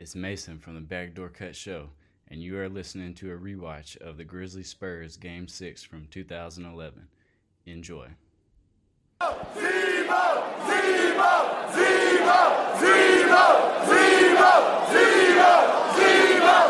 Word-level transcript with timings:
It's 0.00 0.14
Mason 0.14 0.60
from 0.60 0.76
the 0.76 0.80
Backdoor 0.80 1.28
Cut 1.28 1.56
Show, 1.56 1.88
and 2.28 2.40
you 2.40 2.56
are 2.56 2.68
listening 2.68 3.14
to 3.14 3.32
a 3.32 3.36
rewatch 3.36 3.96
of 3.96 4.16
the 4.16 4.22
Grizzly 4.22 4.62
Spurs 4.62 5.16
Game 5.16 5.48
6 5.48 5.82
from 5.82 6.06
2011. 6.08 7.08
Enjoy. 7.66 8.06
Zebo! 9.20 9.34
Zebo! 10.68 11.34
Zebo! 11.74 12.40
Zebo! 12.78 13.42
Zebo! 13.88 14.54
Zebo! 14.92 15.52
Zebo! 15.98 16.67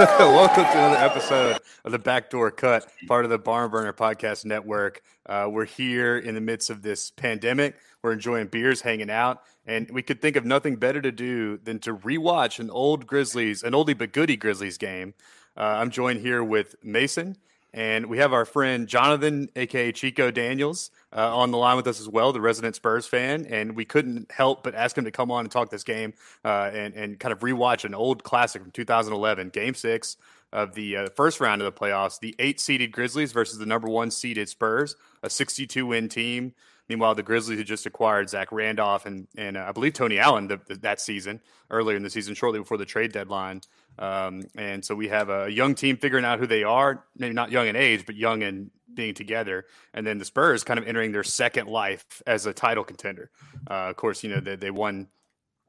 Welcome 0.18 0.64
to 0.64 0.70
another 0.70 0.96
episode 0.96 1.58
of 1.84 1.92
the 1.92 1.98
Backdoor 1.98 2.52
Cut, 2.52 2.90
part 3.06 3.26
of 3.26 3.30
the 3.30 3.36
Barn 3.36 3.70
Burner 3.70 3.92
Podcast 3.92 4.46
Network. 4.46 5.02
Uh, 5.26 5.46
we're 5.50 5.66
here 5.66 6.16
in 6.16 6.34
the 6.34 6.40
midst 6.40 6.70
of 6.70 6.80
this 6.80 7.10
pandemic. 7.10 7.76
We're 8.02 8.12
enjoying 8.12 8.46
beers, 8.46 8.80
hanging 8.80 9.10
out, 9.10 9.42
and 9.66 9.90
we 9.90 10.00
could 10.00 10.22
think 10.22 10.36
of 10.36 10.46
nothing 10.46 10.76
better 10.76 11.02
to 11.02 11.12
do 11.12 11.58
than 11.58 11.80
to 11.80 11.94
rewatch 11.94 12.58
an 12.58 12.70
old 12.70 13.06
Grizzlies, 13.06 13.62
an 13.62 13.74
oldie 13.74 13.98
but 13.98 14.14
goodie 14.14 14.38
Grizzlies 14.38 14.78
game. 14.78 15.12
Uh, 15.54 15.64
I'm 15.64 15.90
joined 15.90 16.20
here 16.20 16.42
with 16.42 16.76
Mason, 16.82 17.36
and 17.72 18.06
we 18.06 18.18
have 18.18 18.32
our 18.32 18.44
friend 18.44 18.88
Jonathan, 18.88 19.48
aka 19.54 19.92
Chico 19.92 20.30
Daniels, 20.30 20.90
uh, 21.16 21.36
on 21.36 21.50
the 21.50 21.58
line 21.58 21.76
with 21.76 21.86
us 21.86 22.00
as 22.00 22.08
well, 22.08 22.32
the 22.32 22.40
resident 22.40 22.74
Spurs 22.74 23.06
fan. 23.06 23.46
And 23.46 23.76
we 23.76 23.84
couldn't 23.84 24.30
help 24.32 24.62
but 24.62 24.74
ask 24.74 24.96
him 24.96 25.04
to 25.04 25.10
come 25.10 25.30
on 25.30 25.44
and 25.44 25.50
talk 25.50 25.70
this 25.70 25.84
game 25.84 26.14
uh, 26.44 26.70
and, 26.72 26.94
and 26.94 27.20
kind 27.20 27.32
of 27.32 27.40
rewatch 27.40 27.84
an 27.84 27.94
old 27.94 28.24
classic 28.24 28.62
from 28.62 28.70
2011, 28.72 29.50
Game 29.50 29.74
Six 29.74 30.16
of 30.52 30.74
the 30.74 30.96
uh, 30.96 31.08
first 31.10 31.40
round 31.40 31.62
of 31.62 31.72
the 31.72 31.80
playoffs. 31.80 32.18
The 32.18 32.34
eight 32.38 32.58
seeded 32.58 32.92
Grizzlies 32.92 33.32
versus 33.32 33.58
the 33.58 33.66
number 33.66 33.88
one 33.88 34.10
seeded 34.10 34.48
Spurs, 34.48 34.96
a 35.22 35.30
62 35.30 35.86
win 35.86 36.08
team. 36.08 36.54
Meanwhile, 36.88 37.14
the 37.14 37.22
Grizzlies 37.22 37.58
had 37.58 37.68
just 37.68 37.86
acquired 37.86 38.28
Zach 38.28 38.50
Randolph 38.50 39.06
and 39.06 39.28
and 39.36 39.56
uh, 39.56 39.66
I 39.68 39.72
believe 39.72 39.92
Tony 39.92 40.18
Allen 40.18 40.48
the, 40.48 40.60
the, 40.66 40.74
that 40.76 41.00
season 41.00 41.40
earlier 41.70 41.96
in 41.96 42.02
the 42.02 42.10
season, 42.10 42.34
shortly 42.34 42.58
before 42.58 42.78
the 42.78 42.84
trade 42.84 43.12
deadline. 43.12 43.60
Um, 43.98 44.42
and 44.56 44.84
so 44.84 44.94
we 44.94 45.08
have 45.08 45.28
a 45.28 45.50
young 45.50 45.74
team 45.74 45.96
figuring 45.96 46.24
out 46.24 46.38
who 46.38 46.46
they 46.46 46.64
are, 46.64 47.04
maybe 47.16 47.34
not 47.34 47.50
young 47.50 47.66
in 47.66 47.76
age, 47.76 48.06
but 48.06 48.14
young 48.16 48.42
in 48.42 48.70
being 48.94 49.14
together. 49.14 49.66
And 49.92 50.06
then 50.06 50.18
the 50.18 50.24
Spurs 50.24 50.64
kind 50.64 50.78
of 50.78 50.86
entering 50.86 51.12
their 51.12 51.24
second 51.24 51.68
life 51.68 52.04
as 52.26 52.46
a 52.46 52.52
title 52.52 52.84
contender. 52.84 53.30
Uh, 53.68 53.90
of 53.90 53.96
course, 53.96 54.22
you 54.24 54.30
know, 54.30 54.40
they, 54.40 54.56
they 54.56 54.70
won 54.70 55.08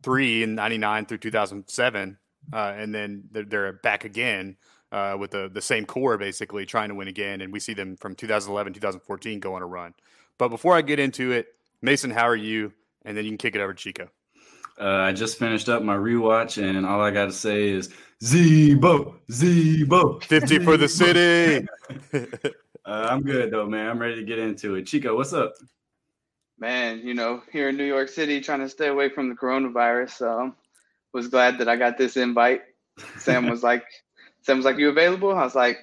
three 0.01 0.43
in 0.43 0.55
99 0.55 1.05
through 1.05 1.17
2007. 1.19 2.17
Uh, 2.51 2.73
and 2.75 2.93
then 2.93 3.23
they're, 3.31 3.45
they're 3.45 3.73
back 3.73 4.05
again 4.05 4.57
uh, 4.91 5.15
with 5.19 5.31
the, 5.31 5.49
the 5.53 5.61
same 5.61 5.85
core, 5.85 6.17
basically 6.17 6.65
trying 6.65 6.89
to 6.89 6.95
win 6.95 7.07
again. 7.07 7.41
And 7.41 7.53
we 7.53 7.59
see 7.59 7.73
them 7.73 7.95
from 7.97 8.15
2011, 8.15 8.73
2014 8.73 9.39
go 9.39 9.55
on 9.55 9.61
a 9.61 9.67
run. 9.67 9.93
But 10.37 10.49
before 10.49 10.75
I 10.75 10.81
get 10.81 10.99
into 10.99 11.31
it, 11.31 11.47
Mason, 11.81 12.11
how 12.11 12.27
are 12.27 12.35
you? 12.35 12.73
And 13.03 13.15
then 13.15 13.25
you 13.25 13.31
can 13.31 13.37
kick 13.37 13.55
it 13.55 13.61
over 13.61 13.73
to 13.73 13.79
Chico. 13.79 14.09
Uh, 14.79 14.85
I 14.85 15.11
just 15.11 15.37
finished 15.37 15.69
up 15.69 15.83
my 15.83 15.95
rewatch, 15.95 16.61
and 16.61 16.85
all 16.85 17.01
I 17.01 17.11
got 17.11 17.25
to 17.25 17.31
say 17.31 17.69
is 17.69 17.93
Zebo, 18.21 19.15
Zebo, 19.31 20.23
50 20.23 20.59
for 20.59 20.77
the 20.77 20.87
city. 20.87 21.67
uh, 22.13 22.19
I'm 22.85 23.23
good, 23.23 23.51
though, 23.51 23.65
man. 23.65 23.89
I'm 23.89 23.99
ready 23.99 24.15
to 24.15 24.23
get 24.23 24.37
into 24.37 24.75
it. 24.75 24.85
Chico, 24.85 25.15
what's 25.15 25.33
up? 25.33 25.53
Man, 26.59 26.99
you 26.99 27.15
know, 27.15 27.41
here 27.51 27.69
in 27.69 27.77
New 27.77 27.85
York 27.85 28.09
City, 28.09 28.39
trying 28.39 28.59
to 28.59 28.69
stay 28.69 28.87
away 28.87 29.09
from 29.09 29.29
the 29.29 29.35
coronavirus. 29.35 30.11
So, 30.11 30.53
was 31.13 31.27
glad 31.29 31.57
that 31.57 31.67
I 31.67 31.75
got 31.75 31.97
this 31.97 32.15
invite. 32.15 32.61
Sam 33.17 33.49
was 33.49 33.63
like, 33.63 33.85
Sam 34.43 34.57
was 34.57 34.65
like, 34.65 34.77
"You 34.77 34.89
available?" 34.89 35.35
I 35.35 35.43
was 35.43 35.55
like, 35.55 35.79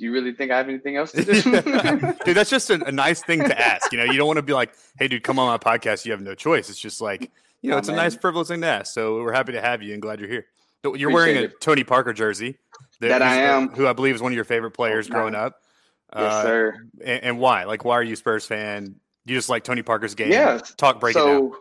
do 0.00 0.04
you 0.04 0.12
really 0.12 0.32
think 0.32 0.50
I 0.50 0.56
have 0.56 0.68
anything 0.68 0.96
else 0.96 1.12
to 1.12 1.24
do? 1.24 1.42
dude, 2.24 2.36
that's 2.36 2.48
just 2.48 2.70
a, 2.70 2.82
a, 2.86 2.92
nice 2.92 3.22
thing 3.22 3.40
to 3.40 3.60
ask. 3.60 3.92
You 3.92 3.98
know, 3.98 4.04
you 4.04 4.16
don't 4.16 4.26
want 4.26 4.38
to 4.38 4.42
be 4.42 4.54
like, 4.54 4.72
hey, 4.98 5.08
dude, 5.08 5.22
come 5.22 5.38
on 5.38 5.46
my 5.46 5.58
podcast. 5.58 6.06
You 6.06 6.12
have 6.12 6.22
no 6.22 6.34
choice. 6.34 6.70
It's 6.70 6.78
just 6.78 7.02
like, 7.02 7.30
you 7.60 7.68
know, 7.68 7.76
oh, 7.76 7.78
it's 7.78 7.88
man. 7.88 7.98
a 7.98 8.02
nice, 8.02 8.14
frivolous 8.16 8.48
thing 8.48 8.62
to 8.62 8.66
ask. 8.66 8.94
So 8.94 9.16
we're 9.16 9.34
happy 9.34 9.52
to 9.52 9.60
have 9.60 9.82
you 9.82 9.92
and 9.92 10.00
glad 10.00 10.18
you're 10.18 10.30
here. 10.30 10.46
You're 10.82 10.94
Appreciate 10.94 11.12
wearing 11.12 11.36
a 11.36 11.40
it. 11.42 11.60
Tony 11.60 11.84
Parker 11.84 12.12
jersey. 12.12 12.58
That, 13.00 13.08
that 13.08 13.22
I 13.22 13.36
am. 13.36 13.68
Who 13.70 13.86
I 13.86 13.92
believe 13.92 14.14
is 14.14 14.22
one 14.22 14.32
of 14.32 14.36
your 14.36 14.44
favorite 14.44 14.72
players 14.72 15.08
oh, 15.08 15.12
growing 15.12 15.34
up. 15.34 15.56
Yes, 16.14 16.32
uh, 16.32 16.42
sir. 16.42 16.74
And, 17.04 17.24
and, 17.24 17.38
why? 17.38 17.64
Like, 17.64 17.84
why 17.84 17.94
are 17.94 18.02
you 18.02 18.16
Spurs 18.16 18.44
fan? 18.44 18.96
You 19.26 19.36
just 19.36 19.48
like 19.48 19.64
Tony 19.64 19.82
Parker's 19.82 20.14
game? 20.14 20.32
Yeah. 20.32 20.58
Talk 20.76 21.00
breaking 21.00 21.22
so. 21.22 21.56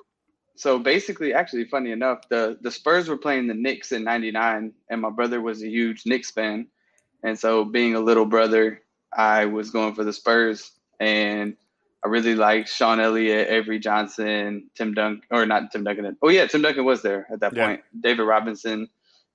So 0.55 0.77
basically, 0.77 1.33
actually, 1.33 1.63
funny 1.65 1.91
enough, 1.91 2.27
the 2.27 2.57
the 2.59 2.69
Spurs 2.69 3.07
were 3.07 3.15
playing 3.15 3.47
the 3.47 3.53
Knicks 3.53 3.93
in 3.93 4.03
'99, 4.03 4.73
and 4.89 5.01
my 5.01 5.09
brother 5.09 5.39
was 5.39 5.63
a 5.63 5.69
huge 5.69 6.05
Knicks 6.05 6.31
fan, 6.31 6.67
and 7.23 7.39
so 7.39 7.63
being 7.63 7.95
a 7.95 7.99
little 8.01 8.25
brother, 8.25 8.81
I 9.13 9.45
was 9.45 9.71
going 9.71 9.95
for 9.95 10.03
the 10.03 10.11
Spurs, 10.11 10.73
and 10.99 11.55
I 12.03 12.09
really 12.09 12.35
liked 12.35 12.67
Sean 12.67 12.99
Elliott, 12.99 13.49
Avery 13.49 13.79
Johnson, 13.79 14.69
Tim 14.75 14.93
Duncan, 14.93 15.21
or 15.31 15.45
not 15.45 15.71
Tim 15.71 15.85
Duncan. 15.85 16.17
Oh 16.21 16.27
yeah, 16.27 16.45
Tim 16.45 16.61
Duncan 16.61 16.83
was 16.83 17.01
there 17.01 17.25
at 17.31 17.39
that 17.39 17.55
yeah. 17.55 17.65
point. 17.65 17.81
David 17.97 18.23
Robinson, 18.23 18.89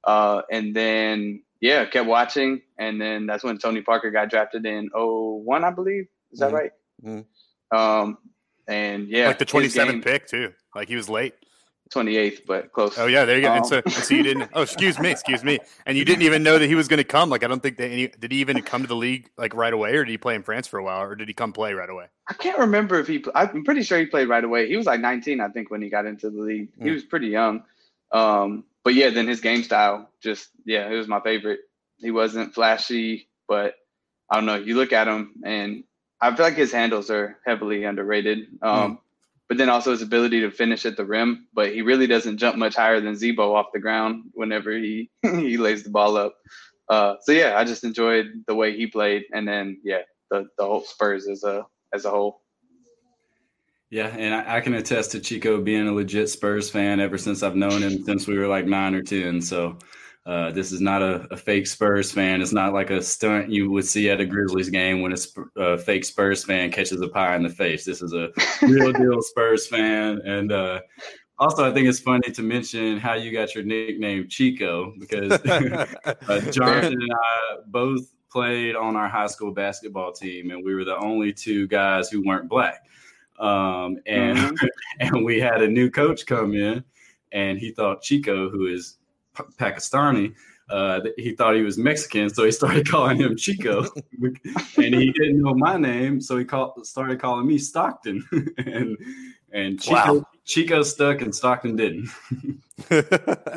uh, 0.06 0.42
and 0.50 0.74
then 0.74 1.42
yeah, 1.60 1.84
kept 1.86 2.06
watching, 2.06 2.62
and 2.78 3.00
then 3.00 3.26
that's 3.26 3.42
when 3.42 3.58
Tony 3.58 3.80
Parker 3.80 4.10
got 4.10 4.30
drafted 4.30 4.66
in 4.66 4.90
01, 4.94 5.64
I 5.64 5.70
believe. 5.70 6.08
Is 6.32 6.40
that 6.40 6.46
mm-hmm. 6.46 6.56
right? 6.56 6.70
Mm-hmm. 7.02 7.76
Um, 7.76 8.18
and 8.68 9.08
yeah, 9.08 9.28
like 9.28 9.38
the 9.38 9.46
27th 9.46 10.04
pick 10.04 10.26
too. 10.26 10.52
Like 10.74 10.88
he 10.88 10.96
was 10.96 11.08
late. 11.08 11.34
28th, 11.94 12.46
but 12.46 12.72
close. 12.72 12.98
Oh 12.98 13.06
yeah, 13.06 13.24
there 13.24 13.36
you 13.36 13.42
go. 13.42 13.50
Um, 13.50 13.58
and 13.58 13.66
so, 13.66 13.82
so 13.86 14.14
you 14.14 14.22
didn't. 14.22 14.50
Oh, 14.54 14.62
excuse 14.62 14.98
me, 14.98 15.10
excuse 15.10 15.44
me. 15.44 15.58
And 15.86 15.96
you 15.98 16.04
didn't 16.04 16.22
even 16.22 16.42
know 16.42 16.58
that 16.58 16.66
he 16.66 16.74
was 16.74 16.88
going 16.88 16.98
to 16.98 17.04
come. 17.04 17.30
Like 17.30 17.44
I 17.44 17.46
don't 17.46 17.62
think 17.62 17.76
that 17.76 17.90
any. 17.90 18.08
Did 18.08 18.32
he 18.32 18.38
even 18.38 18.62
come 18.62 18.82
to 18.82 18.88
the 18.88 18.96
league 18.96 19.30
like 19.36 19.54
right 19.54 19.72
away, 19.72 19.94
or 19.94 20.04
did 20.04 20.10
he 20.10 20.18
play 20.18 20.34
in 20.34 20.42
France 20.42 20.66
for 20.66 20.78
a 20.78 20.84
while, 20.84 21.02
or 21.02 21.14
did 21.14 21.28
he 21.28 21.34
come 21.34 21.52
play 21.52 21.74
right 21.74 21.88
away? 21.88 22.06
I 22.28 22.34
can't 22.34 22.58
remember 22.58 22.98
if 22.98 23.06
he. 23.06 23.24
I'm 23.34 23.64
pretty 23.64 23.82
sure 23.82 23.98
he 23.98 24.06
played 24.06 24.28
right 24.28 24.44
away. 24.44 24.68
He 24.68 24.76
was 24.76 24.86
like 24.86 25.00
19, 25.00 25.40
I 25.40 25.48
think, 25.48 25.70
when 25.70 25.82
he 25.82 25.88
got 25.88 26.06
into 26.06 26.30
the 26.30 26.40
league. 26.40 26.68
He 26.78 26.88
mm. 26.88 26.94
was 26.94 27.04
pretty 27.04 27.28
young. 27.28 27.64
Um, 28.12 28.64
but 28.84 28.94
yeah, 28.94 29.10
then 29.10 29.26
his 29.26 29.40
game 29.40 29.62
style, 29.62 30.10
just 30.22 30.50
yeah, 30.64 30.88
it 30.88 30.94
was 30.94 31.08
my 31.08 31.20
favorite. 31.20 31.60
He 31.96 32.10
wasn't 32.10 32.54
flashy, 32.54 33.28
but 33.48 33.74
I 34.30 34.36
don't 34.36 34.46
know. 34.46 34.56
You 34.56 34.76
look 34.76 34.92
at 34.92 35.08
him, 35.08 35.34
and 35.44 35.84
I 36.20 36.34
feel 36.34 36.46
like 36.46 36.54
his 36.54 36.72
handles 36.72 37.10
are 37.10 37.38
heavily 37.46 37.84
underrated. 37.84 38.46
Um, 38.62 38.92
mm 38.92 38.98
but 39.48 39.58
then 39.58 39.68
also 39.68 39.90
his 39.90 40.02
ability 40.02 40.40
to 40.40 40.50
finish 40.50 40.86
at 40.86 40.96
the 40.96 41.04
rim. 41.04 41.46
But 41.52 41.72
he 41.72 41.82
really 41.82 42.06
doesn't 42.06 42.38
jump 42.38 42.56
much 42.56 42.74
higher 42.76 43.00
than 43.00 43.14
Zebo 43.14 43.54
off 43.54 43.72
the 43.72 43.80
ground 43.80 44.24
whenever 44.32 44.72
he 44.72 45.10
he 45.22 45.56
lays 45.56 45.82
the 45.82 45.90
ball 45.90 46.16
up. 46.16 46.34
Uh, 46.88 47.16
so 47.22 47.32
yeah, 47.32 47.56
I 47.56 47.64
just 47.64 47.84
enjoyed 47.84 48.44
the 48.46 48.54
way 48.54 48.76
he 48.76 48.86
played, 48.86 49.24
and 49.32 49.46
then 49.46 49.80
yeah, 49.84 50.02
the 50.30 50.48
the 50.58 50.64
whole 50.64 50.82
Spurs 50.82 51.28
as 51.28 51.44
a 51.44 51.66
as 51.92 52.04
a 52.04 52.10
whole. 52.10 52.42
Yeah, 53.94 54.08
and 54.08 54.34
I, 54.34 54.56
I, 54.56 54.60
can 54.60 54.74
attest 54.74 55.12
to 55.12 55.20
Chico 55.20 55.62
being 55.62 55.86
a 55.86 55.92
legit 55.92 56.28
Spurs 56.28 56.68
fan 56.68 56.98
ever 56.98 57.16
since 57.16 57.44
I've 57.44 57.54
known 57.54 57.80
him 57.80 58.02
since 58.02 58.26
we 58.26 58.36
were 58.36 58.48
like 58.48 58.66
nine 58.66 58.92
or 58.92 59.02
ten. 59.02 59.40
So 59.40 59.78
uh, 60.26 60.50
this 60.50 60.72
is 60.72 60.80
not 60.80 61.00
a, 61.00 61.28
a, 61.30 61.36
fake 61.36 61.68
Spurs 61.68 62.10
fan. 62.10 62.42
It's 62.42 62.50
not 62.52 62.72
like 62.72 62.90
a 62.90 63.00
stunt 63.00 63.50
you 63.50 63.70
would 63.70 63.84
see 63.84 64.10
at 64.10 64.20
a 64.20 64.26
Grizzlies 64.26 64.68
game 64.68 65.00
when 65.00 65.12
a, 65.12 65.60
a 65.60 65.78
fake 65.78 66.04
Spurs 66.04 66.42
fan 66.42 66.72
catches 66.72 67.00
a 67.02 67.08
pie 67.08 67.36
in 67.36 67.44
the 67.44 67.48
face. 67.48 67.84
This 67.84 68.02
is 68.02 68.12
a 68.12 68.30
real 68.62 68.92
deal 69.00 69.22
Spurs 69.22 69.68
fan, 69.68 70.20
and 70.24 70.50
uh, 70.50 70.80
Also, 71.38 71.64
I 71.64 71.72
think 71.72 71.86
it's 71.86 72.00
funny 72.00 72.32
to 72.32 72.42
mention 72.42 72.98
how 72.98 73.14
you 73.14 73.30
got 73.30 73.54
your 73.54 73.62
nickname 73.62 74.26
Chico 74.28 74.92
because 74.98 75.30
uh, 75.44 76.40
Jonathan 76.50 76.94
and 77.00 77.12
I 77.12 77.56
both 77.68 78.00
played 78.28 78.74
on 78.74 78.96
our 78.96 79.08
high 79.08 79.28
school 79.28 79.52
basketball 79.52 80.10
team, 80.10 80.50
and 80.50 80.64
we 80.64 80.74
were 80.74 80.84
the 80.84 80.96
only 80.96 81.32
two 81.32 81.68
guys 81.68 82.10
who 82.10 82.24
weren't 82.26 82.48
black. 82.48 82.80
Um, 83.38 83.98
and 84.06 84.38
Mhm. 84.38 84.68
and 85.00 85.24
we 85.24 85.40
had 85.40 85.62
a 85.62 85.68
new 85.68 85.90
coach 85.90 86.26
come 86.26 86.54
in, 86.54 86.84
and 87.32 87.58
he 87.58 87.70
thought 87.72 88.02
Chico, 88.02 88.48
who 88.48 88.66
is 88.66 88.98
P- 89.36 89.44
Pakistani, 89.58 90.34
uh, 90.70 91.00
he 91.18 91.32
thought 91.34 91.54
he 91.56 91.62
was 91.62 91.76
Mexican, 91.76 92.30
so 92.30 92.44
he 92.44 92.50
started 92.52 92.88
calling 92.90 93.18
him 93.18 93.36
Chico, 93.36 93.86
and 94.76 94.94
he 94.94 95.12
didn't 95.12 95.42
know 95.42 95.54
my 95.54 95.76
name, 95.76 96.20
so 96.20 96.38
he 96.38 96.44
called 96.44 96.86
started 96.86 97.20
calling 97.20 97.46
me 97.46 97.58
Stockton, 97.58 98.24
and 98.58 98.96
and 99.52 99.80
Chico, 99.80 100.14
Wow. 100.14 100.26
Chico 100.44 100.82
stuck 100.82 101.20
and 101.22 101.34
Stockton 101.34 101.76
didn't. 101.76 102.08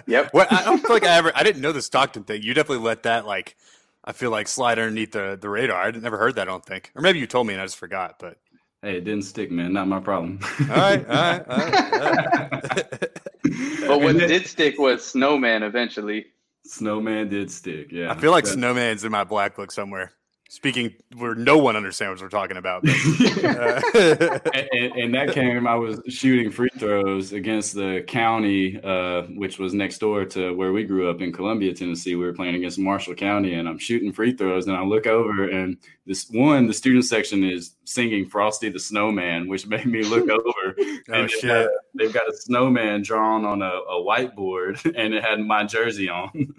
Yep. 0.07 0.31
Well, 0.33 0.47
I 0.49 0.63
don't 0.63 0.79
feel 0.79 0.91
like 0.91 1.03
I 1.05 1.17
ever. 1.17 1.31
I 1.35 1.43
didn't 1.43 1.61
know 1.61 1.71
the 1.71 1.81
Stockton 1.81 2.23
thing. 2.23 2.41
You 2.43 2.53
definitely 2.53 2.83
let 2.85 3.03
that 3.03 3.25
like. 3.25 3.55
I 4.03 4.13
feel 4.13 4.31
like 4.31 4.47
slide 4.47 4.79
underneath 4.79 5.11
the, 5.11 5.37
the 5.39 5.49
radar. 5.49 5.81
I'd 5.81 6.01
never 6.01 6.17
heard 6.17 6.35
that. 6.35 6.43
I 6.43 6.45
don't 6.45 6.63
think, 6.65 6.91
or 6.95 7.01
maybe 7.01 7.19
you 7.19 7.27
told 7.27 7.45
me 7.45 7.53
and 7.53 7.61
I 7.61 7.65
just 7.65 7.75
forgot. 7.75 8.15
But 8.19 8.37
Hey, 8.87 8.99
it 8.99 9.03
didn't 9.03 9.23
stick, 9.23 9.51
man. 9.51 9.73
Not 9.73 9.89
my 9.89 9.99
problem. 9.99 10.39
all 10.61 10.67
right, 10.67 11.05
all 11.09 11.13
right, 11.13 11.49
all 11.49 11.57
right. 11.57 11.93
All 11.93 11.99
right. 11.99 13.09
But 13.87 13.99
what 14.01 14.17
then- 14.17 14.29
did 14.29 14.47
stick 14.47 14.79
was 14.79 15.03
Snowman 15.03 15.61
eventually. 15.63 16.27
Snowman 16.63 17.27
did 17.27 17.51
stick. 17.51 17.91
Yeah, 17.91 18.09
I 18.11 18.15
feel 18.15 18.31
like 18.31 18.45
That- 18.45 18.53
Snowman's 18.53 19.03
in 19.03 19.11
my 19.11 19.25
black 19.25 19.57
book 19.57 19.73
somewhere. 19.73 20.13
Speaking 20.49 20.93
where 21.17 21.35
no 21.35 21.57
one 21.57 21.75
understands 21.75 22.21
what 22.21 22.25
we're 22.33 22.39
talking 22.39 22.55
about. 22.57 22.87
uh, 22.87 23.81
and, 24.53 24.69
and- 24.71 24.95
and 24.97 25.13
that 25.13 25.31
came. 25.33 25.67
I 25.67 25.75
was 25.75 25.99
shooting 26.07 26.49
free 26.51 26.69
throws 26.77 27.33
against 27.33 27.75
the 27.75 28.03
county, 28.07 28.79
uh, 28.81 29.23
which 29.35 29.59
was 29.59 29.73
next 29.73 29.97
door 29.99 30.23
to 30.25 30.55
where 30.55 30.71
we 30.71 30.83
grew 30.85 31.09
up 31.09 31.21
in 31.21 31.33
Columbia, 31.33 31.73
Tennessee. 31.73 32.15
We 32.15 32.25
were 32.25 32.33
playing 32.33 32.55
against 32.55 32.79
Marshall 32.79 33.13
County, 33.15 33.55
and 33.55 33.67
I'm 33.67 33.77
shooting 33.77 34.11
free 34.13 34.31
throws, 34.33 34.67
and 34.67 34.75
I 34.77 34.83
look 34.83 35.05
over, 35.05 35.49
and 35.49 35.77
this 36.05 36.29
one, 36.29 36.65
the 36.67 36.73
student 36.73 37.03
section 37.05 37.43
is 37.43 37.75
singing 37.83 38.25
"Frosty 38.25 38.69
the 38.69 38.79
Snowman," 38.79 39.47
which 39.49 39.67
made 39.67 39.85
me 39.85 40.03
look 40.03 40.29
over. 40.29 40.45
oh 40.47 40.73
and 40.77 40.97
they've 41.07 41.29
got 41.29 41.29
shit! 41.31 41.49
a- 41.51 41.71
They've 41.93 42.13
got 42.13 42.29
a 42.29 42.35
snowman 42.37 43.01
drawn 43.01 43.43
on 43.43 43.61
a, 43.61 43.65
a 43.65 44.01
whiteboard, 44.03 44.83
and 44.97 45.13
it 45.13 45.23
had 45.23 45.39
my 45.39 45.63
jersey 45.65 46.07
on. 46.09 46.53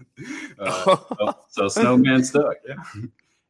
Uh, 0.59 0.97
so, 1.11 1.35
so 1.49 1.69
snowman 1.69 2.23
stuck. 2.25 2.57
Yeah. 2.69 2.75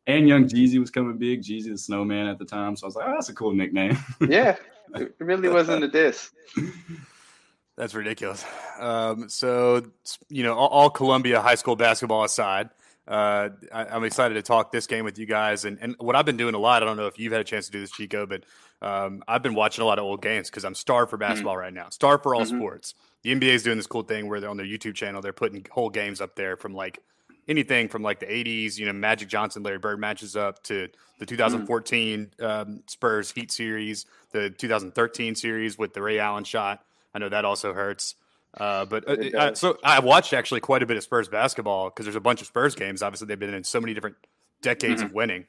And 0.08 0.26
young 0.26 0.48
Jeezy 0.48 0.80
was 0.80 0.90
coming 0.90 1.18
big. 1.18 1.42
Jeezy 1.42 1.68
the 1.70 1.78
snowman 1.78 2.26
at 2.26 2.38
the 2.38 2.44
time. 2.44 2.74
So 2.76 2.86
I 2.86 2.88
was 2.88 2.96
like, 2.96 3.06
oh, 3.06 3.12
that's 3.12 3.28
a 3.28 3.34
cool 3.34 3.52
nickname. 3.52 3.96
Yeah, 4.28 4.56
it 4.94 5.14
really 5.20 5.48
wasn't 5.50 5.84
a 5.84 5.88
diss. 5.88 6.30
That's 7.76 7.94
ridiculous. 7.94 8.44
Um, 8.80 9.28
so, 9.28 9.82
you 10.28 10.42
know, 10.42 10.54
all, 10.54 10.68
all 10.68 10.90
Columbia 10.90 11.40
high 11.40 11.54
school 11.54 11.76
basketball 11.76 12.24
aside, 12.24 12.70
uh, 13.06 13.50
I, 13.72 13.84
I'm 13.84 14.02
excited 14.02 14.34
to 14.34 14.42
talk 14.42 14.72
this 14.72 14.88
game 14.88 15.04
with 15.04 15.16
you 15.16 15.26
guys. 15.26 15.64
And, 15.64 15.78
and 15.80 15.94
what 16.00 16.16
I've 16.16 16.24
been 16.26 16.36
doing 16.36 16.54
a 16.54 16.58
lot, 16.58 16.82
I 16.82 16.86
don't 16.86 16.96
know 16.96 17.06
if 17.06 17.20
you've 17.20 17.30
had 17.30 17.40
a 17.40 17.44
chance 17.44 17.66
to 17.66 17.72
do 17.72 17.80
this, 17.80 17.92
Chico, 17.92 18.26
but 18.26 18.42
um, 18.82 19.22
I've 19.28 19.44
been 19.44 19.54
watching 19.54 19.82
a 19.82 19.86
lot 19.86 20.00
of 20.00 20.04
old 20.06 20.22
games 20.22 20.50
because 20.50 20.64
I'm 20.64 20.74
starved 20.74 21.10
for 21.10 21.18
basketball 21.18 21.56
right 21.56 21.72
now, 21.72 21.88
starved 21.90 22.24
for 22.24 22.34
all 22.34 22.42
Mhm. 22.44 22.56
sports. 22.56 22.94
The 23.22 23.30
NBA 23.32 23.54
is 23.54 23.62
doing 23.62 23.76
this 23.76 23.86
cool 23.86 24.02
thing 24.02 24.28
where 24.28 24.40
they're 24.40 24.50
on 24.50 24.56
their 24.56 24.66
YouTube 24.66 24.94
channel, 24.96 25.22
they're 25.22 25.32
putting 25.32 25.64
whole 25.70 25.90
games 25.90 26.20
up 26.20 26.34
there 26.34 26.56
from 26.56 26.74
like 26.74 26.98
anything 27.48 27.88
from 27.88 28.02
like 28.02 28.20
the 28.20 28.26
80s, 28.26 28.78
you 28.78 28.86
know, 28.86 28.92
Magic 28.92 29.28
Johnson, 29.28 29.62
Larry 29.62 29.78
Bird 29.78 29.98
matches 29.98 30.36
up 30.36 30.62
to 30.64 30.88
the 31.18 31.26
2014 31.26 32.30
um, 32.40 32.82
Spurs 32.86 33.32
Heat 33.32 33.50
series, 33.50 34.06
the 34.32 34.50
2013 34.50 35.34
series 35.34 35.78
with 35.78 35.94
the 35.94 36.02
Ray 36.02 36.18
Allen 36.18 36.44
shot. 36.44 36.84
I 37.14 37.18
know 37.18 37.28
that 37.28 37.44
also 37.44 37.72
hurts. 37.72 38.14
Uh, 38.56 38.84
but 38.84 39.08
uh, 39.08 39.36
uh, 39.36 39.54
so 39.54 39.78
I 39.84 40.00
watched 40.00 40.32
actually 40.32 40.60
quite 40.60 40.82
a 40.82 40.86
bit 40.86 40.96
of 40.96 41.02
Spurs 41.02 41.28
basketball 41.28 41.90
because 41.90 42.06
there's 42.06 42.16
a 42.16 42.20
bunch 42.20 42.40
of 42.40 42.46
Spurs 42.46 42.74
games. 42.74 43.02
Obviously, 43.02 43.26
they've 43.26 43.38
been 43.38 43.54
in 43.54 43.64
so 43.64 43.80
many 43.80 43.94
different 43.94 44.16
decades 44.62 45.02
of 45.02 45.12
winning. 45.12 45.46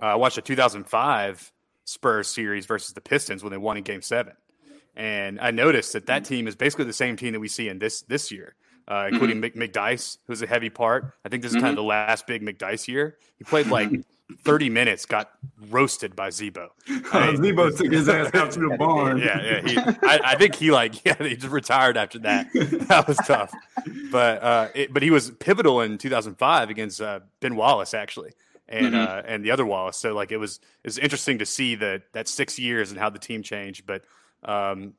Uh, 0.00 0.06
I 0.06 0.14
watched 0.16 0.38
a 0.38 0.42
2005 0.42 1.52
Spurs 1.84 2.28
series 2.28 2.66
versus 2.66 2.94
the 2.94 3.00
Pistons 3.00 3.42
when 3.42 3.50
they 3.50 3.56
won 3.56 3.76
in 3.76 3.82
Game 3.84 4.02
Seven, 4.02 4.34
and 4.96 5.40
I 5.40 5.52
noticed 5.52 5.92
that 5.92 6.06
that 6.06 6.24
team 6.24 6.48
is 6.48 6.56
basically 6.56 6.86
the 6.86 6.92
same 6.92 7.16
team 7.16 7.32
that 7.32 7.40
we 7.40 7.48
see 7.48 7.68
in 7.68 7.78
this 7.78 8.02
this 8.02 8.32
year, 8.32 8.54
uh, 8.88 9.08
including 9.10 9.40
Mc, 9.40 9.54
McDyess, 9.56 10.18
who's 10.26 10.42
a 10.42 10.46
heavy 10.46 10.70
part. 10.70 11.12
I 11.24 11.28
think 11.28 11.42
this 11.42 11.52
is 11.52 11.56
kind 11.60 11.70
of 11.70 11.76
the 11.76 11.82
last 11.82 12.26
big 12.26 12.42
McDyess 12.42 12.88
year. 12.88 13.16
He 13.38 13.44
played 13.44 13.66
like 13.68 13.90
30 14.44 14.70
minutes, 14.70 15.06
got 15.06 15.30
roasted 15.70 16.14
by 16.14 16.28
Zebo. 16.28 16.68
I 17.12 17.32
mean, 17.32 17.42
Zebo 17.42 17.76
took 17.76 17.92
his 17.92 18.08
ass 18.08 18.32
out 18.34 18.52
to 18.52 18.60
the 18.60 18.76
barn. 18.78 19.18
yeah, 19.18 19.42
yeah. 19.42 19.68
He, 19.68 19.76
I, 19.78 20.20
I 20.24 20.34
think 20.36 20.54
he 20.54 20.70
like 20.70 21.04
yeah, 21.04 21.16
he 21.20 21.34
just 21.36 21.52
retired 21.52 21.96
after 21.96 22.18
that. 22.20 22.48
That 22.54 23.06
was 23.08 23.16
tough. 23.18 23.52
But 24.12 24.42
uh, 24.42 24.68
it, 24.74 24.92
but 24.92 25.02
he 25.02 25.10
was 25.10 25.30
pivotal 25.32 25.80
in 25.80 25.98
2005 25.98 26.70
against 26.70 27.00
uh, 27.00 27.20
Ben 27.40 27.56
Wallace 27.56 27.92
actually, 27.94 28.32
and 28.68 28.94
Mhm. 28.94 29.06
uh, 29.08 29.22
and 29.26 29.44
the 29.44 29.50
other 29.50 29.66
Wallace. 29.66 29.96
So 29.96 30.14
like 30.14 30.30
it 30.32 30.36
was 30.38 30.56
it 30.84 30.86
was 30.88 30.98
interesting 30.98 31.38
to 31.38 31.46
see 31.46 31.74
that 31.76 32.02
that 32.12 32.28
six 32.28 32.58
years 32.58 32.90
and 32.90 33.00
how 33.00 33.10
the 33.10 33.18
team 33.18 33.42
changed. 33.42 33.84
But 33.86 34.04
um, 34.44 34.94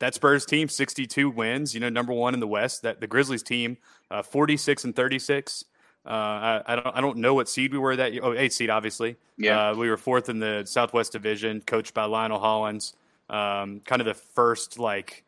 that 0.00 0.14
Spurs 0.14 0.44
team, 0.44 0.68
62 0.68 1.30
wins, 1.30 1.74
you 1.74 1.80
know, 1.80 1.88
number 1.88 2.12
one 2.12 2.34
in 2.34 2.40
the 2.40 2.46
West. 2.46 2.82
That 2.82 3.00
the 3.00 3.06
Grizzlies 3.06 3.42
team, 3.42 3.76
uh, 4.10 4.22
46 4.22 4.84
and 4.84 4.96
36. 4.96 5.66
Uh, 6.04 6.08
I, 6.08 6.62
I 6.66 6.76
don't 6.76 6.96
I 6.96 7.00
don't 7.02 7.18
know 7.18 7.34
what 7.34 7.48
seed 7.48 7.72
we 7.72 7.78
were 7.78 7.94
that 7.94 8.12
year. 8.12 8.22
Oh, 8.24 8.32
eight 8.32 8.52
seed, 8.52 8.70
obviously. 8.70 9.16
Yeah. 9.36 9.70
Uh, 9.70 9.74
we 9.74 9.88
were 9.88 9.98
fourth 9.98 10.28
in 10.28 10.38
the 10.38 10.64
Southwest 10.64 11.12
Division, 11.12 11.60
coached 11.60 11.94
by 11.94 12.04
Lionel 12.04 12.40
Hollins. 12.40 12.94
Um, 13.28 13.80
kind 13.84 14.00
of 14.00 14.06
the 14.06 14.14
first 14.14 14.78
like 14.78 15.24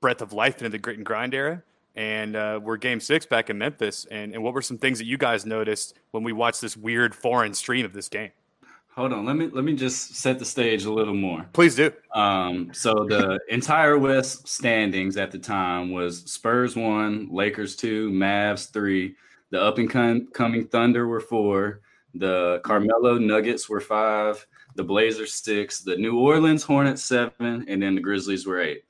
breath 0.00 0.20
of 0.20 0.32
life 0.32 0.58
into 0.58 0.68
the 0.68 0.78
grit 0.78 0.96
and 0.98 1.06
grind 1.06 1.32
era. 1.32 1.62
And 1.94 2.36
uh, 2.36 2.58
we're 2.62 2.78
game 2.78 3.00
six 3.00 3.26
back 3.26 3.50
in 3.50 3.58
Memphis. 3.58 4.06
And, 4.10 4.34
and 4.34 4.42
what 4.42 4.54
were 4.54 4.62
some 4.62 4.78
things 4.78 4.98
that 4.98 5.04
you 5.04 5.18
guys 5.18 5.46
noticed 5.46 5.94
when 6.10 6.24
we 6.24 6.32
watched 6.32 6.60
this 6.60 6.76
weird 6.76 7.14
foreign 7.14 7.54
stream 7.54 7.84
of 7.84 7.92
this 7.92 8.08
game? 8.08 8.30
Hold 8.94 9.14
on, 9.14 9.24
let 9.24 9.36
me 9.36 9.48
let 9.50 9.64
me 9.64 9.74
just 9.74 10.16
set 10.16 10.38
the 10.38 10.44
stage 10.44 10.84
a 10.84 10.92
little 10.92 11.14
more. 11.14 11.46
Please 11.54 11.74
do. 11.74 11.90
Um, 12.14 12.74
so 12.74 12.92
the 13.08 13.40
entire 13.48 13.96
West 13.96 14.46
standings 14.46 15.16
at 15.16 15.30
the 15.30 15.38
time 15.38 15.92
was 15.92 16.30
Spurs 16.30 16.76
one, 16.76 17.28
Lakers 17.32 17.74
two, 17.74 18.10
Mavs 18.10 18.70
three, 18.70 19.16
the 19.48 19.62
up 19.62 19.78
and 19.78 19.88
com- 19.88 20.26
coming 20.34 20.66
Thunder 20.66 21.06
were 21.06 21.20
four, 21.20 21.80
the 22.14 22.60
Carmelo 22.64 23.16
Nuggets 23.16 23.66
were 23.66 23.80
five, 23.80 24.46
the 24.74 24.84
Blazers 24.84 25.32
six, 25.32 25.80
the 25.80 25.96
New 25.96 26.18
Orleans 26.18 26.62
Hornets 26.62 27.02
seven, 27.02 27.64
and 27.68 27.82
then 27.82 27.94
the 27.94 28.00
Grizzlies 28.02 28.46
were 28.46 28.60
eight. 28.60 28.84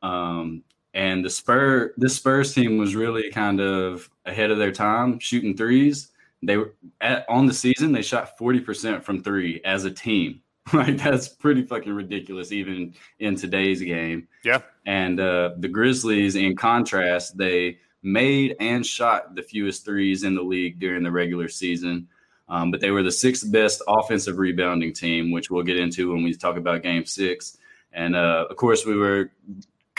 Um, 0.00 0.62
and 0.94 1.24
the 1.24 1.30
Spur 1.30 1.92
this 1.96 2.14
Spurs 2.14 2.54
team 2.54 2.78
was 2.78 2.94
really 2.94 3.30
kind 3.32 3.60
of 3.60 4.08
ahead 4.26 4.52
of 4.52 4.58
their 4.58 4.72
time 4.72 5.18
shooting 5.18 5.56
threes. 5.56 6.09
They 6.42 6.56
were 6.56 6.74
at, 7.00 7.26
on 7.28 7.46
the 7.46 7.52
season 7.52 7.92
they 7.92 8.02
shot 8.02 8.38
40% 8.38 9.02
from 9.02 9.22
three 9.22 9.60
as 9.64 9.84
a 9.84 9.90
team. 9.90 10.42
Like 10.72 10.98
that's 10.98 11.26
pretty 11.26 11.62
fucking 11.64 11.92
ridiculous 11.92 12.52
even 12.52 12.94
in 13.18 13.34
today's 13.34 13.82
game. 13.82 14.28
Yeah. 14.44 14.60
And 14.86 15.18
uh, 15.18 15.52
the 15.56 15.66
Grizzlies, 15.66 16.36
in 16.36 16.54
contrast, 16.54 17.36
they 17.36 17.78
made 18.04 18.54
and 18.60 18.86
shot 18.86 19.34
the 19.34 19.42
fewest 19.42 19.84
threes 19.84 20.22
in 20.22 20.36
the 20.36 20.42
league 20.42 20.78
during 20.78 21.02
the 21.02 21.10
regular 21.10 21.48
season. 21.48 22.06
Um, 22.48 22.70
but 22.70 22.80
they 22.80 22.90
were 22.90 23.02
the 23.02 23.10
sixth 23.10 23.50
best 23.50 23.82
offensive 23.88 24.38
rebounding 24.38 24.92
team, 24.92 25.32
which 25.32 25.50
we'll 25.50 25.64
get 25.64 25.76
into 25.76 26.12
when 26.12 26.22
we 26.22 26.34
talk 26.34 26.56
about 26.56 26.82
game 26.82 27.04
six. 27.04 27.58
And 27.92 28.14
uh, 28.14 28.46
of 28.48 28.56
course, 28.56 28.84
we 28.86 28.96
were 28.96 29.32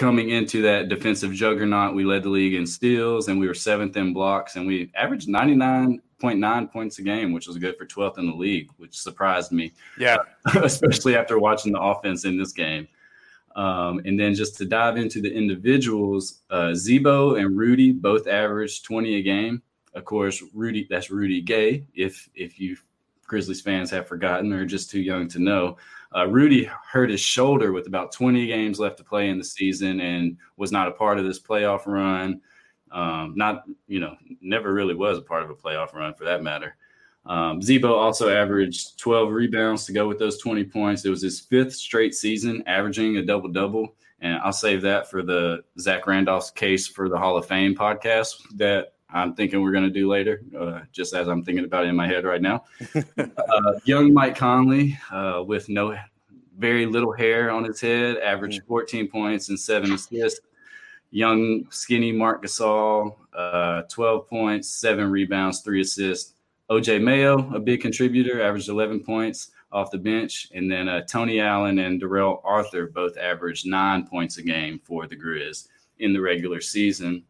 coming 0.02 0.32
into 0.32 0.64
that 0.64 0.90
defensive 0.90 1.32
juggernaut. 1.32 1.94
We 1.94 2.04
led 2.06 2.24
the 2.24 2.30
league 2.30 2.56
in 2.56 2.66
steals 2.66 3.28
and 3.28 3.40
we 3.40 3.48
were 3.48 3.54
seventh 3.54 3.96
in 3.98 4.14
blocks, 4.14 4.56
and 4.56 4.66
we 4.66 4.92
averaged 4.96 5.30
99.9 5.30 6.72
points 6.72 6.98
a 6.98 7.04
game, 7.04 7.32
which 7.32 7.46
was 7.48 7.60
good 7.60 7.78
for 7.78 7.86
12th 7.86 8.18
in 8.18 8.26
the 8.26 8.36
league, 8.36 8.72
which 8.78 8.98
surprised 8.98 9.52
me 9.52 9.72
Yeah. 10.00 10.18
especially 10.56 11.16
after 11.16 11.38
watching 11.38 11.72
the 11.72 11.80
offense 11.80 12.26
in 12.26 12.36
this 12.36 12.52
game. 12.52 12.88
Um, 13.56 14.02
and 14.04 14.20
then 14.20 14.34
just 14.34 14.58
to 14.58 14.66
dive 14.66 14.98
into 14.98 15.22
the 15.22 15.32
individuals, 15.32 16.40
uh, 16.50 16.72
Zebo 16.72 17.40
and 17.40 17.56
Rudy 17.56 17.92
both 17.92 18.26
averaged 18.28 18.84
20 18.86 19.18
a 19.18 19.22
game. 19.22 19.62
Of 19.94 20.06
course, 20.06 20.42
Rudy, 20.56 20.88
that's 20.90 21.12
Rudy 21.12 21.42
Gay. 21.42 21.86
If 21.94 22.28
if 22.34 22.60
you 22.60 22.78
Grizzlies 23.28 23.62
fans 23.62 23.92
have 23.92 24.08
forgotten 24.08 24.52
or 24.52 24.66
just 24.66 24.90
too 24.90 25.02
young 25.02 25.28
to 25.28 25.40
know, 25.40 25.78
uh, 26.16 26.28
Rudy 26.28 26.70
hurt 26.92 27.10
his 27.10 27.22
shoulder 27.22 27.72
with 27.72 27.88
about 27.88 28.12
20 28.12 28.46
games 28.48 28.80
left 28.80 28.98
to 28.98 29.04
play 29.04 29.30
in 29.30 29.38
the 29.38 29.44
season 29.44 30.00
and 30.02 30.38
was 30.58 30.72
not 30.72 30.88
a 30.88 30.92
part 30.92 31.18
of 31.18 31.26
this 31.26 31.40
playoff 31.40 31.86
run. 31.86 32.42
Um, 32.92 33.34
not 33.38 33.64
you 33.88 34.02
know 34.02 34.18
never 34.42 34.74
really 34.74 34.96
was 34.96 35.18
a 35.18 35.22
part 35.22 35.44
of 35.44 35.50
a 35.50 35.56
playoff 35.56 35.94
run 35.94 36.14
for 36.14 36.26
that 36.26 36.44
matter. 36.44 36.76
Um, 37.26 37.62
Zebo 37.62 37.92
also 37.92 38.30
averaged 38.30 39.00
12 39.00 39.32
rebounds 39.32 39.86
to 39.86 39.94
go 39.94 40.08
with 40.08 40.20
those 40.20 40.40
20 40.40 40.64
points. 40.66 41.06
It 41.06 41.10
was 41.10 41.22
his 41.22 41.40
fifth 41.40 41.76
straight 41.76 42.16
season 42.16 42.64
averaging 42.66 43.18
a 43.18 43.26
double 43.26 43.50
double. 43.50 43.96
And 44.20 44.40
I'll 44.44 44.54
save 44.54 44.82
that 44.84 45.10
for 45.10 45.24
the 45.24 45.64
Zach 45.80 46.06
Randolph's 46.06 46.52
case 46.52 46.88
for 46.88 47.10
the 47.10 47.18
Hall 47.18 47.38
of 47.38 47.48
Fame 47.48 47.76
podcast 47.76 48.36
that 48.58 48.94
I'm 49.14 49.36
thinking 49.36 49.62
we're 49.62 49.72
going 49.72 49.84
to 49.84 49.90
do 49.90 50.10
later, 50.10 50.42
uh, 50.58 50.82
just 50.92 51.14
as 51.14 51.28
I'm 51.28 51.44
thinking 51.44 51.66
about 51.66 51.86
it 51.86 51.90
in 51.90 51.96
my 51.96 52.08
head 52.08 52.24
right 52.24 52.42
now. 52.42 52.64
uh, 53.18 53.74
young 53.84 54.14
Mike 54.14 54.36
Conley, 54.36 54.98
uh, 55.12 55.44
with 55.46 55.70
no 55.70 55.98
very 56.58 56.86
little 56.86 57.12
hair 57.12 57.52
on 57.52 57.64
his 57.64 57.82
head, 57.82 58.18
averaged 58.18 58.64
14 58.68 59.08
points 59.08 59.50
and 59.50 59.60
seven 59.60 59.92
assists. 59.94 60.42
young, 61.10 61.66
skinny 61.70 62.12
Marc 62.12 62.44
Gasol, 62.44 63.16
uh, 63.34 63.82
12 63.90 64.28
points, 64.30 64.70
seven 64.70 65.12
rebounds, 65.12 65.62
three 65.62 65.82
assists. 65.82 66.36
OJ 66.70 67.04
Mayo, 67.04 67.54
a 67.54 67.60
big 67.60 67.82
contributor, 67.82 68.42
averaged 68.42 68.70
11 68.70 69.04
points 69.04 69.52
off 69.72 69.92
the 69.92 69.98
bench. 69.98 70.48
And 70.54 70.72
then 70.72 70.88
uh, 70.88 71.02
Tony 71.02 71.40
Allen 71.40 71.80
and 71.80 72.00
Darrell 72.00 72.42
Arthur 72.46 72.88
both 72.88 73.18
averaged 73.18 73.66
nine 73.68 74.08
points 74.08 74.38
a 74.38 74.42
game 74.42 74.80
for 74.84 75.08
the 75.08 75.18
Grizz 75.18 75.68
in 76.00 76.14
the 76.14 76.22
regular 76.22 76.62
season. 76.62 77.24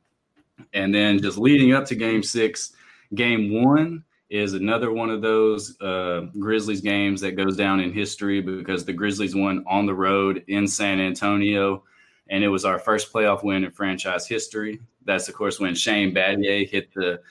And 0.73 0.93
then 0.93 1.21
just 1.21 1.37
leading 1.37 1.73
up 1.73 1.85
to 1.85 1.95
game 1.95 2.23
six, 2.23 2.73
game 3.15 3.63
one 3.63 4.03
is 4.29 4.53
another 4.53 4.91
one 4.91 5.09
of 5.09 5.21
those 5.21 5.79
uh, 5.81 6.27
Grizzlies 6.39 6.81
games 6.81 7.19
that 7.21 7.35
goes 7.35 7.57
down 7.57 7.81
in 7.81 7.91
history 7.91 8.41
because 8.41 8.85
the 8.85 8.93
Grizzlies 8.93 9.35
won 9.35 9.63
on 9.67 9.85
the 9.85 9.93
road 9.93 10.43
in 10.47 10.67
San 10.67 10.99
Antonio. 10.99 11.83
And 12.29 12.43
it 12.43 12.47
was 12.47 12.63
our 12.63 12.79
first 12.79 13.11
playoff 13.11 13.43
win 13.43 13.65
in 13.65 13.71
franchise 13.71 14.25
history. 14.25 14.79
That's, 15.03 15.27
of 15.27 15.35
course, 15.35 15.59
when 15.59 15.75
Shane 15.75 16.15
Battier 16.15 16.69
hit 16.69 16.93
the 16.93 17.21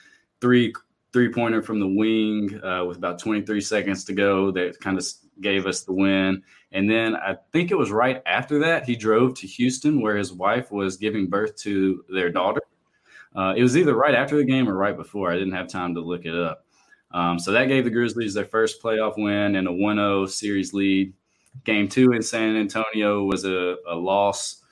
three 0.41 0.73
three 1.13 1.31
pointer 1.31 1.61
from 1.61 1.79
the 1.79 1.87
wing 1.87 2.59
uh, 2.63 2.85
with 2.85 2.97
about 2.97 3.19
23 3.19 3.59
seconds 3.59 4.05
to 4.05 4.13
go 4.13 4.49
that 4.51 4.79
kind 4.79 4.97
of 4.97 5.05
gave 5.41 5.65
us 5.65 5.83
the 5.83 5.91
win. 5.91 6.41
And 6.71 6.89
then 6.89 7.15
I 7.15 7.35
think 7.51 7.71
it 7.71 7.77
was 7.77 7.91
right 7.91 8.21
after 8.25 8.59
that, 8.59 8.85
he 8.85 8.95
drove 8.95 9.33
to 9.35 9.47
Houston 9.47 10.01
where 10.01 10.15
his 10.15 10.31
wife 10.31 10.71
was 10.71 10.97
giving 10.97 11.27
birth 11.27 11.55
to 11.57 12.05
their 12.09 12.29
daughter. 12.29 12.61
Uh, 13.35 13.53
it 13.55 13.61
was 13.61 13.77
either 13.77 13.95
right 13.95 14.15
after 14.15 14.37
the 14.37 14.43
game 14.43 14.67
or 14.67 14.75
right 14.75 14.97
before. 14.97 15.31
I 15.31 15.37
didn't 15.37 15.53
have 15.53 15.67
time 15.67 15.95
to 15.95 16.01
look 16.01 16.25
it 16.25 16.35
up. 16.35 16.65
Um, 17.13 17.39
so 17.39 17.51
that 17.51 17.65
gave 17.65 17.83
the 17.83 17.89
Grizzlies 17.89 18.33
their 18.33 18.45
first 18.45 18.81
playoff 18.81 19.17
win 19.17 19.55
and 19.55 19.67
a 19.67 19.71
1 19.71 19.97
0 19.97 20.25
series 20.25 20.73
lead. 20.73 21.13
Game 21.65 21.87
two 21.87 22.13
in 22.13 22.21
San 22.21 22.55
Antonio 22.55 23.23
was 23.23 23.43
a, 23.43 23.75
a 23.87 23.95
loss 23.95 24.63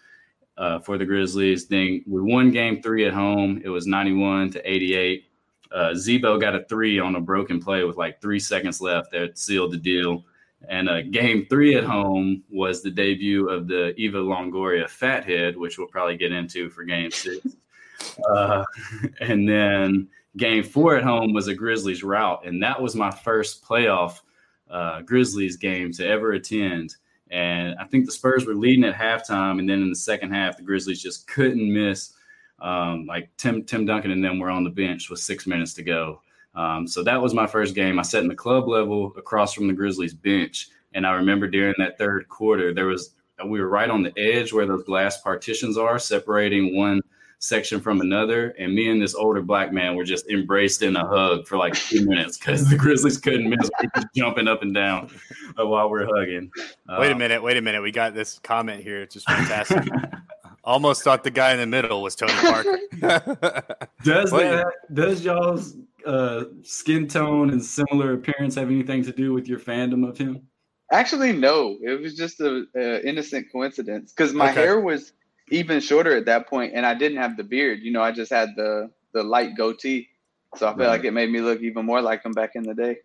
uh, 0.57 0.79
for 0.79 0.97
the 0.97 1.05
Grizzlies. 1.05 1.67
Then 1.67 2.03
we 2.07 2.21
won 2.21 2.51
game 2.51 2.81
three 2.81 3.05
at 3.05 3.13
home. 3.13 3.61
It 3.63 3.69
was 3.69 3.87
91 3.87 4.51
to 4.51 4.71
88. 4.71 5.25
Uh, 5.71 5.93
Z-Bo 5.93 6.39
got 6.39 6.55
a 6.55 6.63
three 6.65 6.99
on 6.99 7.15
a 7.15 7.21
broken 7.21 7.61
play 7.61 7.83
with 7.83 7.97
like 7.97 8.21
three 8.21 8.39
seconds 8.39 8.81
left 8.81 9.11
that 9.11 9.37
sealed 9.37 9.71
the 9.71 9.77
deal. 9.77 10.25
And 10.67 10.89
uh, 10.89 11.03
game 11.03 11.45
three 11.49 11.75
at 11.75 11.83
home 11.83 12.43
was 12.49 12.81
the 12.81 12.91
debut 12.91 13.47
of 13.47 13.67
the 13.67 13.93
Eva 13.97 14.17
Longoria 14.17 14.89
Fathead, 14.89 15.55
which 15.55 15.77
we'll 15.77 15.87
probably 15.87 16.17
get 16.17 16.31
into 16.31 16.69
for 16.69 16.83
game 16.83 17.11
six. 17.11 17.45
Uh, 18.29 18.63
and 19.19 19.47
then 19.47 20.07
game 20.37 20.63
four 20.63 20.95
at 20.95 21.03
home 21.03 21.33
was 21.33 21.47
a 21.47 21.55
Grizzlies 21.55 22.03
rout. 22.03 22.45
And 22.45 22.61
that 22.63 22.81
was 22.81 22.95
my 22.95 23.11
first 23.11 23.63
playoff 23.63 24.21
uh, 24.69 25.01
Grizzlies 25.01 25.57
game 25.57 25.91
to 25.93 26.07
ever 26.07 26.33
attend. 26.33 26.95
And 27.31 27.75
I 27.79 27.85
think 27.85 28.05
the 28.05 28.11
Spurs 28.11 28.45
were 28.45 28.55
leading 28.55 28.83
at 28.83 28.95
halftime. 28.95 29.59
And 29.59 29.69
then 29.69 29.81
in 29.81 29.89
the 29.89 29.95
second 29.95 30.31
half, 30.33 30.57
the 30.57 30.63
Grizzlies 30.63 31.01
just 31.01 31.27
couldn't 31.27 31.73
miss. 31.73 32.13
Um, 32.61 33.05
like 33.05 33.29
Tim 33.37 33.63
Tim 33.63 33.85
Duncan 33.85 34.11
and 34.11 34.23
them 34.23 34.37
were 34.37 34.49
on 34.49 34.65
the 34.65 34.69
bench 34.69 35.09
with 35.09 35.19
six 35.19 35.47
minutes 35.47 35.73
to 35.75 35.83
go. 35.83 36.21
Um, 36.55 36.87
so 36.87 37.03
that 37.03 37.21
was 37.21 37.33
my 37.33 37.47
first 37.47 37.73
game. 37.73 37.99
I 37.99 38.01
sat 38.01 38.23
in 38.23 38.27
the 38.27 38.35
club 38.35 38.67
level 38.67 39.13
across 39.17 39.53
from 39.53 39.67
the 39.67 39.73
Grizzlies 39.73 40.13
bench, 40.13 40.67
and 40.93 41.07
I 41.07 41.13
remember 41.13 41.47
during 41.47 41.75
that 41.77 41.97
third 41.97 42.27
quarter, 42.27 42.73
there 42.73 42.87
was 42.87 43.15
we 43.45 43.61
were 43.61 43.69
right 43.69 43.89
on 43.89 44.03
the 44.03 44.17
edge 44.19 44.51
where 44.51 44.65
those 44.65 44.83
glass 44.83 45.21
partitions 45.21 45.77
are, 45.77 45.97
separating 45.99 46.75
one 46.75 47.01
section 47.39 47.79
from 47.79 48.01
another. 48.01 48.49
And 48.59 48.75
me 48.75 48.89
and 48.89 49.01
this 49.01 49.15
older 49.15 49.41
black 49.41 49.73
man 49.73 49.95
were 49.95 50.03
just 50.03 50.29
embraced 50.29 50.83
in 50.83 50.95
a 50.95 51.07
hug 51.07 51.47
for 51.47 51.57
like 51.57 51.73
two 51.73 52.05
minutes 52.05 52.37
because 52.37 52.69
the 52.69 52.77
Grizzlies 52.77 53.17
couldn't 53.17 53.49
miss. 53.49 53.69
We 53.81 53.89
were 53.95 54.03
jumping 54.15 54.47
up 54.47 54.61
and 54.61 54.73
down 54.73 55.09
uh, 55.59 55.65
while 55.65 55.89
we're 55.89 56.05
hugging. 56.05 56.51
Wait 56.99 57.11
a 57.11 57.15
minute, 57.15 57.41
wait 57.41 57.57
a 57.57 57.61
minute. 57.61 57.81
We 57.81 57.91
got 57.91 58.13
this 58.13 58.39
comment 58.39 58.83
here. 58.83 59.01
It's 59.01 59.13
just 59.13 59.27
fantastic. 59.27 59.83
Almost 60.63 61.03
thought 61.03 61.23
the 61.23 61.31
guy 61.31 61.53
in 61.53 61.59
the 61.59 61.65
middle 61.65 62.03
was 62.03 62.15
Tony 62.15 62.33
Parker. 62.33 62.79
does 64.03 64.29
that 64.31 64.71
does 64.93 65.23
y'all's 65.23 65.77
uh, 66.05 66.43
skin 66.63 67.07
tone 67.07 67.49
and 67.49 67.63
similar 67.63 68.13
appearance 68.13 68.55
have 68.55 68.69
anything 68.69 69.03
to 69.03 69.11
do 69.11 69.33
with 69.33 69.47
your 69.47 69.59
fandom 69.59 70.07
of 70.07 70.17
him? 70.17 70.45
Actually, 70.91 71.31
no. 71.31 71.77
It 71.81 72.01
was 72.01 72.15
just 72.15 72.41
a, 72.41 72.65
a 72.75 73.07
innocent 73.07 73.47
coincidence 73.51 74.11
because 74.11 74.33
my 74.33 74.51
okay. 74.51 74.61
hair 74.61 74.79
was 74.79 75.13
even 75.51 75.79
shorter 75.79 76.15
at 76.15 76.25
that 76.25 76.47
point, 76.47 76.73
and 76.75 76.85
I 76.85 76.93
didn't 76.93 77.17
have 77.17 77.37
the 77.37 77.43
beard. 77.43 77.79
You 77.81 77.91
know, 77.91 78.01
I 78.01 78.11
just 78.11 78.31
had 78.31 78.55
the 78.55 78.89
the 79.13 79.23
light 79.23 79.55
goatee, 79.57 80.09
so 80.55 80.67
I 80.67 80.71
feel 80.71 80.85
right. 80.85 80.87
like 80.89 81.03
it 81.03 81.11
made 81.11 81.31
me 81.31 81.41
look 81.41 81.61
even 81.61 81.85
more 81.85 82.01
like 82.01 82.23
him 82.23 82.31
back 82.31 82.51
in 82.55 82.63
the 82.63 82.73
day. 82.73 82.97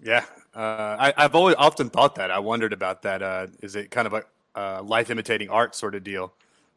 Yeah, 0.00 0.24
uh, 0.54 1.12
I, 1.16 1.22
have 1.22 1.34
always 1.34 1.56
often 1.58 1.90
thought 1.90 2.16
that. 2.16 2.30
I 2.30 2.38
wondered 2.38 2.72
about 2.72 3.02
that. 3.02 3.22
Uh, 3.22 3.46
is 3.62 3.76
it 3.76 3.90
kind 3.90 4.06
of 4.06 4.14
a 4.14 4.24
uh, 4.54 4.82
life 4.82 5.10
imitating 5.10 5.48
art 5.48 5.74
sort 5.74 5.94
of 5.94 6.04
deal? 6.04 6.32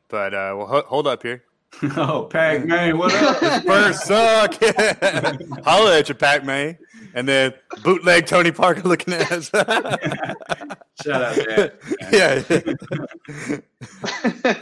But 0.07 0.33
uh, 0.33 0.53
well, 0.57 0.67
ho- 0.67 0.85
hold 0.87 1.07
up 1.07 1.23
here. 1.23 1.43
oh, 1.97 2.27
Pac 2.29 2.65
Man, 2.65 2.97
what 2.97 3.13
up? 3.13 3.63
First 3.63 4.05
suck. 4.05 4.55
Holla 5.63 5.99
at 5.99 6.09
you, 6.09 6.15
Pac 6.15 6.43
Man. 6.43 6.77
And 7.13 7.27
then 7.27 7.53
bootleg 7.83 8.25
Tony 8.25 8.51
Parker 8.51 8.87
looking 8.87 9.13
at 9.13 9.31
us. 9.31 9.49
Shout 11.03 11.21
out, 11.21 11.37
man. 11.47 11.71
Yeah. 12.11 12.43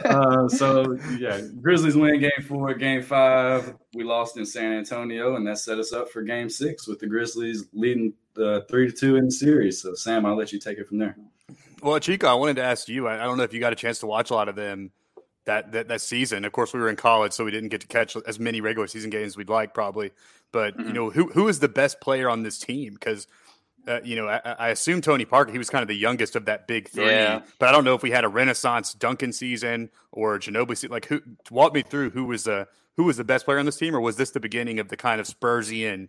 uh, 0.04 0.48
so 0.48 0.98
yeah, 1.18 1.40
Grizzlies 1.60 1.96
win 1.96 2.20
game 2.20 2.30
four, 2.46 2.72
game 2.74 3.02
five. 3.02 3.74
We 3.94 4.04
lost 4.04 4.36
in 4.36 4.46
San 4.46 4.72
Antonio, 4.72 5.36
and 5.36 5.46
that 5.46 5.58
set 5.58 5.78
us 5.78 5.92
up 5.92 6.10
for 6.10 6.22
game 6.22 6.48
six 6.48 6.86
with 6.86 7.00
the 7.00 7.06
Grizzlies 7.06 7.66
leading 7.72 8.14
uh, 8.40 8.60
three 8.68 8.90
to 8.90 8.92
two 8.92 9.16
in 9.16 9.26
the 9.26 9.32
series. 9.32 9.82
So 9.82 9.94
Sam, 9.94 10.24
I'll 10.24 10.36
let 10.36 10.52
you 10.52 10.58
take 10.58 10.78
it 10.78 10.86
from 10.86 10.98
there. 10.98 11.16
Well, 11.82 11.98
Chico, 12.00 12.28
I 12.28 12.34
wanted 12.34 12.56
to 12.56 12.62
ask 12.62 12.88
you. 12.88 13.08
I, 13.08 13.22
I 13.22 13.24
don't 13.24 13.36
know 13.36 13.44
if 13.44 13.52
you 13.52 13.60
got 13.60 13.72
a 13.72 13.76
chance 13.76 13.98
to 14.00 14.06
watch 14.06 14.30
a 14.30 14.34
lot 14.34 14.48
of 14.48 14.56
them 14.56 14.90
that, 15.48 15.72
that 15.72 15.88
that 15.88 16.00
season. 16.02 16.44
Of 16.44 16.52
course, 16.52 16.74
we 16.74 16.80
were 16.80 16.90
in 16.90 16.96
college, 16.96 17.32
so 17.32 17.44
we 17.44 17.50
didn't 17.50 17.70
get 17.70 17.80
to 17.80 17.86
catch 17.86 18.16
as 18.26 18.38
many 18.38 18.60
regular 18.60 18.86
season 18.86 19.08
games 19.08 19.28
as 19.28 19.36
we'd 19.36 19.48
like, 19.48 19.72
probably. 19.72 20.12
But 20.52 20.76
mm-hmm. 20.76 20.88
you 20.88 20.92
know, 20.92 21.10
who 21.10 21.28
who 21.28 21.48
is 21.48 21.60
the 21.60 21.68
best 21.68 22.00
player 22.00 22.28
on 22.28 22.42
this 22.42 22.58
team? 22.58 22.92
Because 22.92 23.26
uh, 23.86 24.00
you 24.04 24.14
know, 24.14 24.28
I, 24.28 24.40
I, 24.44 24.68
assume 24.68 25.00
Tony 25.00 25.24
Parker. 25.24 25.50
He 25.50 25.56
was 25.56 25.70
kind 25.70 25.80
of 25.80 25.88
the 25.88 25.96
youngest 25.96 26.36
of 26.36 26.44
that 26.44 26.66
big 26.66 26.90
three. 26.90 27.06
Yeah. 27.06 27.40
But 27.58 27.70
I 27.70 27.72
don't 27.72 27.84
know 27.84 27.94
if 27.94 28.02
we 28.02 28.10
had 28.10 28.24
a 28.24 28.28
Renaissance 28.28 28.92
Duncan 28.92 29.32
season 29.32 29.88
or 30.12 30.38
Ginobili. 30.38 30.76
Season. 30.76 30.90
Like, 30.90 31.06
who 31.06 31.22
walk 31.50 31.72
me 31.72 31.80
through 31.80 32.10
who 32.10 32.26
was 32.26 32.44
the 32.44 32.68
who 32.98 33.04
was 33.04 33.16
the 33.16 33.24
best 33.24 33.46
player 33.46 33.58
on 33.58 33.64
this 33.64 33.76
team, 33.76 33.96
or 33.96 34.00
was 34.00 34.16
this 34.16 34.30
the 34.30 34.40
beginning 34.40 34.78
of 34.78 34.88
the 34.88 34.96
kind 34.98 35.18
of 35.18 35.26
Spursian? 35.26 36.08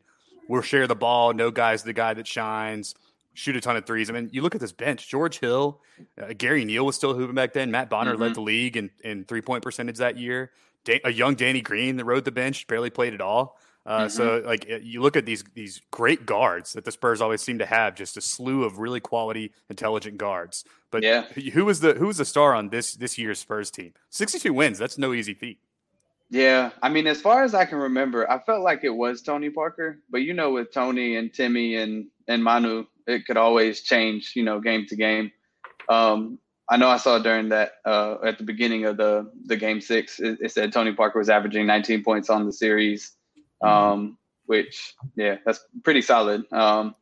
We'll 0.50 0.62
share 0.64 0.88
the 0.88 0.96
ball. 0.96 1.34
No 1.34 1.50
guy's 1.50 1.84
the 1.84 1.94
guy 1.94 2.14
that 2.14 2.28
shines 2.28 2.94
shoot 3.34 3.56
a 3.56 3.62
ton 3.62 3.78
of 3.78 3.86
threes. 3.86 4.10
I 4.10 4.14
mean, 4.14 4.30
you 4.32 4.42
look 4.42 4.56
at 4.56 4.62
this 4.62 4.72
bench: 4.72 5.08
George 5.08 5.40
Hill, 5.40 5.82
uh, 6.22 6.34
Gary 6.38 6.66
Neal 6.66 6.86
was 6.86 6.96
still 6.96 7.14
hooping 7.14 7.36
back 7.36 7.54
then. 7.54 7.72
Matt 7.72 7.90
Bonner 7.90 8.14
mm-hmm. 8.14 8.22
led 8.22 8.36
the 8.36 8.42
league 8.42 8.78
in, 8.78 8.90
in 9.04 9.26
three 9.26 9.42
point 9.42 9.64
percentage 9.64 9.98
that 9.98 10.18
year. 10.18 10.52
Da- 10.86 11.02
a 11.04 11.12
young 11.12 11.36
Danny 11.36 11.62
Green 11.62 11.98
that 11.98 12.06
rode 12.06 12.26
the 12.26 12.32
bench, 12.32 12.68
barely 12.68 12.90
played 12.90 13.14
at 13.14 13.22
all. 13.22 13.58
Uh, 13.86 14.02
mm-hmm. 14.02 14.10
So, 14.10 14.44
like, 14.46 14.68
you 14.84 15.02
look 15.02 15.16
at 15.16 15.26
these 15.26 15.44
these 15.54 15.82
great 15.90 16.26
guards 16.26 16.74
that 16.74 16.86
the 16.86 16.92
Spurs 16.92 17.22
always 17.22 17.42
seem 17.42 17.60
to 17.60 17.66
have, 17.66 17.96
just 17.96 18.18
a 18.18 18.22
slew 18.22 18.64
of 18.64 18.78
really 18.78 19.00
quality, 19.00 19.52
intelligent 19.70 20.18
guards. 20.18 20.64
But 20.92 21.04
yeah. 21.04 21.24
who 21.54 21.66
was 21.66 21.80
the 21.80 21.94
who 21.94 22.08
was 22.08 22.18
the 22.18 22.26
star 22.26 22.54
on 22.54 22.70
this 22.70 22.94
this 22.94 23.18
year's 23.18 23.40
Spurs 23.40 23.72
team? 23.72 23.94
Sixty 24.10 24.38
two 24.38 24.54
wins. 24.54 24.78
That's 24.78 24.98
no 24.98 25.14
easy 25.14 25.34
feat. 25.34 25.60
Yeah, 26.32 26.70
I 26.84 26.90
mean, 26.90 27.08
as 27.08 27.20
far 27.20 27.44
as 27.44 27.56
I 27.56 27.66
can 27.66 27.80
remember, 27.80 28.30
I 28.30 28.38
felt 28.38 28.62
like 28.62 28.84
it 28.84 28.90
was 28.90 29.24
Tony 29.24 29.50
Parker. 29.50 29.98
But 30.12 30.20
you 30.20 30.34
know, 30.34 30.52
with 30.52 30.72
Tony 30.72 31.16
and 31.16 31.34
Timmy 31.34 31.76
and 31.78 32.08
and 32.30 32.44
Manu, 32.44 32.86
it 33.08 33.26
could 33.26 33.38
always 33.38 33.82
change, 33.82 34.34
you 34.36 34.44
know, 34.44 34.62
game 34.62 34.86
to 34.88 34.96
game. 34.96 35.32
Um, 35.90 36.40
I 36.70 36.78
know 36.78 36.88
I 36.88 36.98
saw 36.98 37.18
during 37.18 37.50
that 37.50 37.74
uh, 37.84 38.18
at 38.24 38.38
the 38.38 38.44
beginning 38.44 38.86
of 38.86 38.96
the 38.96 39.30
the 39.46 39.58
game 39.58 39.82
six, 39.82 40.20
it, 40.20 40.38
it, 40.40 40.52
said 40.52 40.72
Tony 40.72 40.94
Parker 40.94 41.18
was 41.18 41.30
averaging 41.30 41.66
19 41.66 42.04
points 42.04 42.30
on 42.30 42.46
the 42.46 42.54
series, 42.54 43.14
um, 43.64 44.18
which 44.46 44.94
yeah, 45.16 45.38
that's 45.46 45.66
pretty 45.84 46.04
solid. 46.04 46.44
Um, 46.54 46.96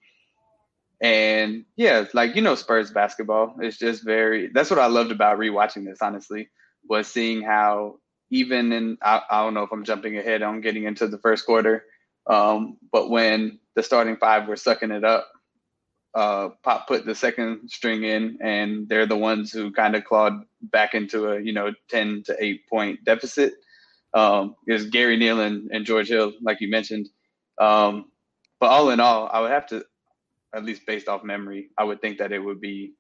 and 1.01 1.65
yeah, 1.75 2.05
like 2.13 2.35
you 2.35 2.41
know, 2.41 2.55
Spurs 2.55 2.91
basketball 2.91 3.57
is 3.61 3.77
just 3.77 4.05
very. 4.05 4.47
That's 4.47 4.69
what 4.69 4.79
I 4.79 4.87
loved 4.87 5.11
about 5.11 5.37
rewatching 5.37 5.85
this. 5.85 6.01
Honestly, 6.01 6.49
was 6.87 7.07
seeing 7.07 7.41
how 7.41 7.99
even 8.29 8.71
in 8.71 8.97
I, 9.01 9.21
I 9.29 9.43
don't 9.43 9.53
know 9.53 9.63
if 9.63 9.71
I'm 9.73 9.83
jumping 9.83 10.17
ahead 10.17 10.41
on 10.41 10.61
getting 10.61 10.85
into 10.85 11.07
the 11.07 11.19
first 11.19 11.45
quarter, 11.45 11.83
um, 12.27 12.77
but 12.91 13.09
when 13.09 13.59
the 13.75 13.83
starting 13.83 14.17
five 14.17 14.47
were 14.47 14.55
sucking 14.55 14.91
it 14.91 15.03
up 15.03 15.27
uh, 16.17 16.49
Pop 16.63 16.87
put 16.87 17.05
the 17.05 17.13
second 17.13 17.69
string 17.69 18.03
in, 18.03 18.39
and 18.41 18.89
they're 18.89 19.05
the 19.05 19.15
ones 19.15 19.51
who 19.51 19.71
kind 19.71 19.95
of 19.95 20.03
clawed 20.03 20.41
back 20.63 20.95
into 20.95 21.29
a 21.31 21.39
you 21.39 21.53
know 21.53 21.71
ten 21.89 22.23
to 22.25 22.35
eight 22.43 22.67
point 22.67 23.03
deficit. 23.03 23.53
Um, 24.15 24.55
is 24.67 24.87
Gary 24.87 25.15
Neal 25.15 25.41
and, 25.41 25.69
and, 25.69 25.85
George 25.85 26.07
Hill, 26.07 26.33
like 26.41 26.59
you 26.59 26.69
mentioned. 26.69 27.09
Um, 27.59 28.05
but 28.59 28.71
all 28.71 28.89
in 28.89 28.99
all, 28.99 29.29
I 29.31 29.41
would 29.41 29.51
have 29.51 29.67
to, 29.67 29.85
at 30.55 30.63
least 30.63 30.87
based 30.87 31.09
off 31.09 31.25
memory, 31.25 31.69
I 31.77 31.83
would 31.83 32.01
think 32.01 32.17
that 32.17 32.31
it 32.31 32.39
would 32.39 32.59
be 32.59 32.93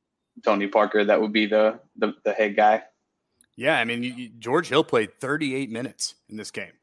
Tony 0.43 0.67
Parker 0.67 1.05
that 1.05 1.19
would 1.19 1.33
be 1.33 1.47
the 1.47 1.79
the, 1.95 2.13
the 2.23 2.33
head 2.33 2.55
guy. 2.55 2.83
Yeah, 3.55 3.79
I 3.79 3.85
mean 3.85 4.03
you, 4.03 4.29
George 4.37 4.69
Hill 4.69 4.83
played 4.83 5.19
38 5.19 5.71
minutes 5.71 6.15
in 6.29 6.37
this 6.37 6.51
game, 6.51 6.73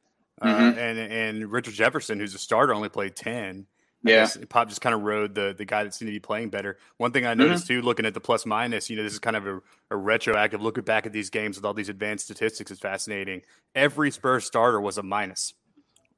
mm-hmm. 0.43 0.79
uh, 0.79 0.81
and 0.81 0.99
and 0.99 1.51
Richard 1.53 1.75
Jefferson, 1.75 2.19
who's 2.19 2.35
a 2.35 2.39
starter, 2.39 2.75
only 2.75 2.89
played 2.89 3.17
10. 3.17 3.67
Yeah. 4.07 4.29
Pop 4.51 4.69
just 4.69 4.83
kind 4.83 4.95
of 4.95 5.01
rode 5.03 5.35
the 5.35 5.55
the 5.57 5.65
guy 5.65 5.83
that 5.85 5.95
seemed 5.95 6.09
to 6.09 6.13
be 6.13 6.21
playing 6.21 6.51
better. 6.51 6.77
One 6.99 7.11
thing 7.13 7.25
I 7.25 7.31
Mm-hmm. 7.33 7.41
noticed 7.41 7.67
too, 7.67 7.81
looking 7.81 8.05
at 8.05 8.13
the 8.13 8.21
plus 8.21 8.45
minus, 8.45 8.91
you 8.91 8.97
know, 8.97 9.03
this 9.03 9.15
is 9.15 9.19
kind 9.19 9.35
of 9.37 9.47
a, 9.47 9.61
a 9.91 9.97
retroactive 9.97 10.61
looking 10.61 10.85
back 10.85 11.07
at 11.07 11.13
these 11.13 11.31
games 11.31 11.57
with 11.57 11.65
all 11.65 11.73
these 11.73 11.89
advanced 11.89 12.27
statistics. 12.27 12.71
is 12.71 12.79
fascinating. 12.79 13.41
Every 13.75 14.11
Spurs 14.11 14.45
starter 14.45 14.79
was 14.79 14.99
a 14.99 15.03
minus, 15.03 15.55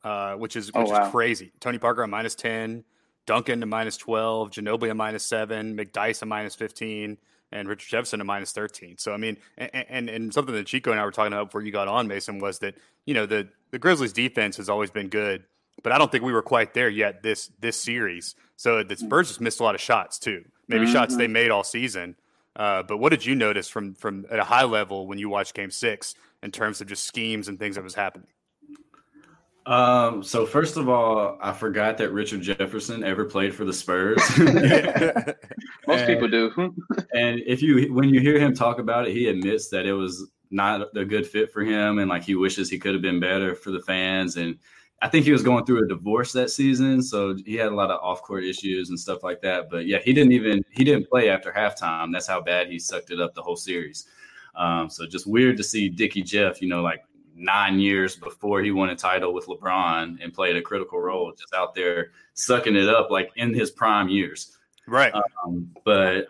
uh, 0.02 0.34
which 0.34 0.56
is 0.56 0.72
Oh, 0.74 0.80
which 0.82 0.90
wow. 0.90 1.04
is 1.06 1.10
crazy. 1.12 1.52
Tony 1.60 1.78
Parker 1.78 2.02
a 2.02 2.08
minus 2.08 2.34
ten, 2.34 2.82
Duncan 3.24 3.62
a 3.62 3.66
minus 3.66 3.96
twelve, 3.96 4.50
Ginobili 4.50 4.90
a 4.90 4.94
minus 4.94 5.24
seven, 5.24 5.76
McDyess 5.76 6.22
a 6.22 6.26
minus 6.26 6.56
fifteen. 6.56 7.18
And 7.56 7.68
Richard 7.68 7.88
Jefferson 7.88 8.20
a 8.20 8.24
minus 8.24 8.52
thirteen. 8.52 8.98
So 8.98 9.12
I 9.12 9.16
mean, 9.16 9.38
and, 9.56 9.70
and 9.88 10.10
and 10.10 10.34
something 10.34 10.54
that 10.54 10.66
Chico 10.66 10.90
and 10.90 11.00
I 11.00 11.04
were 11.04 11.10
talking 11.10 11.32
about 11.32 11.46
before 11.46 11.62
you 11.62 11.72
got 11.72 11.88
on, 11.88 12.06
Mason, 12.06 12.38
was 12.38 12.58
that 12.58 12.74
you 13.06 13.14
know 13.14 13.26
the 13.26 13.48
the 13.70 13.78
Grizzlies 13.78 14.12
defense 14.12 14.56
has 14.58 14.68
always 14.68 14.90
been 14.90 15.08
good, 15.08 15.44
but 15.82 15.92
I 15.92 15.98
don't 15.98 16.12
think 16.12 16.22
we 16.22 16.32
were 16.32 16.42
quite 16.42 16.74
there 16.74 16.88
yet 16.88 17.22
this 17.22 17.50
this 17.60 17.80
series. 17.80 18.34
So 18.56 18.82
the 18.82 18.96
Spurs 18.96 19.28
just 19.28 19.40
missed 19.40 19.60
a 19.60 19.62
lot 19.62 19.74
of 19.74 19.80
shots 19.80 20.18
too. 20.18 20.44
Maybe 20.68 20.86
shots 20.86 21.16
they 21.16 21.28
made 21.28 21.50
all 21.50 21.64
season. 21.64 22.16
Uh, 22.56 22.82
but 22.82 22.98
what 22.98 23.10
did 23.10 23.24
you 23.24 23.34
notice 23.34 23.68
from 23.68 23.94
from 23.94 24.26
at 24.30 24.38
a 24.38 24.44
high 24.44 24.64
level 24.64 25.06
when 25.06 25.18
you 25.18 25.28
watched 25.28 25.54
Game 25.54 25.70
Six 25.70 26.14
in 26.42 26.50
terms 26.50 26.80
of 26.80 26.86
just 26.86 27.04
schemes 27.04 27.48
and 27.48 27.58
things 27.58 27.76
that 27.76 27.84
was 27.84 27.94
happening? 27.94 28.28
Um, 29.66 30.22
so 30.22 30.46
first 30.46 30.76
of 30.76 30.88
all, 30.88 31.36
I 31.42 31.52
forgot 31.52 31.98
that 31.98 32.12
Richard 32.12 32.40
Jefferson 32.42 33.02
ever 33.02 33.24
played 33.24 33.52
for 33.54 33.64
the 33.64 33.72
Spurs. 33.72 34.20
Most 34.38 36.00
And- 36.00 36.06
people 36.06 36.28
do. 36.28 36.74
and 37.14 37.40
if 37.46 37.62
you 37.62 37.92
when 37.92 38.08
you 38.08 38.20
hear 38.20 38.38
him 38.38 38.54
talk 38.54 38.78
about 38.78 39.08
it, 39.08 39.12
he 39.12 39.28
admits 39.28 39.68
that 39.70 39.86
it 39.86 39.92
was 39.92 40.30
not 40.50 40.96
a 40.96 41.04
good 41.04 41.26
fit 41.26 41.52
for 41.52 41.62
him, 41.62 41.98
and 41.98 42.08
like 42.08 42.22
he 42.22 42.34
wishes 42.36 42.70
he 42.70 42.78
could 42.78 42.92
have 42.94 43.02
been 43.02 43.20
better 43.20 43.54
for 43.54 43.70
the 43.72 43.80
fans. 43.80 44.36
And 44.36 44.56
I 45.02 45.08
think 45.08 45.24
he 45.24 45.32
was 45.32 45.42
going 45.42 45.64
through 45.66 45.84
a 45.84 45.88
divorce 45.88 46.32
that 46.32 46.50
season, 46.50 47.02
so 47.02 47.36
he 47.44 47.54
had 47.56 47.68
a 47.72 47.74
lot 47.74 47.90
of 47.90 48.00
off 48.00 48.22
court 48.22 48.44
issues 48.44 48.88
and 48.90 48.98
stuff 48.98 49.22
like 49.24 49.40
that. 49.42 49.68
But 49.70 49.86
yeah, 49.86 49.98
he 49.98 50.12
didn't 50.12 50.32
even 50.32 50.64
he 50.70 50.84
didn't 50.84 51.08
play 51.10 51.28
after 51.28 51.50
halftime. 51.52 52.12
That's 52.12 52.26
how 52.28 52.40
bad 52.40 52.68
he 52.68 52.78
sucked 52.78 53.10
it 53.10 53.20
up 53.20 53.34
the 53.34 53.42
whole 53.42 53.56
series. 53.56 54.06
Um, 54.54 54.88
so 54.88 55.06
just 55.06 55.26
weird 55.26 55.56
to 55.58 55.62
see 55.64 55.88
Dickie 55.90 56.22
Jeff, 56.22 56.62
you 56.62 56.68
know, 56.68 56.80
like 56.82 57.00
nine 57.36 57.78
years 57.78 58.16
before 58.16 58.62
he 58.62 58.70
won 58.70 58.88
a 58.88 58.96
title 58.96 59.32
with 59.34 59.46
LeBron 59.46 60.22
and 60.22 60.32
played 60.32 60.56
a 60.56 60.62
critical 60.62 61.00
role, 61.00 61.32
just 61.32 61.54
out 61.54 61.74
there 61.74 62.10
sucking 62.34 62.76
it 62.76 62.88
up 62.88 63.10
like 63.10 63.30
in 63.36 63.54
his 63.54 63.70
prime 63.70 64.08
years. 64.08 64.56
Right. 64.86 65.12
Um, 65.44 65.70
but 65.84 66.28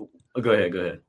oh, 0.00 0.40
go 0.40 0.50
ahead, 0.50 0.72
go 0.72 0.80
ahead. 0.80 1.00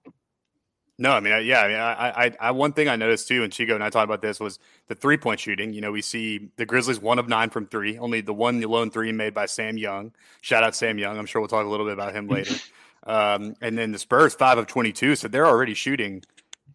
No, 1.00 1.12
I 1.12 1.20
mean, 1.20 1.34
I- 1.34 1.40
yeah, 1.40 1.62
I 1.62 1.68
mean, 1.68 1.78
I, 1.78 2.10
I, 2.26 2.32
I, 2.40 2.52
one 2.52 2.74
thing 2.74 2.90
I 2.90 2.96
noticed 2.96 3.28
too, 3.28 3.44
and 3.44 3.54
Chico 3.54 3.76
and 3.76 3.84
I 3.84 3.90
talked 3.90 4.06
about 4.06 4.22
this 4.22 4.40
was 4.40 4.58
the 4.88 4.96
three 4.96 5.18
point 5.18 5.40
shooting. 5.40 5.74
You 5.74 5.82
know, 5.82 5.92
we 5.92 6.02
see 6.02 6.50
the 6.58 6.66
Grizzlies 6.66 7.00
one 7.00 7.20
of 7.20 7.30
nine 7.30 7.52
from 7.52 7.68
three, 7.68 8.00
only 8.00 8.22
the 8.22 8.34
one 8.34 8.60
lone 8.62 8.90
three 8.90 9.12
made 9.12 9.34
by 9.34 9.46
Sam 9.46 9.78
Young. 9.78 10.12
Shout 10.42 10.64
out 10.64 10.76
Sam 10.76 10.98
Young. 10.98 11.20
I'm 11.20 11.28
sure 11.28 11.40
we'll 11.40 11.50
talk 11.50 11.66
a 11.66 11.70
little 11.70 11.86
bit 11.86 11.94
about 11.94 12.16
him 12.16 12.28
later. 12.28 12.56
um, 13.06 13.56
and 13.62 13.78
then 13.78 13.92
the 13.92 14.00
Spurs 14.00 14.34
five 14.34 14.58
of 14.58 14.66
22, 14.66 15.16
so 15.16 15.28
they're 15.28 15.46
already 15.46 15.76
shooting 15.76 16.24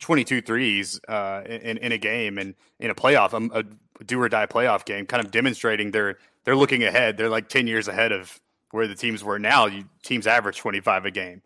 22 0.02 0.42
threes 0.42 1.00
uh, 1.08 1.42
in, 1.46 1.78
in 1.78 1.92
a 1.92 1.98
game 1.98 2.36
and 2.36 2.54
in 2.78 2.90
a 2.90 2.94
playoff, 2.94 3.32
um, 3.32 3.50
a 3.54 3.64
do 4.04 4.20
or 4.20 4.28
die 4.28 4.46
playoff 4.46 4.84
game, 4.84 5.06
kind 5.06 5.24
of 5.24 5.30
demonstrating 5.30 5.90
they're 5.90 6.18
they're 6.44 6.56
looking 6.56 6.84
ahead. 6.84 7.16
They're 7.16 7.30
like 7.30 7.48
10 7.48 7.66
years 7.66 7.88
ahead 7.88 8.12
of 8.12 8.38
where 8.72 8.86
the 8.86 8.94
teams 8.94 9.24
were 9.24 9.38
now. 9.38 9.66
You, 9.66 9.84
teams 10.02 10.26
average 10.26 10.58
25 10.58 11.06
a 11.06 11.10
game 11.10 11.42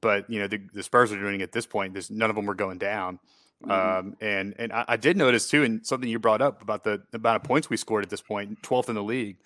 but 0.00 0.28
you 0.30 0.40
know 0.40 0.46
the, 0.46 0.60
the 0.72 0.82
Spurs 0.82 1.12
are 1.12 1.18
doing 1.18 1.40
it 1.40 1.44
at 1.44 1.52
this 1.52 1.66
point. 1.66 1.92
There's 1.92 2.10
none 2.10 2.30
of 2.30 2.36
them 2.36 2.46
were 2.46 2.54
going 2.54 2.78
down. 2.78 3.18
Um, 3.68 4.16
and 4.20 4.54
and 4.58 4.72
I, 4.72 4.84
I 4.88 4.96
did 4.96 5.16
notice 5.16 5.50
too, 5.50 5.64
and 5.64 5.86
something 5.86 6.08
you 6.08 6.18
brought 6.18 6.40
up 6.40 6.62
about 6.62 6.82
the, 6.84 7.02
the 7.10 7.18
amount 7.18 7.36
of 7.36 7.42
points 7.42 7.68
we 7.68 7.76
scored 7.76 8.02
at 8.02 8.10
this 8.10 8.22
point, 8.22 8.62
12th 8.62 8.88
in 8.88 8.94
the 8.94 9.02
league. 9.02 9.36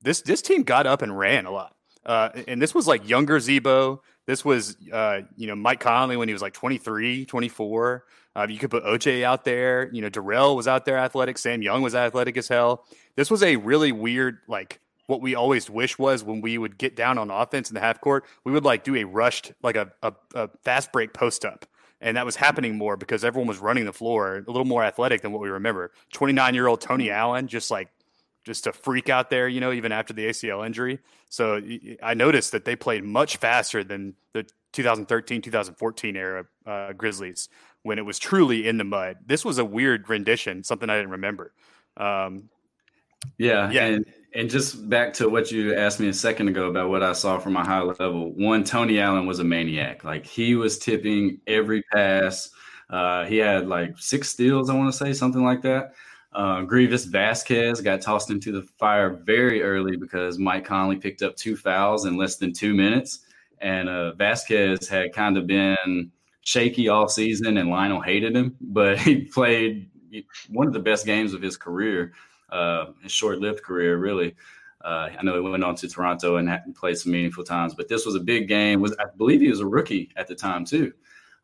This 0.00 0.22
this 0.22 0.40
team 0.40 0.62
got 0.62 0.86
up 0.86 1.02
and 1.02 1.16
ran 1.16 1.44
a 1.44 1.50
lot, 1.50 1.76
uh, 2.06 2.30
and 2.48 2.62
this 2.62 2.74
was 2.74 2.86
like 2.86 3.06
younger 3.08 3.38
Zebo. 3.38 4.00
This 4.30 4.44
was 4.44 4.76
uh, 4.92 5.22
you 5.36 5.48
know 5.48 5.56
Mike 5.56 5.80
Conley 5.80 6.16
when 6.16 6.28
he 6.28 6.32
was 6.32 6.40
like 6.40 6.52
23, 6.52 7.24
24. 7.24 8.04
Uh, 8.36 8.46
you 8.48 8.58
could 8.58 8.70
put 8.70 8.84
OJ 8.84 9.24
out 9.24 9.44
there. 9.44 9.90
You 9.92 10.02
know 10.02 10.08
Darrell 10.08 10.54
was 10.54 10.68
out 10.68 10.84
there 10.84 10.96
athletic. 10.96 11.36
Sam 11.36 11.62
Young 11.62 11.82
was 11.82 11.96
athletic 11.96 12.36
as 12.36 12.46
hell. 12.46 12.84
This 13.16 13.28
was 13.28 13.42
a 13.42 13.56
really 13.56 13.90
weird 13.90 14.38
like 14.46 14.78
what 15.08 15.20
we 15.20 15.34
always 15.34 15.68
wish 15.68 15.98
was 15.98 16.22
when 16.22 16.40
we 16.40 16.58
would 16.58 16.78
get 16.78 16.94
down 16.94 17.18
on 17.18 17.28
offense 17.28 17.70
in 17.70 17.74
the 17.74 17.80
half 17.80 18.00
court, 18.00 18.24
we 18.44 18.52
would 18.52 18.64
like 18.64 18.84
do 18.84 18.94
a 18.94 19.02
rushed, 19.02 19.52
like 19.64 19.74
a, 19.74 19.90
a, 20.04 20.12
a 20.36 20.48
fast 20.62 20.92
break 20.92 21.12
post 21.12 21.44
up. 21.44 21.66
And 22.00 22.16
that 22.16 22.24
was 22.24 22.36
happening 22.36 22.78
more 22.78 22.96
because 22.96 23.24
everyone 23.24 23.48
was 23.48 23.58
running 23.58 23.84
the 23.84 23.92
floor 23.92 24.36
a 24.36 24.50
little 24.50 24.64
more 24.64 24.84
athletic 24.84 25.22
than 25.22 25.32
what 25.32 25.42
we 25.42 25.48
remember. 25.48 25.90
29 26.12 26.54
year 26.54 26.68
old 26.68 26.80
Tony 26.80 27.10
Allen, 27.10 27.48
just 27.48 27.72
like, 27.72 27.88
just 28.50 28.66
a 28.66 28.72
freak 28.72 29.08
out 29.08 29.30
there, 29.30 29.46
you 29.46 29.60
know, 29.60 29.70
even 29.70 29.92
after 29.92 30.12
the 30.12 30.26
ACL 30.26 30.66
injury. 30.66 30.98
So 31.28 31.62
I 32.02 32.14
noticed 32.14 32.50
that 32.50 32.64
they 32.64 32.74
played 32.74 33.04
much 33.04 33.36
faster 33.36 33.84
than 33.84 34.14
the 34.32 34.44
2013 34.72 35.40
2014 35.40 36.16
era 36.16 36.44
uh, 36.66 36.92
Grizzlies 36.94 37.48
when 37.84 37.96
it 37.96 38.04
was 38.04 38.18
truly 38.18 38.66
in 38.66 38.76
the 38.76 38.82
mud. 38.82 39.18
This 39.24 39.44
was 39.44 39.58
a 39.58 39.64
weird 39.64 40.08
rendition, 40.08 40.64
something 40.64 40.90
I 40.90 40.96
didn't 40.96 41.12
remember. 41.12 41.52
Um, 41.96 42.48
Yeah, 43.38 43.70
Yeah. 43.70 43.84
and 43.86 44.04
and 44.34 44.50
just 44.50 44.88
back 44.88 45.12
to 45.14 45.28
what 45.28 45.52
you 45.52 45.74
asked 45.74 46.00
me 46.00 46.08
a 46.08 46.12
second 46.12 46.48
ago 46.48 46.68
about 46.68 46.88
what 46.90 47.02
I 47.04 47.12
saw 47.12 47.38
from 47.38 47.56
a 47.56 47.64
high 47.64 47.82
level. 47.82 48.32
One, 48.34 48.64
Tony 48.64 48.98
Allen 48.98 49.26
was 49.26 49.38
a 49.38 49.44
maniac. 49.44 50.02
Like 50.02 50.26
he 50.26 50.56
was 50.56 50.76
tipping 50.78 51.40
every 51.46 51.82
pass. 51.92 52.50
Uh, 52.88 53.24
he 53.26 53.36
had 53.36 53.68
like 53.68 53.96
six 53.98 54.28
steals, 54.30 54.70
I 54.70 54.74
want 54.74 54.92
to 54.92 54.98
say, 54.98 55.12
something 55.12 55.44
like 55.44 55.62
that. 55.62 55.94
Uh, 56.32 56.62
Greivis 56.62 57.06
Vasquez 57.06 57.80
got 57.80 58.00
tossed 58.00 58.30
into 58.30 58.52
the 58.52 58.62
fire 58.62 59.10
very 59.10 59.62
early 59.62 59.96
because 59.96 60.38
Mike 60.38 60.64
Conley 60.64 60.96
picked 60.96 61.22
up 61.22 61.36
two 61.36 61.56
fouls 61.56 62.04
in 62.04 62.16
less 62.16 62.36
than 62.36 62.52
two 62.52 62.74
minutes, 62.74 63.20
and 63.60 63.88
uh, 63.88 64.12
Vasquez 64.14 64.88
had 64.88 65.12
kind 65.12 65.36
of 65.36 65.46
been 65.46 66.10
shaky 66.42 66.88
all 66.88 67.08
season, 67.08 67.56
and 67.56 67.68
Lionel 67.68 68.00
hated 68.00 68.36
him, 68.36 68.56
but 68.60 68.98
he 68.98 69.22
played 69.22 69.90
one 70.48 70.66
of 70.66 70.72
the 70.72 70.80
best 70.80 71.06
games 71.06 71.34
of 71.34 71.42
his 71.42 71.56
career 71.56 72.12
uh, 72.50 72.86
his 73.02 73.12
short-lived 73.12 73.62
career, 73.62 73.96
really. 73.96 74.34
Uh, 74.84 75.10
I 75.18 75.22
know 75.22 75.34
he 75.34 75.40
went 75.40 75.62
on 75.62 75.74
to 75.76 75.88
Toronto 75.88 76.36
and 76.36 76.50
played 76.74 76.96
some 76.96 77.12
meaningful 77.12 77.44
times, 77.44 77.74
but 77.74 77.88
this 77.88 78.06
was 78.06 78.14
a 78.14 78.20
big 78.20 78.48
game. 78.48 78.80
Was 78.80 78.96
I 78.98 79.04
believe 79.16 79.40
he 79.40 79.50
was 79.50 79.60
a 79.60 79.66
rookie 79.66 80.10
at 80.16 80.26
the 80.26 80.34
time 80.34 80.64
too. 80.64 80.92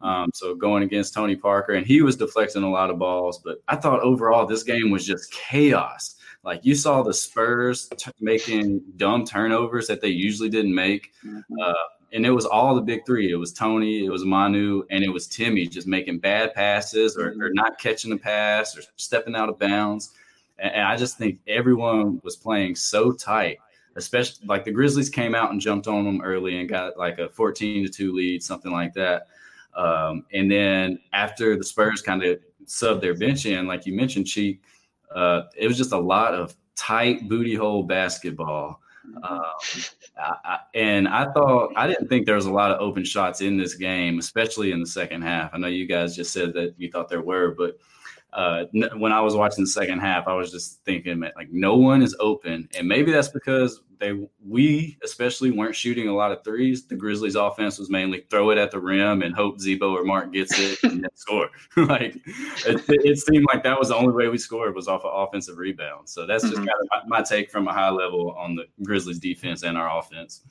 Um, 0.01 0.31
so 0.35 0.55
going 0.55 0.83
against 0.83 1.15
Tony 1.15 1.37
Parker, 1.37 1.73
and 1.73 1.87
he 1.87 2.03
was 2.03 2.17
deflecting 2.17 2.63
a 2.63 2.71
lot 2.71 2.91
of 2.91 2.99
balls. 2.99 3.39
But 3.39 3.63
I 3.69 3.77
thought 3.77 4.01
overall 4.01 4.47
this 4.47 4.63
game 4.63 4.91
was 4.91 5.07
just 5.07 5.33
chaos. 5.33 6.17
Like 6.45 6.65
you 6.65 6.75
saw 6.75 7.03
the 7.03 7.15
Spurs 7.15 7.89
t- 7.97 8.11
making 8.21 8.83
dumb 8.97 9.25
turnovers 9.25 9.87
that 9.89 10.01
they 10.01 10.09
usually 10.09 10.49
didn't 10.49 10.75
make, 10.75 11.13
uh, 11.61 11.73
and 12.13 12.25
it 12.25 12.31
was 12.31 12.47
all 12.47 12.75
the 12.75 12.83
big 12.83 13.05
three. 13.05 13.31
It 13.33 13.37
was 13.37 13.53
Tony, 13.53 14.05
it 14.05 14.11
was 14.11 14.25
Manu, 14.25 14.85
and 14.91 15.03
it 15.03 15.09
was 15.09 15.27
Timmy 15.27 15.67
just 15.67 15.87
making 15.87 16.19
bad 16.19 16.55
passes 16.55 17.17
or, 17.17 17.35
or 17.41 17.51
not 17.53 17.79
catching 17.79 18.11
the 18.11 18.17
pass 18.17 18.77
or 18.77 18.83
stepping 18.97 19.35
out 19.35 19.49
of 19.49 19.59
bounds. 19.59 20.13
And, 20.59 20.73
and 20.73 20.83
I 20.85 20.97
just 20.97 21.19
think 21.19 21.41
everyone 21.49 22.21
was 22.23 22.37
playing 22.37 22.77
so 22.77 23.13
tight, 23.13 23.59
especially 23.97 24.47
like 24.47 24.65
the 24.65 24.71
Grizzlies 24.71 25.11
came 25.11 25.35
out 25.35 25.51
and 25.51 25.61
jumped 25.61 25.89
on 25.89 26.05
them 26.05 26.21
early 26.23 26.61
and 26.61 26.69
got 26.69 26.97
like 26.97 27.19
a 27.19 27.29
14 27.29 27.85
to 27.87 27.91
2 27.91 28.13
lead, 28.13 28.43
something 28.43 28.73
like 28.73 28.95
that. 28.95 29.27
Um, 29.77 30.25
and 30.33 30.51
then 30.51 30.99
after 31.13 31.57
the 31.57 31.65
Spurs 31.65 32.03
kind 32.03 32.23
of 32.23 32.39
subbed 32.65 33.03
their 33.03 33.15
bench 33.15 33.47
in, 33.47 33.67
like 33.67 33.87
you 33.87 33.95
mentioned, 33.95 34.27
Cheek, 34.27 34.63
uh, 35.15 35.43
it 35.57 35.69
was 35.69 35.77
just 35.77 35.93
a 35.93 35.99
lot 35.99 36.35
of 36.35 36.57
tight 36.75 37.29
booty 37.29 37.55
hole 37.55 37.83
basketball. 37.83 38.81
Um, 39.23 39.43
I, 40.19 40.35
I, 40.45 40.59
and 40.75 41.07
I 41.07 41.31
thought 41.33 41.73
I 41.77 41.87
didn't 41.87 42.09
think 42.09 42.27
there 42.27 42.35
was 42.35 42.47
a 42.47 42.53
lot 42.53 42.73
of 42.73 42.81
open 42.81 43.05
shots 43.05 43.41
in 43.41 43.57
this 43.57 43.75
game, 43.75 44.19
especially 44.19 44.73
in 44.73 44.81
the 44.81 44.87
second 44.87 45.23
half. 45.23 45.51
I 45.53 45.59
know 45.59 45.69
you 45.69 45.87
guys 45.87 46.17
just 46.17 46.33
said 46.33 46.55
that 46.55 46.75
you 46.77 46.91
thought 46.91 47.09
there 47.09 47.23
were, 47.23 47.55
but 47.57 47.79
uh, 48.33 48.65
n- 48.75 48.99
when 48.99 49.13
I 49.13 49.21
was 49.21 49.37
watching 49.37 49.63
the 49.65 49.71
second 49.71 50.01
half, 50.01 50.27
I 50.27 50.35
was 50.35 50.51
just 50.51 50.83
thinking, 50.85 51.21
like 51.21 51.53
no 51.53 51.77
one 51.77 52.03
is 52.03 52.17
open, 52.19 52.69
and 52.77 52.89
maybe 52.89 53.13
that's 53.13 53.29
because 53.29 53.83
they 53.99 54.29
we 54.45 54.99
especially 55.05 55.51
weren't 55.51 55.75
shooting 55.77 56.09
a 56.09 56.15
lot 56.15 56.33
of 56.33 56.43
threes. 56.45 56.87
The 56.87 56.97
Grizzlies' 56.97 57.35
offense 57.35 57.79
was 57.79 57.91
mainly 57.91 58.25
throw 58.31 58.51
it 58.51 58.59
at 58.59 58.71
the 58.71 58.79
rim 58.81 59.23
and 59.23 59.35
hope 59.35 59.59
Zebo 59.59 59.93
or 59.93 60.05
Marc 60.05 60.33
gets 60.33 60.59
it 60.59 60.79
and 60.85 61.03
then 61.03 61.11
score. 61.15 61.49
like 61.77 62.17
it, 62.67 62.83
it 62.89 63.19
seemed 63.19 63.47
like 63.53 63.63
that 63.65 63.79
was 63.79 63.89
the 63.89 63.97
only 63.97 64.13
way 64.13 64.29
we 64.29 64.39
scored 64.39 64.75
was 64.75 64.89
off 64.89 65.05
of 65.05 65.29
offensive 65.29 65.59
rebounds. 65.59 66.13
So 66.13 66.27
that's 66.27 66.43
just 66.45 66.55
Mhm. 66.57 66.67
kind 66.67 66.69
of 66.69 66.89
my, 67.09 67.19
my 67.19 67.23
take 67.23 67.51
from 67.51 67.69
a 67.69 67.73
high 67.73 67.91
level 67.91 68.33
on 68.39 68.55
the 68.57 68.65
Grizzlies' 68.85 69.19
defense 69.19 69.63
and 69.63 69.77
our 69.79 69.99
offense. 69.99 70.43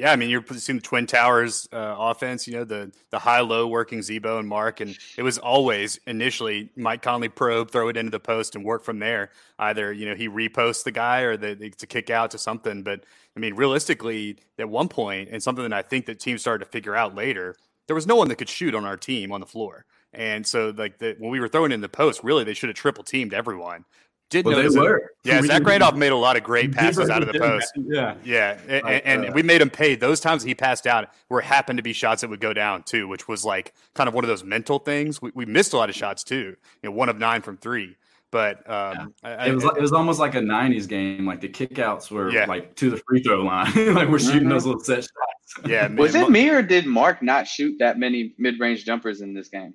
Yeah, 0.00 0.12
I 0.12 0.16
mean, 0.16 0.30
you're 0.30 0.42
seeing 0.54 0.78
the 0.78 0.82
Twin 0.82 1.06
Towers 1.06 1.68
uh, 1.74 1.94
offense, 1.98 2.46
you 2.46 2.54
know, 2.54 2.64
the 2.64 2.90
the 3.10 3.18
high 3.18 3.40
low 3.40 3.66
working 3.66 3.98
Zebo 3.98 4.38
and 4.38 4.48
Marc. 4.48 4.80
And 4.80 4.96
it 5.18 5.22
was 5.22 5.36
always 5.36 6.00
initially 6.06 6.70
Mike 6.74 7.02
Conley 7.02 7.28
probe, 7.28 7.70
throw 7.70 7.88
it 7.88 7.98
into 7.98 8.10
the 8.10 8.18
post 8.18 8.56
and 8.56 8.64
work 8.64 8.82
from 8.82 8.98
there. 8.98 9.28
Either, 9.58 9.92
you 9.92 10.08
know, 10.08 10.14
he 10.14 10.26
reposts 10.26 10.84
the 10.84 10.90
guy 10.90 11.20
or 11.20 11.36
the, 11.36 11.48
it's 11.60 11.82
a 11.82 11.86
kick 11.86 12.08
out 12.08 12.30
to 12.30 12.38
something. 12.38 12.82
But 12.82 13.04
I 13.36 13.40
mean, 13.40 13.54
realistically, 13.54 14.38
at 14.58 14.70
one 14.70 14.88
point, 14.88 15.28
and 15.30 15.42
something 15.42 15.68
that 15.68 15.74
I 15.74 15.82
think 15.82 16.06
that 16.06 16.18
teams 16.18 16.40
started 16.40 16.64
to 16.64 16.70
figure 16.70 16.96
out 16.96 17.14
later, 17.14 17.54
there 17.86 17.94
was 17.94 18.06
no 18.06 18.16
one 18.16 18.28
that 18.28 18.36
could 18.36 18.48
shoot 18.48 18.74
on 18.74 18.86
our 18.86 18.96
team 18.96 19.32
on 19.32 19.40
the 19.40 19.46
floor. 19.46 19.84
And 20.14 20.46
so, 20.46 20.72
like, 20.74 20.96
the, 20.96 21.14
when 21.18 21.30
we 21.30 21.40
were 21.40 21.48
throwing 21.48 21.72
in 21.72 21.82
the 21.82 21.90
post, 21.90 22.24
really, 22.24 22.42
they 22.42 22.54
should 22.54 22.70
have 22.70 22.76
triple 22.76 23.04
teamed 23.04 23.34
everyone. 23.34 23.84
Did 24.30 24.44
Well, 24.46 24.56
they 24.56 24.62
notice 24.62 24.76
it. 24.76 24.80
were. 24.80 25.12
Yeah, 25.24 25.42
Zach 25.44 25.64
Randolph 25.64 25.96
made 25.96 26.12
a 26.12 26.16
lot 26.16 26.36
of 26.36 26.42
great 26.44 26.72
passes 26.74 27.10
out 27.10 27.22
of 27.22 27.32
the 27.32 27.38
post. 27.38 27.72
Yeah. 27.76 28.14
Yeah, 28.24 28.58
and, 28.68 28.84
Like, 28.84 29.02
and 29.04 29.26
uh, 29.26 29.32
we 29.34 29.42
made 29.42 29.60
him 29.60 29.70
pay. 29.70 29.96
Those 29.96 30.20
times 30.20 30.42
he 30.44 30.54
passed 30.54 30.86
out 30.86 31.08
were 31.28 31.40
happened 31.40 31.76
to 31.78 31.82
be 31.82 31.92
shots 31.92 32.20
that 32.22 32.30
would 32.30 32.40
go 32.40 32.52
down 32.52 32.84
too, 32.84 33.08
which 33.08 33.26
was 33.28 33.44
like 33.44 33.74
kind 33.94 34.08
of 34.08 34.14
one 34.14 34.22
of 34.24 34.28
those 34.28 34.44
mental 34.44 34.78
things. 34.78 35.20
We, 35.20 35.32
we 35.34 35.46
missed 35.46 35.72
a 35.72 35.76
lot 35.76 35.88
of 35.90 35.94
shots 35.96 36.22
too. 36.24 36.56
You 36.82 36.90
know, 36.90 36.92
one 36.92 37.08
of 37.08 37.18
nine 37.18 37.42
from 37.42 37.56
three, 37.56 37.96
but 38.30 38.58
um, 38.70 39.12
I, 39.24 39.48
It 39.48 39.54
was 39.54 39.64
it 39.64 39.80
was 39.80 39.92
almost 39.92 40.20
like 40.20 40.36
a 40.36 40.40
'90s 40.40 40.86
game. 40.88 41.26
Like 41.26 41.40
the 41.40 41.48
kickouts 41.48 42.10
were 42.12 42.30
Yeah. 42.30 42.46
like 42.46 42.76
to 42.76 42.88
the 42.90 43.02
free 43.08 43.22
throw 43.22 43.42
line. 43.42 43.72
like 43.94 44.08
we're 44.08 44.20
shooting 44.20 44.44
Mhm. 44.44 44.50
those 44.50 44.64
little 44.64 44.80
set 44.80 45.02
shots. 45.02 45.66
yeah. 45.68 45.88
Was 45.88 46.12
man, 46.14 46.24
it 46.26 46.30
me 46.30 46.48
or 46.50 46.62
did 46.62 46.86
Marc 46.86 47.20
not 47.20 47.48
shoot 47.48 47.74
that 47.80 47.98
many 47.98 48.34
mid-range 48.38 48.84
jumpers 48.84 49.20
in 49.22 49.34
this 49.34 49.48
game? 49.48 49.74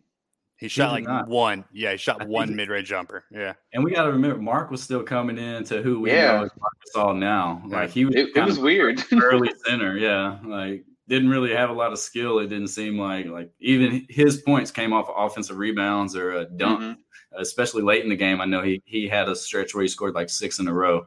He 0.58 0.68
shot 0.70 0.88
did 0.88 0.92
like 0.94 1.04
not. 1.04 1.28
one. 1.28 1.66
Yeah, 1.74 1.92
he 1.92 1.98
shot 1.98 2.22
I 2.22 2.26
one 2.26 2.56
mid 2.56 2.70
range 2.70 2.88
jumper. 2.88 3.26
Yeah, 3.32 3.54
And 3.74 3.84
we 3.84 3.92
got 3.92 4.06
to 4.06 4.12
remember, 4.12 4.38
Marc 4.42 4.72
was 4.72 4.82
still 4.82 5.04
coming 5.04 5.38
in 5.38 5.64
to 5.66 5.82
who 5.82 6.00
we 6.00 6.12
Yeah. 6.12 6.38
know 6.40 6.44
as 6.46 6.52
Marc 6.60 6.74
Gasol 7.14 7.18
now. 7.18 7.62
Like 7.68 7.90
he 7.90 8.06
was, 8.06 8.16
It, 8.16 8.30
it 8.36 8.46
was 8.46 8.58
weird. 8.60 9.04
early 9.12 9.52
center. 9.66 9.98
Yeah, 9.98 10.40
like 10.46 10.86
didn't 11.08 11.30
really 11.30 11.54
have 11.54 11.70
a 11.70 11.74
lot 11.74 11.92
of 11.92 12.00
skill. 12.00 12.40
It 12.40 12.48
didn't 12.48 12.70
seem 12.70 12.98
like 12.98 13.26
like 13.28 13.52
even 13.60 14.06
his 14.10 14.38
points 14.44 14.72
came 14.72 14.94
off 14.94 15.10
of 15.10 15.16
offensive 15.18 15.58
rebounds 15.58 16.16
or 16.16 16.32
a 16.38 16.46
dunk, 16.46 16.80
Mhm. 16.82 16.96
especially 17.38 17.84
late 17.84 18.04
in 18.04 18.10
the 18.10 18.16
game. 18.16 18.40
I 18.42 18.46
know 18.46 18.62
he 18.64 18.82
he 18.86 19.08
had 19.08 19.28
a 19.30 19.36
stretch 19.36 19.76
where 19.76 19.82
he 19.84 19.88
scored 19.90 20.16
like 20.16 20.30
six 20.30 20.60
in 20.60 20.68
a 20.68 20.74
row. 20.74 21.06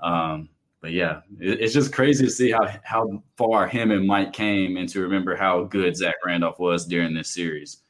Um, 0.00 0.48
but 0.80 0.92
yeah, 0.92 1.20
it, 1.40 1.60
it's 1.60 1.74
just 1.74 1.92
crazy 1.92 2.24
to 2.24 2.30
see 2.30 2.50
how 2.50 2.66
how 2.82 3.22
far 3.36 3.68
him 3.68 3.90
and 3.90 4.06
Mike 4.06 4.32
came, 4.32 4.78
and 4.78 4.88
to 4.88 5.00
remember 5.02 5.36
how 5.36 5.64
good 5.64 5.96
Zach 5.96 6.14
Randolph 6.24 6.58
was 6.58 6.86
during 6.86 7.12
this 7.14 7.30
series. 7.30 7.82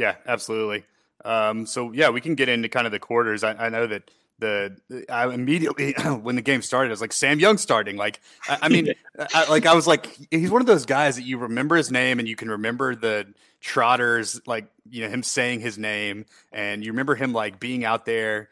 Yeah, 0.00 0.14
absolutely. 0.26 0.84
Um, 1.26 1.66
so 1.66 1.92
yeah, 1.92 2.08
we 2.08 2.22
can 2.22 2.34
get 2.34 2.48
into 2.48 2.70
kind 2.70 2.86
of 2.86 2.90
the 2.90 2.98
quarters. 2.98 3.44
I, 3.44 3.52
I 3.52 3.68
know 3.68 3.86
that 3.86 4.10
the 4.38 4.74
I 5.10 5.28
immediately 5.28 5.92
when 6.22 6.36
the 6.36 6.42
game 6.42 6.62
started, 6.62 6.88
I 6.88 6.92
was 6.92 7.02
like 7.02 7.12
Sam 7.12 7.38
Young 7.38 7.58
starting. 7.58 7.98
Like 7.98 8.18
I, 8.48 8.58
I 8.62 8.68
mean, 8.70 8.94
I, 9.34 9.46
like 9.50 9.66
I 9.66 9.74
was 9.74 9.86
like 9.86 10.08
he's 10.30 10.50
one 10.50 10.62
of 10.62 10.66
those 10.66 10.86
guys 10.86 11.16
that 11.16 11.24
you 11.24 11.36
remember 11.36 11.76
his 11.76 11.90
name 11.90 12.18
and 12.18 12.26
you 12.26 12.34
can 12.34 12.50
remember 12.50 12.96
the 12.96 13.26
trotters, 13.60 14.40
like 14.46 14.64
you 14.88 15.04
know 15.04 15.10
him 15.10 15.22
saying 15.22 15.60
his 15.60 15.76
name, 15.76 16.24
and 16.50 16.82
you 16.82 16.92
remember 16.92 17.14
him 17.14 17.34
like 17.34 17.60
being 17.60 17.84
out 17.84 18.06
there. 18.06 18.48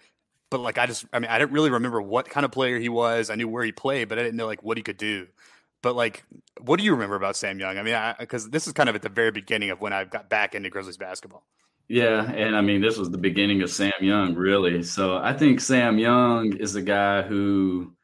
But 0.50 0.60
like 0.60 0.76
I 0.76 0.84
just, 0.84 1.06
I 1.14 1.18
mean, 1.18 1.30
I 1.30 1.38
didn't 1.38 1.52
really 1.52 1.70
remember 1.70 2.02
what 2.02 2.28
kind 2.28 2.44
of 2.44 2.52
player 2.52 2.78
he 2.78 2.90
was. 2.90 3.30
I 3.30 3.36
knew 3.36 3.48
where 3.48 3.64
he 3.64 3.72
played, 3.72 4.10
but 4.10 4.18
I 4.18 4.22
didn't 4.22 4.36
know 4.36 4.46
like 4.46 4.62
what 4.62 4.76
he 4.76 4.82
could 4.82 4.98
do. 4.98 5.28
But 5.82 5.94
like, 5.94 6.24
what 6.60 6.78
do 6.78 6.84
you 6.84 6.92
remember 6.92 7.16
about 7.16 7.36
Sam 7.36 7.58
Young? 7.58 7.78
I 7.78 7.82
mean, 7.82 8.14
because 8.18 8.50
this 8.50 8.66
is 8.66 8.72
kind 8.72 8.88
of 8.88 8.94
at 8.94 9.02
the 9.02 9.08
very 9.08 9.30
beginning 9.30 9.70
of 9.70 9.80
when 9.80 9.92
I 9.92 10.04
got 10.04 10.28
back 10.28 10.54
into 10.54 10.70
Grizzlies 10.70 10.96
basketball. 10.96 11.44
Yeah, 11.88 12.30
and 12.32 12.54
I 12.54 12.60
mean, 12.60 12.82
this 12.82 12.98
was 12.98 13.10
the 13.10 13.18
beginning 13.18 13.62
of 13.62 13.70
Sam 13.70 13.92
Young, 14.00 14.34
really. 14.34 14.82
So 14.82 15.16
I 15.16 15.32
think 15.32 15.60
Sam 15.60 15.98
Young 15.98 16.54
is 16.56 16.74
a 16.74 16.82
guy 16.82 17.22
who 17.22 17.94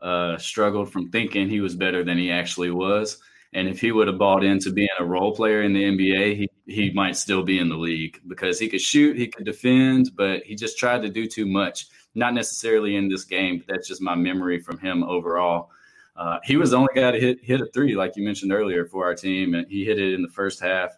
uh, 0.00 0.38
struggled 0.38 0.90
from 0.90 1.10
thinking 1.10 1.48
he 1.48 1.60
was 1.60 1.74
better 1.74 2.04
than 2.04 2.16
he 2.16 2.30
actually 2.30 2.70
was. 2.70 3.18
And 3.52 3.68
if 3.68 3.80
he 3.80 3.92
would 3.92 4.08
have 4.08 4.18
bought 4.18 4.44
into 4.44 4.72
being 4.72 4.88
a 4.98 5.04
role 5.04 5.34
player 5.34 5.62
in 5.62 5.72
the 5.72 5.84
NBA, 5.84 6.36
he, 6.36 6.48
he 6.66 6.90
might 6.92 7.16
still 7.16 7.42
be 7.42 7.58
in 7.58 7.68
the 7.68 7.76
league 7.76 8.20
because 8.26 8.58
he 8.58 8.68
could 8.68 8.80
shoot, 8.80 9.16
he 9.16 9.28
could 9.28 9.44
defend, 9.44 10.10
but 10.16 10.42
he 10.42 10.56
just 10.56 10.78
tried 10.78 11.02
to 11.02 11.08
do 11.08 11.26
too 11.26 11.46
much. 11.46 11.86
Not 12.14 12.34
necessarily 12.34 12.96
in 12.96 13.08
this 13.08 13.24
game, 13.24 13.58
but 13.58 13.66
that's 13.68 13.88
just 13.88 14.02
my 14.02 14.14
memory 14.14 14.58
from 14.58 14.78
him 14.78 15.04
overall. 15.04 15.70
Uh, 16.16 16.38
he 16.44 16.56
was 16.56 16.70
the 16.70 16.76
only 16.76 16.94
guy 16.94 17.10
to 17.10 17.20
hit 17.20 17.38
hit 17.42 17.60
a 17.60 17.66
three, 17.74 17.96
like 17.96 18.16
you 18.16 18.24
mentioned 18.24 18.52
earlier, 18.52 18.86
for 18.86 19.04
our 19.04 19.14
team, 19.14 19.54
and 19.54 19.66
he 19.68 19.84
hit 19.84 19.98
it 19.98 20.14
in 20.14 20.22
the 20.22 20.28
first 20.28 20.60
half. 20.60 20.90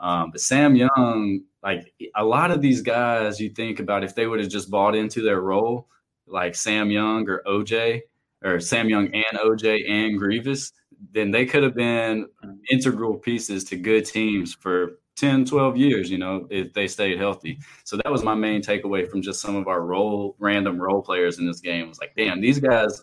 Um, 0.00 0.30
but 0.30 0.40
Sam 0.40 0.76
Young, 0.76 1.42
like 1.62 1.92
a 2.16 2.24
lot 2.24 2.50
of 2.50 2.60
these 2.60 2.82
guys, 2.82 3.40
you 3.40 3.50
think 3.50 3.80
about 3.80 4.04
if 4.04 4.14
they 4.14 4.26
would 4.26 4.40
have 4.40 4.48
just 4.48 4.70
bought 4.70 4.94
into 4.94 5.22
their 5.22 5.40
role, 5.40 5.88
like 6.26 6.54
Sam 6.54 6.90
Young 6.90 7.28
or 7.28 7.42
OJ, 7.46 8.00
or 8.44 8.60
Sam 8.60 8.88
Young 8.88 9.06
and 9.14 9.38
OJ 9.38 9.88
and 9.88 10.20
Greivis, 10.20 10.72
then 11.12 11.30
they 11.30 11.46
could 11.46 11.62
have 11.62 11.74
been 11.74 12.26
integral 12.70 13.16
pieces 13.16 13.64
to 13.64 13.76
good 13.76 14.04
teams 14.04 14.54
for 14.54 14.98
10, 15.16 15.44
12 15.44 15.76
years, 15.76 16.10
you 16.10 16.18
know, 16.18 16.46
if 16.50 16.72
they 16.72 16.86
stayed 16.86 17.18
healthy. 17.18 17.58
So 17.84 17.96
that 17.96 18.10
was 18.10 18.22
my 18.22 18.34
main 18.34 18.62
takeaway 18.62 19.08
from 19.08 19.20
just 19.20 19.40
some 19.40 19.56
of 19.56 19.68
our 19.68 19.82
role, 19.82 20.34
random 20.38 20.80
role 20.80 21.02
players 21.02 21.38
in 21.38 21.46
this 21.46 21.60
game 21.60 21.88
was 21.88 21.98
like, 21.98 22.14
damn, 22.16 22.40
these 22.40 22.58
guys 22.58 23.02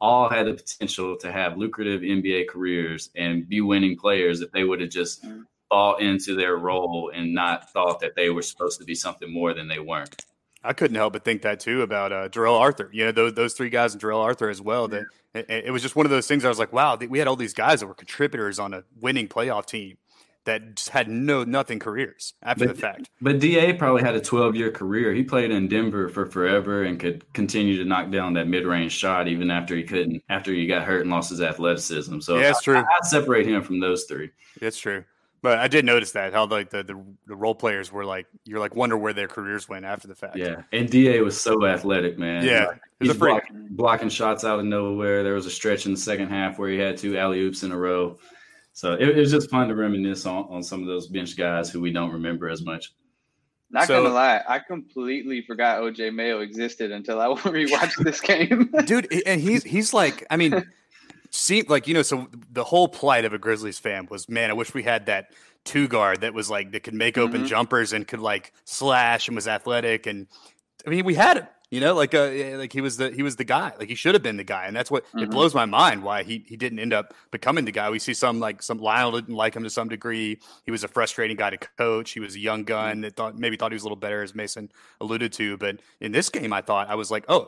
all 0.00 0.28
had 0.28 0.46
the 0.46 0.54
potential 0.54 1.16
to 1.16 1.32
have 1.32 1.56
lucrative 1.56 2.02
NBA 2.02 2.48
careers 2.48 3.10
and 3.16 3.48
be 3.48 3.60
winning 3.60 3.96
players 3.96 4.40
if 4.40 4.50
they 4.52 4.64
would 4.64 4.80
have 4.80 4.90
just 4.90 5.24
bought 5.70 6.00
into 6.00 6.34
their 6.34 6.56
role 6.56 7.10
and 7.14 7.34
not 7.34 7.72
thought 7.72 8.00
that 8.00 8.14
they 8.14 8.30
were 8.30 8.42
supposed 8.42 8.78
to 8.78 8.84
be 8.84 8.94
something 8.94 9.32
more 9.32 9.54
than 9.54 9.68
they 9.68 9.78
weren't. 9.78 10.24
I 10.62 10.72
couldn't 10.72 10.96
help 10.96 11.12
but 11.12 11.24
think 11.24 11.42
that 11.42 11.60
too 11.60 11.82
about 11.82 12.12
uh, 12.12 12.28
Jarrell 12.28 12.58
Arthur. 12.58 12.90
You 12.92 13.06
know, 13.06 13.12
those, 13.12 13.34
those 13.34 13.54
three 13.54 13.70
guys 13.70 13.92
and 13.92 14.00
Darrell 14.00 14.20
Arthur 14.20 14.50
as 14.50 14.60
well. 14.60 14.88
That 14.88 15.04
it, 15.32 15.46
it 15.48 15.70
was 15.70 15.82
just 15.82 15.94
one 15.94 16.06
of 16.06 16.10
those 16.10 16.26
things. 16.26 16.44
I 16.44 16.48
was 16.48 16.58
like, 16.58 16.72
wow, 16.72 16.96
we 16.96 17.18
had 17.18 17.28
all 17.28 17.36
these 17.36 17.54
guys 17.54 17.80
that 17.80 17.86
were 17.86 17.94
contributors 17.94 18.58
on 18.58 18.74
a 18.74 18.82
winning 19.00 19.28
playoff 19.28 19.66
team 19.66 19.96
that 20.46 20.76
just 20.76 20.88
had 20.88 21.08
no 21.08 21.44
nothing 21.44 21.78
careers 21.78 22.32
after 22.42 22.66
But- 22.66 22.74
the 22.76 22.80
fact. 22.80 23.10
But 23.20 23.38
DA 23.40 23.72
probably 23.74 24.02
had 24.02 24.14
a 24.14 24.20
12 24.20 24.56
year 24.56 24.70
career. 24.70 25.12
He 25.12 25.22
played 25.22 25.50
in 25.50 25.68
Denver 25.68 26.08
for 26.08 26.24
forever 26.26 26.84
and 26.84 26.98
could 26.98 27.30
continue 27.34 27.76
to 27.78 27.84
knock 27.84 28.10
down 28.10 28.32
that 28.34 28.48
mid 28.48 28.64
range 28.64 28.92
shot 28.92 29.28
even 29.28 29.50
after 29.50 29.76
he 29.76 29.82
couldn't, 29.82 30.22
after 30.30 30.52
he 30.52 30.66
got 30.66 30.84
hurt 30.84 31.02
and 31.02 31.10
lost 31.10 31.30
his 31.30 31.40
athleticism. 31.42 32.20
So 32.20 32.38
Yeah, 32.38 32.50
it's 32.50 32.62
true. 32.62 32.76
I, 32.76 32.80
I'd 32.80 33.04
separate 33.04 33.46
him 33.46 33.62
from 33.62 33.80
those 33.80 34.04
three. 34.04 34.30
That's 34.60 34.78
true. 34.78 35.04
But 35.42 35.58
I 35.58 35.68
did 35.68 35.84
notice 35.84 36.12
that 36.12 36.32
how 36.32 36.46
like 36.46 36.70
the, 36.70 36.82
the 36.82 37.00
the 37.26 37.36
role 37.36 37.54
players 37.54 37.92
were 37.92 38.04
like 38.04 38.26
you're 38.44 38.58
like 38.58 38.74
wonder 38.74 38.96
where 38.96 39.12
their 39.12 39.28
careers 39.28 39.68
went 39.68 39.84
after 39.84 40.08
the 40.08 40.14
fact. 40.14 40.36
Yeah. 40.36 40.62
And 40.72 40.88
DA 40.88 41.20
was 41.20 41.38
so 41.40 41.66
athletic, 41.66 42.18
man. 42.18 42.44
Yeah, 42.44 42.66
Like, 42.66 42.80
he's 43.00 43.16
blocking, 43.16 43.66
blocking 43.70 44.08
shots 44.08 44.44
out 44.44 44.58
of 44.60 44.64
nowhere. 44.64 45.22
There 45.22 45.34
was 45.34 45.46
a 45.46 45.50
stretch 45.50 45.86
in 45.86 45.92
the 45.92 45.98
second 45.98 46.28
half 46.30 46.58
where 46.58 46.70
he 46.70 46.78
had 46.78 46.96
two 46.96 47.18
alley 47.18 47.40
oops 47.40 47.62
in 47.64 47.70
a 47.72 47.76
row. 47.76 48.18
So 48.76 48.92
it, 48.92 49.08
it 49.08 49.16
was 49.16 49.30
just 49.30 49.48
fun 49.48 49.68
to 49.68 49.74
reminisce 49.74 50.26
on, 50.26 50.44
on 50.50 50.62
some 50.62 50.82
of 50.82 50.86
those 50.86 51.06
bench 51.06 51.34
guys 51.34 51.70
who 51.70 51.80
we 51.80 51.90
don't 51.90 52.12
remember 52.12 52.50
as 52.50 52.62
much. 52.62 52.92
Not 53.70 53.86
So- 53.86 54.02
gonna 54.02 54.14
lie, 54.14 54.42
I 54.46 54.58
completely 54.58 55.40
forgot 55.40 55.80
OJ 55.80 56.12
Mayo 56.14 56.40
existed 56.40 56.92
until 56.92 57.18
I 57.18 57.26
rewatched 57.40 58.04
this 58.04 58.20
game. 58.20 58.70
dude 58.84 59.10
and 59.24 59.40
he's 59.40 59.64
he's 59.64 59.94
like 59.94 60.26
i 60.30 60.36
mean 60.36 60.62
see 61.30 61.62
like 61.62 61.88
you 61.88 61.94
know 61.94 62.02
so 62.02 62.28
the 62.52 62.64
whole 62.64 62.86
plight 62.86 63.24
of 63.24 63.32
a 63.32 63.38
grizzlies 63.38 63.78
fan 63.78 64.06
was 64.10 64.28
man 64.28 64.50
i 64.50 64.52
wish 64.52 64.74
we 64.74 64.82
had 64.82 65.06
that 65.06 65.32
two 65.64 65.88
guard 65.88 66.20
that 66.20 66.34
was 66.34 66.48
like 66.50 66.70
that 66.72 66.82
could 66.84 66.94
make 66.94 67.16
open 67.18 67.42
Mhm. 67.44 67.46
jumpers 67.48 67.92
and 67.94 68.06
could 68.06 68.20
like 68.20 68.52
slash 68.64 69.26
and 69.26 69.34
was 69.34 69.48
athletic 69.48 70.06
and 70.06 70.26
i 70.86 70.90
mean 70.90 71.04
we 71.06 71.14
had 71.14 71.38
him 71.38 71.46
you 71.76 71.80
know 71.84 71.94
like 71.94 72.14
uh 72.14 72.30
like 72.62 72.72
he 72.72 72.80
was 72.80 72.96
the 72.96 73.10
he 73.10 73.22
was 73.22 73.36
the 73.36 73.44
guy 73.44 73.72
like 73.78 73.88
he 73.88 73.94
should 73.94 74.14
have 74.14 74.22
been 74.22 74.38
the 74.38 74.44
guy 74.56 74.64
and 74.66 74.74
that's 74.74 74.90
what 74.90 75.04
it 75.14 75.28
Mhm. 75.28 75.30
blows 75.30 75.54
my 75.54 75.66
mind 75.66 76.02
why 76.02 76.22
he 76.22 76.42
he 76.52 76.56
didn't 76.56 76.78
end 76.78 76.92
up 76.92 77.12
becoming 77.30 77.64
the 77.66 77.72
guy 77.78 77.90
we 77.90 77.98
see 77.98 78.14
some 78.14 78.40
like 78.40 78.62
some 78.62 78.78
lionel 78.78 79.12
didn't 79.20 79.34
like 79.44 79.54
him 79.54 79.62
to 79.62 79.70
some 79.70 79.88
degree 79.88 80.38
he 80.64 80.70
was 80.70 80.82
a 80.84 80.88
frustrating 80.88 81.36
guy 81.36 81.50
to 81.50 81.58
coach 81.78 82.12
he 82.12 82.20
was 82.20 82.34
a 82.34 82.40
young 82.40 82.64
gun 82.64 83.02
that 83.02 83.14
thought 83.16 83.36
maybe 83.38 83.56
thought 83.56 83.72
he 83.72 83.76
was 83.80 83.82
a 83.82 83.86
little 83.86 84.02
better 84.06 84.22
as 84.22 84.34
mason 84.34 84.70
alluded 85.02 85.32
to 85.34 85.56
but 85.58 85.74
in 86.00 86.12
this 86.12 86.28
game 86.30 86.52
i 86.52 86.62
thought 86.62 86.88
i 86.88 86.94
was 86.94 87.10
like 87.10 87.24
oh 87.28 87.42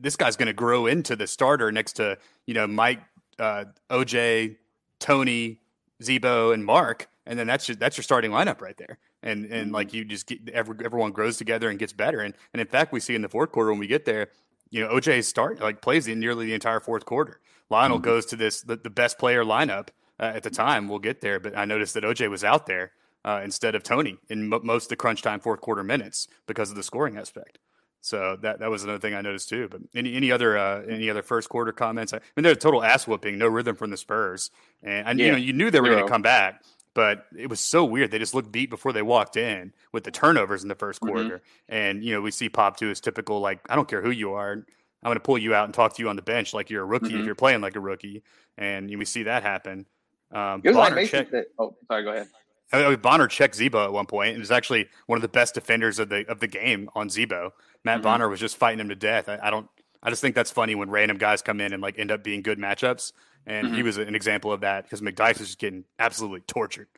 this 0.00 0.16
guy's 0.16 0.36
going 0.36 0.48
to 0.48 0.52
grow 0.64 0.86
into 0.86 1.14
the 1.14 1.26
starter 1.26 1.70
next 1.72 1.92
to 1.94 2.18
you 2.46 2.54
know 2.54 2.66
Mike, 2.66 3.00
uh, 3.38 3.64
OJ, 3.88 4.56
Tony, 4.98 5.60
Zebo, 6.02 6.52
and 6.52 6.64
Marc, 6.64 7.08
and 7.24 7.38
then 7.38 7.46
that's 7.46 7.68
your, 7.68 7.76
that's 7.76 7.96
your 7.96 8.02
starting 8.02 8.30
lineup 8.32 8.60
right 8.60 8.76
there. 8.76 8.98
And 9.22 9.44
and 9.46 9.72
like 9.72 9.92
you 9.92 10.04
just 10.04 10.26
get 10.26 10.48
every, 10.50 10.76
everyone 10.84 11.12
grows 11.12 11.36
together 11.36 11.68
and 11.68 11.78
gets 11.78 11.92
better. 11.92 12.20
And 12.20 12.34
and 12.52 12.60
in 12.60 12.66
fact, 12.66 12.92
we 12.92 13.00
see 13.00 13.14
in 13.14 13.22
the 13.22 13.28
fourth 13.28 13.52
quarter 13.52 13.70
when 13.70 13.80
we 13.80 13.86
get 13.86 14.04
there, 14.04 14.28
you 14.70 14.80
know, 14.80 14.88
OJ 14.88 15.24
start 15.24 15.60
like 15.60 15.82
plays 15.82 16.08
in 16.08 16.20
nearly 16.20 16.46
the 16.46 16.54
entire 16.54 16.80
fourth 16.80 17.04
quarter. 17.04 17.40
Lionel 17.68 17.98
goes 17.98 18.26
to 18.26 18.36
this 18.36 18.62
the, 18.62 18.76
the 18.76 18.90
best 18.90 19.18
player 19.18 19.44
lineup 19.44 19.88
uh, 20.18 20.32
at 20.34 20.42
the 20.42 20.50
time. 20.50 20.88
We'll 20.88 20.98
get 20.98 21.20
there, 21.20 21.38
but 21.38 21.56
I 21.56 21.64
noticed 21.64 21.94
that 21.94 22.04
OJ 22.04 22.30
was 22.30 22.44
out 22.44 22.66
there 22.66 22.92
uh, 23.24 23.40
instead 23.44 23.74
of 23.74 23.82
Tony 23.82 24.18
in 24.28 24.48
mo- 24.48 24.60
most 24.62 24.84
of 24.84 24.88
the 24.90 24.96
crunch 24.96 25.22
time 25.22 25.40
fourth 25.40 25.60
quarter 25.60 25.84
minutes 25.84 26.28
because 26.46 26.70
of 26.70 26.76
the 26.76 26.82
scoring 26.82 27.16
aspect. 27.16 27.58
So 28.00 28.36
that 28.40 28.60
that 28.60 28.70
was 28.70 28.82
another 28.82 28.98
thing 28.98 29.14
I 29.14 29.20
noticed 29.20 29.48
too. 29.48 29.68
But 29.68 29.82
any 29.94 30.14
any 30.14 30.32
other 30.32 30.56
uh, 30.56 30.82
any 30.82 31.10
other 31.10 31.22
first 31.22 31.48
quarter 31.48 31.72
comments? 31.72 32.12
I 32.12 32.20
mean, 32.36 32.44
they're 32.44 32.52
a 32.52 32.56
total 32.56 32.82
ass 32.82 33.06
whooping, 33.06 33.36
no 33.36 33.46
rhythm 33.46 33.76
from 33.76 33.90
the 33.90 33.96
Spurs, 33.96 34.50
and, 34.82 35.06
and 35.06 35.20
you 35.20 35.30
know 35.30 35.36
you 35.36 35.52
knew 35.52 35.70
they 35.70 35.80
were 35.80 35.88
going 35.88 36.04
to 36.04 36.10
come 36.10 36.22
back, 36.22 36.62
but 36.94 37.26
it 37.36 37.48
was 37.48 37.60
so 37.60 37.84
weird. 37.84 38.10
They 38.10 38.18
just 38.18 38.34
looked 38.34 38.50
beat 38.52 38.70
before 38.70 38.92
they 38.92 39.02
walked 39.02 39.36
in 39.36 39.72
with 39.92 40.04
the 40.04 40.10
turnovers 40.10 40.62
in 40.62 40.68
the 40.68 40.74
1st 40.74 41.00
Mhm. 41.00 41.06
quarter, 41.08 41.42
and 41.68 42.04
you 42.04 42.12
know 42.14 42.20
we 42.20 42.30
see 42.30 42.48
Pop 42.48 42.76
to 42.78 42.86
his 42.86 43.00
typical 43.00 43.40
like 43.40 43.60
I 43.68 43.76
don't 43.76 43.88
care 43.88 44.02
who 44.02 44.10
you 44.10 44.32
are, 44.34 44.52
I'm 44.52 44.64
going 45.04 45.14
to 45.16 45.20
pull 45.20 45.38
you 45.38 45.54
out 45.54 45.64
and 45.64 45.72
talk 45.74 45.94
to 45.96 46.02
you 46.02 46.08
on 46.08 46.16
the 46.16 46.22
bench 46.22 46.52
like 46.52 46.68
you're 46.70 46.82
a 46.82 46.86
rookie 46.86 47.06
if 47.14 47.20
Mhm. 47.20 47.24
you're 47.26 47.34
playing 47.34 47.60
like 47.60 47.76
a 47.76 47.80
rookie, 47.80 48.22
and 48.58 48.90
you, 48.90 48.98
we 48.98 49.04
see 49.04 49.22
that 49.24 49.42
happen. 49.42 49.86
Um, 50.32 50.60
It 50.64 50.68
was 50.70 50.76
like 50.76 50.90
Bonner 50.94 51.06
check- 51.06 51.30
That, 51.30 51.46
oh, 51.58 51.76
sorry. 51.88 52.02
Go 52.04 52.10
ahead. 52.12 52.28
I 52.72 52.88
mean, 52.90 53.00
Bonner 53.00 53.26
checked 53.26 53.56
Zebo 53.58 53.84
at 53.84 53.92
one 53.92 54.06
point 54.06 54.30
and 54.30 54.38
was 54.38 54.52
actually 54.52 54.88
one 55.06 55.16
of 55.16 55.22
the 55.22 55.28
best 55.28 55.54
defenders 55.54 55.98
of 55.98 56.08
the 56.08 56.24
of 56.30 56.38
the 56.38 56.46
game 56.46 56.88
on 56.94 57.08
Zebo. 57.08 57.50
Matt 57.84 57.98
Mhm. 57.98 58.02
Bonner 58.02 58.28
was 58.28 58.38
just 58.38 58.56
fighting 58.56 58.78
him 58.78 58.88
to 58.90 58.94
death. 58.94 59.28
I, 59.28 59.38
I 59.42 59.50
don't. 59.50 59.68
I 60.02 60.08
just 60.10 60.22
think 60.22 60.34
that's 60.36 60.50
funny 60.52 60.74
when 60.76 60.88
random 60.88 61.18
guys 61.18 61.42
come 61.42 61.60
in 61.60 61.72
and 61.72 61.82
like 61.82 61.98
end 61.98 62.10
up 62.12 62.22
being 62.22 62.42
good 62.42 62.58
matchups, 62.58 63.12
and 63.46 63.74
he 63.74 63.82
Mhm. 63.82 63.84
was 63.84 63.96
an 63.98 64.14
example 64.14 64.52
of 64.52 64.60
that 64.60 64.84
because 64.84 65.00
McDyess 65.00 65.38
was 65.38 65.48
just 65.48 65.58
getting 65.58 65.84
absolutely 65.98 66.40
tortured. 66.40 66.88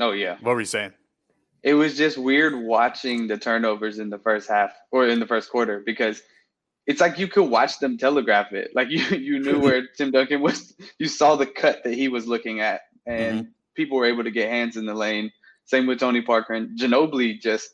Oh 0.00 0.12
yeah. 0.12 0.36
What 0.40 0.54
were 0.54 0.60
you 0.60 0.66
saying? 0.66 0.92
it 1.62 1.74
was 1.74 1.96
just 1.96 2.16
weird 2.16 2.54
watching 2.54 3.26
the 3.26 3.36
turnovers 3.36 3.98
in 3.98 4.10
the 4.10 4.18
first 4.18 4.48
half 4.48 4.72
or 4.92 5.06
in 5.08 5.20
the 5.20 5.26
first 5.26 5.50
quarter 5.50 5.82
because 5.84 6.22
it's 6.86 7.00
like 7.00 7.18
you 7.18 7.28
could 7.28 7.50
watch 7.50 7.78
them 7.80 7.98
telegraph 7.98 8.52
it. 8.52 8.70
Like 8.74 8.88
you 8.90 9.02
you 9.16 9.40
knew 9.40 9.58
where 9.64 9.86
Tim 9.96 10.10
Duncan 10.10 10.40
was. 10.40 10.74
You 10.98 11.08
saw 11.08 11.36
the 11.36 11.46
cut 11.46 11.84
that 11.84 11.94
he 11.94 12.08
was 12.08 12.26
looking 12.26 12.60
at, 12.60 12.82
and 13.06 13.40
mm-hmm. 13.40 13.50
people 13.74 13.98
were 13.98 14.06
able 14.06 14.24
to 14.24 14.30
get 14.30 14.48
hands 14.48 14.76
in 14.76 14.86
the 14.86 14.94
lane. 14.94 15.30
Same 15.64 15.86
with 15.86 16.00
Tony 16.00 16.22
Parker 16.22 16.54
and 16.54 16.78
Ginobili. 16.78 17.40
Just 17.40 17.68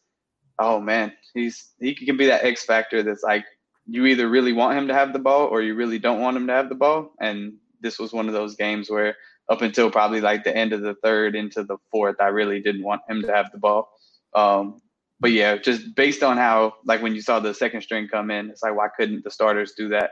oh 0.58 0.80
man, 0.80 1.12
he's 1.34 1.72
he 1.78 1.94
can 1.94 2.16
be 2.16 2.26
that 2.26 2.44
X 2.44 2.64
factor 2.64 3.02
that's 3.02 3.22
like 3.22 3.44
you 3.86 4.06
either 4.06 4.28
really 4.28 4.52
want 4.52 4.78
him 4.78 4.88
to 4.88 4.94
have 4.94 5.12
the 5.12 5.18
ball 5.18 5.46
or 5.46 5.60
you 5.60 5.74
really 5.74 5.98
don't 5.98 6.20
want 6.20 6.36
him 6.36 6.46
to 6.46 6.54
have 6.54 6.70
the 6.70 6.74
ball. 6.74 7.12
And 7.20 7.58
this 7.84 8.00
was 8.00 8.12
one 8.12 8.26
of 8.26 8.34
those 8.34 8.56
games 8.56 8.90
where 8.90 9.14
up 9.48 9.62
until 9.62 9.90
probably 9.90 10.20
like 10.20 10.42
the 10.42 10.56
end 10.56 10.72
of 10.72 10.80
the 10.80 10.94
third 11.04 11.36
into 11.36 11.62
the 11.62 11.76
fourth, 11.92 12.16
I 12.18 12.28
really 12.28 12.60
didn't 12.60 12.82
want 12.82 13.02
him 13.08 13.22
to 13.22 13.32
have 13.32 13.52
the 13.52 13.58
ball. 13.58 13.90
Um, 14.34 14.80
but 15.20 15.30
yeah, 15.30 15.56
just 15.56 15.94
based 15.94 16.22
on 16.22 16.36
how 16.36 16.74
like 16.84 17.02
when 17.02 17.14
you 17.14 17.20
saw 17.20 17.38
the 17.38 17.54
second 17.54 17.82
string 17.82 18.08
come 18.08 18.30
in, 18.30 18.50
it's 18.50 18.62
like 18.62 18.74
why 18.74 18.88
couldn't 18.96 19.22
the 19.22 19.30
starters 19.30 19.74
do 19.76 19.88
that? 19.90 20.10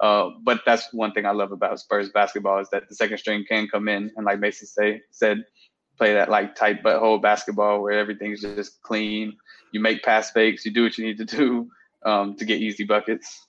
Uh, 0.00 0.30
but 0.42 0.60
that's 0.66 0.92
one 0.92 1.12
thing 1.12 1.26
I 1.26 1.30
love 1.30 1.52
about 1.52 1.80
Spurs 1.80 2.10
basketball 2.10 2.60
is 2.60 2.68
that 2.70 2.88
the 2.88 2.94
second 2.94 3.18
string 3.18 3.44
can 3.48 3.68
come 3.68 3.88
in 3.88 4.10
and 4.16 4.26
like 4.26 4.38
Mason 4.38 4.66
say 4.66 5.00
said, 5.10 5.44
play 5.96 6.12
that 6.14 6.28
like 6.28 6.54
tight 6.54 6.82
butthole 6.82 7.22
basketball 7.22 7.82
where 7.82 7.98
everything's 7.98 8.42
just 8.42 8.82
clean. 8.82 9.36
You 9.72 9.80
make 9.80 10.02
pass 10.02 10.30
fakes, 10.30 10.64
you 10.64 10.72
do 10.72 10.84
what 10.84 10.98
you 10.98 11.06
need 11.06 11.18
to 11.18 11.24
do 11.24 11.68
um, 12.04 12.36
to 12.36 12.44
get 12.44 12.60
easy 12.60 12.84
buckets. 12.84 13.46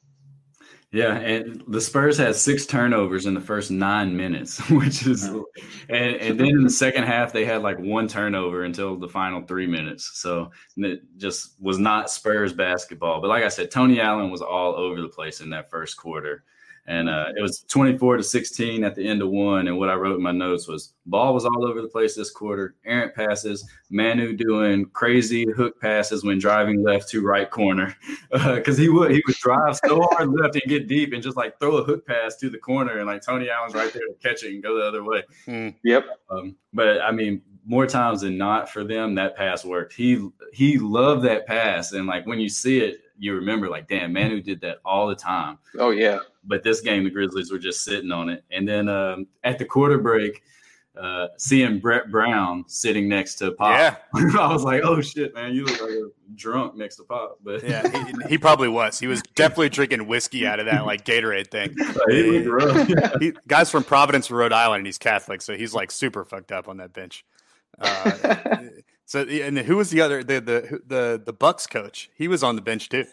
Yeah, 0.96 1.16
and 1.18 1.62
the 1.68 1.82
Spurs 1.82 2.18
had 2.18 2.38
six 2.38 2.66
turnovers 2.66 3.26
in 3.26 3.34
the 3.34 3.42
first 3.42 3.70
nine 3.70 4.16
minutes, 4.16 4.60
which 4.70 5.06
is, 5.06 5.26
and, 5.26 5.44
and 5.90 6.40
then 6.40 6.48
in 6.48 6.64
the 6.64 6.70
second 6.70 7.04
half 7.04 7.34
they 7.34 7.44
had 7.44 7.62
like 7.62 7.78
one 7.80 8.08
turnover 8.08 8.64
until 8.64 8.96
the 8.96 9.10
final 9.10 9.42
three 9.42 9.68
minutes. 9.68 10.12
So 10.14 10.52
it 10.78 11.02
just 11.18 11.60
was 11.60 11.80
not 11.80 12.10
Spurs 12.10 12.54
basketball. 12.54 13.20
But 13.20 13.28
like 13.28 13.44
I 13.44 13.50
said, 13.50 13.72
Tony 13.72 14.00
Allen 14.00 14.32
was 14.32 14.42
all 14.42 14.74
over 14.74 15.02
the 15.02 15.10
place 15.10 15.42
in 15.42 15.50
that 15.50 15.70
first 15.70 15.98
quarter. 15.98 16.46
And 16.88 17.10
uh, 17.10 17.28
it 17.36 17.42
was 17.42 17.62
24 17.62 18.18
to 18.18 18.24
16 18.24 18.84
at 18.84 18.94
the 18.94 19.08
end 19.08 19.22
of 19.24 19.30
one. 19.30 19.68
And 19.68 19.78
what 19.78 19.90
I 19.90 19.96
wrote 19.96 20.18
in 20.18 20.22
my 20.22 20.32
notes 20.32 20.68
was 20.68 20.94
ball 21.08 21.34
was 21.34 21.44
all 21.44 21.66
over 21.66 21.82
the 21.82 21.88
place 21.88 22.16
this 22.16 22.30
quarter. 22.30 22.76
Errant 22.86 23.16
passes, 23.16 23.68
Manu 23.90 24.34
doing 24.36 24.86
crazy 24.88 25.48
hook 25.56 25.80
passes 25.82 26.24
when 26.24 26.38
driving 26.38 26.84
left 26.84 27.10
to 27.10 27.22
right 27.22 27.50
corner 27.50 27.96
because 28.32 28.78
uh, 28.80 28.82
he 28.82 28.90
would 28.90 29.12
he 29.12 29.24
would 29.26 29.36
drive 29.38 29.80
so 29.84 30.02
hard 30.12 30.30
left 30.30 30.56
and 30.56 30.64
get 30.68 30.88
deep 30.88 31.14
and 31.14 31.24
just 31.24 31.38
like 31.38 31.60
throw 31.60 31.78
a 31.78 31.84
hook 31.84 32.06
pass 32.06 32.36
to 32.38 32.50
the 32.50 32.58
corner 32.58 33.00
and 33.00 33.08
like 33.08 33.24
Tony 33.24 33.50
Allen's 33.50 33.74
right 33.74 33.92
there 33.92 34.04
to 34.06 34.14
catch 34.22 34.44
it 34.44 34.54
and 34.54 34.62
go 34.62 34.78
the 34.78 34.86
other 34.86 35.04
way. 35.04 35.24
Mm. 35.48 35.76
Yep. 35.84 36.06
Um, 36.30 36.56
but 36.72 37.02
I 37.02 37.12
mean, 37.12 37.42
more 37.66 37.88
times 37.88 38.22
than 38.22 38.38
not 38.38 38.70
for 38.70 38.84
them, 38.84 39.16
that 39.16 39.36
pass 39.36 39.66
worked. 39.66 39.94
He 39.94 40.30
he 40.54 40.78
loved 40.78 41.26
that 41.26 41.48
pass, 41.48 41.94
and 41.94 42.06
like 42.06 42.28
when 42.28 42.40
you 42.40 42.50
see 42.50 42.80
it, 42.80 43.00
you 43.18 43.34
remember 43.34 43.70
like, 43.70 43.88
damn, 43.88 44.14
Manu 44.14 44.42
did 44.42 44.62
that 44.62 44.78
all 44.86 45.08
the 45.08 45.16
time. 45.16 45.58
Oh 45.78 45.92
yeah. 45.92 46.20
But 46.44 46.64
this 46.64 46.82
game, 46.82 47.04
the 47.04 47.10
Grizzlies 47.10 47.52
were 47.52 47.60
just 47.60 47.84
sitting 47.84 48.12
on 48.12 48.30
it. 48.30 48.44
And 48.52 48.68
then 48.68 48.88
um, 48.88 49.28
at 49.44 49.58
the 49.58 49.66
quarter 49.66 49.98
break, 49.98 50.44
uh, 51.00 51.28
seeing 51.38 51.80
Brett 51.80 52.10
Brown 52.10 52.64
sitting 52.68 53.10
next 53.10 53.36
to 53.36 53.52
Pop, 53.52 53.78
yeah. 53.78 53.96
I 54.40 54.54
was 54.54 54.64
like, 54.64 54.82
"Oh 54.84 55.02
shit, 55.02 55.34
man, 55.36 55.54
you 55.54 55.66
look 55.66 55.82
like 55.82 55.90
a 55.90 56.10
drunk 56.36 56.76
next 56.76 56.96
to 56.98 57.04
Pop." 57.04 57.40
But 57.44 57.64
yeah, 57.64 57.88
he, 57.90 58.30
he, 58.30 58.38
probably 58.38 58.70
was. 58.70 59.00
He 59.00 59.08
was 59.08 59.22
definitely 59.36 59.70
drinking 59.70 60.08
whiskey 60.08 60.48
out 60.48 60.60
of 60.60 60.68
that 60.68 60.86
like 60.86 61.04
Gatorade 61.04 61.52
thing. 61.52 61.76
he, 63.20 63.26
he, 63.26 63.34
guys 63.48 63.70
from 63.70 63.84
Providence, 63.84 64.32
Rhode 64.32 64.54
Island, 64.54 64.80
and 64.80 64.88
he's 64.88 64.98
Catholic, 64.98 65.42
so 65.42 65.58
he's 65.58 65.74
like 65.74 65.92
super 65.92 66.24
fucked 66.24 66.52
up 66.52 66.70
on 66.70 66.78
that 66.78 66.94
bench. 66.94 67.26
Uh, 67.78 68.12
so 69.06 69.22
and 69.22 69.58
who 69.60 69.78
was 69.78 69.90
the 69.90 70.02
other 70.02 70.24
the 70.24 70.40
the 70.42 70.82
the 70.86 71.22
the 71.26 71.34
Bucks 71.34 71.68
coach? 71.68 72.10
He 72.16 72.28
was 72.28 72.44
on 72.44 72.56
the 72.56 72.62
bench 72.62 72.90
too. 72.90 73.06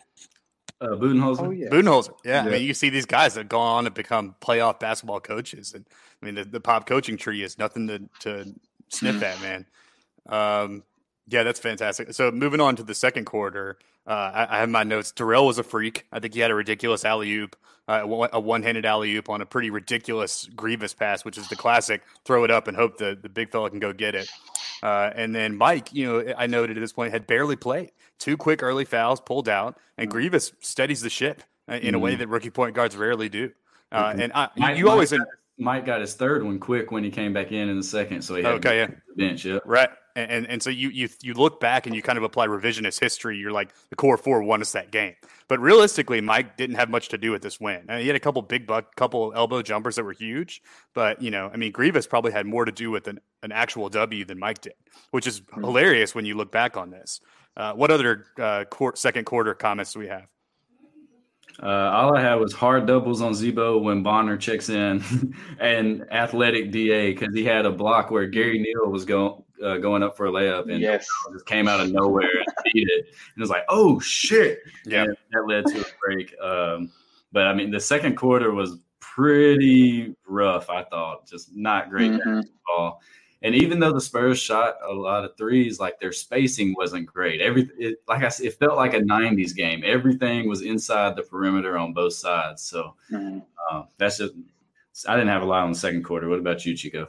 Uh, 0.80 0.96
Budenholzer. 0.96 1.46
Oh, 1.46 1.50
yeah. 1.50 1.68
Budenholzer. 1.68 2.14
Yeah. 2.24 2.42
yeah. 2.42 2.48
I 2.48 2.52
mean, 2.52 2.62
you 2.62 2.74
see 2.74 2.90
these 2.90 3.06
guys 3.06 3.34
that 3.34 3.48
go 3.48 3.60
on 3.60 3.84
to 3.84 3.90
become 3.90 4.34
playoff 4.40 4.80
basketball 4.80 5.20
coaches, 5.20 5.74
and 5.74 5.86
I 6.20 6.26
mean, 6.26 6.34
the, 6.34 6.44
the 6.44 6.60
pop 6.60 6.86
coaching 6.86 7.16
tree 7.16 7.42
is 7.42 7.58
nothing 7.58 7.86
to 7.86 8.08
to 8.20 8.54
sniff 8.88 9.22
at, 9.22 9.40
man. 9.40 9.66
Um, 10.28 10.82
yeah, 11.28 11.42
that's 11.42 11.60
fantastic. 11.60 12.12
So 12.12 12.30
moving 12.30 12.60
on 12.60 12.76
to 12.76 12.82
the 12.82 12.94
second 12.94 13.26
quarter, 13.26 13.78
uh, 14.06 14.10
I, 14.10 14.56
I, 14.56 14.60
have 14.60 14.68
my 14.68 14.82
notes. 14.82 15.12
Terrell 15.12 15.46
was 15.46 15.58
a 15.58 15.62
freak. 15.62 16.06
I 16.12 16.20
think 16.20 16.34
he 16.34 16.40
had 16.40 16.50
a 16.50 16.54
ridiculous 16.54 17.04
alley 17.04 17.32
oop, 17.32 17.56
uh, 17.88 18.02
a 18.32 18.40
one-handed 18.40 18.84
alley 18.84 19.14
oop 19.14 19.28
on 19.28 19.40
a 19.40 19.46
pretty 19.46 19.70
ridiculous 19.70 20.48
Greivis 20.54 20.96
pass, 20.96 21.24
which 21.24 21.38
is 21.38 21.48
the 21.48 21.56
classic 21.56 22.02
throw 22.24 22.44
it 22.44 22.50
up 22.50 22.68
and 22.68 22.76
hope 22.76 22.98
the, 22.98 23.18
the 23.20 23.28
big 23.28 23.50
fella 23.50 23.70
can 23.70 23.78
go 23.78 23.92
get 23.92 24.14
it. 24.14 24.28
Uh, 24.82 25.10
and 25.14 25.34
then 25.34 25.56
Mike, 25.56 25.92
you 25.92 26.06
know, 26.06 26.34
I 26.36 26.46
noted 26.46 26.76
at 26.76 26.80
this 26.80 26.92
point 26.92 27.12
had 27.12 27.26
barely 27.26 27.56
played. 27.56 27.92
Two 28.18 28.36
quick 28.36 28.62
early 28.62 28.84
fouls 28.84 29.20
pulled 29.20 29.48
out, 29.48 29.78
and 29.96 30.10
mm. 30.10 30.12
Greivis 30.12 30.52
steadies 30.60 31.00
the 31.00 31.10
ship 31.10 31.42
in 31.68 31.80
mm. 31.80 31.94
a 31.94 31.98
way 31.98 32.14
mm. 32.14 32.18
that 32.18 32.28
rookie 32.28 32.50
point 32.50 32.74
guards 32.74 32.96
rarely 32.96 33.28
do. 33.28 33.50
Uh, 33.90 34.10
mm-hmm. 34.10 34.20
and 34.20 34.32
I, 34.32 34.48
Mike, 34.56 34.78
you 34.78 34.88
always. 34.88 35.12
Mike 35.12 35.20
got, 35.20 35.28
Mike 35.58 35.86
got 35.86 36.00
his 36.00 36.14
third 36.14 36.42
one 36.44 36.58
quick 36.58 36.90
when 36.90 37.04
he 37.04 37.10
came 37.10 37.32
back 37.32 37.52
in 37.52 37.68
in 37.68 37.76
the 37.76 37.82
second, 37.82 38.22
so 38.22 38.34
he 38.34 38.42
had 38.42 38.54
okay, 38.54 38.78
yeah. 38.78 38.90
bench. 39.16 39.44
Yeah, 39.44 39.58
right 39.64 39.90
and 40.14 40.46
and 40.46 40.62
so 40.62 40.70
you 40.70 40.88
you 40.90 41.08
you 41.22 41.34
look 41.34 41.60
back 41.60 41.86
and 41.86 41.94
you 41.94 42.02
kind 42.02 42.18
of 42.18 42.24
apply 42.24 42.46
revisionist 42.46 43.00
history. 43.00 43.38
You're 43.38 43.52
like 43.52 43.70
the 43.90 43.96
core 43.96 44.16
four 44.16 44.42
won 44.42 44.60
us 44.60 44.72
that 44.72 44.90
game, 44.90 45.14
but 45.48 45.58
realistically, 45.60 46.20
Mike 46.20 46.56
didn't 46.56 46.76
have 46.76 46.90
much 46.90 47.08
to 47.08 47.18
do 47.18 47.30
with 47.30 47.42
this 47.42 47.60
win. 47.60 47.84
I 47.88 47.94
mean, 47.94 48.00
he 48.02 48.06
had 48.08 48.16
a 48.16 48.20
couple 48.20 48.42
big 48.42 48.66
buck, 48.66 48.94
couple 48.96 49.32
elbow 49.34 49.62
jumpers 49.62 49.96
that 49.96 50.04
were 50.04 50.12
huge, 50.12 50.62
but 50.94 51.20
you 51.22 51.30
know, 51.30 51.50
I 51.52 51.56
mean, 51.56 51.72
Greivis 51.72 52.08
probably 52.08 52.32
had 52.32 52.46
more 52.46 52.64
to 52.64 52.72
do 52.72 52.90
with 52.90 53.08
an, 53.08 53.20
an 53.42 53.52
actual 53.52 53.88
W 53.88 54.24
than 54.24 54.38
Mike 54.38 54.60
did, 54.60 54.74
which 55.10 55.26
is 55.26 55.40
mm-hmm. 55.40 55.64
hilarious 55.64 56.14
when 56.14 56.24
you 56.24 56.36
look 56.36 56.52
back 56.52 56.76
on 56.76 56.90
this. 56.90 57.20
Uh, 57.56 57.72
what 57.72 57.90
other 57.90 58.26
uh, 58.38 58.64
court, 58.64 58.98
second 58.98 59.24
quarter 59.24 59.54
comments 59.54 59.92
do 59.92 59.98
we 59.98 60.08
have? 60.08 60.26
Uh, 61.62 61.66
all 61.66 62.16
I 62.16 62.22
had 62.22 62.36
was 62.36 62.54
hard 62.54 62.86
doubles 62.86 63.20
on 63.20 63.34
Z-Bo 63.34 63.78
when 63.78 64.02
Bonner 64.02 64.38
checks 64.38 64.70
in, 64.70 65.02
and 65.60 66.04
athletic 66.10 66.70
Da 66.70 67.12
because 67.12 67.34
he 67.34 67.44
had 67.44 67.66
a 67.66 67.70
block 67.70 68.10
where 68.10 68.26
Gary 68.26 68.58
Neal 68.58 68.90
was 68.90 69.04
going 69.04 69.42
uh, 69.62 69.78
going 69.78 70.02
up 70.02 70.16
for 70.16 70.26
a 70.26 70.30
layup 70.30 70.70
and 70.70 70.80
yes. 70.80 71.06
just 71.32 71.46
came 71.46 71.68
out 71.68 71.80
of 71.80 71.92
nowhere 71.92 72.28
and 72.34 72.46
beat 72.72 72.88
it. 72.88 73.06
And 73.06 73.36
it 73.36 73.40
was 73.40 73.50
like, 73.50 73.64
oh 73.68 74.00
shit! 74.00 74.60
Yeah, 74.84 75.04
and 75.04 75.16
that 75.32 75.46
led 75.46 75.66
to 75.66 75.80
a 75.80 75.84
break. 76.04 76.34
Um, 76.40 76.90
but 77.32 77.46
I 77.46 77.54
mean, 77.54 77.70
the 77.70 77.80
second 77.80 78.16
quarter 78.16 78.52
was 78.52 78.78
pretty 79.00 80.14
rough. 80.26 80.70
I 80.70 80.84
thought 80.84 81.26
just 81.26 81.54
not 81.54 81.90
great 81.90 82.12
mm-hmm. 82.12 82.40
ball. 82.66 83.00
And 83.44 83.56
even 83.56 83.80
though 83.80 83.92
the 83.92 84.00
Spurs 84.00 84.38
shot 84.38 84.76
a 84.88 84.92
lot 84.92 85.24
of 85.24 85.36
threes, 85.36 85.80
like 85.80 85.98
their 85.98 86.12
spacing 86.12 86.74
wasn't 86.76 87.06
great. 87.06 87.40
Every 87.40 87.68
it, 87.76 87.96
like 88.06 88.22
I 88.22 88.28
said, 88.28 88.46
it 88.46 88.58
felt 88.58 88.76
like 88.76 88.94
a 88.94 89.00
'90s 89.00 89.54
game. 89.54 89.82
Everything 89.84 90.48
was 90.48 90.62
inside 90.62 91.16
the 91.16 91.22
perimeter 91.22 91.76
on 91.76 91.92
both 91.92 92.14
sides. 92.14 92.62
So 92.62 92.94
mm-hmm. 93.10 93.40
uh, 93.70 93.84
that's 93.98 94.18
just. 94.18 94.34
I 95.08 95.14
didn't 95.14 95.30
have 95.30 95.42
a 95.42 95.46
lot 95.46 95.64
on 95.64 95.72
the 95.72 95.78
second 95.78 96.04
quarter. 96.04 96.28
What 96.28 96.38
about 96.38 96.66
you, 96.66 96.76
Chico? 96.76 97.08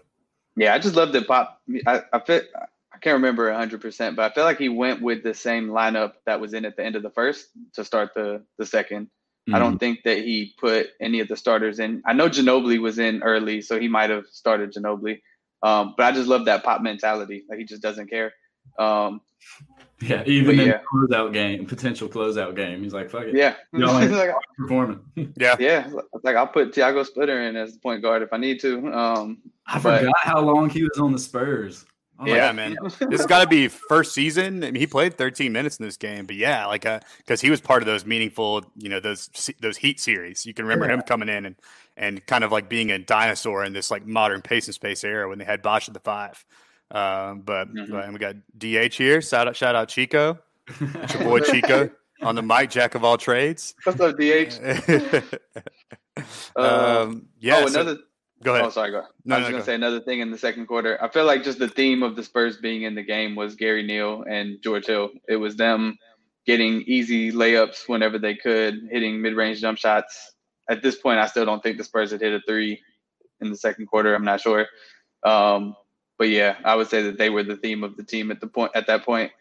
Yeah, 0.55 0.73
I 0.73 0.79
just 0.79 0.95
love 0.95 1.13
that 1.13 1.27
Pop. 1.27 1.61
I, 1.87 2.01
I 2.11 2.19
fit. 2.19 2.49
I 2.55 2.97
can't 2.99 3.15
remember 3.15 3.49
100%, 3.49 4.15
but 4.15 4.31
I 4.31 4.33
feel 4.33 4.43
like 4.43 4.59
he 4.59 4.69
went 4.69 5.01
with 5.01 5.23
the 5.23 5.33
same 5.33 5.69
lineup 5.69 6.13
that 6.25 6.39
was 6.39 6.53
in 6.53 6.63
at 6.63 6.77
the 6.77 6.83
end 6.85 6.95
of 6.95 7.01
the 7.01 7.09
first 7.09 7.47
to 7.73 7.83
start 7.83 8.13
the 8.13 8.43
the 8.59 8.65
2nd 8.65 8.85
mm-hmm. 8.85 9.55
I 9.55 9.59
don't 9.59 9.71
mm-hmm. 9.71 9.77
think 9.77 10.03
that 10.03 10.19
he 10.19 10.53
put 10.59 10.89
any 11.01 11.19
of 11.19 11.27
the 11.27 11.35
starters 11.35 11.79
in. 11.79 12.03
I 12.05 12.13
know 12.13 12.29
Ginobili 12.29 12.79
was 12.79 12.99
in 12.99 13.23
early, 13.23 13.61
so 13.61 13.79
he 13.79 13.87
might 13.87 14.09
have 14.09 14.27
started 14.27 14.73
Ginobili. 14.73 15.21
Um, 15.63 15.95
but 15.97 16.05
I 16.05 16.11
just 16.11 16.27
love 16.27 16.45
that 16.45 16.63
Pop 16.63 16.81
mentality. 16.81 17.45
Like 17.49 17.57
he 17.57 17.65
just 17.65 17.81
doesn't 17.81 18.09
care. 18.09 18.33
Um, 18.77 19.21
yeah, 20.01 20.23
even 20.25 20.59
in 20.59 20.67
yeah. 20.67 20.79
closeout 20.91 21.33
game, 21.33 21.65
potential 21.65 22.09
closeout 22.09 22.55
game, 22.55 22.83
he's 22.83 22.93
like, 22.93 23.09
"Fuck 23.09 23.23
it." 23.23 23.35
Yeah, 23.35 23.55
you 23.73 23.79
know, 23.85 23.93
like, 23.93 24.35
performing. 24.57 24.99
yeah, 25.37 25.55
yeah. 25.59 25.89
Like 26.23 26.35
I'll 26.35 26.47
put 26.47 26.73
Tiago 26.73 27.03
Splitter 27.03 27.43
in 27.43 27.55
as 27.55 27.73
the 27.73 27.79
point 27.79 28.01
guard 28.01 28.21
if 28.21 28.33
I 28.33 28.37
need 28.37 28.59
to. 28.61 28.87
Um, 28.93 29.39
I 29.67 29.79
but, 29.79 29.99
forgot 29.99 30.15
how 30.21 30.41
long 30.41 30.69
he 30.69 30.83
was 30.83 30.97
on 30.99 31.11
the 31.11 31.19
Spurs. 31.19 31.85
Oh, 32.19 32.27
yeah, 32.27 32.47
like, 32.47 32.55
man. 32.55 32.77
this 32.81 32.99
has 32.99 33.25
got 33.25 33.41
to 33.41 33.47
be 33.47 33.67
first 33.67 34.13
season. 34.13 34.63
I 34.63 34.67
mean, 34.67 34.75
he 34.75 34.85
played 34.85 35.17
13 35.17 35.51
minutes 35.51 35.77
in 35.77 35.85
this 35.85 35.97
game, 35.97 36.25
but 36.25 36.35
yeah, 36.35 36.65
like 36.67 36.83
because 36.83 37.41
uh, 37.41 37.41
he 37.41 37.49
was 37.49 37.59
part 37.59 37.81
of 37.81 37.87
those 37.87 38.05
meaningful, 38.05 38.63
you 38.77 38.87
know, 38.89 38.99
those 38.99 39.29
those 39.61 39.77
Heat 39.77 39.99
series. 39.99 40.45
You 40.45 40.53
can 40.53 40.65
remember 40.65 40.85
yeah. 40.85 40.93
him 40.93 41.01
coming 41.01 41.29
in 41.29 41.45
and 41.45 41.55
and 41.97 42.25
kind 42.25 42.43
of 42.43 42.51
like 42.51 42.69
being 42.69 42.91
a 42.91 42.99
dinosaur 42.99 43.63
in 43.63 43.73
this 43.73 43.89
like 43.89 44.05
modern 44.05 44.41
pace 44.41 44.67
and 44.67 44.75
space 44.75 45.03
era 45.03 45.27
when 45.27 45.39
they 45.39 45.45
had 45.45 45.61
Bosh 45.61 45.87
at 45.87 45.93
the 45.93 45.99
five. 45.99 46.45
Um, 46.93 47.41
but, 47.41 47.73
mm-hmm. 47.73 47.91
but 47.91 48.13
we 48.13 48.19
got 48.19 48.35
DH 48.57 48.93
here. 48.93 49.21
Shout 49.21 49.47
out, 49.47 49.55
shout 49.55 49.75
out 49.75 49.89
Chico, 49.89 50.39
it's 50.67 51.13
your 51.15 51.23
boy 51.23 51.39
Chico 51.51 51.89
on 52.21 52.35
the 52.35 52.41
mic, 52.41 52.69
jack 52.69 52.95
of 52.95 53.03
all 53.03 53.17
trades. 53.17 53.75
What's 53.83 53.99
up, 53.99 54.15
DH? 54.15 54.53
um, 56.55 57.27
yeah. 57.39 57.57
Oh, 57.57 57.67
another. 57.67 57.95
So, 57.95 58.01
go 58.43 58.53
ahead. 58.53 58.65
Oh, 58.65 58.69
sorry. 58.69 58.91
Go. 58.91 58.99
Ahead. 58.99 59.09
No, 59.25 59.35
I 59.35 59.39
was 59.39 59.47
no, 59.47 59.51
going 59.51 59.61
to 59.61 59.65
say 59.65 59.75
another 59.75 59.99
thing 60.01 60.19
in 60.19 60.31
the 60.31 60.37
second 60.37 60.67
quarter. 60.67 61.01
I 61.03 61.09
feel 61.09 61.25
like 61.25 61.43
just 61.43 61.59
the 61.59 61.67
theme 61.67 62.03
of 62.03 62.15
the 62.15 62.23
Spurs 62.23 62.57
being 62.57 62.83
in 62.83 62.95
the 62.95 63.03
game 63.03 63.35
was 63.35 63.55
Gary 63.55 63.83
Neal 63.83 64.23
and 64.29 64.61
George 64.63 64.85
Hill. 64.85 65.09
It 65.27 65.37
was 65.37 65.55
them 65.55 65.97
getting 66.45 66.81
easy 66.83 67.31
layups 67.31 67.87
whenever 67.87 68.19
they 68.19 68.35
could, 68.35 68.87
hitting 68.91 69.21
mid-range 69.21 69.61
jump 69.61 69.77
shots. 69.77 70.33
At 70.69 70.81
this 70.81 70.95
point, 70.95 71.19
I 71.19 71.27
still 71.27 71.45
don't 71.45 71.61
think 71.61 71.77
the 71.77 71.83
Spurs 71.83 72.11
had 72.11 72.21
hit 72.21 72.33
a 72.33 72.41
three 72.47 72.81
in 73.41 73.49
the 73.49 73.57
second 73.57 73.87
quarter. 73.87 74.15
I'm 74.15 74.23
not 74.25 74.41
sure. 74.41 74.67
Um, 75.23 75.75
but 76.17 76.29
yeah, 76.29 76.57
I 76.63 76.75
would 76.75 76.87
say 76.89 77.01
that 77.03 77.17
they 77.17 77.29
were 77.29 77.43
the 77.43 77.57
theme 77.57 77.83
of 77.83 77.97
the 77.97 78.03
team 78.03 78.31
at 78.31 78.39
the 78.39 78.47
point 78.47 78.71
at 78.75 78.87
that 78.87 79.03
point. 79.03 79.31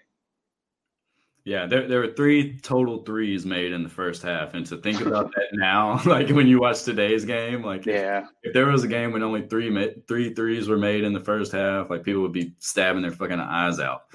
Yeah, 1.44 1.66
there 1.66 1.88
there 1.88 1.98
were 1.98 2.12
three 2.14 2.56
total 2.60 3.02
threes 3.02 3.44
made 3.44 3.72
in 3.72 3.82
the 3.82 3.88
first 3.88 4.22
half, 4.22 4.54
and 4.54 4.64
to 4.66 4.76
think 4.76 5.00
about 5.00 5.32
that 5.34 5.46
now, 5.52 6.00
like 6.06 6.28
when 6.30 6.46
you 6.46 6.60
watch 6.60 6.84
today's 6.84 7.24
game, 7.24 7.64
like 7.64 7.84
Yeah. 7.84 8.26
if 8.44 8.52
there 8.52 8.66
was 8.66 8.84
a 8.84 8.88
game 8.88 9.10
when 9.12 9.24
only 9.24 9.48
three 9.48 9.68
three 10.06 10.32
threes 10.34 10.68
were 10.68 10.78
made 10.78 11.02
in 11.02 11.12
the 11.12 11.18
first 11.20 11.50
half, 11.50 11.90
like 11.90 12.04
people 12.04 12.22
would 12.22 12.32
be 12.32 12.52
stabbing 12.60 13.02
their 13.02 13.10
fucking 13.10 13.40
eyes 13.40 13.80
out. 13.80 14.02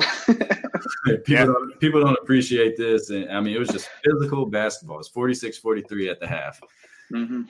People, 1.06 1.24
Yeah. 1.28 1.46
don't, 1.46 1.80
people 1.80 2.02
don't 2.02 2.18
appreciate 2.22 2.78
this, 2.78 3.10
and 3.10 3.30
I 3.30 3.40
mean 3.42 3.54
it 3.56 3.60
was 3.60 3.70
just 3.70 3.90
physical 4.06 4.46
basketball. 4.46 5.00
It's 5.00 5.10
46-43 5.10 6.10
at 6.10 6.20
the 6.22 6.28
half. 6.28 6.62
hmm 7.10 7.44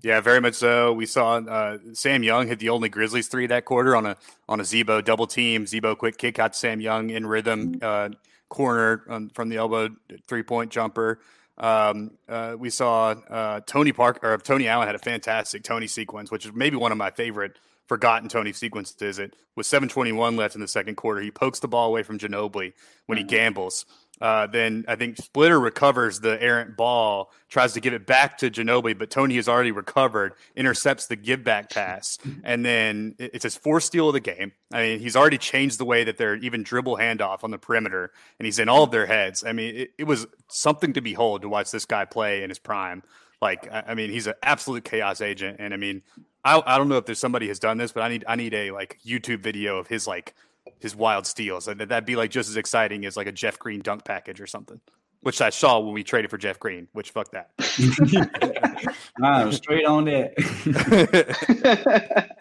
Yeah, 0.00 0.20
very 0.20 0.40
much 0.40 0.54
so. 0.54 0.92
We 0.92 1.06
saw 1.06 1.36
uh, 1.36 1.78
Sam 1.92 2.22
Young 2.22 2.48
hit 2.48 2.58
the 2.58 2.70
only 2.70 2.88
Grizzlies 2.88 3.28
three 3.28 3.46
that 3.48 3.64
quarter 3.64 3.94
on 3.94 4.06
a 4.06 4.16
on 4.48 4.58
a 4.58 4.64
Z-Bo 4.64 5.02
double 5.02 5.26
team. 5.26 5.66
Z-Bo 5.66 5.96
quick 5.96 6.16
kick 6.16 6.38
out 6.38 6.54
to 6.54 6.58
Sam 6.58 6.80
Young 6.80 7.10
in 7.10 7.26
rhythm 7.26 7.78
uh, 7.82 8.08
corner 8.48 9.04
um, 9.08 9.30
from 9.30 9.48
the 9.48 9.56
elbow 9.56 9.90
three 10.26 10.42
point 10.42 10.70
jumper. 10.70 11.20
Um, 11.58 12.12
uh, 12.28 12.56
we 12.58 12.70
saw 12.70 13.10
uh, 13.10 13.60
Tony 13.66 13.92
Park 13.92 14.20
or 14.22 14.38
Tony 14.38 14.66
Allen 14.66 14.86
had 14.86 14.94
a 14.94 14.98
fantastic 14.98 15.62
Tony 15.62 15.86
sequence, 15.86 16.30
which 16.30 16.46
is 16.46 16.52
maybe 16.54 16.76
one 16.76 16.90
of 16.90 16.98
my 16.98 17.10
favorite 17.10 17.58
forgotten 17.86 18.28
Tony 18.28 18.52
sequences. 18.52 19.00
Is 19.02 19.18
it 19.18 19.36
with 19.54 19.66
7:21 19.66 20.36
left 20.36 20.54
in 20.54 20.62
the 20.62 20.68
second 20.68 20.96
quarter, 20.96 21.20
he 21.20 21.30
pokes 21.30 21.60
the 21.60 21.68
ball 21.68 21.88
away 21.88 22.02
from 22.02 22.18
Ginobili 22.18 22.72
when 23.06 23.18
he 23.18 23.24
gambles. 23.24 23.84
Uh, 24.20 24.46
then 24.46 24.84
I 24.86 24.94
think 24.94 25.16
Splitter 25.16 25.58
recovers 25.58 26.20
the 26.20 26.40
errant 26.40 26.76
ball, 26.76 27.32
tries 27.48 27.72
to 27.72 27.80
give 27.80 27.92
it 27.92 28.06
back 28.06 28.38
to 28.38 28.50
Ginobili, 28.52 28.96
but 28.96 29.10
Tony 29.10 29.34
has 29.34 29.48
already 29.48 29.72
recovered, 29.72 30.34
intercepts 30.54 31.06
the 31.08 31.16
give 31.16 31.42
back 31.42 31.70
pass, 31.70 32.18
and 32.44 32.64
then 32.64 33.16
it- 33.18 33.32
it's 33.34 33.42
his 33.42 33.56
fourth 33.56 33.82
steal 33.82 34.08
of 34.08 34.12
the 34.12 34.20
game. 34.20 34.52
I 34.72 34.82
mean, 34.82 35.00
he's 35.00 35.16
already 35.16 35.38
changed 35.38 35.78
the 35.78 35.84
way 35.84 36.04
that 36.04 36.18
they're 36.18 36.36
even 36.36 36.62
dribble 36.62 36.98
handoff 36.98 37.42
on 37.42 37.50
the 37.50 37.58
perimeter, 37.58 38.12
and 38.38 38.46
he's 38.46 38.60
in 38.60 38.68
all 38.68 38.84
of 38.84 38.92
their 38.92 39.06
heads. 39.06 39.42
I 39.44 39.52
mean, 39.52 39.74
it, 39.74 39.90
it 39.98 40.04
was 40.04 40.26
something 40.48 40.92
to 40.92 41.00
behold 41.00 41.42
to 41.42 41.48
watch 41.48 41.72
this 41.72 41.84
guy 41.84 42.04
play 42.04 42.44
in 42.44 42.48
his 42.50 42.60
prime. 42.60 43.02
Like, 43.40 43.68
I, 43.72 43.84
I 43.88 43.94
mean, 43.94 44.10
he's 44.10 44.28
an 44.28 44.34
absolute 44.44 44.84
chaos 44.84 45.20
agent, 45.20 45.56
and 45.58 45.74
I 45.74 45.76
mean, 45.76 46.02
I, 46.44 46.62
I 46.64 46.78
don't 46.78 46.88
know 46.88 46.96
if 46.98 47.06
there's 47.06 47.18
somebody 47.18 47.48
has 47.48 47.58
done 47.58 47.76
this, 47.78 47.90
but 47.90 48.02
I 48.02 48.08
need 48.08 48.24
I 48.28 48.36
need 48.36 48.54
a 48.54 48.70
like 48.70 48.98
YouTube 49.04 49.40
video 49.40 49.78
of 49.78 49.88
his 49.88 50.06
like 50.06 50.34
his 50.80 50.96
wild 50.96 51.26
steals. 51.26 51.66
That 51.66 51.78
that'd 51.78 52.04
be 52.04 52.16
like 52.16 52.30
just 52.30 52.48
as 52.50 52.56
exciting 52.56 53.04
as 53.06 53.16
like 53.16 53.26
a 53.26 53.32
Jeff 53.32 53.58
Green 53.58 53.80
dunk 53.80 54.04
package 54.04 54.40
or 54.40 54.46
something. 54.46 54.80
Which 55.20 55.40
I 55.40 55.50
saw 55.50 55.78
when 55.78 55.94
we 55.94 56.02
traded 56.02 56.30
for 56.30 56.38
Jeff 56.38 56.58
Green. 56.58 56.88
Which 56.92 57.10
fuck 57.10 57.30
that. 57.30 57.52
I'm 59.22 59.52
straight 59.52 59.86
on 59.86 60.06
that. 60.06 60.34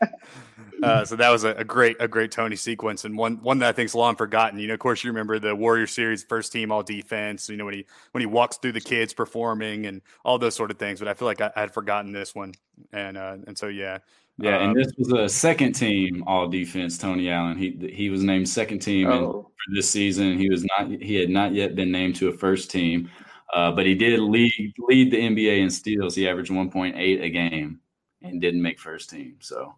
uh, 0.83 1.05
so 1.05 1.15
that 1.15 1.29
was 1.29 1.43
a, 1.43 1.49
a 1.49 1.63
great 1.63 1.97
a 1.99 2.07
great 2.07 2.31
Tony 2.31 2.55
sequence 2.55 3.05
and 3.05 3.15
one 3.15 3.37
one 3.43 3.59
that 3.59 3.69
I 3.69 3.71
think's 3.71 3.93
long 3.93 4.15
forgotten. 4.15 4.57
You 4.57 4.67
know, 4.67 4.73
of 4.73 4.79
course, 4.79 5.03
you 5.03 5.11
remember 5.11 5.37
the 5.37 5.55
Warrior 5.55 5.85
Series 5.85 6.23
first 6.23 6.51
team 6.51 6.71
all 6.71 6.81
defense. 6.81 7.49
You 7.49 7.57
know 7.57 7.65
when 7.65 7.75
he 7.75 7.85
when 8.13 8.21
he 8.21 8.25
walks 8.25 8.57
through 8.57 8.71
the 8.71 8.81
kids 8.81 9.13
performing 9.13 9.85
and 9.85 10.01
all 10.25 10.39
those 10.39 10.55
sort 10.55 10.71
of 10.71 10.79
things. 10.79 10.97
But 10.97 11.07
I 11.07 11.13
feel 11.13 11.27
like 11.27 11.41
I, 11.41 11.51
I 11.55 11.59
had 11.61 11.71
forgotten 11.71 12.11
this 12.11 12.33
one, 12.33 12.53
and 12.91 13.15
uh, 13.15 13.37
and 13.45 13.55
so 13.55 13.67
yeah, 13.67 13.99
Yeah, 14.37 14.57
Um, 14.57 14.69
and 14.69 14.75
this 14.75 14.91
was 14.97 15.11
a 15.13 15.29
second 15.29 15.73
team 15.73 16.23
all 16.25 16.47
defense. 16.47 16.97
Tony 16.97 17.29
Allen. 17.29 17.57
He 17.57 17.71
he 17.93 18.09
was 18.09 18.23
named 18.23 18.47
second 18.49 18.79
team 18.79 19.07
Oh. 19.07 19.43
for 19.43 19.75
this 19.75 19.89
season. 19.89 20.37
He 20.37 20.49
was 20.49 20.63
not. 20.65 20.89
He 21.01 21.15
had 21.15 21.29
not 21.29 21.53
yet 21.53 21.75
been 21.75 21.91
named 21.91 22.15
to 22.17 22.29
a 22.29 22.33
first 22.33 22.71
team, 22.71 23.09
uh, 23.53 23.71
but 23.71 23.85
he 23.85 23.93
did 23.95 24.19
lead 24.19 24.73
lead 24.89 25.11
the 25.11 25.17
NBA 25.21 25.59
in 25.59 25.69
steals. 25.69 26.15
He 26.15 26.27
averaged 26.27 26.51
one 26.51 26.71
point 26.71 26.95
eight 26.97 27.21
a 27.21 27.29
game 27.29 27.79
and 28.21 28.41
didn't 28.41 28.61
make 28.61 28.79
first 28.79 29.09
team. 29.09 29.35
So, 29.41 29.75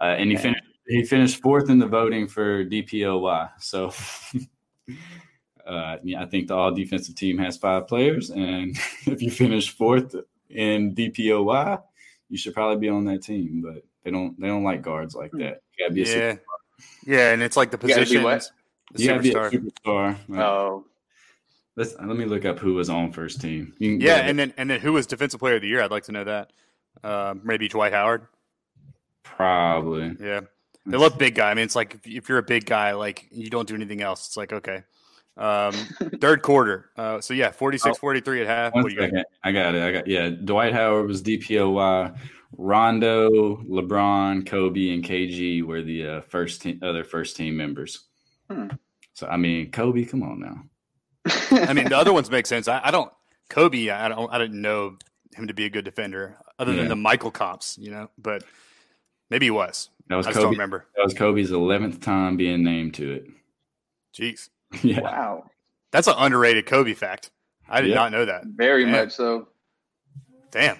uh, 0.00 0.14
and 0.18 0.30
he 0.30 0.36
finished 0.36 0.62
he 0.88 1.04
finished 1.04 1.42
fourth 1.42 1.68
in 1.70 1.78
the 1.78 1.86
voting 1.86 2.26
for 2.28 2.64
DPOY. 2.64 3.50
So. 3.58 3.92
Uh, 5.64 5.96
yeah, 6.02 6.20
I 6.20 6.26
think 6.26 6.48
the 6.48 6.54
all 6.56 6.72
defensive 6.74 7.14
team 7.14 7.38
has 7.38 7.56
five 7.56 7.86
players, 7.86 8.30
and 8.30 8.76
if 9.06 9.22
you 9.22 9.30
finish 9.30 9.70
fourth 9.70 10.14
in 10.50 10.92
DPOY, 10.92 11.80
you 12.32 12.38
should 12.38 12.54
probably 12.54 12.78
be 12.80 12.88
on 12.88 13.04
that 13.04 13.22
team. 13.22 13.60
But 13.62 13.84
they 14.02 14.10
don't 14.10 14.40
they 14.40 14.46
don't 14.48 14.64
like 14.64 14.80
guards 14.80 15.14
like 15.14 15.30
that. 15.32 15.60
You 15.78 15.84
gotta 15.84 15.94
be 15.94 16.02
a 16.02 16.06
super, 16.06 16.42
yeah, 17.06 17.16
yeah, 17.18 17.32
and 17.32 17.42
it's 17.42 17.56
like 17.58 17.70
the 17.70 17.76
You 17.86 17.88
gotta 17.94 18.00
be 18.00 18.04
position. 18.06 18.22
what? 18.24 18.50
the 18.94 19.02
you 19.02 19.08
gotta 19.08 19.20
be 19.22 19.30
a 19.30 19.34
superstar. 19.34 19.70
superstar. 19.84 20.16
Like, 20.28 20.40
Oh, 20.40 20.84
let's, 21.76 21.94
let 21.98 22.16
me 22.16 22.24
look 22.24 22.44
up 22.46 22.58
who 22.58 22.72
was 22.74 22.88
on 22.88 23.12
first 23.12 23.40
team. 23.42 23.74
You 23.78 23.98
can 23.98 24.00
Yeah, 24.00 24.14
ahead. 24.16 24.30
and 24.30 24.38
then 24.38 24.54
and 24.56 24.70
then 24.70 24.80
who 24.80 24.94
was 24.94 25.06
defensive 25.06 25.38
player 25.40 25.56
of 25.56 25.60
the 25.62 25.68
year? 25.68 25.82
I'd 25.82 25.90
like 25.90 26.04
to 26.04 26.12
know 26.12 26.24
that. 26.24 26.52
Uh, 27.04 27.34
maybe 27.44 27.68
Dwight 27.68 27.92
Howard. 27.92 28.26
probably 29.22 30.16
Yeah, 30.20 30.40
they 30.86 30.96
love 30.96 31.18
big 31.18 31.34
guy. 31.34 31.50
I 31.50 31.54
mean, 31.54 31.64
it's 31.64 31.76
like 31.76 31.94
if, 31.94 32.06
if 32.06 32.28
you're 32.28 32.38
a 32.38 32.42
big 32.42 32.64
guy, 32.66 32.92
like 32.92 33.26
you 33.30 33.50
don't 33.50 33.68
do 33.68 33.74
anything 33.74 34.00
else. 34.02 34.26
It's 34.26 34.36
like 34.36 34.52
okay. 34.52 34.82
Um, 35.36 35.72
third 36.20 36.42
quarter. 36.42 36.90
Uh, 36.96 37.20
so 37.20 37.34
yeah, 37.34 37.50
46-43 37.50 38.42
at 38.42 38.46
half. 38.46 38.74
One 38.74 38.84
What 38.84 38.90
do 38.90 39.02
you 39.02 39.10
got? 39.10 39.26
I 39.42 39.52
got 39.52 39.74
it. 39.74 39.82
I 39.82 39.92
got 39.92 40.06
yeah. 40.06 40.30
Dwight 40.30 40.72
Howard 40.72 41.06
was 41.06 41.22
DPOY. 41.22 42.16
Rondo, 42.58 43.56
LeBron, 43.62 44.46
Kobe, 44.46 44.90
and 44.90 45.02
KG 45.02 45.62
were 45.62 45.82
the 45.82 46.06
uh, 46.06 46.20
first 46.22 46.62
team, 46.62 46.78
other 46.82 47.02
first 47.02 47.36
team 47.36 47.56
members. 47.56 48.04
Hmm. 48.50 48.68
So 49.14 49.26
I 49.26 49.36
mean, 49.36 49.70
Kobe, 49.70 50.04
come 50.04 50.22
on 50.22 50.40
now. 50.40 50.64
I 51.50 51.72
mean, 51.72 51.88
the 51.88 51.96
other 51.96 52.12
ones 52.12 52.30
make 52.30 52.46
sense. 52.46 52.68
I, 52.68 52.80
I 52.84 52.90
don't. 52.90 53.10
Kobe, 53.48 53.88
I 53.88 54.08
don't. 54.08 54.32
I 54.32 54.38
didn't 54.38 54.60
know 54.60 54.96
him 55.34 55.46
to 55.46 55.54
be 55.54 55.64
a 55.64 55.70
good 55.70 55.84
defender, 55.84 56.36
other 56.58 56.74
than 56.74 56.88
the 56.88 56.96
Michael 56.96 57.30
comps, 57.30 57.78
you 57.78 57.90
know. 57.90 58.10
But 58.18 58.44
maybe 59.30 59.46
he 59.46 59.50
was. 59.50 59.88
That 60.08 60.16
was 60.16 60.26
I 60.26 60.30
just 60.30 60.40
don't 60.40 60.46
Kobe. 60.46 60.54
remember. 60.56 60.86
That 60.96 61.04
was 61.04 61.14
Kobe's 61.14 61.52
eleventh 61.52 62.00
time 62.00 62.36
being 62.36 62.62
named 62.62 62.94
to 62.94 63.12
it. 63.12 63.26
Jeez, 64.14 64.48
yeah. 64.82 65.00
wow. 65.00 65.44
that's 65.90 66.06
an 66.08 66.14
underrated 66.18 66.66
Kobe 66.66 66.94
fact. 66.94 67.30
I 67.68 67.80
did 67.80 67.90
Yeah. 67.90 67.96
not 67.96 68.12
know 68.12 68.24
that. 68.24 68.42
Very 68.46 68.84
Yeah. 68.84 68.90
much 68.92 69.12
so. 69.12 69.48
Damn. 70.50 70.76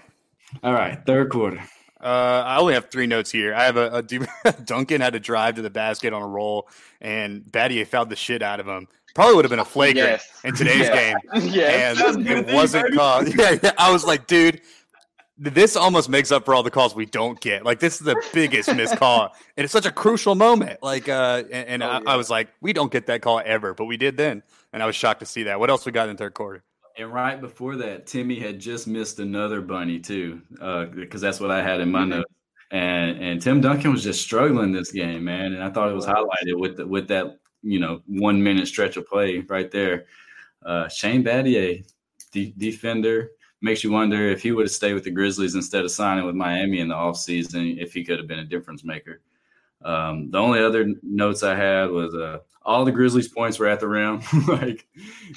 All 0.63 0.73
right, 0.75 0.99
third 1.07 1.31
quarter. 1.31 1.61
Uh, 2.03 2.43
I 2.45 2.59
only 2.59 2.75
have 2.75 2.91
three 2.91 3.07
notes 3.07 3.31
here. 3.31 3.55
I 3.55 3.65
have 3.65 3.77
a, 3.77 4.03
a 4.45 4.53
Duncan 4.65 5.01
had 5.01 5.13
to 5.13 5.21
drive 5.21 5.55
to 5.55 5.63
the 5.63 5.71
basket 5.71 6.13
on 6.13 6.21
a 6.23 6.27
roll, 6.27 6.69
and 7.01 7.43
Battier 7.45 7.87
fouled 7.87 8.11
the 8.11 8.17
shit 8.17 8.43
out 8.43 8.59
of 8.61 8.67
him. 8.67 8.89
Probably 9.15 9.37
would 9.37 9.45
have 9.45 9.51
been 9.51 9.59
a 9.61 9.65
flagrant 9.65 10.09
Yes. 10.11 10.29
in 10.45 10.55
today's 10.55 10.89
Yeah. 10.89 10.95
game. 10.95 11.17
yeah, 11.53 11.95
and 12.15 12.27
it 12.27 12.53
wasn't 12.53 12.93
called. 12.95 13.29
Yeah, 13.35 13.57
yeah, 13.63 13.73
I 13.79 13.93
was 13.93 14.05
like, 14.05 14.27
dude, 14.27 14.61
this 15.51 15.77
almost 15.77 16.09
makes 16.09 16.31
up 16.31 16.45
for 16.45 16.55
all 16.55 16.63
the 16.63 16.71
calls 16.71 16.95
we 16.95 17.07
don't 17.07 17.41
get. 17.41 17.65
Like, 17.65 17.81
this 17.81 17.95
is 18.01 18.07
the 18.07 18.17
biggest 18.33 18.75
missed 18.77 18.97
call, 18.97 19.35
and 19.57 19.65
it's 19.65 19.73
such 19.73 19.87
a 19.87 19.91
crucial 19.91 20.35
moment. 20.35 20.83
Like, 20.83 21.09
uh, 21.09 21.43
and, 21.51 21.69
and 21.69 21.83
Oh, 21.83 21.87
I, 21.89 21.99
yeah. 21.99 22.11
I 22.11 22.17
was 22.17 22.31
like, 22.31 22.49
we 22.61 22.73
don't 22.73 22.93
get 22.93 23.07
that 23.07 23.23
call 23.23 23.43
ever, 23.45 23.75
but 23.75 23.87
we 23.87 23.97
did 23.97 24.17
then, 24.17 24.43
and 24.73 24.83
I 24.83 24.87
was 24.87 24.95
shocked 24.97 25.21
to 25.21 25.27
see 25.27 25.43
that. 25.45 25.59
What 25.59 25.69
else 25.71 25.85
we 25.85 25.93
got 25.93 26.09
in 26.09 26.17
third 26.17 26.35
quarter? 26.35 26.63
And 26.99 27.13
right 27.13 27.41
before 27.41 27.77
that, 27.77 28.07
Timmy 28.07 28.39
had 28.39 28.59
just 28.59 28.87
missed 28.87 29.19
another 29.19 29.61
bunny 29.63 29.99
too, 29.99 30.43
Uh 30.61 30.85
because 30.85 31.21
that's 31.23 31.41
what 31.41 31.51
I 31.51 31.63
had 31.63 31.81
in 31.81 31.91
my 31.91 32.05
notes. 32.05 32.31
And 32.71 33.19
and 33.19 33.41
Tim 33.41 33.61
Duncan 33.63 33.93
was 33.93 34.03
just 34.03 34.21
struggling 34.23 34.73
this 34.73 34.93
game, 34.93 35.25
man. 35.25 35.55
And 35.55 35.63
I 35.65 35.71
thought 35.71 35.91
it 35.91 35.95
was 35.95 36.05
highlighted 36.07 36.59
with 36.59 36.77
the, 36.77 36.87
with 36.87 37.09
that 37.09 37.39
you 37.63 37.81
know 37.81 38.03
one 38.07 38.43
minute 38.43 38.69
stretch 38.69 38.99
of 38.99 39.07
play 39.07 39.39
right 39.49 39.71
there. 39.71 40.05
Uh, 40.67 40.87
Shane 40.89 41.25
Battier, 41.25 41.83
de- 42.31 42.53
defender, 42.59 43.31
makes 43.63 43.85
you 43.85 43.91
wonder 43.91 44.29
if 44.29 44.43
he 44.43 44.53
would 44.53 44.67
have 44.67 44.73
stayed 44.73 44.95
with 44.95 45.05
the 45.05 45.11
Grizzlies 45.11 45.55
instead 45.55 45.85
of 45.85 45.91
signing 45.91 46.27
with 46.27 46.35
Miami 46.35 46.81
in 46.81 46.89
the 46.89 46.95
offseason, 46.95 47.81
if 47.81 47.93
he 47.93 48.05
could 48.05 48.19
have 48.19 48.29
been 48.29 48.41
a 48.41 48.45
difference 48.45 48.85
maker. 48.85 49.21
Um, 49.85 50.31
the 50.31 50.39
only 50.39 50.63
other 50.63 50.95
notes 51.03 51.43
I 51.43 51.55
had 51.55 51.91
was 51.91 52.15
uh, 52.15 52.39
all 52.65 52.85
the 52.85 52.93
Grizzlies 52.93 53.29
points 53.29 53.59
were 53.59 53.67
at 53.67 53.81
the 53.81 53.89
rim. 53.89 54.21
like 54.49 54.87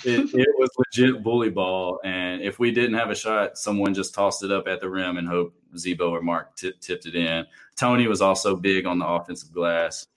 it, 0.06 0.34
it 0.34 0.48
was 0.58 0.70
legit 0.78 1.24
bully 1.24 1.50
ball. 1.50 2.00
And 2.04 2.42
if 2.42 2.60
we 2.60 2.72
didn't 2.72 2.98
have 2.98 3.10
a 3.10 3.16
shot, 3.16 3.58
someone 3.58 3.94
just 3.94 4.14
tossed 4.14 4.44
it 4.44 4.52
up 4.52 4.68
at 4.68 4.82
the 4.82 4.90
rim 4.90 5.18
and 5.18 5.28
hoped 5.28 5.58
Z-Bo 5.78 6.10
or 6.12 6.22
Marc 6.22 6.56
t- 6.56 6.74
tipped 6.80 7.06
it 7.06 7.16
in. 7.16 7.46
Tony 7.76 8.08
was 8.08 8.22
also 8.22 8.56
big 8.56 8.86
on 8.86 9.00
the 9.00 9.08
offensive 9.08 9.52
glass. 9.52 10.08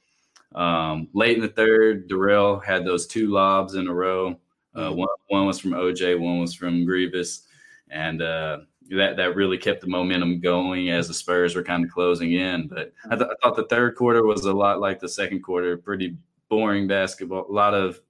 Um, 0.55 1.09
late 1.13 1.37
in 1.37 1.43
the 1.43 1.49
third, 1.49 2.09
Darrell 2.09 2.59
had 2.59 2.85
those 2.85 3.07
two 3.07 3.29
lobs 3.29 3.75
in 3.75 3.89
a 3.89 3.95
row. 3.95 4.39
Uh, 4.75 4.93
one, 4.93 5.09
one 5.29 5.47
was 5.47 5.59
from 5.59 5.73
OJ, 5.73 6.19
one 6.19 6.41
was 6.41 6.55
from 6.55 6.87
Greivis. 6.87 7.43
And 7.91 8.23
uh, 8.23 8.59
that 8.91 9.17
that 9.17 9.35
really 9.37 9.59
kept 9.59 9.81
the 9.81 9.87
momentum 9.87 10.41
going 10.41 10.91
as 10.91 11.09
the 11.09 11.15
Spurs 11.15 11.55
were 11.55 11.63
kind 11.63 11.85
of 11.85 11.91
closing 11.91 12.33
in. 12.33 12.69
But 12.69 12.93
I, 13.11 13.17
th- 13.17 13.29
I 13.31 13.35
thought 13.43 13.57
the 13.57 13.65
third 13.67 13.95
quarter 13.97 14.25
was 14.25 14.45
a 14.45 14.53
lot 14.53 14.81
like 14.81 15.01
the 15.01 15.09
second 15.09 15.43
quarter, 15.43 15.77
pretty 15.77 16.17
boring 16.49 16.87
basketball, 16.87 17.47
a 17.49 17.53
lot 17.53 17.75
of 17.75 18.01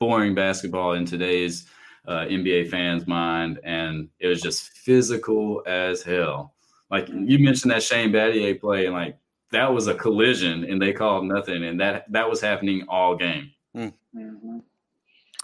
boring 0.00 0.34
basketball 0.34 0.94
in 0.94 1.04
today's 1.06 1.66
uh, 2.06 2.24
NBA 2.28 2.68
fans' 2.68 3.06
mind, 3.06 3.60
and 3.64 4.08
it 4.18 4.26
was 4.26 4.42
just 4.42 4.70
physical 4.76 5.62
as 5.66 6.02
hell. 6.02 6.54
Like 6.90 7.08
you 7.08 7.38
mentioned 7.38 7.70
that 7.72 7.82
Shane 7.82 8.10
Battier 8.12 8.60
play, 8.60 8.86
and 8.86 8.94
like 8.94 9.16
that 9.52 9.72
was 9.72 9.86
a 9.86 9.94
collision, 9.94 10.64
and 10.64 10.82
they 10.82 10.92
called 10.92 11.24
nothing, 11.24 11.64
and 11.64 11.80
that 11.80 12.10
that 12.12 12.28
was 12.28 12.40
happening 12.40 12.84
all 12.88 13.16
game. 13.16 13.50
Mhm. 13.74 14.62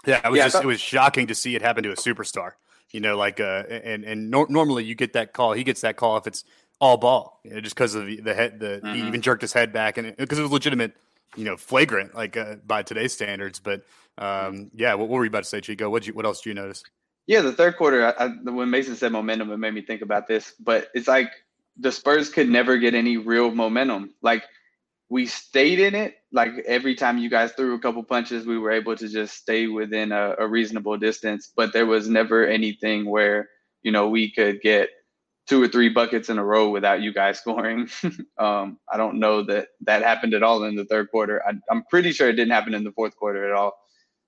Yeah, 0.05 0.19
it 0.25 0.29
was 0.29 0.37
Yeah, 0.37 0.43
just 0.45 0.55
thought- 0.55 0.63
it 0.63 0.67
was 0.67 0.81
shocking 0.81 1.27
to 1.27 1.35
see 1.35 1.55
it 1.55 1.61
happen 1.61 1.83
to 1.83 1.91
a 1.91 1.95
superstar. 1.95 2.53
You 2.91 2.99
know, 2.99 3.17
like 3.17 3.39
uh, 3.39 3.63
and 3.69 4.03
and 4.03 4.29
nor- 4.29 4.47
normally 4.49 4.83
you 4.83 4.95
get 4.95 5.13
that 5.13 5.33
call. 5.33 5.53
He 5.53 5.63
gets 5.63 5.81
that 5.81 5.95
call 5.95 6.17
if 6.17 6.27
it's 6.27 6.43
all 6.79 6.97
ball, 6.97 7.39
you 7.43 7.53
know, 7.53 7.61
just 7.61 7.75
because 7.75 7.95
of 7.95 8.05
the, 8.05 8.19
the 8.21 8.33
head. 8.33 8.59
The 8.59 8.81
he 8.83 9.01
Mhm. 9.01 9.07
even 9.07 9.21
jerked 9.21 9.41
his 9.41 9.53
head 9.53 9.71
back, 9.71 9.97
and 9.97 10.15
because 10.17 10.39
it 10.39 10.41
was 10.41 10.51
legitimate, 10.51 10.93
you 11.37 11.45
know, 11.45 11.55
flagrant, 11.57 12.13
like 12.15 12.35
uh, 12.35 12.55
by 12.65 12.83
today's 12.83 13.13
standards. 13.13 13.59
But 13.59 13.83
Um, 14.17 14.69
yeah, 14.75 14.93
what, 14.93 15.07
what 15.07 15.17
were 15.17 15.23
you 15.23 15.29
about 15.29 15.43
to 15.43 15.49
say, 15.49 15.61
Chico? 15.61 15.89
What 15.89 16.05
you 16.05 16.13
what 16.13 16.25
else 16.25 16.41
do 16.41 16.49
you 16.49 16.53
notice? 16.53 16.83
Yeah, 17.27 17.41
the 17.41 17.53
third 17.53 17.77
quarter. 17.77 18.05
I, 18.07 18.25
I, 18.25 18.27
when 18.27 18.69
Mason 18.69 18.95
said 18.95 19.11
momentum, 19.13 19.51
it 19.51 19.57
made 19.57 19.73
me 19.73 19.81
think 19.81 20.01
about 20.01 20.27
this. 20.27 20.53
But 20.59 20.89
it's 20.93 21.07
like 21.07 21.31
the 21.77 21.91
Spurs 21.91 22.29
could 22.29 22.49
never 22.49 22.77
get 22.77 22.93
any 22.93 23.15
real 23.17 23.51
momentum. 23.51 24.13
Like 24.21 24.43
we 25.11 25.25
stayed 25.25 25.79
in 25.79 25.93
it. 25.93 26.15
Like 26.31 26.53
every 26.65 26.95
time 26.95 27.17
you 27.17 27.29
guys 27.29 27.51
threw 27.51 27.75
a 27.75 27.79
couple 27.79 28.01
punches, 28.01 28.45
we 28.45 28.57
were 28.57 28.71
able 28.71 28.95
to 28.95 29.09
just 29.09 29.35
stay 29.35 29.67
within 29.67 30.13
a, 30.13 30.35
a 30.39 30.47
reasonable 30.47 30.97
distance. 30.97 31.51
But 31.53 31.73
there 31.73 31.85
was 31.85 32.07
never 32.07 32.47
anything 32.47 33.05
where 33.05 33.49
you 33.83 33.91
know 33.91 34.07
we 34.07 34.31
could 34.31 34.61
get 34.61 34.89
two 35.47 35.61
or 35.61 35.67
three 35.67 35.89
buckets 35.89 36.29
in 36.29 36.37
a 36.37 36.43
row 36.43 36.69
without 36.69 37.01
you 37.01 37.13
guys 37.13 37.39
scoring. 37.41 37.89
um, 38.37 38.79
I 38.89 38.95
don't 38.95 39.19
know 39.19 39.43
that 39.43 39.67
that 39.81 40.01
happened 40.01 40.33
at 40.33 40.43
all 40.43 40.63
in 40.63 40.75
the 40.75 40.85
third 40.85 41.11
quarter. 41.11 41.43
I, 41.45 41.55
am 41.69 41.83
pretty 41.89 42.13
sure 42.13 42.29
it 42.29 42.37
didn't 42.37 42.53
happen 42.53 42.73
in 42.73 42.85
the 42.85 42.93
fourth 42.93 43.17
quarter 43.17 43.53
at 43.53 43.59
all. 43.59 43.73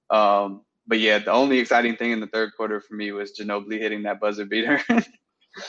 Um, 0.09 0.63
but 0.85 0.99
yeah, 0.99 1.19
the 1.19 1.31
only 1.31 1.59
exciting 1.59 1.95
thing 1.95 2.11
in 2.11 2.19
the 2.19 2.27
third 2.27 2.51
quarter 2.57 2.81
for 2.81 2.95
me 2.95 3.13
was 3.13 3.31
Ginobili 3.31 3.79
hitting 3.79 4.03
that 4.03 4.19
buzzer 4.19 4.43
beater. 4.43 4.81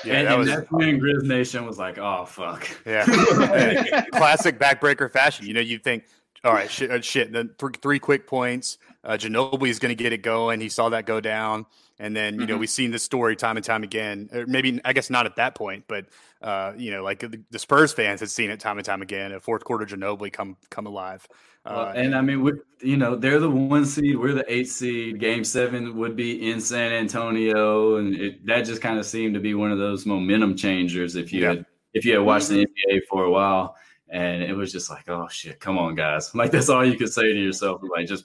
yeah, 0.04 0.14
and, 0.14 0.28
that 0.28 0.38
was 0.38 0.48
that's 0.48 0.70
when 0.70 0.98
Grizz 1.00 1.24
Nation 1.24 1.66
was 1.66 1.78
like, 1.78 1.98
"Oh 1.98 2.24
fuck." 2.24 2.68
Yeah, 2.86 3.04
classic 4.12 4.58
backbreaker 4.58 5.10
fashion. 5.10 5.46
You 5.46 5.54
know, 5.54 5.60
you 5.60 5.78
think, 5.78 6.04
all 6.42 6.52
right, 6.52 6.70
shit, 6.70 6.90
uh, 6.90 7.00
shit. 7.00 7.32
Then 7.32 7.50
three, 7.58 7.72
three 7.80 7.98
quick 7.98 8.26
points. 8.26 8.78
Uh, 9.02 9.12
Ginobili 9.12 9.68
is 9.68 9.78
going 9.78 9.90
to 9.90 10.02
get 10.02 10.12
it 10.12 10.22
going. 10.22 10.60
He 10.60 10.68
saw 10.68 10.88
that 10.90 11.04
go 11.04 11.20
down. 11.20 11.66
And 11.98 12.14
then, 12.16 12.34
you 12.34 12.40
mm-hmm. 12.40 12.50
know, 12.50 12.58
we've 12.58 12.70
seen 12.70 12.90
this 12.90 13.04
story 13.04 13.36
time 13.36 13.56
and 13.56 13.64
time 13.64 13.84
again. 13.84 14.28
Or 14.32 14.46
maybe, 14.46 14.80
I 14.84 14.92
guess 14.92 15.10
not 15.10 15.26
at 15.26 15.36
that 15.36 15.54
point, 15.54 15.84
but, 15.86 16.06
uh, 16.42 16.72
you 16.76 16.90
know, 16.90 17.04
like 17.04 17.20
the, 17.20 17.40
the, 17.50 17.58
Spurs 17.58 17.92
fans 17.92 18.20
had 18.20 18.30
seen 18.30 18.50
it 18.50 18.58
time 18.58 18.78
and 18.78 18.84
time 18.84 19.00
again. 19.00 19.32
A 19.32 19.38
fourth 19.38 19.62
quarter 19.64 19.86
Ginobili 19.86 20.32
come 20.32 20.56
come 20.70 20.86
alive. 20.86 21.26
Uh, 21.64 21.92
and 21.96 22.14
I 22.14 22.20
mean, 22.20 22.42
we, 22.42 22.52
you 22.82 22.96
know, 22.98 23.16
they're 23.16 23.40
the 23.40 23.50
one 23.50 23.86
seed. 23.86 24.18
We're 24.18 24.34
the 24.34 24.44
eight 24.52 24.68
seed. 24.68 25.18
Game 25.18 25.44
seven 25.44 25.96
would 25.96 26.14
be 26.14 26.50
in 26.50 26.60
San 26.60 26.92
Antonio, 26.92 27.96
and 27.96 28.14
it, 28.14 28.44
that 28.46 28.66
just 28.66 28.82
kind 28.82 28.98
of 28.98 29.06
seemed 29.06 29.32
to 29.34 29.40
be 29.40 29.54
one 29.54 29.72
of 29.72 29.78
those 29.78 30.04
momentum 30.04 30.56
changers. 30.56 31.16
If 31.16 31.32
you 31.32 31.40
yeah. 31.40 31.48
had, 31.48 31.66
if 31.94 32.04
you 32.04 32.12
had 32.12 32.22
watched 32.22 32.48
the. 32.48 32.66
NBA 32.66 33.02
for 33.08 33.24
a 33.24 33.30
while, 33.30 33.76
and 34.08 34.42
it 34.42 34.54
was 34.54 34.70
just 34.70 34.90
like, 34.90 35.08
oh 35.08 35.28
shit, 35.28 35.60
come 35.60 35.78
on, 35.78 35.94
guys! 35.94 36.34
Like 36.34 36.50
that's 36.50 36.68
all 36.68 36.84
you 36.84 36.96
could 36.96 37.12
say 37.12 37.32
to 37.32 37.38
yourself. 37.38 37.80
Like, 37.82 38.06
just 38.06 38.24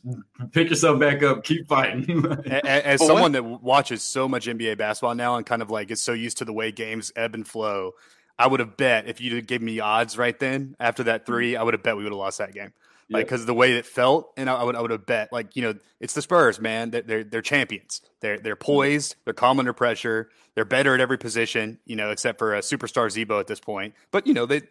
pick 0.52 0.70
yourself 0.70 1.00
back 1.00 1.24
up, 1.24 1.44
keep 1.44 1.68
fighting. 1.68 2.26
as, 2.46 2.84
as 2.84 3.06
someone 3.06 3.32
that 3.32 3.44
watches 3.44 4.04
so 4.04 4.28
much 4.28 4.48
NBA 4.48 4.78
basketball 4.78 5.16
now, 5.16 5.36
and 5.36 5.46
kind 5.46 5.62
of 5.62 5.70
like 5.72 5.92
is 5.92 6.02
so 6.02 6.14
used 6.14 6.38
to 6.40 6.46
the 6.46 6.54
way 6.54 6.72
games 6.72 7.12
ebb 7.16 7.34
and 7.34 7.48
flow, 7.48 7.94
I 8.38 8.48
would 8.48 8.60
have 8.60 8.78
bet 8.78 9.08
if 9.08 9.22
you 9.22 9.42
gave 9.42 9.62
me 9.62 9.80
odds 9.80 10.18
right 10.18 10.38
then 10.38 10.76
after 10.80 11.04
that 11.04 11.26
three, 11.26 11.56
I 11.56 11.64
would 11.64 11.74
have 11.74 11.84
bet 11.84 11.98
we 11.98 12.04
would 12.04 12.12
have 12.12 12.20
lost 12.20 12.40
that 12.40 12.54
game. 12.54 12.74
Like 13.12 13.26
because 13.26 13.48
the 13.48 13.56
way 13.56 13.74
it 13.74 13.88
felt, 13.88 14.32
and 14.38 14.50
I 14.50 14.64
would 14.64 14.76
I 14.76 14.82
would 14.82 14.92
have 14.92 15.06
bet 15.08 15.34
like 15.34 15.56
you 15.56 15.64
know 15.64 15.74
it's 16.00 16.14
the 16.14 16.22
Spurs, 16.22 16.60
man. 16.60 16.92
They're 16.92 17.02
they're, 17.02 17.24
they're 17.24 17.42
champions. 17.42 18.02
They're 18.20 18.38
they're 18.38 18.56
mm-hmm. 18.56 18.66
poised. 18.66 19.16
They're 19.26 19.34
calm 19.34 19.60
under 19.60 19.74
pressure. 19.74 20.30
They're 20.54 20.66
better 20.66 20.94
at 20.94 21.02
every 21.02 21.18
position, 21.18 21.80
you 21.86 21.96
know, 21.96 22.12
except 22.12 22.38
for 22.38 22.54
a 22.54 22.60
superstar 22.60 23.10
Z-Bo 23.10 23.40
at 23.40 23.48
this 23.48 23.60
point. 23.60 23.96
But 24.12 24.28
you 24.28 24.34
know 24.36 24.46
they 24.46 24.62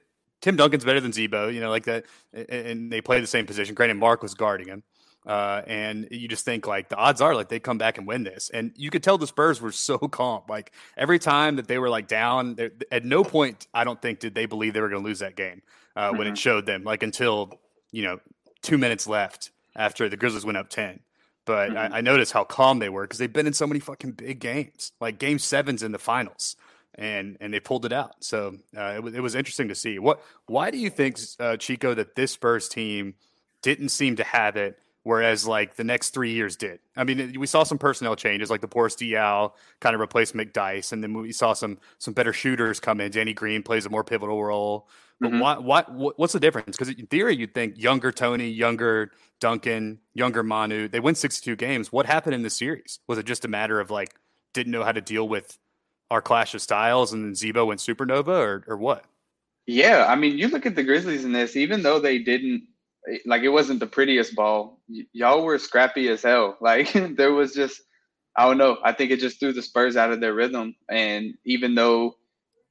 Tim 0.40 0.56
Duncan's 0.56 0.84
better 0.84 1.00
than 1.00 1.12
Z-Bo, 1.12 1.48
you 1.48 1.60
know, 1.60 1.70
like 1.70 1.84
that, 1.84 2.04
and 2.32 2.92
they 2.92 3.00
play 3.00 3.20
the 3.20 3.26
same 3.26 3.46
position. 3.46 3.74
Granted, 3.74 3.96
Marc 3.96 4.22
was 4.22 4.34
guarding 4.34 4.68
him, 4.68 4.82
uh, 5.26 5.62
and 5.66 6.08
you 6.10 6.28
just 6.28 6.44
think 6.44 6.66
like 6.66 6.88
the 6.88 6.96
odds 6.96 7.20
are 7.20 7.34
like 7.34 7.48
they 7.48 7.58
come 7.58 7.78
back 7.78 7.98
and 7.98 8.06
win 8.06 8.22
this, 8.22 8.50
and 8.50 8.72
you 8.76 8.90
could 8.90 9.02
tell 9.02 9.18
the 9.18 9.26
Spurs 9.26 9.60
were 9.60 9.72
so 9.72 9.98
calm. 10.08 10.42
Like 10.48 10.72
every 10.96 11.18
time 11.18 11.56
that 11.56 11.66
they 11.66 11.78
were 11.78 11.90
like 11.90 12.06
down, 12.06 12.56
at 12.92 13.04
no 13.04 13.24
point 13.24 13.66
I 13.74 13.84
don't 13.84 14.00
think 14.00 14.20
did 14.20 14.34
they 14.34 14.46
believe 14.46 14.74
they 14.74 14.80
were 14.80 14.88
going 14.88 15.02
to 15.02 15.06
lose 15.06 15.18
that 15.18 15.36
game 15.36 15.62
uh, 15.96 16.08
mm-hmm. 16.08 16.18
when 16.18 16.26
it 16.26 16.30
mm-hmm. 16.30 16.36
showed 16.36 16.66
them. 16.66 16.84
Like 16.84 17.02
until 17.02 17.58
you 17.90 18.02
know 18.04 18.20
two 18.62 18.78
minutes 18.78 19.06
left 19.06 19.50
after 19.74 20.08
the 20.08 20.16
Grizzlies 20.16 20.44
went 20.44 20.58
up 20.58 20.70
ten. 20.70 21.00
But 21.44 21.70
mm-hmm. 21.70 21.94
I, 21.94 21.98
I 21.98 22.00
noticed 22.00 22.32
how 22.32 22.44
calm 22.44 22.78
they 22.78 22.90
were 22.90 23.02
because 23.02 23.18
they've 23.18 23.32
been 23.32 23.46
in 23.46 23.54
so 23.54 23.66
many 23.66 23.80
fucking 23.80 24.12
big 24.12 24.38
games, 24.38 24.92
like 25.00 25.18
Game 25.18 25.38
Sevens 25.38 25.82
in 25.82 25.92
the 25.92 25.98
finals 25.98 26.56
and 26.98 27.36
and 27.40 27.54
they 27.54 27.60
pulled 27.60 27.86
it 27.86 27.92
out. 27.92 28.16
So 28.20 28.56
uh, 28.76 28.94
it 28.96 29.02
was 29.02 29.14
it 29.14 29.20
was 29.20 29.34
interesting 29.34 29.68
to 29.68 29.74
see. 29.74 29.98
What 29.98 30.20
why 30.46 30.70
do 30.70 30.78
you 30.78 30.90
think, 30.90 31.18
uh, 31.38 31.56
Chico, 31.56 31.94
that 31.94 32.16
this 32.16 32.32
Spurs 32.32 32.68
team 32.68 33.14
didn't 33.62 33.90
seem 33.90 34.16
to 34.16 34.24
have 34.24 34.56
it, 34.56 34.78
whereas 35.04 35.46
like 35.46 35.76
the 35.76 35.84
next 35.84 36.10
three 36.10 36.32
years 36.32 36.56
did? 36.56 36.80
I 36.96 37.04
mean, 37.04 37.38
we 37.38 37.46
saw 37.46 37.62
some 37.62 37.78
personnel 37.78 38.16
changes, 38.16 38.50
like 38.50 38.60
the 38.60 38.66
Boris 38.66 38.96
Diaw 38.96 39.52
kind 39.80 39.94
of 39.94 40.00
replaced 40.00 40.34
McDyess, 40.34 40.92
and 40.92 41.02
then 41.02 41.14
we 41.14 41.32
saw 41.32 41.52
some 41.52 41.78
some 41.98 42.14
better 42.14 42.32
shooters 42.32 42.80
come 42.80 43.00
in. 43.00 43.12
Danny 43.12 43.32
Green 43.32 43.62
plays 43.62 43.86
a 43.86 43.90
more 43.90 44.04
pivotal 44.04 44.42
role. 44.42 44.88
But 45.20 45.32
mm-hmm. 45.32 45.40
why, 45.40 45.58
why, 45.58 45.82
what's 46.14 46.32
the 46.32 46.38
difference? 46.38 46.76
Because 46.76 46.94
in 46.94 47.06
theory, 47.06 47.36
you'd 47.36 47.52
think 47.52 47.76
younger 47.76 48.12
Tony, 48.12 48.50
younger 48.50 49.10
Duncan, 49.40 49.98
younger 50.14 50.44
Manu, 50.44 50.86
they 50.86 51.00
win 51.00 51.16
62 51.16 51.56
games. 51.56 51.90
What 51.90 52.06
happened 52.06 52.36
in 52.36 52.42
the 52.44 52.50
series? 52.50 53.00
Was 53.08 53.18
it 53.18 53.26
just 53.26 53.44
a 53.44 53.48
matter 53.48 53.80
of 53.80 53.90
like 53.90 54.14
didn't 54.54 54.70
know 54.70 54.84
how 54.84 54.92
to 54.92 55.00
deal 55.00 55.28
with 55.28 55.58
our 56.10 56.22
clash 56.22 56.54
of 56.54 56.62
styles 56.62 57.12
and 57.12 57.36
Z-Bo 57.36 57.66
went 57.66 57.80
supernova 57.80 58.28
or, 58.28 58.64
or 58.66 58.76
what? 58.76 59.04
Yeah, 59.66 60.06
I 60.08 60.14
mean, 60.14 60.38
you 60.38 60.48
look 60.48 60.64
at 60.64 60.74
the 60.74 60.82
Grizzlies 60.82 61.24
in 61.24 61.32
this, 61.32 61.54
even 61.54 61.82
though 61.82 61.98
they 62.00 62.18
didn't 62.18 62.64
like 63.26 63.42
it 63.42 63.48
wasn't 63.48 63.80
the 63.80 63.86
prettiest 63.86 64.34
ball, 64.34 64.80
y- 64.88 65.06
y'all 65.12 65.44
were 65.44 65.58
scrappy 65.58 66.08
as 66.08 66.22
hell. 66.22 66.56
Like 66.62 66.92
there 67.16 67.32
was 67.32 67.52
just 67.52 67.82
I 68.36 68.46
don't 68.46 68.58
know. 68.58 68.78
I 68.84 68.92
think 68.92 69.10
it 69.10 69.20
just 69.20 69.40
threw 69.40 69.52
the 69.52 69.62
Spurs 69.62 69.96
out 69.96 70.12
of 70.12 70.20
their 70.20 70.32
rhythm. 70.32 70.76
And 70.88 71.34
even 71.44 71.74
though 71.74 72.16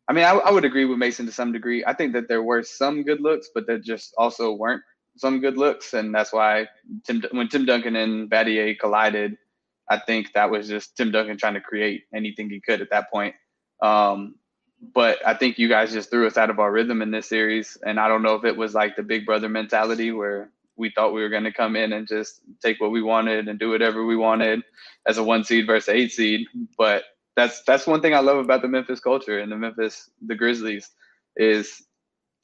I 0.08 0.14
mean, 0.14 0.24
I, 0.24 0.32
I 0.32 0.52
would 0.52 0.64
agree 0.66 0.86
with 0.86 0.98
Mason 0.98 1.26
to 1.26 1.32
some 1.32 1.52
degree. 1.52 1.84
I 1.86 1.94
think 1.94 2.14
that 2.14 2.30
there 2.30 2.42
were 2.42 2.64
some 2.64 3.04
good 3.04 3.22
looks, 3.22 3.50
but 3.54 3.68
there 3.68 3.78
just 3.78 4.14
also 4.18 4.54
weren't 4.54 4.82
some 5.18 5.40
good 5.40 5.58
looks, 5.58 5.94
and 5.94 6.16
that's 6.16 6.32
why 6.32 6.68
Tim 7.06 7.22
when 7.32 7.50
Tim 7.50 7.66
Duncan 7.66 7.96
and 7.96 8.30
Battier 8.30 8.80
collided, 8.80 9.38
I 9.90 10.00
think 10.00 10.34
that 10.34 10.52
was 10.52 10.68
just 10.68 10.98
Tim 10.98 11.12
Duncan 11.12 11.38
trying 11.38 11.56
to 11.56 11.62
create 11.62 12.04
anything 12.14 12.50
he 12.50 12.62
could 12.62 12.82
at 12.82 12.90
that 12.92 13.10
point. 13.12 13.36
Um, 13.82 14.36
but 14.94 15.26
I 15.26 15.34
think 15.34 15.58
you 15.58 15.70
guys 15.70 15.92
just 15.92 16.10
threw 16.10 16.28
us 16.28 16.38
out 16.38 16.50
of 16.50 16.60
our 16.60 16.72
rhythm 16.72 17.02
in 17.02 17.12
this 17.12 17.30
series. 17.30 17.78
And 17.86 18.00
I 18.00 18.08
don't 18.08 18.22
know 18.22 18.36
if 18.36 18.46
it 18.46 18.58
was 18.58 18.74
like 18.74 18.96
the 18.96 19.04
big 19.04 19.26
brother 19.26 19.50
mentality 19.50 20.12
where 20.12 20.52
we 20.76 20.92
thought 20.92 21.14
we 21.14 21.22
were 21.22 21.30
going 21.30 21.44
to 21.46 21.52
come 21.54 21.76
in 21.76 21.94
and 21.94 22.08
just 22.08 22.42
take 22.62 22.80
what 22.80 22.92
we 22.92 23.02
wanted 23.02 23.48
and 23.48 23.60
do 23.60 23.70
whatever 23.70 24.06
we 24.06 24.16
wanted 24.16 24.62
as 25.08 25.18
a 25.18 25.24
one 25.24 25.44
seed 25.44 25.66
versus 25.66 25.90
eight 25.90 26.12
seed. 26.12 26.48
But 26.78 27.04
that's 27.36 27.64
that's 27.64 27.88
one 27.88 28.02
thing 28.02 28.14
I 28.14 28.20
love 28.20 28.38
about 28.38 28.62
the 28.62 28.68
Memphis 28.68 29.00
culture 29.00 29.40
and 29.40 29.52
the 29.52 29.58
Memphis 29.58 30.10
the 30.26 30.36
Grizzlies 30.36 30.90
is 31.36 31.84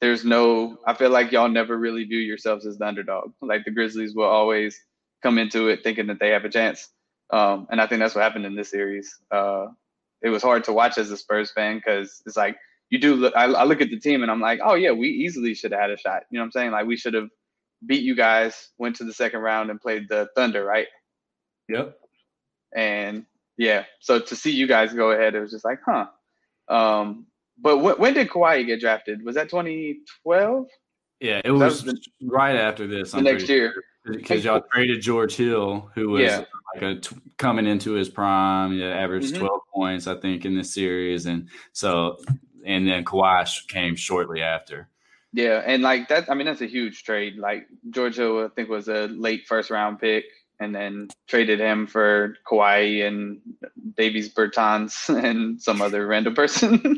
there's 0.00 0.24
no 0.24 0.78
I 0.86 0.94
feel 0.94 1.10
like 1.10 1.32
y'all 1.32 1.48
never 1.48 1.76
really 1.78 2.04
view 2.04 2.18
yourselves 2.18 2.66
as 2.66 2.78
the 2.78 2.86
underdog. 2.86 3.32
Like 3.42 3.64
the 3.64 3.70
Grizzlies 3.70 4.14
will 4.14 4.24
always 4.24 4.78
come 5.22 5.38
into 5.38 5.68
it 5.68 5.82
thinking 5.84 6.08
that 6.08 6.18
they 6.20 6.30
have 6.30 6.44
a 6.44 6.50
chance. 6.50 6.88
Um, 7.34 7.66
and 7.68 7.80
I 7.80 7.88
think 7.88 7.98
that's 7.98 8.14
what 8.14 8.22
happened 8.22 8.46
in 8.46 8.54
this 8.54 8.70
series. 8.70 9.18
Uh, 9.32 9.66
it 10.22 10.28
was 10.28 10.40
hard 10.40 10.62
to 10.64 10.72
watch 10.72 10.98
as 10.98 11.10
a 11.10 11.16
Spurs 11.16 11.50
fan 11.50 11.76
because 11.76 12.22
it's 12.26 12.36
like 12.36 12.56
you 12.90 12.98
do 13.00 13.16
look. 13.16 13.34
I, 13.34 13.46
I, 13.46 13.64
look 13.64 13.80
at 13.80 13.90
the 13.90 13.98
team 13.98 14.22
and 14.22 14.30
I'm 14.30 14.40
like, 14.40 14.60
oh 14.62 14.74
yeah, 14.74 14.92
we 14.92 15.08
easily 15.08 15.52
should 15.52 15.72
have 15.72 15.80
had 15.80 15.90
a 15.90 15.98
shot. 15.98 16.22
You 16.30 16.38
know 16.38 16.42
what 16.42 16.46
I'm 16.46 16.52
saying? 16.52 16.70
Like 16.70 16.86
we 16.86 16.96
should 16.96 17.14
have 17.14 17.28
beat 17.84 18.04
you 18.04 18.14
guys, 18.14 18.68
went 18.78 18.94
to 18.96 19.04
the 19.04 19.12
second 19.12 19.40
round 19.40 19.70
and 19.70 19.80
played 19.80 20.08
the 20.08 20.28
Thunder, 20.36 20.64
right? 20.64 20.86
Yep. 21.68 21.98
And 22.76 23.26
yeah, 23.56 23.84
so 23.98 24.20
to 24.20 24.36
see 24.36 24.52
you 24.52 24.68
guys 24.68 24.94
go 24.94 25.10
ahead, 25.10 25.34
it 25.34 25.40
was 25.40 25.50
just 25.50 25.64
like, 25.64 25.80
huh. 25.84 26.06
Um, 26.68 27.26
but 27.60 27.78
wh- 27.78 27.98
when 27.98 28.14
did 28.14 28.28
Kawhi 28.28 28.64
get 28.64 28.78
drafted? 28.78 29.24
Was 29.24 29.34
that 29.34 29.50
2012? 29.50 30.66
Yeah, 31.20 31.40
it 31.44 31.50
was, 31.50 31.84
was 31.84 31.84
the, 31.84 32.28
right 32.28 32.54
after 32.54 32.86
this. 32.86 33.10
The 33.10 33.18
I'm 33.18 33.24
next 33.24 33.48
year. 33.48 33.74
Because 34.04 34.44
y'all 34.44 34.62
traded 34.72 35.00
George 35.00 35.34
Hill, 35.34 35.90
who 35.94 36.10
was 36.10 36.22
yeah 36.22 36.38
like 36.38 36.48
a 36.82 36.96
t- 36.96 37.16
coming 37.36 37.66
into 37.66 37.92
his 37.92 38.08
prime. 38.08 38.72
He 38.72 38.84
averaged 38.84 39.34
mm-hmm. 39.34 39.46
12 39.46 39.60
points, 39.74 40.06
I 40.06 40.16
think, 40.16 40.44
in 40.44 40.56
this 40.56 40.72
series, 40.72 41.26
and 41.26 41.48
so 41.72 42.18
and 42.64 42.88
then 42.88 43.04
Kawhi 43.04 43.66
came 43.68 43.96
shortly 43.96 44.42
after. 44.42 44.88
Yeah, 45.32 45.62
and 45.66 45.82
like 45.82 46.08
that, 46.08 46.30
I 46.30 46.34
mean, 46.34 46.46
that's 46.46 46.60
a 46.60 46.66
huge 46.66 47.02
trade. 47.02 47.36
Like 47.36 47.66
Georgia, 47.90 48.48
I 48.50 48.54
think, 48.54 48.68
was 48.68 48.88
a 48.88 49.08
late 49.08 49.46
first 49.46 49.70
round 49.70 49.98
pick, 49.98 50.24
and 50.60 50.74
then 50.74 51.08
traded 51.26 51.58
him 51.58 51.86
for 51.86 52.36
Kawhi 52.46 53.06
and 53.06 53.40
Davis 53.96 54.28
Bertans 54.28 55.08
and 55.24 55.60
some 55.60 55.82
other 55.82 56.06
random 56.06 56.34
person. 56.34 56.96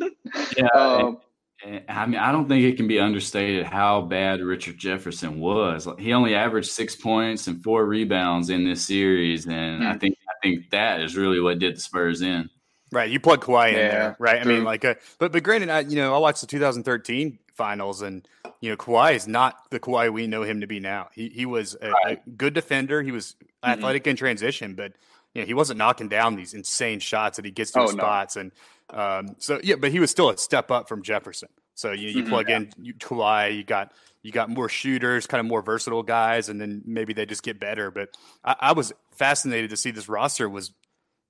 yeah, 0.57 0.66
um, 0.74 1.18
I 1.65 2.07
mean, 2.07 2.21
I 2.21 2.33
don't 2.33 2.49
think 2.49 2.65
it 2.65 2.77
can 2.77 2.87
be 2.87 3.01
understated 3.01 3.65
how 3.65 4.03
bad 4.03 4.41
Richard 4.41 4.77
Jefferson 4.77 5.41
was. 5.41 5.89
He 5.99 6.13
only 6.13 6.35
averaged 6.35 6.71
six 6.71 6.95
points 6.95 7.47
and 7.47 7.63
four 7.63 7.87
rebounds 7.87 8.51
in 8.51 8.65
this 8.65 8.85
series, 8.85 9.47
and 9.47 9.83
I 9.83 9.93
hmm. 9.93 9.99
think 9.99 10.19
I 10.29 10.35
think 10.43 10.71
that 10.71 11.01
is 11.01 11.17
really 11.17 11.41
what 11.41 11.59
did 11.59 11.77
the 11.77 11.81
Spurs 11.81 12.21
in. 12.21 12.51
Right, 12.93 13.11
you 13.11 13.19
plug 13.19 13.43
Kawhi 13.43 13.73
yeah, 13.73 13.79
in 13.79 13.89
there, 13.89 14.17
right? 14.19 14.43
True. 14.43 14.53
I 14.53 14.55
mean, 14.55 14.65
like, 14.65 14.85
uh, 14.85 14.95
but 15.19 15.33
but 15.33 15.43
granted, 15.43 15.71
I, 15.71 15.81
you 15.81 15.97
know, 15.97 16.15
I 16.15 16.19
watched 16.19 16.43
the 16.43 16.47
2013 16.47 17.39
finals, 17.55 18.03
and 18.03 18.29
you 18.61 18.71
know, 18.71 18.77
Kawhi 18.77 19.15
is 19.15 19.27
not 19.27 19.71
the 19.71 19.81
Kawhi 19.81 20.13
we 20.13 20.27
know 20.27 20.43
him 20.43 20.61
to 20.61 20.67
be 20.67 20.79
now. 20.79 21.09
He 21.13 21.29
he 21.31 21.47
was 21.47 21.75
a, 21.81 21.91
right. 21.91 22.21
a 22.25 22.31
good 22.31 22.55
defender. 22.55 23.03
He 23.03 23.13
was 23.13 23.35
mm-hmm. 23.43 23.71
athletic 23.71 24.03
mm-hmm. 24.03 24.11
in 24.11 24.17
transition, 24.17 24.75
but 24.75 24.93
you 25.35 25.43
know, 25.43 25.47
he 25.47 25.55
wasn't 25.55 25.79
knocking 25.79 26.09
down 26.09 26.37
these 26.37 26.55
insane 26.55 27.01
shots 27.01 27.37
that 27.37 27.45
he 27.45 27.51
gets 27.51 27.73
to 27.73 27.81
oh, 27.81 27.87
spots, 27.87 28.37
no. 28.37 28.43
and 28.43 28.53
um, 28.91 29.37
so 29.39 29.61
yeah, 29.62 29.76
but 29.76 29.91
he 29.91 30.01
was 30.01 30.11
still 30.11 30.30
a 30.30 30.37
step 30.39 30.70
up 30.70 30.89
from 30.89 31.03
Jefferson. 31.03 31.49
So 31.74 31.93
you, 31.93 32.09
you 32.09 32.22
Mhm. 32.22 32.28
plug 32.28 32.51
in 32.51 32.70
you, 32.80 32.95
Kawhi, 32.95 33.57
you 33.57 33.64
got 33.64 33.93
you 34.22 34.32
got 34.32 34.49
more 34.51 34.68
shooters, 34.68 35.26
kind 35.26 35.41
of 35.41 35.47
more 35.47 35.62
versatile 35.62 36.03
guys, 36.03 36.49
and 36.49 36.61
then 36.61 36.82
maybe 36.84 37.12
they 37.12 37.26
just 37.26 37.43
get 37.43 37.61
better. 37.61 37.91
But 37.91 38.09
I, 38.45 38.57
I 38.61 38.72
was 38.72 38.93
fascinated 39.12 39.70
to 39.70 39.76
see 39.76 39.91
this 39.91 40.09
roster 40.09 40.49
was 40.49 40.72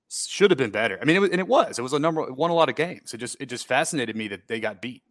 should 0.09 0.51
have 0.51 0.57
been 0.57 0.71
better. 0.71 0.97
I 1.01 1.05
mean, 1.05 1.17
it 1.17 1.19
was, 1.19 1.29
and 1.31 1.39
it 1.41 1.47
was. 1.47 1.77
It 1.77 1.81
was 1.81 1.93
a 1.93 1.99
number 1.99 2.21
it 2.21 2.35
won 2.35 2.49
a 2.49 2.53
lot 2.53 2.69
of 2.69 2.75
games. 2.75 3.13
It 3.13 3.17
just 3.17 3.35
it 3.39 3.47
just 3.47 3.67
fascinated 3.67 4.15
me 4.15 4.27
that 4.29 4.47
they 4.47 4.59
got 4.59 4.81
beat. 4.81 5.03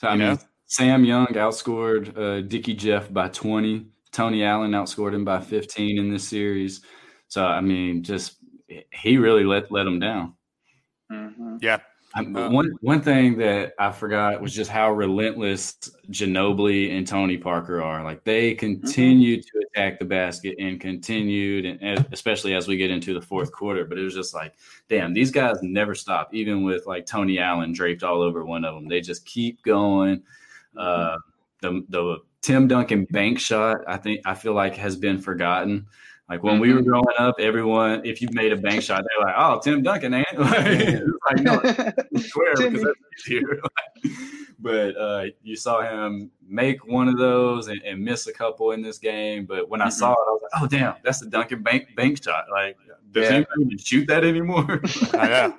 So, 0.00 0.08
I 0.08 0.16
mean, 0.16 0.28
know? 0.28 0.38
Sam 0.66 1.04
Young 1.04 1.26
outscored 1.26 2.16
uh, 2.16 2.40
Dickie 2.42 2.74
Jeff 2.74 3.12
by 3.12 3.28
20. 3.28 3.86
Tony 4.12 4.44
Allen 4.44 4.70
outscored 4.70 5.12
him 5.12 5.24
by 5.24 5.40
15 5.40 5.98
in 5.98 6.10
this 6.10 6.26
series. 6.26 6.82
So, 7.28 7.44
I 7.44 7.60
mean, 7.60 8.04
just 8.04 8.36
he 8.92 9.18
really 9.18 9.44
let 9.44 9.72
let 9.72 9.86
him 9.86 9.98
down. 9.98 10.34
Mhm. 11.10 11.58
Yeah, 11.60 11.80
Um, 12.16 12.36
Uh, 12.36 12.48
one 12.50 12.70
one 12.80 13.00
thing 13.00 13.36
that 13.38 13.74
I 13.78 13.90
forgot 13.90 14.40
was 14.40 14.54
just 14.54 14.70
how 14.70 14.92
relentless 14.92 15.74
Ginobili 16.10 16.96
and 16.96 17.06
Tony 17.06 17.36
Parker 17.36 17.82
are. 17.82 18.04
Like 18.04 18.22
they 18.24 18.54
continue 18.54 19.42
to 19.42 19.64
attack 19.66 19.98
the 19.98 20.04
basket 20.04 20.54
and 20.58 20.80
continued, 20.80 21.64
and 21.64 21.82
and 21.82 22.06
especially 22.12 22.54
as 22.54 22.68
we 22.68 22.76
get 22.76 22.90
into 22.90 23.14
the 23.14 23.20
fourth 23.20 23.50
quarter. 23.50 23.84
But 23.84 23.98
it 23.98 24.04
was 24.04 24.14
just 24.14 24.32
like, 24.32 24.54
damn, 24.88 25.12
these 25.12 25.32
guys 25.32 25.58
never 25.62 25.94
stop. 25.94 26.32
Even 26.32 26.62
with 26.62 26.86
like 26.86 27.04
Tony 27.04 27.40
Allen 27.40 27.72
draped 27.72 28.04
all 28.04 28.22
over 28.22 28.44
one 28.44 28.64
of 28.64 28.74
them, 28.74 28.88
they 28.88 29.00
just 29.00 29.26
keep 29.26 29.62
going. 29.62 30.22
Uh, 30.76 31.16
the 31.62 31.84
the 31.88 32.18
Tim 32.42 32.68
Duncan 32.68 33.06
bank 33.06 33.40
shot, 33.40 33.78
I 33.88 33.96
think 33.96 34.20
I 34.24 34.34
feel 34.34 34.54
like 34.54 34.76
has 34.76 34.96
been 34.96 35.18
forgotten. 35.18 35.86
Like 36.28 36.42
when 36.42 36.58
we 36.58 36.72
were 36.72 36.80
growing 36.80 37.04
up, 37.18 37.36
everyone, 37.38 38.00
if 38.06 38.22
you 38.22 38.28
made 38.32 38.52
a 38.52 38.56
bank 38.56 38.82
shot, 38.82 39.04
they're 39.04 39.26
like, 39.26 39.34
"Oh, 39.36 39.60
Tim 39.62 39.82
Duncan, 39.82 40.14
ain't 40.14 40.26
it?" 40.32 40.38
like, 41.30 41.40
no, 41.40 41.60
swear 42.18 42.54
because 42.56 42.82
that's 42.82 43.28
easier. 43.28 43.60
but 44.58 44.96
uh, 44.96 45.24
you 45.42 45.54
saw 45.54 45.82
him 45.82 46.30
make 46.48 46.86
one 46.86 47.08
of 47.08 47.18
those 47.18 47.68
and, 47.68 47.82
and 47.82 48.02
miss 48.02 48.26
a 48.26 48.32
couple 48.32 48.70
in 48.70 48.80
this 48.80 48.96
game. 48.96 49.44
But 49.44 49.68
when 49.68 49.82
I 49.82 49.90
saw 49.90 50.12
it, 50.12 50.18
I 50.26 50.30
was 50.30 50.40
like, 50.42 50.62
"Oh, 50.62 50.66
damn, 50.66 50.94
that's 51.04 51.20
the 51.20 51.26
Duncan 51.26 51.62
bank 51.62 51.94
bank 51.94 52.22
shot!" 52.24 52.46
Like, 52.50 52.78
does 53.10 53.24
Yeah. 53.28 53.36
anybody 53.36 53.62
even 53.66 53.78
shoot 53.78 54.06
that 54.08 54.24
anymore? 54.24 54.80
I 55.12 55.52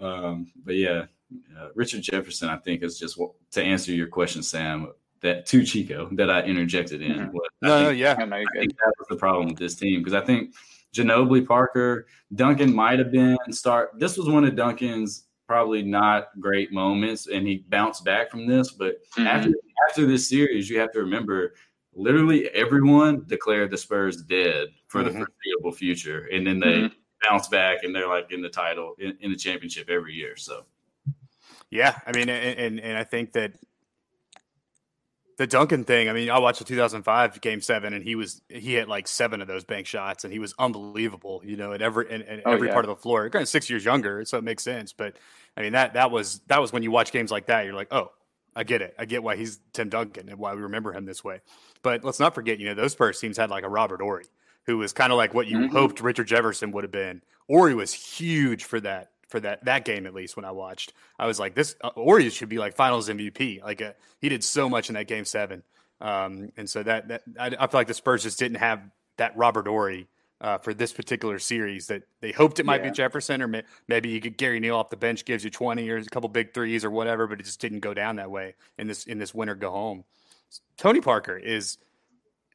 know. 0.00 0.06
um, 0.06 0.50
but 0.64 0.76
yeah, 0.76 1.04
uh, 1.58 1.68
Richard 1.74 2.00
Jefferson, 2.00 2.48
I 2.48 2.56
think, 2.56 2.82
is 2.82 2.98
just 2.98 3.18
to 3.50 3.62
answer 3.62 3.92
your 3.92 4.08
question, 4.08 4.42
Sam. 4.42 4.92
That 5.22 5.46
to 5.46 5.64
Chico 5.64 6.08
that 6.12 6.30
I 6.30 6.42
interjected 6.42 7.00
in. 7.00 7.12
Mhm. 7.12 7.32
was- 7.32 7.48
I 7.62 7.66
No, 7.68 7.82
no, 7.84 7.90
yeah. 7.90 8.16
I 8.18 8.24
know 8.24 8.36
I 8.36 8.44
think 8.58 8.72
that 8.76 8.92
was 8.98 9.06
the 9.08 9.16
problem 9.16 9.46
with 9.48 9.56
this 9.56 9.76
team 9.76 10.00
because 10.00 10.14
I 10.14 10.20
think 10.24 10.52
Ginobili, 10.92 11.46
Parker, 11.46 12.06
Duncan 12.34 12.74
might 12.74 12.98
have 12.98 13.12
been 13.12 13.38
start. 13.50 13.92
This 13.98 14.18
was 14.18 14.28
one 14.28 14.44
of 14.44 14.56
Duncan's 14.56 15.28
probably 15.46 15.82
not 15.82 16.28
great 16.40 16.72
moments, 16.72 17.28
and 17.28 17.46
he 17.46 17.64
bounced 17.68 18.04
back 18.04 18.30
from 18.32 18.46
this. 18.48 18.72
But 18.72 18.96
Mhm. 19.16 19.26
after 19.26 19.50
after 19.88 20.06
this 20.06 20.28
series, 20.28 20.68
you 20.70 20.78
have 20.80 20.90
to 20.92 20.98
remember, 21.00 21.54
literally 21.94 22.48
everyone 22.50 23.24
declared 23.26 23.70
the 23.70 23.76
Spurs 23.76 24.22
dead 24.22 24.68
for 24.88 25.02
Mhm. 25.02 25.04
the 25.04 25.10
foreseeable 25.12 25.72
future, 25.72 26.28
and 26.32 26.44
then 26.46 26.58
they 26.58 26.82
Mhm. 26.82 26.92
bounce 27.28 27.46
back 27.48 27.84
and 27.84 27.94
they're 27.94 28.08
like 28.08 28.32
in 28.32 28.42
the 28.42 28.48
title 28.48 28.94
in, 28.98 29.16
in 29.20 29.30
the 29.30 29.36
championship 29.38 29.88
every 29.88 30.14
year. 30.14 30.36
So 30.36 30.64
Yeah, 31.70 31.98
I 32.06 32.12
mean, 32.12 32.28
and, 32.28 32.58
and 32.58 32.80
and 32.80 32.98
I 32.98 33.04
think 33.04 33.32
that 33.32 33.52
the 35.42 35.46
Duncan 35.48 35.82
thing. 35.84 36.08
I 36.08 36.12
mean, 36.12 36.30
I 36.30 36.38
watched 36.38 36.60
the 36.60 36.64
2005 36.64 37.40
Game 37.40 37.60
Seven, 37.60 37.92
and 37.94 38.04
he 38.04 38.14
was 38.14 38.40
he 38.48 38.74
hit 38.74 38.88
like 38.88 39.08
seven 39.08 39.40
of 39.40 39.48
those 39.48 39.64
bank 39.64 39.86
shots, 39.88 40.22
and 40.24 40.32
he 40.32 40.38
was 40.38 40.54
unbelievable. 40.58 41.42
You 41.44 41.56
know, 41.56 41.72
at 41.72 41.82
every 41.82 42.10
in, 42.10 42.22
in 42.22 42.42
Oh, 42.46 42.52
every 42.52 42.68
yeah. 42.68 42.72
part 42.74 42.84
of 42.84 42.88
the 42.88 42.96
floor. 42.96 43.28
Granted, 43.28 43.46
six 43.48 43.68
years 43.68 43.84
younger, 43.84 44.24
so 44.24 44.38
it 44.38 44.44
makes 44.44 44.62
sense. 44.62 44.92
But 44.92 45.16
I 45.56 45.62
mean, 45.62 45.72
that 45.72 45.94
that 45.94 46.10
was 46.10 46.40
that 46.46 46.60
was 46.60 46.72
when 46.72 46.82
you 46.82 46.90
watch 46.90 47.12
games 47.12 47.30
like 47.30 47.46
that, 47.46 47.64
you're 47.64 47.74
like, 47.74 47.88
oh, 47.92 48.12
I 48.54 48.64
get 48.64 48.82
it. 48.82 48.94
I 48.98 49.04
get 49.04 49.22
why 49.22 49.36
he's 49.36 49.58
Tim 49.72 49.88
Duncan 49.88 50.28
and 50.28 50.38
why 50.38 50.54
we 50.54 50.62
remember 50.62 50.92
him 50.92 51.04
this 51.06 51.24
way. 51.24 51.40
But 51.82 52.04
let's 52.04 52.20
not 52.20 52.34
forget, 52.34 52.58
you 52.60 52.66
know, 52.66 52.74
those 52.74 52.92
Spurs 52.92 53.18
teams 53.18 53.36
had 53.36 53.50
like 53.50 53.64
a 53.64 53.68
Robert 53.68 54.00
Horry, 54.00 54.26
who 54.66 54.78
was 54.78 54.92
kind 54.92 55.10
of 55.12 55.16
like 55.16 55.34
what 55.34 55.46
you 55.46 55.58
Mhm. 55.58 55.70
hoped 55.72 56.00
Richard 56.02 56.26
Jefferson 56.28 56.70
would 56.72 56.84
have 56.84 56.92
been. 56.92 57.22
Horry 57.48 57.74
was 57.74 57.92
huge 57.94 58.64
for 58.64 58.78
that 58.80 59.11
for 59.32 59.40
that 59.40 59.64
that 59.64 59.84
game 59.84 60.06
at 60.06 60.14
least 60.14 60.36
when 60.36 60.44
I 60.44 60.52
watched. 60.52 60.92
I 61.18 61.26
was 61.26 61.40
like, 61.40 61.56
this 61.56 61.74
uh, 61.82 61.90
Horry 61.90 62.30
should 62.30 62.48
be 62.48 62.58
like 62.58 62.76
Finals 62.76 63.08
MVP. 63.08 63.60
Like 63.62 63.82
uh, 63.82 63.92
he 64.20 64.28
did 64.28 64.44
so 64.44 64.68
much 64.68 64.88
in 64.88 64.94
that 64.94 65.08
game 65.08 65.24
seven, 65.24 65.64
um, 66.00 66.52
and 66.56 66.70
so 66.70 66.84
that 66.84 67.08
that 67.08 67.22
I, 67.40 67.46
I 67.46 67.66
feel 67.66 67.80
like 67.80 67.88
the 67.88 67.94
Spurs 67.94 68.22
just 68.22 68.38
didn't 68.38 68.58
have 68.58 68.80
that 69.16 69.36
Robert 69.36 69.66
Horry. 69.66 70.06
Uh, 70.40 70.58
for 70.58 70.74
this 70.74 70.92
particular 70.92 71.38
series, 71.38 71.86
that 71.86 72.02
they 72.20 72.32
hoped 72.32 72.58
it 72.58 72.66
might 72.66 72.82
Yeah. 72.82 72.90
be 72.90 72.96
Jefferson, 72.96 73.40
or 73.42 73.46
may, 73.46 73.62
maybe 73.86 74.08
you 74.08 74.18
get 74.18 74.36
Gary 74.36 74.58
Neal 74.58 74.74
off 74.74 74.90
the 74.90 74.96
bench, 74.96 75.24
gives 75.24 75.44
you 75.44 75.50
twenty 75.50 75.88
or 75.88 75.98
a 75.98 76.04
couple 76.06 76.28
big 76.28 76.52
threes 76.52 76.84
or 76.84 76.90
whatever, 76.90 77.28
but 77.28 77.38
it 77.38 77.44
just 77.44 77.60
didn't 77.60 77.78
go 77.78 77.94
down 77.94 78.16
that 78.16 78.28
way 78.28 78.56
in 78.76 78.88
this 78.88 79.04
in 79.04 79.18
this 79.18 79.32
winter 79.32 79.54
go 79.54 79.70
home. 79.70 80.02
Tony 80.76 81.00
Parker 81.00 81.36
is 81.36 81.78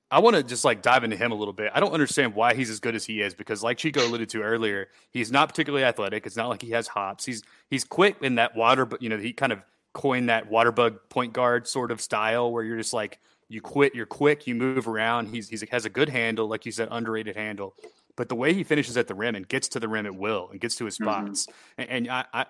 I 0.09 0.19
want 0.19 0.35
to 0.37 0.43
just 0.43 0.63
like 0.63 0.81
dive 0.81 1.03
into 1.03 1.17
him 1.17 1.31
a 1.31 1.35
little 1.35 1.53
bit. 1.53 1.71
I 1.75 1.79
don't 1.81 1.91
understand 1.91 2.33
why 2.33 2.53
he's 2.53 2.69
as 2.69 2.79
good 2.79 2.95
as 2.95 3.05
he 3.05 3.21
is 3.21 3.33
because, 3.33 3.61
like 3.61 3.77
Chico 3.77 4.05
alluded 4.07 4.29
to 4.29 4.41
earlier, 4.41 4.87
he's 5.11 5.31
not 5.31 5.49
particularly 5.49 5.83
athletic. 5.83 6.25
It's 6.25 6.37
not 6.37 6.47
like 6.47 6.61
he 6.61 6.71
has 6.71 6.87
hops. 6.87 7.25
He's 7.25 7.43
he's 7.69 7.83
quick 7.83 8.17
in 8.21 8.35
that 8.35 8.55
water, 8.55 8.85
but 8.85 9.01
you 9.01 9.09
know 9.09 9.17
he 9.17 9.33
kind 9.33 9.51
of 9.51 9.61
coined 9.93 10.29
that 10.29 10.47
water 10.49 10.71
bug 10.71 10.99
point 11.09 11.33
guard 11.33 11.67
sort 11.67 11.91
of 11.91 11.99
style 11.99 12.51
where 12.51 12.63
you're 12.63 12.77
just 12.77 12.93
like 12.93 13.19
you 13.49 13.61
quit, 13.61 13.95
you're 13.95 14.05
quick, 14.05 14.47
you 14.47 14.55
move 14.55 14.87
around. 14.87 15.27
He's 15.27 15.49
he's 15.49 15.67
has 15.69 15.85
a 15.85 15.89
good 15.89 16.09
handle, 16.09 16.47
like 16.47 16.65
you 16.65 16.71
said, 16.71 16.87
underrated 16.91 17.35
handle. 17.35 17.75
But 18.15 18.29
the 18.29 18.35
way 18.35 18.53
he 18.53 18.63
finishes 18.63 18.95
at 18.97 19.07
the 19.07 19.15
rim 19.15 19.35
and 19.35 19.47
gets 19.47 19.67
to 19.69 19.79
the 19.79 19.87
rim 19.89 20.05
at 20.05 20.15
will 20.15 20.49
and 20.49 20.59
gets 20.59 20.75
to 20.77 20.85
his 20.85 20.95
Mhm. 20.99 21.35
spots, 21.35 21.47
and, 21.77 21.89
and 21.89 22.07
I, 22.09 22.25
I 22.33 22.45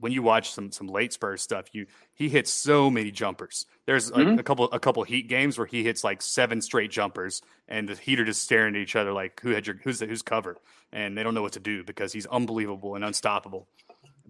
when 0.00 0.12
you 0.12 0.22
watch 0.22 0.50
some 0.50 0.72
some 0.72 0.88
late 0.88 1.12
Spurs 1.12 1.42
stuff, 1.42 1.66
you 1.72 1.86
he 2.14 2.28
hits 2.28 2.50
so 2.50 2.90
many 2.90 3.10
jumpers. 3.10 3.66
There's 3.86 4.10
like 4.10 4.26
Mhm. 4.26 4.38
a 4.40 4.42
couple 4.42 4.64
a 4.72 4.80
couple 4.80 5.02
Heat 5.04 5.28
games 5.28 5.56
where 5.58 5.66
he 5.66 5.84
hits 5.84 6.02
like 6.02 6.22
seven 6.22 6.60
straight 6.60 6.90
jumpers, 6.90 7.42
and 7.68 7.88
the 7.88 7.94
Heat 7.94 8.18
are 8.18 8.24
just 8.24 8.42
staring 8.42 8.74
at 8.74 8.80
each 8.80 8.96
other 8.96 9.12
like 9.12 9.40
who 9.40 9.50
had 9.50 9.66
your 9.66 9.76
who's 9.84 9.98
the, 9.98 10.06
who's 10.06 10.22
covered, 10.22 10.58
and 10.92 11.16
they 11.16 11.22
don't 11.22 11.34
know 11.34 11.42
what 11.42 11.52
to 11.52 11.60
do 11.60 11.84
because 11.84 12.12
he's 12.12 12.26
unbelievable 12.26 12.94
and 12.96 13.04
unstoppable. 13.04 13.68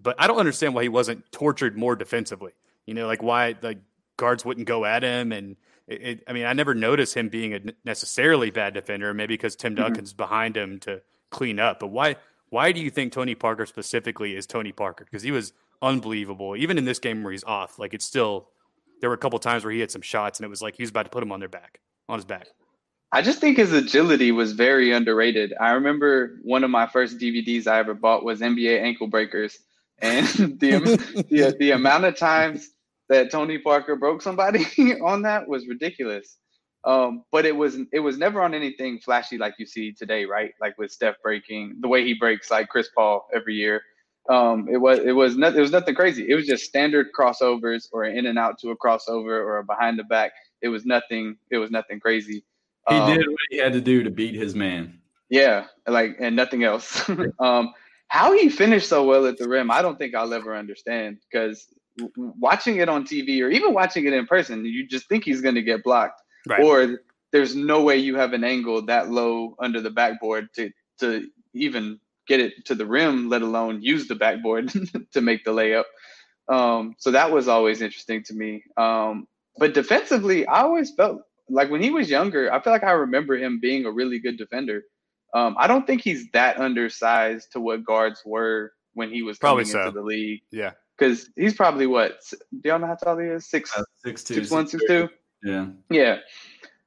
But 0.01 0.15
I 0.19 0.27
don't 0.27 0.39
understand 0.39 0.73
why 0.75 0.83
he 0.83 0.89
wasn't 0.89 1.31
tortured 1.31 1.77
more 1.77 1.95
defensively. 1.95 2.51
You 2.85 2.93
know, 2.93 3.07
like 3.07 3.21
why 3.23 3.53
the 3.53 3.79
guards 4.17 4.43
wouldn't 4.43 4.67
go 4.67 4.83
at 4.85 5.03
him, 5.03 5.31
and 5.31 5.55
it, 5.87 6.01
it, 6.01 6.23
I 6.27 6.33
mean, 6.33 6.45
I 6.45 6.53
never 6.53 6.73
noticed 6.73 7.15
him 7.15 7.29
being 7.29 7.53
a 7.53 7.59
necessarily 7.85 8.49
bad 8.49 8.73
defender, 8.73 9.13
maybe 9.13 9.35
because 9.35 9.55
Tim 9.55 9.75
Duncan's 9.75 10.13
behind 10.13 10.57
him 10.57 10.79
to 10.81 11.01
clean 11.29 11.59
up. 11.59 11.79
But 11.79 11.87
why? 11.87 12.15
Why 12.51 12.73
do 12.73 12.81
you 12.81 12.89
think 12.89 13.13
Tony 13.13 13.33
Parker 13.33 13.65
specifically 13.65 14.35
is 14.35 14.45
Tony 14.45 14.73
Parker? 14.73 15.05
Because 15.05 15.23
he 15.23 15.31
was 15.31 15.53
unbelievable, 15.81 16.55
even 16.57 16.77
in 16.77 16.83
this 16.83 16.99
game 16.99 17.23
where 17.23 17.31
he's 17.31 17.45
off. 17.45 17.79
Like 17.79 17.93
it's 17.93 18.05
still 18.05 18.49
there 18.99 19.09
were 19.09 19.15
a 19.15 19.17
couple 19.17 19.39
times 19.39 19.63
where 19.63 19.73
he 19.73 19.79
had 19.79 19.89
some 19.89 20.01
shots, 20.01 20.37
and 20.37 20.45
it 20.45 20.49
was 20.49 20.61
like 20.61 20.75
he 20.75 20.83
was 20.83 20.89
about 20.89 21.03
to 21.03 21.09
put 21.09 21.23
him 21.23 21.31
on 21.31 21.39
their 21.39 21.49
back, 21.49 21.79
on 22.09 22.17
his 22.17 22.25
back. 22.25 22.47
I 23.13 23.21
just 23.21 23.39
think 23.39 23.55
his 23.55 23.71
agility 23.71 24.33
was 24.33 24.51
very 24.51 24.91
underrated. 24.91 25.53
I 25.61 25.71
remember 25.71 26.39
one 26.43 26.65
of 26.65 26.69
my 26.69 26.87
first 26.87 27.19
DVDs 27.19 27.67
I 27.67 27.79
ever 27.79 27.93
bought 27.93 28.25
was 28.25 28.41
NBA 28.41 28.81
Ankle 28.81 29.07
Breakers, 29.07 29.57
and 29.99 30.27
the 30.59 31.25
the, 31.29 31.55
the 31.57 31.71
amount 31.71 32.03
of 32.03 32.17
times 32.17 32.69
that 33.07 33.31
Tony 33.31 33.59
Parker 33.59 33.95
broke 33.95 34.21
somebody 34.21 34.65
on 35.01 35.21
that 35.21 35.47
was 35.47 35.67
ridiculous. 35.67 36.35
Um, 36.83 37.23
but 37.31 37.45
it 37.45 37.55
was 37.55 37.77
it 37.93 37.99
was 37.99 38.17
never 38.17 38.41
on 38.41 38.53
anything 38.53 38.99
flashy 38.99 39.37
like 39.37 39.55
you 39.59 39.65
see 39.65 39.91
today, 39.93 40.25
right? 40.25 40.51
Like 40.59 40.77
with 40.77 40.91
Steph 40.91 41.21
breaking 41.21 41.75
the 41.81 41.87
way 41.87 42.03
he 42.03 42.13
breaks 42.15 42.49
like 42.49 42.69
Chris 42.69 42.89
Paul 42.95 43.27
every 43.33 43.55
year. 43.55 43.81
Um, 44.29 44.67
it 44.71 44.77
was 44.77 44.99
it 44.99 45.11
was 45.11 45.37
not, 45.37 45.55
it 45.55 45.61
was 45.61 45.71
nothing 45.71 45.95
crazy. 45.95 46.27
It 46.29 46.35
was 46.35 46.47
just 46.47 46.65
standard 46.65 47.07
crossovers 47.17 47.87
or 47.91 48.03
an 48.03 48.17
in 48.17 48.25
and 48.27 48.39
out 48.39 48.59
to 48.59 48.69
a 48.71 48.77
crossover 48.77 49.27
or 49.45 49.59
a 49.59 49.63
behind 49.63 49.99
the 49.99 50.03
back. 50.03 50.31
It 50.61 50.69
was 50.69 50.85
nothing. 50.85 51.37
It 51.51 51.57
was 51.57 51.71
nothing 51.71 51.99
crazy. 51.99 52.43
he 52.89 52.95
Um, 52.95 53.09
did 53.09 53.27
what 53.27 53.37
he 53.49 53.57
had 53.57 53.73
to 53.73 53.81
do 53.81 54.03
to 54.03 54.09
beat 54.09 54.35
his 54.35 54.55
man. 54.55 54.99
yeah, 55.29 55.65
like 55.87 56.15
and 56.19 56.35
nothing 56.35 56.63
else. 56.63 57.09
um, 57.39 57.73
how 58.07 58.33
he 58.33 58.49
finished 58.49 58.89
so 58.89 59.03
well 59.05 59.25
at 59.25 59.37
the 59.37 59.47
rim, 59.47 59.71
I 59.71 59.81
don't 59.81 59.97
think 59.97 60.15
I'll 60.15 60.33
ever 60.33 60.55
understand 60.55 61.17
because 61.31 61.67
watching 62.17 62.77
it 62.77 62.89
on 62.89 63.05
TV 63.05 63.41
or 63.41 63.49
even 63.49 63.73
watching 63.73 64.05
it 64.05 64.13
in 64.13 64.25
person, 64.25 64.65
you 64.65 64.87
just 64.87 65.07
think 65.07 65.23
he's 65.23 65.41
going 65.41 65.55
to 65.55 65.61
get 65.61 65.83
blocked, 65.83 66.20
Right. 66.47 66.63
or 66.63 67.01
there's 67.31 67.55
no 67.55 67.83
way 67.83 67.97
you 67.97 68.15
have 68.15 68.33
an 68.33 68.43
angle 68.43 68.81
that 68.87 69.09
low 69.09 69.55
under 69.59 69.79
the 69.81 69.89
backboard 69.91 70.49
to 70.55 70.71
to 70.99 71.27
even 71.53 71.99
get 72.27 72.39
it 72.39 72.65
to 72.65 72.75
the 72.75 72.85
rim, 72.85 73.29
let 73.29 73.41
alone 73.41 73.81
use 73.81 74.07
the 74.07 74.15
backboard 74.15 74.71
to 75.13 75.21
make 75.21 75.43
the 75.43 75.51
layup. 75.51 75.83
Um, 76.47 76.95
so 76.97 77.11
that 77.11 77.31
was 77.31 77.47
always 77.47 77.81
interesting 77.81 78.23
to 78.23 78.33
me. 78.33 78.63
Um, 78.77 79.27
but 79.57 79.73
defensively, 79.73 80.45
I 80.47 80.61
always 80.61 80.91
felt 80.93 81.21
like 81.49 81.69
when 81.69 81.81
he 81.81 81.89
was 81.89 82.09
younger, 82.09 82.51
I 82.53 82.61
feel 82.61 82.73
like 82.73 82.83
I 82.83 82.91
remember 82.91 83.35
him 83.37 83.59
being 83.59 83.85
a 83.85 83.91
really 83.91 84.19
good 84.19 84.37
defender. 84.37 84.83
Um, 85.33 85.55
I 85.57 85.67
don't 85.67 85.87
think 85.87 86.01
he's 86.01 86.29
that 86.31 86.57
undersized 86.59 87.51
to 87.53 87.59
what 87.61 87.85
guards 87.85 88.21
were 88.25 88.73
when 88.93 89.09
he 89.11 89.21
was 89.23 89.37
Probably 89.37 89.63
coming 89.63 89.71
so. 89.73 89.79
into 89.87 89.91
the 89.99 90.05
league. 90.05 90.41
Yeah. 90.51 90.71
Because 90.97 91.29
he's 91.35 91.53
probably 91.55 91.87
what? 91.87 92.13
s- 92.17 92.33
Do 92.61 92.69
y'all 92.69 92.79
know 92.79 92.87
how 92.87 92.95
tall 92.95 93.17
he 93.17 93.27
is? 93.27 93.49
Six, 93.49 93.75
Uh, 93.77 93.83
six 94.05 94.23
two, 94.23 94.35
six 94.35 94.51
one, 94.51 94.67
six 94.67 94.83
six 94.83 94.91
two. 94.91 95.09
Two. 95.43 95.49
Yeah. 95.51 95.67
Yeah. 95.89 96.17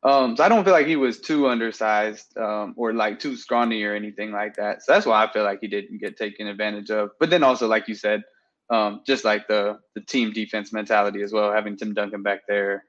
Um, 0.03 0.37
so 0.37 0.45
I 0.45 0.49
don't 0.49 0.65
feel 0.65 0.75
like 0.75 0.87
he 0.87 0.97
was 0.97 1.21
too 1.21 1.49
undersized 1.49 2.37
um, 2.37 2.75
or 2.77 2.93
like 2.93 3.19
too 3.19 3.37
scrawny 3.37 3.83
or 3.85 3.95
anything 3.95 4.33
like 4.33 4.57
that. 4.57 4.83
So 4.83 4.93
that's 4.93 5.07
why 5.07 5.25
I 5.25 5.33
feel 5.33 5.45
like 5.45 5.61
he 5.63 5.69
didn't 5.69 5.99
get 5.99 6.17
taken 6.19 6.47
advantage 6.47 6.91
of. 6.91 7.11
But 7.19 7.31
then 7.31 7.43
also, 7.43 7.67
like 7.67 7.89
you 7.89 7.95
said, 7.95 8.23
um, 8.71 9.01
just 9.07 9.25
like 9.25 9.49
the 9.49 9.79
the 9.95 10.03
team 10.03 10.33
defense 10.33 10.73
mentality 10.73 11.23
as 11.23 11.33
well. 11.33 11.53
Having 11.53 11.79
Tim 11.79 11.95
Duncan 11.95 12.23
back 12.23 12.41
there, 12.49 12.85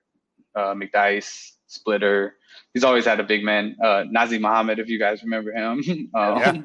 uh, 0.55 0.73
McDyess, 0.73 1.51
Splitter. 1.67 2.35
He's 2.73 2.83
always 2.83 3.05
had 3.05 3.19
a 3.19 3.23
big 3.23 3.43
man. 3.43 3.77
Uh, 3.81 4.03
Nazr 4.13 4.39
Mohammed, 4.39 4.79
if 4.79 4.89
you 4.89 4.99
guys 4.99 5.23
remember 5.23 5.51
him. 5.53 5.79
um, 6.15 6.37
Yeah. 6.39 6.61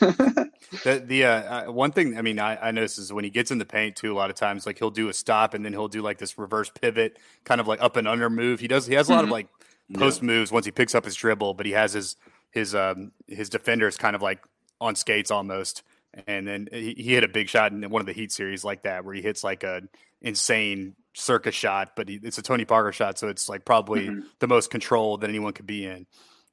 The 0.00 1.02
the 1.04 1.24
uh, 1.24 1.28
uh, 1.68 1.72
one 1.72 1.92
thing 1.92 2.16
I 2.16 2.22
mean 2.22 2.38
I, 2.38 2.68
I 2.68 2.70
notice 2.70 2.98
is 2.98 3.12
when 3.12 3.24
he 3.24 3.30
gets 3.30 3.50
in 3.50 3.58
the 3.58 3.64
paint 3.64 3.96
too 3.96 4.12
a 4.12 4.16
lot 4.16 4.30
of 4.30 4.36
times 4.36 4.66
like 4.66 4.78
he'll 4.78 4.90
do 4.90 5.08
a 5.08 5.12
stop 5.12 5.54
and 5.54 5.64
then 5.64 5.72
he'll 5.72 5.88
do 5.88 6.02
like 6.02 6.18
this 6.18 6.38
reverse 6.38 6.70
pivot 6.70 7.18
kind 7.44 7.60
of 7.60 7.66
like 7.68 7.82
up 7.82 7.96
and 7.96 8.08
under 8.08 8.30
move 8.30 8.60
he 8.60 8.68
does 8.68 8.86
he 8.86 8.94
has 8.94 9.08
a 9.08 9.12
lot 9.12 9.24
of 9.24 9.28
Mhm. 9.30 9.32
like 9.32 9.48
post 9.94 10.22
moves 10.22 10.50
once 10.50 10.64
he 10.64 10.72
picks 10.72 10.94
up 10.94 11.04
his 11.04 11.14
dribble 11.14 11.54
but 11.54 11.66
he 11.66 11.72
has 11.72 11.92
his 11.92 12.16
his 12.50 12.74
um 12.74 13.12
his 13.28 13.48
defenders 13.50 13.96
kind 13.96 14.16
of 14.16 14.22
like 14.22 14.42
on 14.80 14.94
skates 14.94 15.30
almost 15.30 15.82
and 16.26 16.46
then 16.46 16.68
he, 16.72 16.94
he 16.96 17.14
hit 17.14 17.24
a 17.24 17.28
big 17.28 17.48
shot 17.48 17.72
in 17.72 17.88
one 17.88 18.00
of 18.00 18.06
the 18.06 18.12
Heat 18.12 18.32
series 18.32 18.64
like 18.64 18.82
that 18.82 19.04
where 19.04 19.14
he 19.14 19.22
hits 19.22 19.42
like 19.44 19.62
a 19.64 19.82
insane 20.20 20.94
circus 21.14 21.54
shot 21.54 21.90
but 21.96 22.08
he, 22.08 22.18
it's 22.22 22.38
a 22.38 22.42
Tony 22.42 22.64
Parker 22.64 22.92
shot 22.92 23.18
so 23.18 23.28
it's 23.28 23.48
like 23.48 23.64
probably 23.64 24.08
Mhm. 24.08 24.22
the 24.38 24.48
most 24.48 24.70
control 24.70 25.18
that 25.18 25.28
anyone 25.28 25.52
could 25.52 25.66
be 25.66 25.84
in 25.84 26.06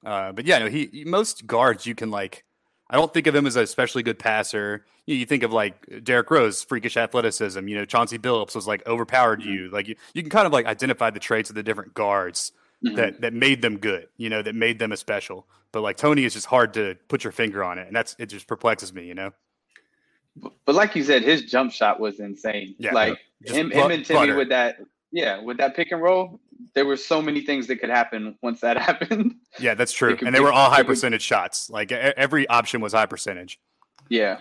uh, 0.06 0.32
but 0.34 0.46
yeah 0.46 0.60
no 0.60 0.68
he- 0.68 1.04
most 1.06 1.48
guards 1.48 1.86
you 1.86 1.96
can 1.96 2.12
like 2.12 2.44
I 2.90 2.96
don't 2.96 3.14
think 3.14 3.28
of 3.28 3.36
him 3.36 3.46
as 3.46 3.56
a 3.56 3.62
especially 3.62 4.02
good 4.04 4.18
passer. 4.20 4.86
You, 5.06 5.16
you 5.16 5.26
think 5.26 5.44
of 5.44 5.52
like 5.54 6.04
Derrick 6.04 6.32
Rose, 6.32 6.64
freakish 6.64 6.98
athleticism. 6.98 7.68
You 7.68 7.78
know, 7.78 7.86
Chauncey 7.86 8.18
Billups 8.18 8.56
was 8.56 8.68
like 8.68 8.86
overpowered 8.88 9.44
you. 9.44 9.70
Like 9.70 9.88
you, 9.88 9.96
you 10.14 10.24
can 10.24 10.30
kind 10.30 10.48
of 10.48 10.54
like 10.54 10.66
identify 10.66 11.10
the 11.12 11.20
traits 11.20 11.50
of 11.50 11.56
the 11.56 11.64
different 11.64 11.94
guards 11.94 12.52
Mhm. 12.84 12.96
that 12.96 13.22
that 13.22 13.34
made 13.34 13.62
them 13.62 13.78
good. 13.78 14.08
You 14.18 14.30
know, 14.30 14.42
that 14.42 14.56
made 14.56 14.80
them 14.80 14.92
a 14.94 14.98
special. 14.98 15.46
But 15.74 15.82
like 15.82 15.98
Tony 15.98 16.24
is 16.24 16.34
just 16.34 16.46
hard 16.48 16.74
to 16.76 16.96
put 17.10 17.24
your 17.26 17.32
finger 17.34 17.62
on 17.64 17.78
it, 17.78 17.86
and 17.88 17.96
that's 17.96 18.16
it. 18.18 18.28
Just 18.28 18.48
perplexes 18.48 18.94
me. 18.94 19.06
You 19.06 19.16
know, 19.16 19.34
But 20.66 20.76
like 20.76 20.96
you 20.96 21.04
said, 21.04 21.22
his 21.24 21.44
jump 21.44 21.72
shot 21.74 22.00
was 22.00 22.20
insane. 22.22 22.76
Yeah. 22.80 22.94
like 22.94 23.18
him, 23.46 23.70
him 23.72 23.92
and 23.92 24.06
Timmy 24.06 24.20
butter. 24.20 24.36
with 24.38 24.50
that, 24.50 24.80
yeah, 25.12 25.42
with 25.42 25.58
that 25.58 25.76
pick 25.76 25.92
and 25.92 26.02
roll. 26.02 26.40
There 26.76 26.86
were 26.86 26.98
so 26.98 27.22
many 27.22 27.42
things 27.42 27.68
that 27.68 27.78
could 27.78 27.90
happen 27.90 28.38
once 28.42 28.62
that 28.62 28.78
happened. 28.82 29.36
yeah, 29.60 29.74
that's 29.74 29.94
true. 29.94 30.18
And 30.26 30.36
they 30.36 30.40
were 30.40 30.52
all 30.52 30.70
high 30.70 30.84
percentage 30.84 31.22
shots. 31.22 31.70
Like 31.70 31.92
e- 31.92 31.96
every 31.96 32.48
option 32.48 32.82
was 32.82 32.94
high 32.94 33.06
percentage. 33.06 33.60
Yeah. 34.10 34.40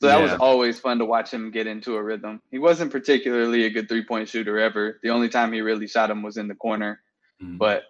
So 0.00 0.06
that 0.06 0.20
was 0.20 0.32
always 0.34 0.78
fun 0.78 0.98
to 1.00 1.04
watch 1.04 1.32
him 1.32 1.50
get 1.50 1.66
into 1.66 1.96
a 1.96 2.02
rhythm. 2.02 2.40
He 2.52 2.58
wasn't 2.58 2.92
particularly 2.92 3.64
a 3.64 3.70
good 3.70 3.88
three 3.88 4.04
point 4.04 4.28
shooter 4.28 4.58
ever. 4.58 5.00
The 5.02 5.10
only 5.10 5.28
time 5.28 5.52
he 5.52 5.60
really 5.60 5.88
shot 5.88 6.08
him 6.10 6.22
was 6.22 6.36
in 6.36 6.46
the 6.46 6.54
corner. 6.54 7.00
Mhm. 7.42 7.58
But 7.58 7.82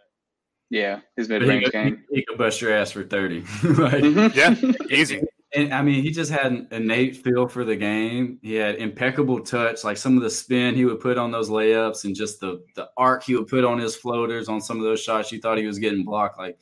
yeah, 0.70 1.00
his 1.16 1.28
mid 1.28 1.42
he, 1.42 1.48
range 1.48 1.64
could, 1.64 1.72
game. 1.72 2.04
he 2.10 2.24
could 2.24 2.38
bust 2.38 2.62
your 2.62 2.72
ass 2.72 2.92
for 2.92 3.02
30. 3.04 3.40
right? 3.64 4.02
Mhm. 4.02 4.34
Yeah, 4.34 4.54
easy. 4.90 5.22
And 5.54 5.72
I 5.72 5.80
mean, 5.80 6.02
he 6.02 6.10
just 6.10 6.30
had 6.30 6.52
an 6.52 6.68
innate 6.70 7.16
feel 7.16 7.48
for 7.48 7.64
the 7.64 7.76
game. 7.76 8.38
He 8.42 8.54
had 8.54 8.76
impeccable 8.76 9.40
touch, 9.40 9.82
like 9.82 9.96
some 9.96 10.16
of 10.16 10.22
the 10.22 10.28
spin 10.28 10.74
he 10.74 10.84
would 10.84 11.00
put 11.00 11.16
on 11.16 11.30
those 11.30 11.48
layups 11.48 12.04
and 12.04 12.14
just 12.14 12.40
the 12.40 12.62
the 12.74 12.90
arc 12.98 13.24
he 13.24 13.34
would 13.34 13.48
put 13.48 13.64
on 13.64 13.78
his 13.78 13.96
floaters 13.96 14.48
on 14.48 14.60
some 14.60 14.76
of 14.76 14.84
those 14.84 15.00
shots 15.00 15.32
you 15.32 15.40
thought 15.40 15.56
he 15.56 15.66
was 15.66 15.78
getting 15.78 16.04
blocked. 16.04 16.38
Like 16.38 16.58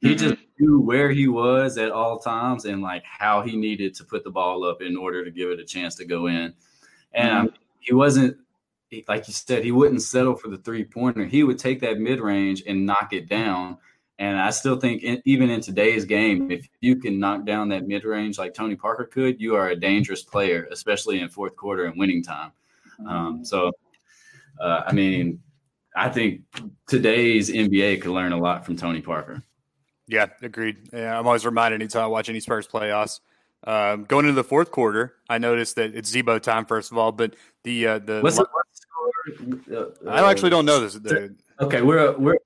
he 0.00 0.14
mm-hmm. 0.14 0.28
just 0.30 0.40
knew 0.58 0.80
where 0.80 1.10
he 1.10 1.28
was 1.28 1.76
at 1.76 1.90
all 1.90 2.18
times 2.18 2.64
and 2.64 2.80
like 2.80 3.04
how 3.04 3.42
he 3.42 3.56
needed 3.56 3.94
to 3.96 4.04
put 4.04 4.24
the 4.24 4.30
ball 4.30 4.64
up 4.64 4.80
in 4.80 4.96
order 4.96 5.22
to 5.22 5.30
give 5.30 5.50
it 5.50 5.60
a 5.60 5.64
chance 5.64 5.94
to 5.96 6.06
go 6.06 6.26
in. 6.26 6.54
And 7.12 7.30
I 7.30 7.34
mm-hmm. 7.34 7.44
mean, 7.44 7.54
he 7.80 7.94
wasn't 7.94 8.38
like 9.06 9.28
you 9.28 9.34
said, 9.34 9.64
he 9.64 9.72
wouldn't 9.72 10.02
settle 10.02 10.34
for 10.34 10.48
the 10.48 10.58
three 10.58 10.84
pointer. 10.84 11.24
He 11.24 11.42
would 11.42 11.58
take 11.58 11.80
that 11.80 11.98
mid 11.98 12.20
range 12.20 12.62
and 12.66 12.86
knock 12.86 13.12
it 13.12 13.28
down. 13.28 13.78
And 14.20 14.38
I 14.38 14.50
still 14.50 14.76
think, 14.76 15.02
in, 15.02 15.22
even 15.24 15.48
in 15.48 15.62
today's 15.62 16.04
game, 16.04 16.50
if 16.50 16.68
you 16.82 16.96
can 16.96 17.18
knock 17.18 17.46
down 17.46 17.70
that 17.70 17.88
mid 17.88 18.04
range 18.04 18.38
like 18.38 18.52
Tony 18.52 18.76
Parker 18.76 19.06
could, 19.06 19.40
you 19.40 19.56
are 19.56 19.70
a 19.70 19.76
dangerous 19.76 20.22
player, 20.22 20.68
especially 20.70 21.20
in 21.20 21.30
fourth 21.30 21.56
quarter 21.56 21.86
and 21.86 21.98
winning 21.98 22.22
time. 22.22 22.52
Um, 23.08 23.42
so, 23.42 23.72
uh, 24.60 24.82
I 24.86 24.92
mean, 24.92 25.40
I 25.96 26.10
think 26.10 26.42
today's 26.86 27.48
NBA 27.48 28.02
could 28.02 28.10
learn 28.10 28.32
a 28.32 28.38
lot 28.38 28.66
from 28.66 28.76
Tony 28.76 29.00
Parker. 29.00 29.42
Yeah, 30.06 30.26
agreed. 30.42 30.90
Yeah, 30.92 31.18
I'm 31.18 31.26
always 31.26 31.46
reminded 31.46 31.80
anytime 31.80 32.02
I 32.02 32.08
watch 32.08 32.28
any 32.28 32.40
Spurs 32.40 32.68
playoffs. 32.68 33.20
Um, 33.64 34.04
going 34.04 34.26
into 34.26 34.34
the 34.34 34.44
fourth 34.44 34.70
quarter, 34.70 35.14
I 35.30 35.38
noticed 35.38 35.76
that 35.76 35.94
it's 35.94 36.10
Z-Bo 36.10 36.40
time 36.40 36.66
first 36.66 36.92
of 36.92 36.98
all, 36.98 37.10
but 37.10 37.36
the 37.64 37.86
uh, 37.86 37.98
the 38.00 38.20
What's 38.20 38.36
the, 38.36 38.46
what's 38.52 38.80
the 38.80 39.60
score? 39.64 39.92
Uh, 40.06 40.10
I 40.10 40.30
actually 40.30 40.50
don't 40.50 40.66
know 40.66 40.80
this. 40.80 40.94
The, 40.94 41.34
Okay, 41.60 41.82
we're 41.82 42.16
we're 42.16 42.38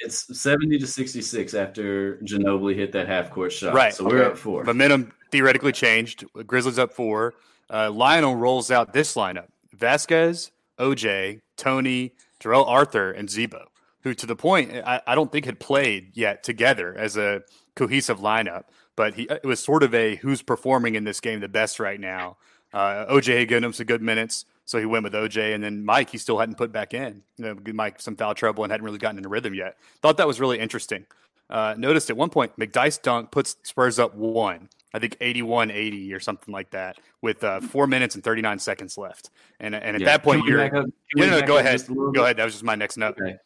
it's 0.00 0.38
seventy 0.38 0.78
to 0.78 0.86
sixty 0.86 1.22
six 1.22 1.54
after 1.54 2.16
Ginobili 2.18 2.74
hit 2.74 2.92
that 2.92 3.06
half 3.06 3.30
court 3.30 3.52
shot. 3.52 3.74
Right, 3.74 3.94
So 3.94 4.04
we're 4.04 4.20
okay. 4.20 4.30
up 4.32 4.38
four. 4.38 4.64
momentum 4.64 5.12
theoretically 5.30 5.72
changed. 5.72 6.24
Grizzlies 6.46 6.78
up 6.78 6.92
four. 6.92 7.34
Uh, 7.68 7.90
Lionel 7.90 8.36
rolls 8.36 8.70
out 8.70 8.92
this 8.92 9.14
lineup: 9.14 9.48
Vasquez, 9.72 10.50
OJ, 10.78 11.40
Tony, 11.56 12.12
Darrell 12.40 12.64
Arthur, 12.64 13.10
and 13.10 13.28
Z-Bo, 13.30 13.64
who 14.02 14.14
to 14.14 14.26
the 14.26 14.36
point 14.36 14.72
I, 14.72 15.00
I 15.06 15.14
don't 15.14 15.32
think 15.32 15.46
had 15.46 15.58
played 15.60 16.12
yet 16.14 16.42
together 16.42 16.94
as 16.96 17.16
a 17.16 17.42
cohesive 17.74 18.20
lineup. 18.20 18.64
But 18.94 19.14
he 19.14 19.24
it 19.24 19.44
was 19.44 19.60
sort 19.60 19.82
of 19.82 19.94
a 19.94 20.16
who's 20.16 20.42
performing 20.42 20.94
in 20.94 21.04
this 21.04 21.20
game 21.20 21.40
the 21.40 21.48
best 21.48 21.80
right 21.80 22.00
now. 22.00 22.36
Uh, 22.72 23.06
OJ 23.06 23.38
had 23.38 23.48
given 23.48 23.64
him 23.64 23.72
some 23.72 23.86
good 23.86 24.02
minutes, 24.02 24.44
so 24.66 24.78
he 24.78 24.84
went 24.84 25.04
with 25.04 25.14
OJ, 25.14 25.54
and 25.54 25.64
then 25.64 25.82
Mike 25.84 26.10
he 26.10 26.18
still 26.18 26.38
hadn't 26.38 26.56
put 26.58 26.70
back 26.72 26.92
in. 26.92 27.22
You 27.38 27.44
know, 27.46 27.72
Mike 27.72 28.00
some 28.02 28.14
foul 28.16 28.34
trouble 28.34 28.62
and 28.64 28.70
hadn't 28.70 28.84
really 28.84 28.98
gotten 28.98 29.16
into 29.16 29.30
rhythm 29.30 29.54
yet. 29.54 29.78
Thought 30.02 30.18
that 30.18 30.26
was 30.26 30.38
really 30.38 30.58
interesting. 30.58 31.06
Uh, 31.48 31.74
noticed 31.78 32.10
at 32.10 32.16
one 32.16 32.28
point 32.28 32.54
McDyess 32.58 33.00
dunk 33.00 33.30
puts 33.30 33.56
Spurs 33.62 33.98
up 33.98 34.14
one. 34.14 34.68
I 34.94 34.98
think 34.98 35.18
81-80 35.18 36.14
or 36.14 36.20
something 36.20 36.52
like 36.52 36.70
that, 36.70 36.96
with 37.20 37.44
uh, 37.44 37.60
four 37.60 37.86
minutes 37.86 38.14
and 38.14 38.24
39 38.24 38.58
seconds 38.58 38.96
left. 38.96 39.30
And 39.60 39.74
and 39.74 39.94
at 39.96 40.00
Yeah. 40.00 40.06
that 40.06 40.22
point, 40.22 40.44
you're 40.46 40.60
up- 40.62 40.72
no, 41.14 41.30
no, 41.30 41.42
go 41.46 41.58
ahead, 41.58 41.72
just 41.72 41.88
a 41.88 41.92
little 41.92 42.06
go 42.12 42.20
bit? 42.20 42.22
ahead. 42.24 42.36
That 42.38 42.44
was 42.44 42.54
just 42.54 42.64
my 42.64 42.74
next 42.74 42.96
note. 42.96 43.16
Okay. 43.20 43.36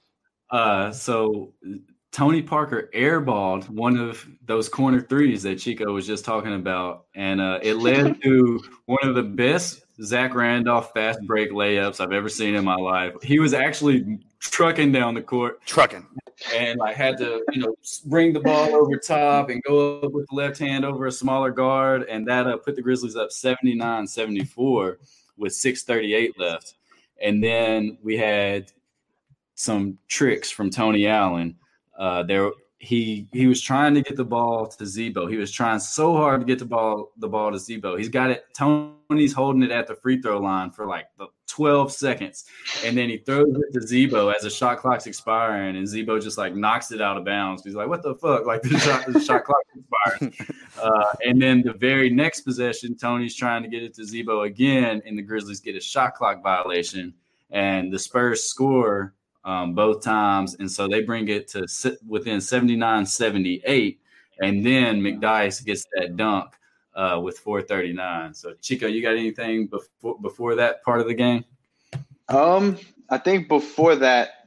Uh, 0.50 0.90
so 0.92 1.52
Tony 2.12 2.42
Parker 2.42 2.88
airballed 2.94 3.68
one 3.68 3.96
of 3.96 4.26
those 4.46 4.68
corner 4.68 5.00
threes 5.00 5.42
that 5.44 5.58
Chico 5.58 5.92
was 5.92 6.06
just 6.06 6.24
talking 6.24 6.54
about, 6.54 7.06
and 7.14 7.40
uh, 7.40 7.58
it 7.62 7.74
led 7.74 8.20
to 8.22 8.60
one 8.86 8.98
of 9.02 9.14
the 9.14 9.22
best 9.22 9.84
Zach 10.02 10.34
Randolph 10.34 10.92
fast 10.92 11.20
break 11.26 11.50
layups 11.50 12.00
I've 12.00 12.12
ever 12.12 12.28
seen 12.28 12.54
in 12.54 12.64
my 12.64 12.76
life. 12.76 13.14
He 13.22 13.38
was 13.38 13.52
actually 13.52 14.18
trucking 14.40 14.90
down 14.90 15.14
the 15.14 15.22
court 15.22 15.60
Trucking. 15.66 16.06
and 16.54 16.78
like 16.78 16.96
had 16.96 17.18
to 17.18 17.44
you 17.52 17.60
know 17.60 17.74
bring 18.06 18.32
the 18.32 18.40
ball 18.40 18.74
over 18.74 18.96
top 18.96 19.50
and 19.50 19.62
go 19.62 20.00
up 20.00 20.12
with 20.12 20.26
the 20.28 20.34
left 20.34 20.58
hand 20.58 20.84
over 20.84 21.06
a 21.06 21.12
smaller 21.12 21.50
guard 21.50 22.04
and 22.04 22.26
that 22.26 22.46
uh, 22.46 22.56
put 22.56 22.74
the 22.74 22.80
grizzlies 22.82 23.16
up 23.16 23.28
79-74 23.28 24.96
with 25.36 25.52
638 25.52 26.38
left 26.38 26.74
and 27.22 27.44
then 27.44 27.98
we 28.02 28.16
had 28.16 28.72
some 29.56 29.98
tricks 30.08 30.50
from 30.50 30.70
tony 30.70 31.06
allen 31.06 31.54
uh, 31.98 32.22
there 32.22 32.50
he 32.80 33.28
he 33.30 33.46
was 33.46 33.60
trying 33.60 33.94
to 33.94 34.00
get 34.00 34.16
the 34.16 34.24
ball 34.24 34.66
to 34.66 34.86
Z-Bo. 34.86 35.26
He 35.26 35.36
was 35.36 35.52
trying 35.52 35.78
so 35.78 36.16
hard 36.16 36.40
to 36.40 36.46
get 36.46 36.58
the 36.58 36.64
ball 36.64 37.12
the 37.18 37.28
ball 37.28 37.52
to 37.52 37.58
Z-Bo. 37.58 37.96
He's 37.96 38.08
got 38.08 38.30
it. 38.30 38.46
Tony's 38.56 39.34
holding 39.34 39.62
it 39.62 39.70
at 39.70 39.86
the 39.86 39.94
free 39.94 40.20
throw 40.20 40.40
line 40.40 40.70
for 40.70 40.86
like 40.86 41.06
the 41.18 41.26
12 41.46 41.92
seconds, 41.92 42.46
and 42.82 42.96
then 42.96 43.10
he 43.10 43.18
throws 43.18 43.54
it 43.54 43.74
to 43.74 43.86
Z-Bo 43.86 44.30
as 44.30 44.42
the 44.42 44.50
shot 44.50 44.78
clock's 44.78 45.06
expiring, 45.06 45.76
and 45.76 45.86
Z-Bo 45.86 46.20
just 46.20 46.38
like 46.38 46.56
knocks 46.56 46.90
it 46.90 47.02
out 47.02 47.18
of 47.18 47.24
bounds. 47.26 47.62
He's 47.62 47.74
like, 47.74 47.88
"What 47.88 48.02
the 48.02 48.14
fuck?" 48.14 48.46
Like 48.46 48.62
the 48.62 48.78
shot 48.78 49.04
the 49.06 49.20
shot 49.20 49.44
clock 49.44 49.62
expires. 49.76 50.34
Uh, 50.80 51.12
and 51.26 51.42
then 51.42 51.60
the 51.60 51.74
very 51.74 52.08
next 52.08 52.40
possession, 52.40 52.96
Tony's 52.96 53.34
trying 53.34 53.62
to 53.62 53.68
get 53.68 53.82
it 53.82 53.92
to 53.92 54.02
Z-Bo 54.02 54.44
again, 54.44 55.02
and 55.04 55.18
the 55.18 55.20
Grizzlies 55.20 55.60
get 55.60 55.76
a 55.76 55.80
shot 55.80 56.14
clock 56.14 56.42
violation, 56.42 57.12
and 57.50 57.92
the 57.92 57.98
Spurs 57.98 58.44
score 58.44 59.12
um, 59.44 59.74
both 59.74 60.02
times. 60.02 60.56
And 60.58 60.70
so 60.70 60.88
they 60.88 61.02
bring 61.02 61.28
it 61.28 61.48
to 61.48 61.66
sit 61.66 61.98
within 62.06 62.40
79 62.40 63.06
78. 63.06 64.00
And 64.40 64.64
then 64.64 65.00
McDyess 65.00 65.64
gets 65.64 65.84
that 65.94 66.16
dunk 66.16 66.52
uh, 66.94 67.20
with 67.22 67.38
439. 67.38 68.34
So, 68.34 68.54
Chico, 68.60 68.86
you 68.86 69.02
got 69.02 69.16
anything 69.16 69.66
before, 69.66 70.18
before 70.20 70.54
that 70.56 70.82
part 70.82 71.00
of 71.00 71.06
the 71.06 71.14
game? 71.14 71.44
Um, 72.28 72.78
I 73.08 73.18
think 73.18 73.48
before 73.48 73.96
that, 73.96 74.46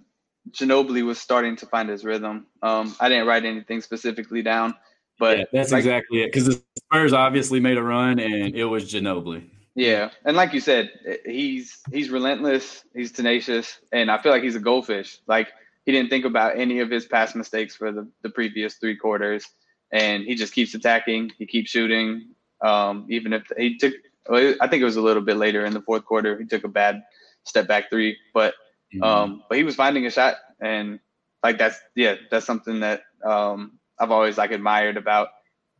Ginobili 0.51 1.05
was 1.05 1.19
starting 1.19 1.55
to 1.57 1.65
find 1.65 1.89
his 1.89 2.03
rhythm. 2.03 2.47
Um, 2.61 2.95
I 2.99 3.09
didn't 3.09 3.27
write 3.27 3.45
anything 3.45 3.81
specifically 3.81 4.41
down, 4.41 4.75
but 5.17 5.37
yeah, 5.37 5.45
that's 5.53 5.71
like- 5.71 5.79
exactly 5.79 6.23
it. 6.23 6.27
Because 6.27 6.45
the 6.45 6.61
Spurs 6.77 7.13
obviously 7.13 7.59
made 7.59 7.77
a 7.77 7.83
run, 7.83 8.19
and 8.19 8.55
it 8.55 8.65
was 8.65 8.91
Ginobili. 8.91 9.49
Yeah, 9.75 10.09
and 10.25 10.35
like 10.37 10.53
you 10.53 10.59
said, 10.59 10.91
he's 11.25 11.79
he's 11.91 12.09
relentless, 12.09 12.83
he's 12.93 13.11
tenacious, 13.11 13.79
and 13.91 14.11
I 14.11 14.21
feel 14.21 14.31
like 14.31 14.43
he's 14.43 14.55
a 14.55 14.59
goldfish. 14.59 15.19
Like 15.27 15.49
he 15.85 15.91
didn't 15.91 16.09
think 16.09 16.25
about 16.25 16.57
any 16.57 16.79
of 16.79 16.89
his 16.89 17.05
past 17.05 17.35
mistakes 17.35 17.75
for 17.75 17.91
the, 17.91 18.07
the 18.21 18.29
previous 18.29 18.75
three 18.75 18.95
quarters, 18.95 19.47
and 19.91 20.23
he 20.23 20.35
just 20.35 20.53
keeps 20.53 20.75
attacking, 20.75 21.31
he 21.39 21.45
keeps 21.45 21.71
shooting. 21.71 22.33
Um, 22.63 23.07
even 23.09 23.33
if 23.33 23.51
he 23.57 23.77
took, 23.77 23.93
well, 24.29 24.55
I 24.61 24.67
think 24.67 24.81
it 24.81 24.85
was 24.85 24.95
a 24.95 25.01
little 25.01 25.23
bit 25.23 25.37
later 25.37 25.65
in 25.65 25.73
the 25.73 25.81
fourth 25.81 26.05
quarter, 26.05 26.37
he 26.37 26.45
took 26.45 26.63
a 26.63 26.69
bad 26.69 27.03
step 27.43 27.67
back 27.67 27.89
three, 27.89 28.17
but 28.33 28.53
Mm-hmm. 28.93 29.03
um, 29.03 29.43
but 29.49 29.57
he 29.57 29.63
was 29.63 29.75
finding 29.75 30.05
a 30.05 30.11
shot, 30.11 30.35
and 30.61 30.99
like 31.43 31.57
that's 31.57 31.79
yeah, 31.95 32.15
that's 32.29 32.45
something 32.45 32.79
that 32.81 33.01
um, 33.25 33.79
I've 33.99 34.11
always 34.11 34.37
like 34.37 34.51
admired 34.51 34.97
about 34.97 35.29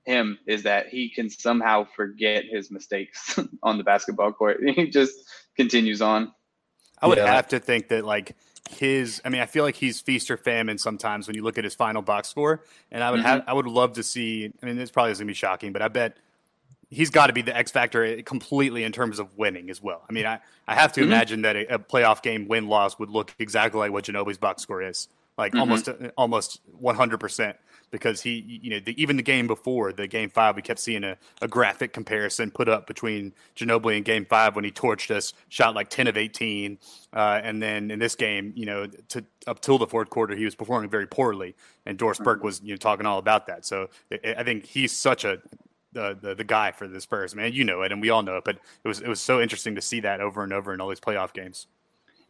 him 0.05 0.37
is 0.47 0.63
that 0.63 0.87
he 0.89 1.09
can 1.09 1.29
somehow 1.29 1.85
forget 1.95 2.45
his 2.45 2.71
mistakes 2.71 3.39
on 3.63 3.77
the 3.77 3.83
basketball 3.83 4.31
court. 4.31 4.59
He 4.75 4.89
just 4.89 5.13
continues 5.55 6.01
on. 6.01 6.33
I 7.01 7.07
would 7.07 7.17
Yeah. 7.17 7.33
have 7.33 7.47
to 7.49 7.59
think 7.59 7.89
that 7.89 8.05
like 8.05 8.35
his. 8.69 9.21
I 9.25 9.29
mean, 9.29 9.41
I 9.41 9.45
feel 9.45 9.63
like 9.63 9.75
he's 9.75 9.99
feast 9.99 10.31
or 10.31 10.37
famine 10.37 10.77
sometimes 10.77 11.27
when 11.27 11.35
you 11.35 11.43
look 11.43 11.57
at 11.57 11.63
his 11.63 11.75
final 11.75 12.01
box 12.01 12.29
score, 12.29 12.63
and 12.91 13.03
I 13.03 13.11
would 13.11 13.19
mm-hmm. 13.19 13.27
have. 13.27 13.43
I 13.47 13.53
would 13.53 13.67
love 13.67 13.93
to 13.93 14.03
see. 14.03 14.51
I 14.61 14.65
mean, 14.65 14.77
this 14.77 14.91
probably 14.91 15.11
is 15.11 15.19
gonna 15.19 15.27
be 15.27 15.33
shocking, 15.33 15.73
but 15.73 15.81
I 15.81 15.89
bet 15.89 16.17
he's 16.93 17.09
got 17.09 17.27
to 17.27 17.33
be 17.33 17.41
the 17.41 17.55
X 17.55 17.71
factor 17.71 18.21
completely 18.21 18.83
in 18.83 18.91
terms 18.91 19.19
of 19.19 19.35
winning 19.37 19.69
as 19.69 19.81
well. 19.81 20.03
I 20.07 20.13
mean, 20.13 20.25
I, 20.25 20.39
I 20.67 20.75
have 20.75 20.93
to 20.93 21.01
mm-hmm. 21.01 21.11
imagine 21.11 21.41
that 21.41 21.55
a, 21.55 21.75
a 21.75 21.79
playoff 21.79 22.21
game 22.21 22.47
win 22.47 22.67
loss 22.67 22.99
would 22.99 23.09
look 23.09 23.33
exactly 23.39 23.79
like 23.79 23.91
what 23.91 24.05
Ginobili's 24.05 24.37
box 24.37 24.61
score 24.61 24.81
is, 24.81 25.07
like 25.37 25.51
mm-hmm. 25.51 25.61
almost 25.61 25.89
almost 26.17 26.61
one 26.71 26.95
hundred 26.95 27.19
percent. 27.19 27.57
Because 27.93 28.21
he, 28.21 28.59
you 28.63 28.71
know, 28.71 28.79
the, 28.79 28.99
even 28.99 29.17
the 29.17 29.23
game 29.23 29.45
before 29.45 29.93
the 29.93 30.07
game 30.07 30.31
five, 30.31 30.55
we 30.55 30.63
kept 30.63 30.79
seeing 30.79 31.03
a, 31.03 31.15
a 31.43 31.47
graphic 31.47 31.93
comparison 31.93 32.49
put 32.49 32.67
up 32.67 32.87
between 32.87 33.33
Ginobili 33.55 33.97
and 33.97 34.03
game 34.03 34.25
five 34.25 34.55
when 34.55 34.63
he 34.65 34.71
torched 34.71 35.11
us, 35.11 35.31
shot 35.49 35.75
like 35.75 35.91
ten 35.91 36.07
of 36.07 36.17
eighteen, 36.17 36.79
uh, 37.13 37.39
and 37.43 37.61
then 37.61 37.91
in 37.91 37.99
this 37.99 38.15
game, 38.15 38.51
you 38.55 38.65
know, 38.65 38.87
to 39.09 39.23
up 39.45 39.61
till 39.61 39.77
the 39.77 39.85
fourth 39.85 40.09
quarter, 40.09 40.35
he 40.35 40.43
was 40.43 40.55
performing 40.55 40.89
very 40.89 41.05
poorly, 41.05 41.55
and 41.85 41.99
Doris 41.99 42.17
Burke 42.17 42.43
was 42.43 42.61
you 42.63 42.71
know 42.71 42.77
talking 42.77 43.05
all 43.05 43.19
about 43.19 43.45
that. 43.45 43.63
So 43.63 43.89
I 44.11 44.35
I 44.39 44.43
think 44.43 44.65
he's 44.65 44.91
such 44.91 45.23
a 45.23 45.37
the, 45.91 46.17
the 46.19 46.33
the 46.33 46.43
guy 46.43 46.71
for 46.71 46.87
the 46.87 46.99
Spurs, 46.99 47.35
man. 47.35 47.53
You 47.53 47.63
know 47.63 47.83
it, 47.83 47.91
and 47.91 48.01
we 48.01 48.09
all 48.09 48.23
know 48.23 48.37
it. 48.37 48.43
But 48.43 48.55
it 48.83 48.87
was 48.87 49.01
it 49.01 49.07
was 49.07 49.21
so 49.21 49.39
interesting 49.39 49.75
to 49.75 49.81
see 49.81 49.99
that 49.99 50.19
over 50.19 50.43
and 50.43 50.51
over 50.51 50.73
in 50.73 50.81
all 50.81 50.89
these 50.89 50.99
playoff 50.99 51.31
games. 51.31 51.67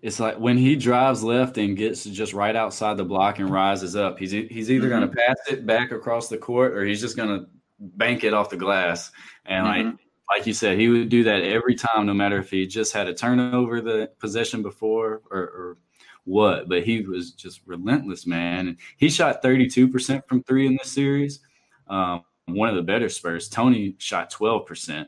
It's 0.03 0.19
like 0.19 0.37
when 0.37 0.57
he 0.57 0.75
drives 0.75 1.23
left 1.23 1.57
and 1.57 1.77
gets 1.77 2.03
just 2.03 2.33
right 2.33 2.57
outside 2.57 2.97
the 2.97 3.05
block 3.05 3.39
and 3.39 3.49
rises 3.49 3.95
up. 3.95 4.19
He's 4.19 4.31
he's 4.31 4.69
either 4.69 4.89
going 4.89 5.09
to 5.09 5.15
pass 5.15 5.37
it 5.49 5.65
back 5.65 5.93
across 5.93 6.27
the 6.27 6.37
court 6.37 6.73
or 6.73 6.83
he's 6.83 6.99
just 6.99 7.15
going 7.15 7.29
to 7.29 7.47
bank 7.79 8.25
it 8.25 8.33
off 8.33 8.49
the 8.49 8.57
glass. 8.57 9.11
And 9.45 9.65
like 9.65 9.95
like 10.29 10.45
you 10.45 10.53
said, 10.53 10.77
he 10.77 10.89
would 10.89 11.07
do 11.07 11.23
that 11.23 11.43
every 11.43 11.75
time, 11.75 12.05
no 12.05 12.13
matter 12.13 12.37
if 12.37 12.49
he 12.49 12.67
just 12.67 12.91
had 12.91 13.07
a 13.07 13.13
turnover 13.13 13.79
the 13.79 14.11
possession 14.19 14.61
before 14.61 15.21
or, 15.31 15.39
or 15.39 15.77
what. 16.25 16.67
But 16.67 16.83
he 16.83 16.99
was 17.03 17.31
just 17.31 17.61
relentless, 17.65 18.27
man. 18.27 18.67
And 18.67 18.77
he 18.97 19.09
shot 19.09 19.41
thirty 19.41 19.69
two 19.69 19.87
percent 19.87 20.27
from 20.27 20.43
three 20.43 20.67
in 20.67 20.73
this 20.73 20.91
series. 20.91 21.39
Um, 21.87 22.23
one 22.47 22.67
of 22.67 22.75
the 22.75 22.81
better 22.81 23.07
Spurs. 23.07 23.47
Tony 23.47 23.95
shot 23.99 24.29
twelve 24.29 24.65
percent 24.65 25.07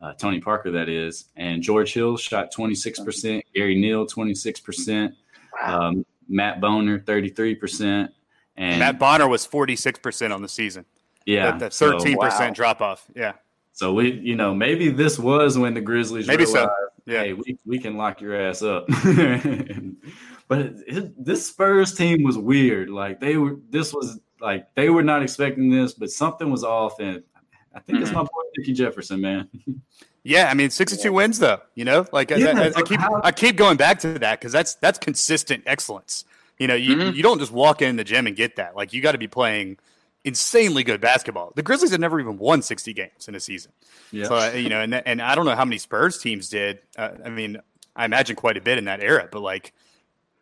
uh, 0.00 0.12
Tony 0.14 0.40
Parker, 0.40 0.70
that 0.70 0.88
is, 0.88 1.26
and 1.36 1.62
George 1.62 1.92
Hill 1.92 2.16
shot 2.16 2.52
26%, 2.54 3.42
Gary 3.54 3.74
Neal 3.78 4.06
26%, 4.06 5.12
um, 5.62 6.04
Matt 6.28 6.60
Bonner 6.60 6.98
33%, 7.00 8.08
and 8.56 8.78
Matt 8.78 8.98
Bonner 8.98 9.26
was 9.28 9.46
forty 9.46 9.74
six 9.76 9.98
percent 9.98 10.32
on 10.32 10.42
the 10.42 10.48
season. 10.48 10.84
yeah, 11.26 11.56
the 11.56 11.70
so- 11.70 11.92
thirteen 11.92 12.18
percent 12.18 12.50
wow. 12.50 12.54
drop 12.54 12.80
off. 12.82 13.06
Yeah, 13.16 13.32
So, 13.72 13.92
we, 13.94 14.12
you 14.12 14.36
know, 14.36 14.54
maybe 14.54 14.90
this 14.90 15.18
was 15.18 15.56
when 15.56 15.72
the 15.74 15.80
Grizzlies 15.80 16.26
Maybe 16.26 16.44
so. 16.44 16.52
realized, 16.54 16.72
Yeah. 17.06 17.22
hey, 17.22 17.32
we, 17.32 17.58
we 17.64 17.78
can 17.78 17.96
lock 17.96 18.20
your 18.20 18.38
ass 18.40 18.62
up. 18.62 18.86
but 20.48 20.60
it, 20.60 20.74
it, 20.86 21.24
this 21.24 21.46
Spurs 21.46 21.94
team 21.94 22.22
was 22.22 22.36
weird. 22.36 22.90
Like 22.90 23.20
they 23.20 23.36
were, 23.36 23.56
this 23.70 23.92
was 23.94 24.20
like 24.40 24.66
they 24.74 24.90
were 24.90 25.02
not 25.02 25.22
expecting 25.22 25.70
this, 25.70 25.94
but 25.94 26.10
something 26.10 26.50
was 26.50 26.64
off, 26.64 26.98
and 27.00 27.22
I 27.74 27.80
think 27.80 27.96
Mm-hmm. 27.98 28.02
it's 28.02 28.12
my 28.12 28.22
boy 28.22 28.42
Nicky 28.56 28.72
Jefferson, 28.72 29.20
man. 29.20 29.48
yeah. 30.22 30.48
I 30.50 30.54
mean, 30.54 30.70
sixty 30.70 30.96
two 30.96 31.12
wins 31.12 31.38
though. 31.38 31.60
You 31.74 31.84
know, 31.84 32.06
like 32.12 32.32
I- 32.32 32.36
Yeah, 32.36 32.58
I, 32.58 32.64
I, 32.66 32.70
so 32.70 32.82
keep 32.82 33.00
how- 33.00 33.20
I 33.22 33.32
keep 33.32 33.56
going 33.56 33.76
back 33.76 34.00
to 34.00 34.18
that 34.18 34.40
because 34.40 34.52
that's 34.52 34.74
that's 34.76 34.98
consistent 34.98 35.62
excellence. 35.66 36.24
You 36.58 36.66
know, 36.66 36.74
you 36.74 36.96
Mhm. 36.96 37.14
you 37.14 37.22
don't 37.22 37.38
just 37.38 37.52
walk 37.52 37.80
in 37.82 37.96
the 37.96 38.04
gym 38.04 38.26
and 38.26 38.34
get 38.36 38.56
that. 38.56 38.76
Like 38.76 38.92
you 38.92 39.00
got 39.00 39.12
to 39.12 39.18
be 39.18 39.28
playing 39.28 39.78
insanely 40.24 40.82
good 40.84 41.00
basketball. 41.00 41.52
The 41.56 41.62
Grizzlies 41.62 41.92
have 41.92 42.00
never 42.00 42.20
even 42.20 42.36
won 42.38 42.60
sixty 42.62 42.92
games 42.92 43.28
in 43.28 43.34
a 43.34 43.40
season. 43.40 43.72
Yeah. 44.12 44.24
So 44.26 44.52
you 44.52 44.68
know, 44.68 44.80
and 44.80 44.94
and 44.94 45.22
I 45.22 45.34
don't 45.34 45.46
know 45.46 45.54
how 45.56 45.64
many 45.64 45.78
Spurs 45.78 46.18
teams 46.18 46.48
did. 46.48 46.80
Uh, 46.98 47.10
I 47.24 47.30
mean, 47.30 47.58
I 47.96 48.04
imagine 48.04 48.36
quite 48.36 48.56
a 48.56 48.60
bit 48.60 48.76
in 48.78 48.84
that 48.86 49.02
era, 49.02 49.28
but 49.30 49.40
like, 49.40 49.72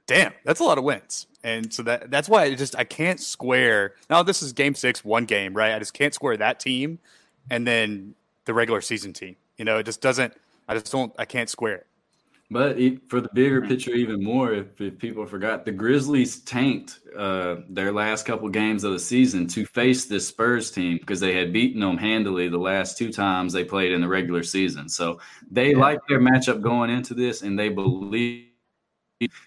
damn, 0.07 0.33
that's 0.45 0.61
a 0.61 0.64
lot 0.64 0.79
of 0.79 0.85
wins. 0.85 1.26
And 1.45 1.72
so 1.72 1.85
that 1.85 2.11
that's 2.11 2.29
why 2.29 2.45
I 2.45 2.55
just 2.57 2.74
I 2.76 2.83
can't 2.85 3.20
square. 3.20 3.95
Now 4.11 4.24
this 4.24 4.43
is 4.43 4.53
Game 4.53 4.74
Six, 4.74 5.05
one 5.05 5.24
game, 5.24 5.55
right? 5.55 5.72
I 5.74 5.79
just 5.79 5.95
can't 5.95 6.12
square 6.12 6.37
that 6.39 6.59
team, 6.59 6.99
and 7.51 7.66
then 7.66 8.14
the 8.44 8.55
regular 8.55 8.80
season 8.80 9.12
team. 9.12 9.36
You 9.57 9.64
know, 9.64 9.78
it 9.78 9.84
just 9.84 10.01
doesn't. 10.01 10.34
I 10.68 10.74
just 10.74 10.90
don't. 10.92 11.12
I 11.18 11.24
can't 11.24 11.49
square 11.49 11.76
it. 11.76 11.86
But 12.51 12.78
it, 12.78 13.11
for 13.11 13.20
the 13.20 13.28
bigger 13.34 13.61
picture, 13.61 13.90
even 13.90 14.24
more, 14.24 14.55
if, 14.55 14.80
if 14.80 14.99
people 14.99 15.26
forgot, 15.26 15.66
the 15.66 15.72
Grizzlies 15.72 16.40
tanked 16.40 17.01
uh, 17.14 17.57
their 17.68 17.92
last 17.92 18.24
couple 18.24 18.49
games 18.49 18.84
of 18.84 18.92
the 18.92 18.99
season 18.99 19.46
to 19.49 19.66
face 19.66 20.07
this 20.07 20.26
Spurs 20.26 20.70
team 20.70 20.96
because 20.96 21.20
they 21.20 21.34
had 21.34 21.53
beaten 21.53 21.80
them 21.80 21.99
handily 21.99 22.49
the 22.49 22.57
last 22.57 22.96
two 22.96 23.12
times 23.12 23.53
they 23.53 23.64
played 23.64 23.92
in 23.92 24.01
the 24.01 24.09
regular 24.09 24.42
season. 24.42 24.88
So 24.88 25.20
they 25.51 25.74
like 25.74 25.99
their 26.09 26.20
matchup 26.20 26.62
going 26.62 26.88
into 26.88 27.12
this, 27.12 27.42
and 27.42 27.59
they 27.59 27.68
believe 27.68 28.46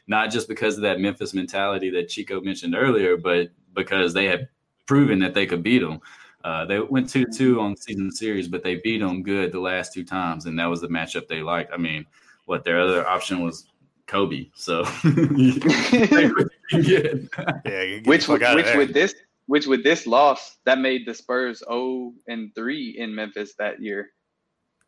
not 0.05 0.29
just 0.29 0.47
because 0.47 0.75
of 0.75 0.83
that 0.83 0.99
Memphis 0.99 1.33
mentality 1.33 1.89
that 1.89 2.09
Chico 2.09 2.39
mentioned 2.39 2.75
earlier, 2.75 3.17
but 3.17 3.49
because 3.73 4.13
they 4.13 4.25
had 4.25 4.47
proven 4.85 5.17
that 5.19 5.33
they 5.33 5.47
could 5.47 5.63
beat 5.63 5.79
them. 5.79 6.01
Uh, 6.43 6.65
they 6.65 6.79
went 6.79 7.09
two 7.09 7.25
two 7.25 7.59
on 7.59 7.75
season 7.77 8.11
series, 8.11 8.47
but 8.47 8.63
they 8.63 8.75
beat 8.77 8.99
them 8.99 9.23
good 9.23 9.51
the 9.51 9.59
last 9.59 9.93
two 9.93 10.03
times, 10.03 10.45
and 10.45 10.57
that 10.59 10.65
was 10.65 10.81
the 10.81 10.87
matchup 10.87 11.27
they 11.27 11.41
liked. 11.41 11.71
I 11.73 11.77
mean, 11.77 12.05
what 12.45 12.63
their 12.63 12.79
other 12.81 13.07
option 13.07 13.41
was 13.43 13.65
Kobe, 14.07 14.49
so 14.55 14.83
Take 15.03 16.35
what 16.35 16.47
you 16.47 16.49
can 16.69 16.81
get. 16.81 17.29
Yeah, 17.65 17.99
which 18.05 18.27
would, 18.27 18.41
which 18.55 18.75
with 18.75 18.93
this 18.93 19.13
which 19.47 19.67
with 19.67 19.83
this 19.83 20.07
loss 20.07 20.57
that 20.65 20.79
made 20.79 21.05
the 21.05 21.13
Spurs 21.13 21.59
0 21.67 22.13
and 22.27 22.53
3 22.55 22.95
in 22.97 23.13
Memphis 23.13 23.53
that 23.59 23.81
year. 23.81 24.09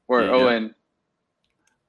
Or 0.07 0.21
Yeah, 0.21 0.27
0 0.27 0.47
and 0.49 0.75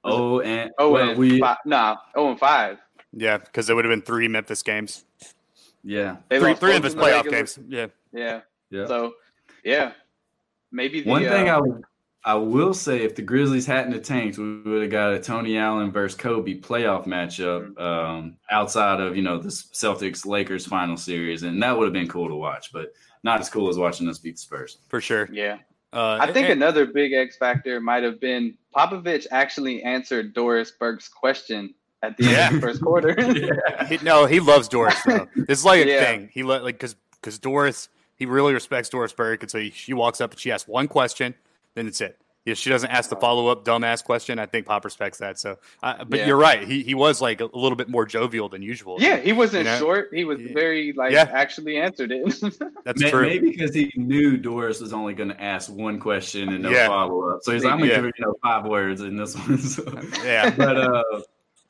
oh, 0.04 0.40
and 0.40 0.70
oh 0.78 0.90
well, 0.90 1.10
and 1.10 1.18
we 1.18 1.40
five, 1.40 1.58
nah, 1.66 1.96
0 2.16 2.30
and 2.32 2.38
5. 2.38 2.78
yeah, 3.12 3.38
because 3.38 3.68
it 3.70 3.74
would 3.74 3.84
have 3.84 3.92
been 3.92 4.02
three 4.02 4.28
Memphis 4.28 4.62
games, 4.62 5.04
yeah 5.82 6.16
They 6.28 6.38
three 6.38 6.54
three 6.54 6.72
Memphis 6.72 6.94
playoff 6.94 7.24
regular- 7.24 7.36
games. 7.38 7.58
Yeah, 7.68 7.86
Yeah. 8.12 8.40
yeah. 8.70 8.86
So, 8.86 9.14
yeah. 9.64 9.92
Maybe 10.72 11.02
the 11.02 11.10
One 11.10 11.22
thing 11.22 11.48
uh, 11.48 11.60
I 12.24 12.32
I 12.32 12.34
will 12.36 12.72
say, 12.72 13.02
if 13.04 13.14
the 13.14 13.22
Grizzlies 13.22 13.66
hadn't 13.66 14.02
tanked, 14.04 14.38
we 14.38 14.62
would 14.62 14.82
have 14.82 14.90
got 14.90 15.12
a 15.12 15.20
Tony 15.20 15.58
Allen 15.58 15.92
versus 15.92 16.16
Kobe 16.18 16.58
playoff 16.58 17.06
matchup 17.06 17.78
um, 17.80 18.36
outside 18.50 18.98
of 19.00 19.14
you 19.16 19.22
know 19.22 19.38
the 19.38 19.50
Celtics 19.50 20.24
Lakers 20.26 20.66
final 20.66 20.96
series, 20.96 21.42
and 21.42 21.62
that 21.62 21.76
would 21.76 21.84
have 21.84 21.92
been 21.92 22.08
cool 22.08 22.28
to 22.28 22.34
watch, 22.34 22.72
but 22.72 22.92
not 23.22 23.40
as 23.40 23.48
cool 23.50 23.68
as 23.68 23.76
watching 23.78 24.08
us 24.08 24.18
beat 24.18 24.36
the 24.36 24.40
Spurs. 24.40 24.78
for 24.88 25.00
sure. 25.00 25.28
yeah. 25.32 25.58
Uh, 25.92 26.18
I 26.20 26.32
think 26.32 26.48
and- 26.48 26.60
another 26.60 26.86
big 26.86 27.12
X 27.12 27.36
factor 27.36 27.80
might 27.80 28.02
have 28.02 28.20
been 28.20 28.56
Popovich 28.74 29.26
actually 29.30 29.82
answered 29.84 30.34
Doris 30.34 30.72
Burke's 30.72 31.08
question 31.08 31.72
at 32.02 32.16
the 32.16 32.24
end 32.24 32.32
Yeah. 32.32 32.48
of 32.48 32.54
the 32.54 32.60
first 32.60 32.82
quarter. 32.82 33.14
He, 33.88 33.98
no, 34.02 34.26
he 34.26 34.40
loves 34.40 34.66
Doris. 34.68 34.96
Though. 35.06 35.28
It's 35.48 35.64
like 35.64 35.84
a 35.84 35.88
Yeah. 35.88 36.04
thing. 36.04 36.30
He 36.32 36.42
let 36.42 36.64
like 36.64 36.74
because 36.76 36.96
because 37.20 37.38
Doris 37.38 37.88
he 38.16 38.26
really 38.26 38.54
respects 38.54 38.88
Doris 38.88 39.12
Burke, 39.12 39.42
and 39.42 39.50
so 39.50 39.58
he, 39.58 39.70
she 39.70 39.92
walks 39.92 40.20
up 40.20 40.32
and 40.32 40.40
she 40.40 40.50
asks 40.52 40.68
one 40.68 40.88
question, 40.88 41.34
then 41.74 41.86
it's 41.86 42.00
it. 42.00 42.18
If 42.46 42.58
she 42.58 42.68
doesn't 42.68 42.90
ask 42.90 43.08
the 43.08 43.16
follow 43.16 43.48
up 43.48 43.64
dumbass 43.64 44.04
question, 44.04 44.38
I 44.38 44.44
think 44.44 44.66
Pop 44.66 44.84
respects 44.84 45.16
that. 45.16 45.38
So, 45.38 45.56
uh, 45.82 46.04
but 46.04 46.18
Yeah. 46.20 46.26
you're 46.26 46.36
right. 46.36 46.62
He 46.68 46.82
he 46.82 46.94
was 46.94 47.22
like 47.22 47.40
a, 47.40 47.46
a 47.46 47.56
little 47.56 47.74
bit 47.74 47.88
more 47.88 48.04
jovial 48.04 48.50
than 48.50 48.60
usual. 48.60 48.98
yeah, 49.00 49.16
he 49.16 49.32
wasn't 49.32 49.64
You 49.64 49.70
know? 49.70 49.78
short. 49.78 50.10
He 50.12 50.26
was 50.26 50.38
Yeah. 50.40 50.52
very 50.52 50.92
like 50.92 51.12
Yeah. 51.12 51.26
actually 51.32 51.78
answered 51.78 52.12
it. 52.12 52.22
that's 52.84 53.00
May- 53.00 53.10
true. 53.10 53.22
Maybe 53.22 53.48
because 53.50 53.74
he 53.74 53.90
knew 53.96 54.36
Doris 54.36 54.78
was 54.78 54.92
only 54.92 55.14
going 55.14 55.30
to 55.30 55.42
ask 55.42 55.72
one 55.72 55.98
question 55.98 56.50
and 56.50 56.62
no 56.64 56.68
Yeah. 56.68 56.86
follow 56.88 57.30
up, 57.30 57.38
so 57.44 57.52
he's 57.52 57.64
like, 57.64 57.72
"I'm 57.72 57.78
going 57.78 57.88
to 57.88 57.94
Yeah. 57.94 58.02
give 58.02 58.04
her 58.04 58.12
you 58.18 58.26
know 58.26 58.34
five 58.42 58.66
words 58.66 59.00
in 59.00 59.16
this 59.16 59.34
one." 59.38 59.56
So. 59.58 59.82
Yeah, 60.22 60.50
but 60.54 60.76
uh, 60.76 61.02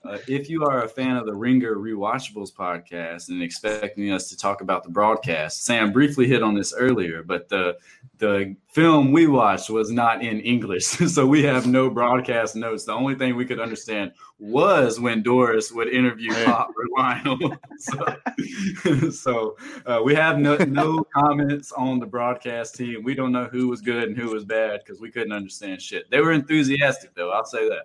uh, 0.05 0.19
if 0.29 0.49
you 0.51 0.65
are 0.65 0.85
a 0.85 0.89
fan 0.89 1.17
of 1.17 1.27
the 1.27 1.35
Ringer 1.35 1.77
Rewatchables 1.77 2.53
podcast 2.53 3.29
and 3.29 3.43
expecting 3.43 4.13
us 4.13 4.29
to 4.29 4.37
talk 4.37 4.61
about 4.61 4.83
the 4.85 4.91
broadcast, 4.91 5.65
Sam 5.65 5.93
briefly 5.93 6.27
hit 6.27 6.43
on 6.43 6.55
this 6.55 6.75
earlier, 6.77 7.23
but 7.23 7.49
the 7.49 7.77
the 8.19 8.55
film 8.71 9.13
we 9.13 9.27
watched 9.27 9.71
was 9.71 9.91
not 9.91 10.23
in 10.23 10.41
English, 10.41 10.85
so 10.87 11.27
we 11.27 11.43
have 11.43 11.67
no 11.67 11.91
broadcast 11.91 12.55
notes. 12.57 12.85
The 12.85 12.93
only 12.93 13.15
thing 13.15 13.35
we 13.37 13.45
could 13.45 13.61
understand 13.61 14.13
was 14.39 15.01
when 15.01 15.23
Doris 15.23 15.73
would 15.73 15.89
interview 15.89 16.33
Yeah. 16.33 16.45
Pop 16.45 16.71
or 16.77 16.85
Lionel. 16.97 17.57
so 17.79 19.11
so 19.11 19.57
uh, 19.87 20.01
we 20.05 20.15
have 20.15 20.39
no, 20.39 20.57
no 20.57 21.05
comments 21.15 21.73
on 21.73 21.99
the 21.99 22.07
broadcast 22.07 22.75
team. 22.75 23.03
We 23.03 23.15
don't 23.15 23.33
know 23.33 23.47
who 23.47 23.69
was 23.69 23.81
good 23.81 24.05
and 24.09 24.17
who 24.17 24.29
was 24.31 24.45
bad 24.45 24.81
because 24.85 25.01
we 25.01 25.11
couldn't 25.11 25.33
understand 25.33 25.81
shit. 25.83 26.11
They 26.11 26.21
were 26.21 26.33
enthusiastic 26.33 27.15
though. 27.15 27.31
I'll 27.31 27.45
say 27.45 27.69
that. 27.69 27.85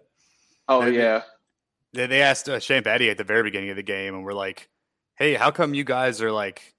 oh 0.67 0.82
Maybe. 0.82 0.97
yeah. 0.97 1.22
They, 1.94 2.08
they 2.08 2.22
asked 2.22 2.48
uh, 2.50 2.60
Shane 2.60 2.84
Battier 2.84 3.12
at 3.12 3.18
the 3.18 3.24
very 3.24 3.44
beginning 3.44 3.70
of 3.70 3.76
the 3.76 3.84
game, 3.84 4.14
and 4.16 4.24
we're 4.24 4.34
like, 4.34 4.70
"Hey, 5.18 5.34
how 5.34 5.52
come 5.52 5.74
you 5.74 5.84
guys 5.84 6.22
are 6.22 6.32
like, 6.32 6.74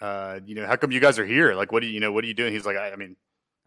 uh, 0.00 0.40
you 0.44 0.54
know, 0.54 0.66
how 0.66 0.76
come 0.76 0.92
you 0.92 1.00
guys 1.00 1.18
are 1.18 1.26
here? 1.26 1.54
Like, 1.54 1.72
what 1.72 1.80
do 1.80 1.86
you, 1.86 1.94
you 1.94 2.00
know, 2.00 2.12
what 2.12 2.24
are 2.24 2.28
you 2.28 2.34
doing?" 2.34 2.52
He's 2.52 2.66
like, 2.66 2.76
"I, 2.76 2.92
I 2.92 2.96
mean, 2.96 3.16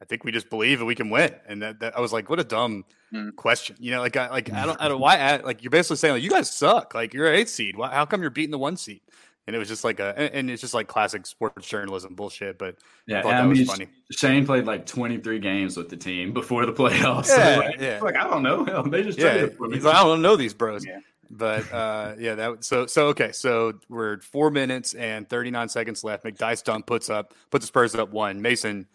I 0.01 0.05
think 0.05 0.23
we 0.23 0.31
just 0.31 0.49
believe 0.49 0.79
that 0.79 0.85
we 0.85 0.95
can 0.95 1.09
win." 1.09 1.33
And 1.47 1.61
that, 1.61 1.79
that 1.81 1.97
I 1.97 2.01
was 2.01 2.13
like, 2.13 2.29
"What 2.29 2.39
a 2.39 2.43
dumb 2.43 2.85
Mm. 3.13 3.35
question." 3.35 3.75
You 3.79 3.91
know, 3.91 4.01
like, 4.01 4.15
I 4.15 4.29
like 4.29 4.53
I 4.53 4.65
don't, 4.65 4.79
I 4.79 4.87
don't 4.89 4.99
why 5.01 5.17
I, 5.17 5.37
like 5.37 5.63
you're 5.63 5.71
basically 5.71 5.97
saying 5.97 6.13
like 6.13 6.23
you 6.23 6.29
guys 6.29 6.49
suck. 6.51 6.93
Like 6.93 7.13
you're 7.13 7.27
an 7.27 7.35
eight 7.35 7.49
seed. 7.49 7.75
Why, 7.75 7.89
how 7.93 8.05
come 8.05 8.21
you're 8.21 8.29
beating 8.29 8.51
the 8.51 8.59
one 8.59 8.77
seed? 8.77 9.01
And 9.49 9.55
it 9.55 9.59
was 9.59 9.67
just 9.67 9.83
like 9.83 9.99
a 9.99 10.15
and 10.35 10.47
it's 10.47 10.61
just 10.61 10.75
like 10.75 10.87
classic 10.87 11.25
sports 11.25 11.67
journalism 11.67 12.13
bullshit. 12.13 12.59
But 12.59 12.75
Yeah, 13.07 13.25
I 13.25 13.31
I 13.41 13.47
mean, 13.47 13.65
funny. 13.65 13.87
Shane 14.11 14.45
played 14.45 14.65
like 14.65 14.85
23 14.85 15.39
games 15.39 15.75
with 15.75 15.89
the 15.89 15.97
team 15.97 16.33
before 16.33 16.67
the 16.67 16.71
playoffs. 16.71 17.25
So, 17.25 17.37
Yeah, 17.39 17.57
like, 17.57 17.79
yeah. 17.79 17.99
like, 17.99 18.15
I 18.15 18.25
don't 18.29 18.43
know. 18.43 18.63
Hell, 18.63 18.83
they 18.83 19.01
just 19.01 19.17
Yeah, 19.17 19.47
for 19.57 19.67
me. 19.67 19.77
he's 19.77 19.83
like, 19.85 19.95
I 19.95 20.03
don't 20.03 20.21
know 20.21 20.35
these 20.35 20.53
bros. 20.53 20.85
Yeah. 20.85 20.99
But 21.31 21.73
uh, 21.73 22.13
yeah, 22.19 22.35
that 22.35 22.63
so 22.63 22.85
so 22.85 23.07
okay. 23.07 23.31
So 23.31 23.79
we're 23.89 24.19
four 24.19 24.51
minutes 24.51 24.93
and 24.93 25.27
thirty 25.27 25.49
nine 25.49 25.67
seconds 25.67 26.03
left. 26.03 26.25
McDyess 26.25 26.63
dunk 26.63 26.85
puts 26.85 27.09
up 27.09 27.33
puts 27.49 27.63
the 27.63 27.67
Spurs 27.67 27.95
up 27.95 28.11
one. 28.11 28.43
Mason, 28.43 28.85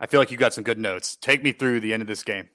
I 0.00 0.06
feel 0.08 0.18
like 0.18 0.32
you 0.32 0.36
got 0.38 0.52
some 0.52 0.64
good 0.64 0.78
notes. 0.78 1.14
Take 1.14 1.44
me 1.44 1.52
through 1.52 1.78
the 1.78 1.92
end 1.92 2.02
of 2.02 2.08
this 2.08 2.24
game. 2.24 2.48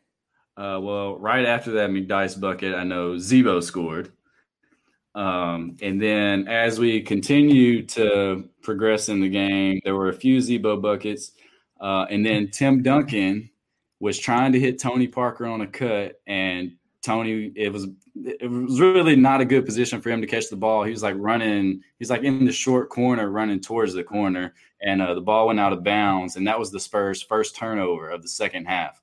Uh, 0.58 0.80
well, 0.82 1.18
right 1.20 1.46
after 1.46 1.72
that 1.72 1.90
McDyess 1.90 2.38
bucket, 2.40 2.76
I 2.76 2.84
know 2.84 3.18
Z-Bo 3.18 3.60
scored. 3.62 4.12
Um, 5.16 5.78
and 5.82 6.00
then 6.02 6.48
as 6.50 6.78
we 6.78 7.02
continue 7.02 7.86
to 7.88 8.50
progress 8.62 9.08
in 9.08 9.22
the 9.22 9.30
game, 9.30 9.80
there 9.86 9.96
were 9.96 10.10
a 10.10 10.14
few 10.14 10.42
Z-Bo 10.42 10.78
buckets. 10.82 11.32
Uh, 11.80 12.06
and 12.10 12.26
then 12.26 12.50
Tim 12.50 12.84
Duncan 12.84 13.50
was 14.00 14.20
trying 14.20 14.52
to 14.52 14.60
hit 14.60 14.80
Tony 14.80 15.08
Parker 15.08 15.46
on 15.46 15.62
a 15.62 15.68
cut, 15.68 16.22
and 16.28 16.74
Tony, 17.02 17.52
it 17.56 17.72
was 17.72 17.88
it 18.16 18.50
was 18.50 18.80
really 18.80 19.16
not 19.16 19.42
a 19.42 19.46
good 19.46 19.66
position 19.66 20.02
for 20.02 20.10
him 20.10 20.22
to 20.22 20.28
catch 20.28 20.50
the 20.50 20.56
ball. 20.56 20.84
He 20.84 20.92
was 20.92 21.04
like 21.04 21.16
running, 21.18 21.82
he's 22.00 22.10
like 22.10 22.24
in 22.24 22.46
the 22.46 22.52
short 22.52 22.90
corner, 22.90 23.30
running 23.30 23.60
towards 23.60 23.94
the 23.94 24.04
corner, 24.04 24.54
and 24.82 25.02
uh, 25.02 25.14
the 25.14 25.22
ball 25.22 25.48
went 25.48 25.60
out 25.60 25.74
of 25.74 25.84
bounds, 25.84 26.36
and 26.36 26.48
that 26.48 26.60
was 26.60 26.72
the 26.72 26.80
Spurs' 26.80 27.22
first 27.22 27.56
turnover 27.56 28.10
of 28.10 28.22
the 28.22 28.30
second 28.30 28.66
half. 28.66 29.02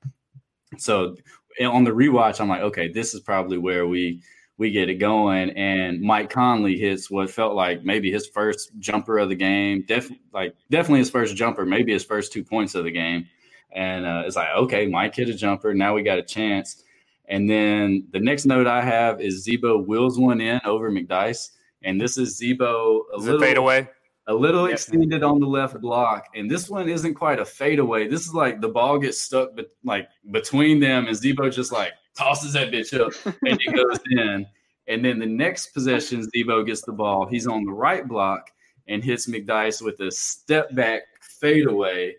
So 0.78 1.16
on 1.60 1.84
the 1.84 1.90
rewatch, 1.90 2.40
I'm 2.40 2.48
like, 2.48 2.62
okay, 2.62 2.88
this 2.88 3.14
is 3.14 3.20
probably 3.20 3.58
where 3.58 3.86
we 3.86 4.22
we 4.62 4.70
get 4.70 4.88
it 4.88 4.94
going. 4.94 5.50
And 5.50 6.00
Mike 6.00 6.30
Conley 6.30 6.78
hits 6.78 7.10
what 7.10 7.28
felt 7.28 7.54
like 7.54 7.84
maybe 7.84 8.10
his 8.10 8.28
first 8.28 8.70
jumper 8.78 9.18
of 9.18 9.28
the 9.28 9.34
game. 9.34 9.84
Def, 9.86 10.10
like 10.32 10.54
definitely 10.70 11.00
his 11.00 11.10
first 11.10 11.36
jumper, 11.36 11.66
maybe 11.66 11.92
his 11.92 12.04
first 12.04 12.32
two 12.32 12.44
points 12.44 12.74
of 12.74 12.84
the 12.84 12.90
game. 12.90 13.26
And 13.72 14.06
uh, 14.06 14.22
it's 14.24 14.36
like, 14.36 14.48
okay, 14.54 14.86
Mike 14.86 15.14
hit 15.16 15.28
a 15.28 15.34
jumper. 15.34 15.74
Now 15.74 15.94
we 15.94 16.02
got 16.02 16.18
a 16.18 16.22
chance. 16.22 16.84
And 17.26 17.50
then 17.50 18.06
the 18.12 18.20
next 18.20 18.46
note 18.46 18.66
I 18.66 18.82
have 18.82 19.20
is 19.20 19.42
Z-Bo 19.42 19.78
wheels 19.78 20.18
one 20.18 20.40
in 20.40 20.60
over 20.64 20.90
McDyess. 20.90 21.50
And 21.82 22.00
this 22.00 22.16
is 22.16 22.36
Z-Bo 22.36 23.04
a 23.12 23.16
Is 23.18 23.24
little 23.24 23.42
it 23.42 23.46
fade 23.46 23.56
away? 23.56 23.88
a 24.28 24.34
little 24.34 24.66
extended 24.66 25.24
on 25.24 25.40
the 25.40 25.46
left 25.46 25.80
block, 25.80 26.26
and 26.36 26.48
this 26.48 26.70
one 26.70 26.88
isn't 26.88 27.14
quite 27.14 27.40
a 27.40 27.44
fadeaway. 27.44 28.06
This 28.06 28.20
is 28.20 28.32
like 28.32 28.60
the 28.60 28.68
ball 28.68 28.98
gets 28.98 29.18
stuck, 29.20 29.56
but 29.56 29.66
like 29.82 30.08
between 30.30 30.78
them, 30.78 31.08
and 31.08 31.16
Z-Bo 31.16 31.50
just 31.50 31.72
like 31.72 31.92
tosses 32.16 32.52
that 32.54 32.70
bitch 32.70 32.98
up, 32.98 33.12
and 33.26 33.60
it 33.60 33.74
goes 33.74 33.98
in. 34.10 34.46
And 34.88 35.04
then 35.04 35.18
the 35.18 35.26
next 35.26 35.68
possession, 35.68 36.22
Z-Bo 36.30 36.64
gets 36.64 36.82
the 36.82 36.92
ball. 36.92 37.26
He's 37.26 37.46
on 37.46 37.64
the 37.64 37.72
right 37.72 38.06
block 38.06 38.50
and 38.88 39.02
hits 39.02 39.28
McDyess 39.28 39.80
with 39.82 40.00
a 40.00 40.10
step 40.10 40.74
back 40.74 41.02
fadeaway, 41.20 42.14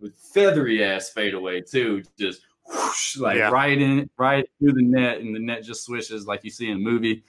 with 0.00 0.14
feathery 0.34 0.82
ass 0.84 1.10
fadeaway 1.10 1.60
too, 1.60 2.02
just 2.18 2.42
whoosh, 2.66 3.16
like 3.18 3.36
Yeah. 3.36 3.50
right 3.50 3.80
in, 3.80 4.10
right 4.18 4.48
through 4.58 4.72
the 4.72 4.82
net, 4.82 5.18
and 5.20 5.34
the 5.34 5.38
net 5.40 5.62
just 5.62 5.84
swishes 5.84 6.26
like 6.26 6.42
you 6.44 6.50
see 6.50 6.70
in 6.70 6.76
a 6.76 6.80
movie. 6.80 7.22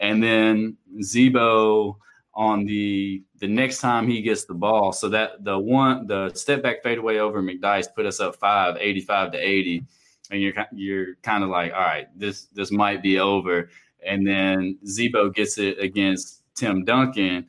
And 0.00 0.22
then 0.22 0.76
Z-Bo 1.02 1.98
on 2.34 2.64
the 2.64 3.24
the 3.40 3.48
next 3.48 3.80
time 3.80 4.06
he 4.06 4.22
gets 4.22 4.44
the 4.44 4.54
ball. 4.54 4.92
So 4.92 5.08
that 5.08 5.42
the 5.44 5.58
one 5.58 6.06
the 6.06 6.32
step 6.34 6.62
back 6.62 6.84
fadeaway 6.84 7.18
over 7.18 7.42
McDyess 7.42 7.92
put 7.92 8.06
us 8.06 8.20
up 8.20 8.36
five, 8.36 8.76
85 8.78 9.32
to 9.32 9.38
80. 9.38 9.84
And 10.30 10.40
you're 10.40 10.54
you're 10.72 11.14
kind 11.22 11.42
of 11.42 11.50
like, 11.50 11.72
all 11.72 11.80
right, 11.80 12.06
this 12.18 12.46
this 12.46 12.70
might 12.70 13.02
be 13.02 13.18
over. 13.18 13.70
And 14.06 14.26
then 14.26 14.78
Z-Bo 14.86 15.30
gets 15.30 15.58
it 15.58 15.78
against 15.80 16.42
Tim 16.54 16.84
Duncan. 16.84 17.46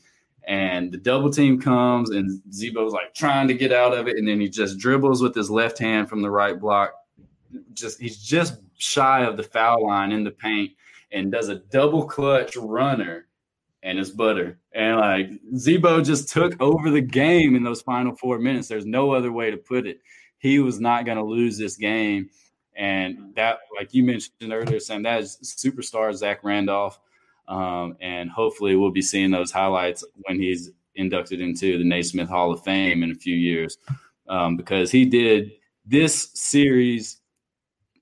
And 0.47 0.91
the 0.91 0.97
double 0.97 1.29
team 1.29 1.61
comes, 1.61 2.09
and 2.09 2.41
Z-Bo's 2.51 2.91
like 2.91 3.13
trying 3.13 3.47
to 3.49 3.53
get 3.53 3.71
out 3.71 3.93
of 3.95 4.07
it, 4.07 4.17
and 4.17 4.27
then 4.27 4.41
he 4.41 4.49
just 4.49 4.79
dribbles 4.79 5.21
with 5.21 5.35
his 5.35 5.51
left 5.51 5.77
hand 5.77 6.09
from 6.09 6.21
the 6.21 6.31
right 6.31 6.59
block. 6.59 6.91
Just 7.73 7.99
he's 7.99 8.17
just 8.17 8.59
shy 8.77 9.23
of 9.25 9.37
the 9.37 9.43
foul 9.43 9.85
line 9.85 10.11
in 10.11 10.23
the 10.23 10.31
paint, 10.31 10.71
and 11.11 11.31
does 11.31 11.49
a 11.49 11.55
double 11.55 12.05
clutch 12.05 12.55
runner 12.55 13.27
and 13.83 13.99
it's 13.99 14.09
butter. 14.09 14.59
And 14.73 14.97
like 14.97 15.29
Z-Bo 15.55 16.01
just 16.01 16.29
took 16.29 16.61
over 16.61 16.89
the 16.89 17.01
game 17.01 17.55
in 17.55 17.63
those 17.63 17.81
final 17.81 18.15
four 18.15 18.39
minutes. 18.39 18.67
There's 18.67 18.85
no 18.85 19.13
other 19.13 19.31
way 19.31 19.51
to 19.51 19.57
put 19.57 19.87
it. 19.87 19.99
He 20.39 20.59
was 20.59 20.79
not 20.79 21.05
going 21.05 21.17
to 21.17 21.23
lose 21.23 21.57
this 21.57 21.75
game. 21.75 22.29
And 22.79 23.35
that, 23.35 23.59
like 23.77 23.93
you 23.93 24.03
mentioned 24.03 24.51
earlier, 24.51 24.79
Sam, 24.79 25.03
that 25.03 25.19
is 25.19 25.37
superstar 25.43 26.13
Zach 26.15 26.43
Randolph. 26.43 26.99
Um, 27.47 27.97
and 27.99 28.29
hopefully 28.29 28.75
we'll 28.75 28.89
be 28.89 29.01
seeing 29.01 29.31
those 29.31 29.51
highlights 29.51 30.03
when 30.23 30.39
he's 30.39 30.71
inducted 30.95 31.41
into 31.41 31.77
the 31.77 31.83
Naismith 31.83 32.29
Hall 32.29 32.51
of 32.51 32.63
Fame 32.63 33.03
in 33.03 33.11
a 33.11 33.15
few 33.15 33.35
years. 33.35 33.77
Um, 34.27 34.55
because 34.55 34.91
he 34.91 35.05
did 35.05 35.51
this 35.85 36.29
series 36.33 37.19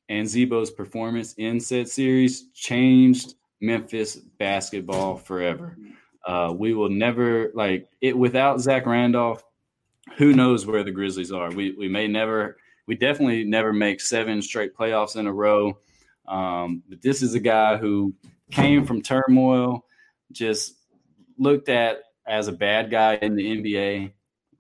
and 0.10 0.28
Z-Bo's 0.28 0.72
performance 0.72 1.34
in 1.34 1.60
said 1.60 1.90
series 1.90 2.50
changed 2.54 3.36
Memphis 3.62 4.16
basketball 4.16 5.18
forever. 5.18 5.78
Uh, 6.26 6.54
we 6.56 6.74
will 6.74 6.90
never 6.90 7.52
like 7.56 7.88
it 8.02 8.18
without 8.18 8.60
Zach 8.60 8.86
Randolph. 8.86 9.44
Who 10.18 10.34
knows 10.34 10.66
where 10.66 10.84
the 10.84 10.92
Grizzlies 10.92 11.32
are? 11.32 11.52
We 11.52 11.72
we 11.72 11.88
may 11.88 12.08
never, 12.08 12.58
we 12.88 12.96
definitely 12.96 13.44
never 13.44 13.74
make 13.74 14.02
seven 14.02 14.42
straight 14.42 14.76
playoffs 14.76 15.18
in 15.18 15.28
a 15.28 15.34
row. 15.34 15.78
Um, 16.28 16.84
but 16.90 17.02
this 17.02 17.22
is 17.22 17.36
a 17.36 17.40
guy 17.40 17.78
who 17.78 18.14
came 18.50 18.86
from 18.86 19.02
turmoil, 19.02 19.86
just 20.32 20.76
looked 21.38 21.70
at 21.70 22.00
as 22.26 22.48
a 22.48 22.54
bad 22.54 22.90
guy 22.90 23.16
in 23.22 23.36
the 23.36 23.62
NBA, 23.62 24.12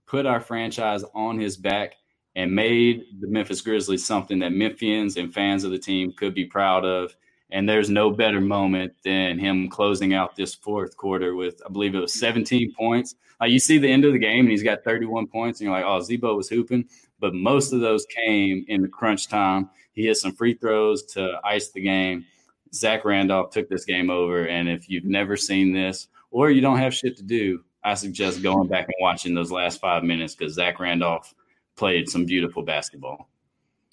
put 0.05 0.25
our 0.25 0.39
franchise 0.39 1.03
on 1.13 1.39
his 1.39 1.57
back, 1.57 1.95
and 2.35 2.53
made 2.53 3.03
the 3.19 3.27
Memphis 3.27 3.61
Grizzlies 3.61 4.05
something 4.05 4.39
that 4.39 4.51
Memphians 4.51 5.17
and 5.17 5.33
fans 5.33 5.63
of 5.63 5.71
the 5.71 5.79
team 5.79 6.13
could 6.13 6.33
be 6.33 6.45
proud 6.45 6.85
of. 6.85 7.15
And 7.49 7.67
there's 7.67 7.89
no 7.89 8.11
better 8.11 8.41
moment 8.41 8.93
than 9.03 9.39
him 9.39 9.69
closing 9.69 10.13
out 10.13 10.35
this 10.35 10.53
fourth 10.53 10.97
quarter 10.97 11.33
with, 11.35 11.61
I 11.65 11.69
believe 11.69 11.95
it 11.95 11.99
was 11.99 12.13
17 12.13 12.73
points. 12.73 13.15
You 13.41 13.59
see 13.59 13.77
the 13.77 13.91
end 13.91 14.03
of 14.03 14.13
the 14.13 14.19
game 14.19 14.41
and 14.41 14.49
he's 14.49 14.63
got 14.63 14.83
31 14.83 15.27
points, 15.27 15.59
and 15.59 15.65
you're 15.65 15.75
like, 15.75 15.85
oh, 15.85 16.01
Z-Bo 16.01 16.35
was 16.35 16.49
hooping. 16.49 16.87
But 17.19 17.33
most 17.33 17.73
of 17.73 17.79
those 17.79 18.05
came 18.05 18.65
in 18.67 18.81
the 18.81 18.87
crunch 18.87 19.27
time. 19.27 19.69
He 19.93 20.05
hit 20.05 20.17
some 20.17 20.33
free 20.33 20.53
throws 20.53 21.03
to 21.13 21.39
ice 21.43 21.69
the 21.71 21.81
game. 21.81 22.25
Zach 22.73 23.05
Randolph 23.05 23.51
took 23.51 23.69
this 23.69 23.85
game 23.85 24.09
over. 24.09 24.45
And 24.45 24.69
if 24.69 24.89
you've 24.89 25.05
never 25.05 25.35
seen 25.35 25.73
this 25.73 26.07
or 26.31 26.51
you 26.51 26.61
don't 26.61 26.77
have 26.77 26.93
shit 26.93 27.17
to 27.17 27.23
do, 27.23 27.63
I 27.83 27.93
suggest 27.95 28.43
going 28.43 28.67
back 28.67 28.85
and 28.85 28.95
watching 28.99 29.33
those 29.33 29.51
last 29.51 29.79
five 29.79 30.03
minutes 30.03 30.35
because 30.35 30.53
Zach 30.53 30.79
Randolph 30.79 31.33
played 31.75 32.09
some 32.09 32.25
beautiful 32.25 32.61
basketball. 32.63 33.29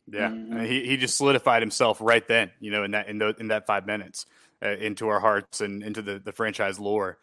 Yeah, 0.06 0.28
Mhm. 0.30 0.60
Uh, 0.60 0.64
he 0.64 0.86
he 0.86 0.96
just 0.98 1.16
solidified 1.16 1.62
himself 1.62 1.98
right 2.00 2.26
then, 2.28 2.50
you 2.60 2.70
know, 2.70 2.84
in 2.84 2.90
that 2.90 3.08
in, 3.08 3.18
the, 3.18 3.34
in 3.38 3.48
that 3.48 3.66
five 3.66 3.86
minutes 3.86 4.26
uh, 4.62 4.70
into 4.76 5.08
our 5.08 5.20
hearts 5.20 5.62
and 5.62 5.82
into 5.82 6.02
the 6.02 6.18
the 6.18 6.32
franchise 6.32 6.78
lore. 6.78 7.18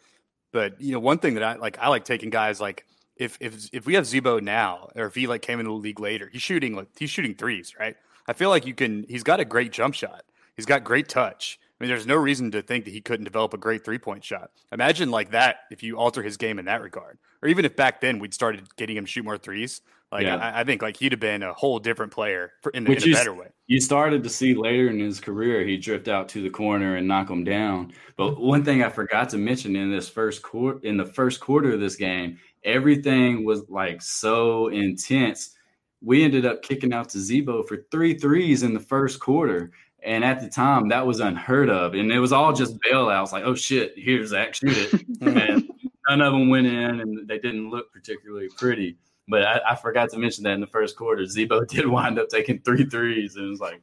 But 0.52 0.82
you 0.82 0.94
know, 0.94 1.00
one 1.00 1.20
thing 1.20 1.36
that 1.36 1.44
I 1.44 1.56
like, 1.56 1.78
I 1.80 1.90
like 1.90 2.06
taking 2.06 2.30
guys 2.32 2.60
like 2.60 2.86
if 3.22 3.38
if 3.40 3.70
if 3.72 3.86
we 3.86 3.94
have 3.94 4.06
Z-Bo 4.06 4.40
now, 4.40 4.90
or 4.96 5.06
if 5.06 5.16
he 5.16 5.28
like 5.28 5.44
came 5.44 5.60
into 5.60 5.70
the 5.70 5.78
league 5.78 6.00
later, 6.00 6.30
he's 6.32 6.42
shooting 6.42 6.76
like 6.76 6.88
he's 6.98 7.12
shooting 7.12 7.36
threes, 7.36 7.76
right? 7.80 7.96
I 8.28 8.34
feel 8.34 8.50
like 8.50 8.66
you 8.66 8.74
can. 8.74 9.06
He's 9.08 9.24
got 9.24 9.40
a 9.40 9.46
great 9.46 9.72
jump 9.72 9.94
shot. 9.94 10.24
He's 10.56 10.66
got 10.66 10.84
great 10.84 11.08
touch. 11.08 11.60
I 11.62 11.84
mean, 11.84 11.90
there's 11.90 12.08
no 12.08 12.16
reason 12.16 12.52
to 12.52 12.62
think 12.62 12.86
that 12.86 12.92
he 12.92 13.02
couldn't 13.02 13.24
develop 13.24 13.54
a 13.54 13.58
great 13.58 13.86
three 13.86 14.00
point 14.00 14.24
shot. 14.24 14.52
Imagine 14.72 15.12
like 15.12 15.32
that 15.32 15.58
if 15.70 15.84
you 15.84 15.98
alter 15.98 16.24
his 16.24 16.38
game 16.38 16.58
in 16.60 16.66
that 16.66 16.82
regard, 16.82 17.20
or 17.44 17.50
even 17.50 17.64
if 17.64 17.76
back 17.76 18.02
then 18.02 18.20
we'd 18.20 18.34
started 18.34 18.68
getting 18.76 18.98
him 18.98 19.06
shoot 19.06 19.24
more 19.24 19.38
threes. 19.38 19.82
Like 20.12 20.24
Yeah. 20.24 20.36
I, 20.36 20.62
I 20.62 20.64
think 20.64 20.82
like 20.82 20.98
he'd 20.98 21.14
have 21.14 21.22
been 21.22 21.42
a 21.42 21.54
whole 21.54 21.80
different 21.80 22.12
player 22.12 22.52
for, 22.62 22.72
in, 22.72 22.84
the, 22.84 22.92
in 22.92 22.98
a 23.04 23.14
better 23.14 23.34
way. 23.34 23.48
You 23.68 23.80
started 23.80 24.24
to 24.24 24.30
see 24.30 24.54
later 24.54 24.90
in 24.90 25.00
his 25.00 25.22
career, 25.22 25.64
he 25.64 25.78
drift 25.78 26.10
out 26.10 26.28
to 26.30 26.44
the 26.44 26.50
corner 26.50 26.98
and 26.98 27.08
knock 27.08 27.30
him 27.30 27.46
down. 27.46 27.94
But 28.18 28.40
one 28.40 28.66
thing 28.66 28.84
I 28.84 28.90
forgot 28.90 29.30
to 29.30 29.38
mention 29.38 29.76
in 29.76 29.90
this 29.90 30.10
first 30.10 30.42
quarter, 30.42 30.80
in 30.84 30.98
the 30.98 31.06
first 31.06 31.40
quarter 31.40 31.74
of 31.74 31.80
this 31.80 31.96
game, 31.96 32.38
everything 32.64 33.46
was 33.46 33.70
like 33.70 34.02
so 34.02 34.68
intense. 34.70 35.56
We 36.02 36.24
ended 36.24 36.46
up 36.46 36.62
kicking 36.62 36.94
out 36.94 37.10
to 37.10 37.20
Z-Bo 37.20 37.64
for 37.64 37.86
three 37.92 38.18
threes 38.18 38.64
in 38.64 38.74
the 38.74 38.80
first 38.80 39.20
quarter. 39.20 39.72
And 40.04 40.24
at 40.24 40.42
the 40.42 40.50
time, 40.50 40.90
that 40.90 41.06
was 41.06 41.20
unheard 41.20 41.70
of. 41.70 41.94
And 41.94 42.12
it 42.12 42.20
was 42.20 42.32
all 42.32 42.54
just 42.54 42.80
bailouts 42.80 43.32
like, 43.32 43.44
oh 43.44 43.54
shit, 43.54 43.94
here's 43.96 44.30
Zach, 44.30 44.56
shoot 44.56 44.76
it. 44.76 45.06
and 45.22 45.70
none 46.10 46.22
of 46.22 46.34
them 46.34 46.50
went 46.50 46.68
in 46.68 47.02
and 47.02 47.28
they 47.28 47.38
didn't 47.38 47.70
look 47.70 47.92
particularly 47.94 48.50
pretty. 48.58 48.98
But 49.28 49.44
I, 49.44 49.62
I 49.70 49.76
forgot 49.76 50.10
to 50.10 50.18
mention 50.18 50.44
that 50.44 50.54
in 50.54 50.62
the 50.62 50.68
first 50.68 50.96
quarter, 50.96 51.26
Z-Bo 51.26 51.66
did 51.70 51.88
wind 51.88 52.20
up 52.20 52.30
taking 52.30 52.60
three 52.60 52.86
threes, 52.86 53.36
and 53.36 53.46
it 53.46 53.50
was 53.50 53.60
like, 53.60 53.82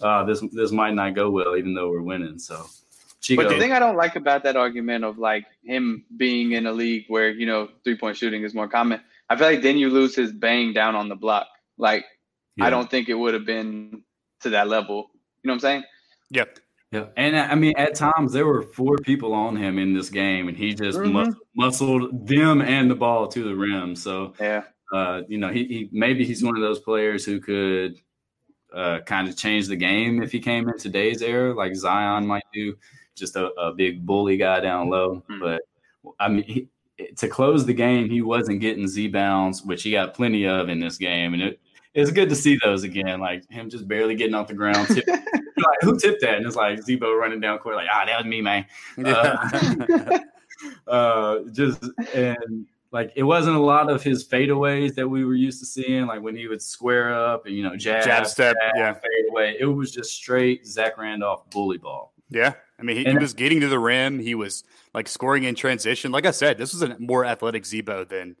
uh, 0.00 0.24
this 0.24 0.42
this 0.52 0.72
might 0.72 0.94
not 0.94 1.14
go 1.14 1.30
well, 1.30 1.56
even 1.56 1.74
though 1.74 1.90
we're 1.90 2.02
winning. 2.02 2.38
So, 2.38 2.66
Chico, 3.20 3.42
But 3.42 3.50
the 3.50 3.58
thing 3.58 3.72
I 3.72 3.78
don't 3.78 3.96
like 3.96 4.16
about 4.16 4.42
that 4.44 4.56
argument 4.56 5.04
of 5.04 5.18
like 5.18 5.44
him 5.62 6.04
being 6.16 6.52
in 6.52 6.66
a 6.66 6.72
league 6.72 7.04
where 7.08 7.30
you 7.30 7.46
know 7.46 7.68
three 7.84 7.96
point 7.96 8.16
shooting 8.16 8.42
is 8.42 8.54
more 8.54 8.68
common, 8.68 9.00
I 9.28 9.36
feel 9.36 9.46
like 9.46 9.62
then 9.62 9.76
you 9.76 9.90
lose 9.90 10.14
his 10.16 10.32
bang 10.32 10.72
down 10.72 10.94
on 10.96 11.08
the 11.08 11.16
block. 11.16 11.46
Like 11.76 12.04
Yeah. 12.56 12.66
I 12.66 12.70
don't 12.70 12.90
think 12.90 13.08
it 13.08 13.14
would 13.14 13.34
have 13.34 13.44
been 13.44 14.02
to 14.40 14.50
that 14.50 14.68
level. 14.68 15.10
You 15.42 15.48
know 15.48 15.52
what 15.52 15.54
I'm 15.56 15.60
saying? 15.60 15.84
Yep. 16.30 16.58
Yeah, 16.92 17.06
and 17.16 17.36
I 17.36 17.54
mean, 17.54 17.74
at 17.76 17.94
times 17.94 18.32
there 18.32 18.46
were 18.46 18.62
four 18.62 18.96
people 18.98 19.32
on 19.32 19.54
him 19.54 19.78
in 19.78 19.94
this 19.94 20.10
game, 20.10 20.48
and 20.48 20.56
he 20.56 20.74
just 20.74 20.98
Mhm. 20.98 21.12
mus- 21.12 21.34
muscled 21.54 22.26
them 22.26 22.60
and 22.60 22.90
the 22.90 22.96
ball 22.96 23.28
to 23.28 23.44
the 23.44 23.54
rim. 23.54 23.94
So, 23.94 24.34
Yeah. 24.40 24.64
uh, 24.92 25.22
you 25.28 25.38
know, 25.38 25.50
he, 25.50 25.64
he 25.66 25.88
maybe 25.92 26.24
he's 26.24 26.42
one 26.42 26.56
of 26.56 26.62
those 26.62 26.80
players 26.80 27.24
who 27.24 27.38
could 27.38 28.00
uh, 28.72 29.00
kind 29.00 29.28
of 29.28 29.36
change 29.36 29.66
the 29.66 29.74
game 29.76 30.22
if 30.22 30.30
he 30.30 30.38
came 30.38 30.68
in 30.68 30.78
today's 30.78 31.22
era, 31.22 31.52
like 31.54 31.74
Zion 31.74 32.24
might 32.26 32.44
do, 32.54 32.76
just 33.20 33.36
a, 33.36 33.46
a 33.52 33.72
big 33.72 34.04
bully 34.04 34.36
guy 34.36 34.60
down 34.60 34.88
low. 34.88 35.22
Mhm. 35.30 35.40
But 35.40 35.62
I 36.18 36.28
mean, 36.28 36.44
he, 36.44 36.68
to 37.16 37.28
close 37.28 37.64
the 37.64 37.74
game, 37.74 38.10
he 38.10 38.22
wasn't 38.22 38.60
getting 38.60 38.88
Z 38.88 39.08
bounds, 39.08 39.62
which 39.62 39.82
he 39.82 39.92
got 39.92 40.14
plenty 40.14 40.46
of 40.46 40.68
in 40.68 40.80
this 40.80 40.96
game, 40.96 41.34
and 41.34 41.42
it. 41.42 41.60
It's 41.92 42.12
good 42.12 42.28
to 42.28 42.36
see 42.36 42.56
those 42.62 42.84
again, 42.84 43.18
like 43.18 43.50
him 43.50 43.68
just 43.68 43.88
barely 43.88 44.14
getting 44.14 44.34
off 44.34 44.46
the 44.46 44.54
ground. 44.54 44.86
Tip, 44.86 45.04
like, 45.08 45.78
who 45.80 45.98
tipped 45.98 46.20
that? 46.20 46.36
And 46.36 46.46
it's 46.46 46.54
like 46.54 46.80
Z-Bo 46.80 47.16
running 47.16 47.40
down 47.40 47.58
court, 47.58 47.74
like, 47.74 47.88
ah, 47.92 48.04
that 48.06 48.16
was 48.16 48.26
me, 48.26 48.40
man. 48.40 48.64
Yeah. 48.96 50.20
uh, 50.86 51.40
just 51.52 51.84
and 52.14 52.66
like 52.92 53.12
it 53.14 53.22
wasn't 53.22 53.56
a 53.56 53.60
lot 53.60 53.90
of 53.90 54.02
his 54.02 54.26
fadeaways 54.26 54.94
that 54.94 55.08
we 55.08 55.24
were 55.24 55.34
used 55.34 55.60
to 55.60 55.66
seeing, 55.66 56.06
like 56.06 56.22
when 56.22 56.36
he 56.36 56.48
would 56.48 56.62
square 56.62 57.14
up 57.14 57.46
and 57.46 57.54
you 57.54 57.62
know 57.62 57.76
jab, 57.76 58.04
Jab 58.04 58.26
step, 58.26 58.56
yeah. 58.74 58.92
fade 58.92 59.30
away. 59.30 59.56
It 59.58 59.66
was 59.66 59.92
just 59.92 60.12
straight 60.12 60.66
Zach 60.66 60.98
Randolph 60.98 61.48
bully 61.50 61.78
ball. 61.78 62.12
Yeah, 62.30 62.54
I 62.80 62.82
mean, 62.82 62.96
he, 62.96 63.04
he 63.04 63.16
was 63.16 63.34
getting 63.34 63.60
to 63.60 63.68
the 63.68 63.78
rim. 63.78 64.18
He 64.18 64.34
was 64.34 64.64
like 64.94 65.08
scoring 65.08 65.44
in 65.44 65.54
transition. 65.54 66.12
Like 66.12 66.26
I 66.26 66.30
said, 66.30 66.58
this 66.58 66.72
was 66.72 66.82
a 66.82 66.98
more 66.98 67.24
athletic 67.24 67.66
Z-Bo 67.66 68.04
than 68.04 68.36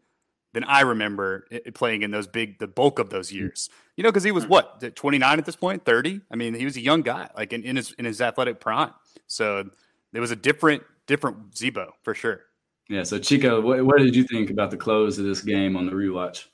than 0.52 0.64
I 0.64 0.80
remember 0.80 1.46
i- 1.52 1.70
playing 1.70 2.02
in 2.02 2.10
those 2.10 2.26
big, 2.26 2.58
the 2.58 2.66
bulk 2.66 2.98
of 2.98 3.10
those 3.10 3.30
mm. 3.30 3.34
years. 3.34 3.68
You 3.96 4.02
know, 4.02 4.10
because 4.10 4.24
he 4.24 4.32
was 4.32 4.46
mm. 4.46 4.48
what 4.48 4.96
twenty 4.96 5.18
nine 5.18 5.38
at 5.38 5.44
this 5.44 5.56
point, 5.56 5.84
thirty. 5.84 6.20
I 6.30 6.36
mean, 6.36 6.54
he 6.54 6.64
was 6.64 6.76
a 6.76 6.80
young 6.80 7.02
guy, 7.02 7.28
like 7.36 7.52
in, 7.52 7.62
in 7.64 7.76
his 7.76 7.92
in 7.92 8.04
his 8.04 8.20
athletic 8.20 8.60
prime. 8.60 8.92
So 9.26 9.70
it 10.12 10.20
was 10.20 10.30
a 10.30 10.36
different 10.36 10.82
different 11.06 11.56
Z-Bo 11.56 11.92
for 12.02 12.14
sure. 12.14 12.42
Yeah. 12.88 13.04
So 13.04 13.18
Chico, 13.18 13.60
what, 13.60 13.84
what 13.84 13.98
did 13.98 14.16
you 14.16 14.24
think 14.24 14.50
about 14.50 14.70
the 14.70 14.76
close 14.76 15.18
of 15.18 15.24
this 15.24 15.42
game 15.42 15.76
on 15.76 15.86
the 15.86 15.92
rewatch? 15.92 16.46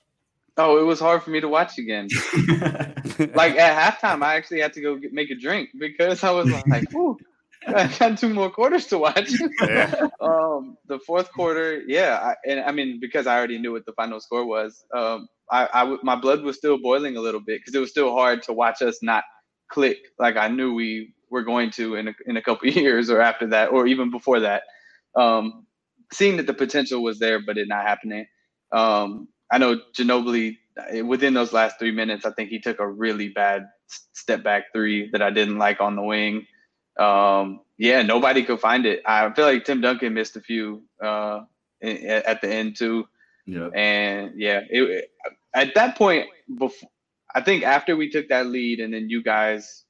Oh, 0.59 0.79
it 0.79 0.85
was 0.85 1.01
hard 1.01 1.23
for 1.23 1.31
me 1.31 1.41
to 1.41 1.49
watch 1.49 1.79
again. 1.79 2.09
Like 3.35 3.57
at 3.57 3.99
halftime, 3.99 4.23
I 4.23 4.37
actually 4.37 4.61
had 4.61 4.75
to 4.75 4.83
go 4.83 4.97
get, 4.97 5.13
make 5.13 5.31
a 5.31 5.35
drink 5.35 5.71
because 5.79 6.23
I 6.23 6.31
was 6.31 6.51
like, 6.67 6.93
"Ooh, 6.95 7.17
I 7.75 7.89
got 7.99 8.19
two 8.19 8.33
more 8.33 8.51
quarters 8.51 8.87
to 8.87 8.99
watch." 8.99 9.31
Yeah. 9.61 9.93
um, 10.21 10.77
the 10.87 10.99
fourth 11.07 11.33
quarter, 11.33 11.83
yeah, 11.87 12.19
I, 12.23 12.51
and 12.51 12.61
I 12.61 12.73
mean 12.73 12.99
because 13.01 13.27
I 13.27 13.37
already 13.37 13.59
knew 13.59 13.73
what 13.73 13.87
the 13.87 13.93
final 13.93 14.21
score 14.21 14.47
was. 14.47 14.85
Um, 14.95 15.29
I, 15.51 15.69
I 15.73 15.81
w- 15.81 16.01
my 16.03 16.17
blood 16.17 16.43
was 16.43 16.57
still 16.57 16.79
boiling 16.79 17.17
a 17.17 17.21
little 17.21 17.41
bit 17.41 17.61
because 17.61 17.75
it 17.75 17.81
was 17.81 17.91
still 17.91 18.13
hard 18.13 18.43
to 18.45 18.53
watch 18.53 18.83
us 18.83 18.99
not 19.03 19.25
click 19.71 19.99
like 20.19 20.37
I 20.37 20.49
knew 20.49 20.75
we 20.75 21.15
were 21.31 21.43
going 21.43 21.71
to 21.73 21.97
in 21.97 22.09
a, 22.09 22.15
in 22.27 22.37
a 22.37 22.43
couple 22.43 22.69
years 22.71 23.11
or 23.11 23.21
after 23.21 23.49
that 23.49 23.71
or 23.71 23.87
even 23.87 24.11
before 24.11 24.41
that. 24.41 24.63
Um, 25.17 25.67
seeing 26.13 26.37
that 26.37 26.47
the 26.47 26.55
potential 26.55 27.03
was 27.03 27.19
there, 27.19 27.41
but 27.45 27.59
it 27.59 27.69
not 27.69 27.87
happening. 27.87 28.27
Um, 28.73 29.29
I 29.51 29.59
know 29.59 29.81
Ginobili 29.99 30.57
uh, 30.79 31.05
within 31.05 31.35
those 31.35 31.53
last 31.53 31.79
three 31.79 31.91
minutes, 31.93 32.25
I 32.27 32.31
think 32.33 32.51
he 32.51 32.61
took 32.61 32.81
a 32.81 32.89
really 32.89 33.29
bad 33.29 33.67
step 34.15 34.43
back 34.45 34.65
three 34.75 35.11
that 35.13 35.23
I 35.23 35.31
didn't 35.31 35.59
like 35.59 35.81
on 35.81 35.97
the 35.97 36.03
wing. 36.03 36.47
Um, 36.99 37.61
yeah, 37.79 38.03
nobody 38.03 38.45
could 38.45 38.61
find 38.61 38.87
it. 38.87 39.03
I 39.05 39.31
feel 39.33 39.45
like 39.45 39.65
Tim 39.65 39.81
Duncan 39.81 40.15
missed 40.15 40.37
a 40.37 40.41
few 40.41 40.83
uh, 41.03 41.41
in, 41.81 42.07
at 42.07 42.41
the 42.41 42.49
end 42.53 42.77
too. 42.77 43.07
yeah. 43.47 43.69
And 43.75 44.33
yeah, 44.41 44.61
it, 44.69 45.11
at 45.55 45.75
that 45.75 45.97
point, 45.97 46.29
before 46.59 46.89
I 47.35 47.43
think 47.43 47.65
after 47.65 47.97
we 47.97 48.11
took 48.11 48.29
that 48.29 48.47
lead, 48.47 48.81
and 48.81 48.95
then 48.95 49.11
you 49.11 49.23
guys 49.23 49.85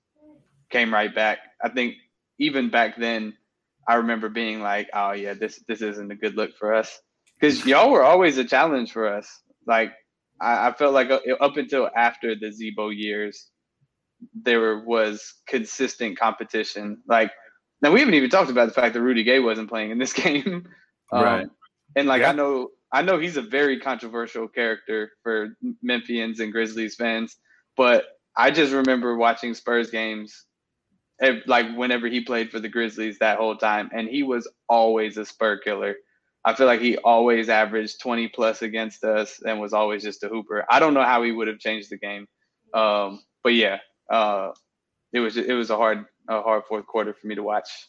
came 0.70 0.92
right 0.92 1.14
back. 1.14 1.38
I 1.62 1.68
think 1.68 1.94
even 2.38 2.70
back 2.70 2.96
then, 2.96 3.36
I 3.86 3.94
remember 3.96 4.28
being 4.28 4.60
like, 4.60 4.88
"Oh 4.92 5.12
yeah, 5.12 5.34
this 5.34 5.62
this 5.68 5.80
isn't 5.80 6.10
a 6.10 6.16
good 6.16 6.34
look 6.34 6.56
for 6.56 6.74
us," 6.74 7.00
because 7.38 7.64
y'all 7.64 7.92
were 7.92 8.02
always 8.02 8.36
a 8.38 8.44
challenge 8.44 8.92
for 8.92 9.06
us. 9.06 9.28
Like 9.64 9.92
I, 10.40 10.68
I 10.68 10.72
felt 10.72 10.92
like 10.92 11.10
uh, 11.10 11.20
up 11.40 11.56
until 11.56 11.88
after 11.96 12.34
the 12.34 12.50
Z-Bo 12.50 12.90
years, 12.90 13.48
there 14.34 14.78
was 14.78 15.34
consistent 15.46 16.18
competition. 16.18 17.02
Like 17.08 17.30
now, 17.82 17.92
we 17.92 18.00
haven't 18.00 18.14
even 18.14 18.30
talked 18.30 18.50
about 18.50 18.68
the 18.68 18.74
fact 18.74 18.94
that 18.94 19.02
Rudy 19.02 19.22
Gay 19.22 19.38
wasn't 19.38 19.68
playing 19.68 19.90
in 19.90 19.98
this 19.98 20.12
game. 20.24 20.66
Um, 21.12 21.22
Right. 21.22 21.46
And 21.94 22.08
like 22.08 22.20
Yeah. 22.22 22.30
I 22.30 22.32
know, 22.32 22.70
I 22.92 23.02
know 23.02 23.18
he's 23.18 23.36
a 23.36 23.42
very 23.42 23.80
controversial 23.80 24.48
character 24.48 25.12
for 25.22 25.56
Memphians 25.84 26.40
and 26.40 26.52
Grizzlies 26.52 26.94
fans, 26.96 27.36
but 27.76 28.04
I 28.36 28.50
just 28.50 28.72
remember 28.72 29.16
watching 29.16 29.54
Spurs 29.54 29.90
games, 29.90 30.44
like 31.46 31.74
whenever 31.76 32.06
he 32.08 32.20
played 32.20 32.50
for 32.50 32.60
the 32.60 32.68
Grizzlies 32.68 33.18
that 33.18 33.38
whole 33.38 33.56
time, 33.56 33.90
and 33.92 34.08
he 34.08 34.22
was 34.22 34.48
always 34.68 35.16
a 35.16 35.24
Spur 35.24 35.58
killer. 35.58 35.96
I 36.44 36.54
feel 36.54 36.66
like 36.66 36.80
he 36.80 36.96
always 36.98 37.48
averaged 37.48 38.00
20 38.00 38.28
plus 38.28 38.62
against 38.62 39.02
us 39.04 39.40
and 39.44 39.60
was 39.60 39.72
always 39.72 40.02
just 40.02 40.22
a 40.22 40.28
hooper. 40.28 40.64
I 40.70 40.78
don't 40.78 40.94
know 40.94 41.02
how 41.02 41.22
he 41.22 41.32
would 41.32 41.48
have 41.48 41.58
changed 41.58 41.90
the 41.90 41.98
game, 41.98 42.26
um, 42.72 43.22
but 43.42 43.54
yeah, 43.54 43.78
uh, 44.08 44.52
it 45.12 45.20
was 45.20 45.36
it 45.36 45.52
was 45.52 45.70
a 45.70 45.76
hard 45.76 46.04
a 46.28 46.42
hard 46.42 46.64
fourth 46.64 46.86
quarter 46.86 47.14
for 47.14 47.26
me 47.26 47.34
to 47.34 47.42
watch. 47.42 47.88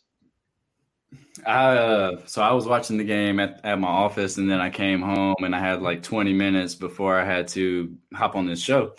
I 1.45 1.77
uh, 1.77 2.25
so 2.25 2.41
I 2.41 2.51
was 2.51 2.65
watching 2.65 2.97
the 2.97 3.03
game 3.03 3.39
at, 3.39 3.61
at 3.63 3.79
my 3.79 3.87
office, 3.87 4.37
and 4.37 4.49
then 4.49 4.59
I 4.59 4.69
came 4.69 5.01
home, 5.01 5.35
and 5.39 5.55
I 5.55 5.59
had 5.59 5.81
like 5.81 6.03
20 6.03 6.33
minutes 6.33 6.75
before 6.75 7.17
I 7.17 7.25
had 7.25 7.47
to 7.49 7.95
hop 8.13 8.35
on 8.35 8.45
this 8.45 8.61
show, 8.61 8.93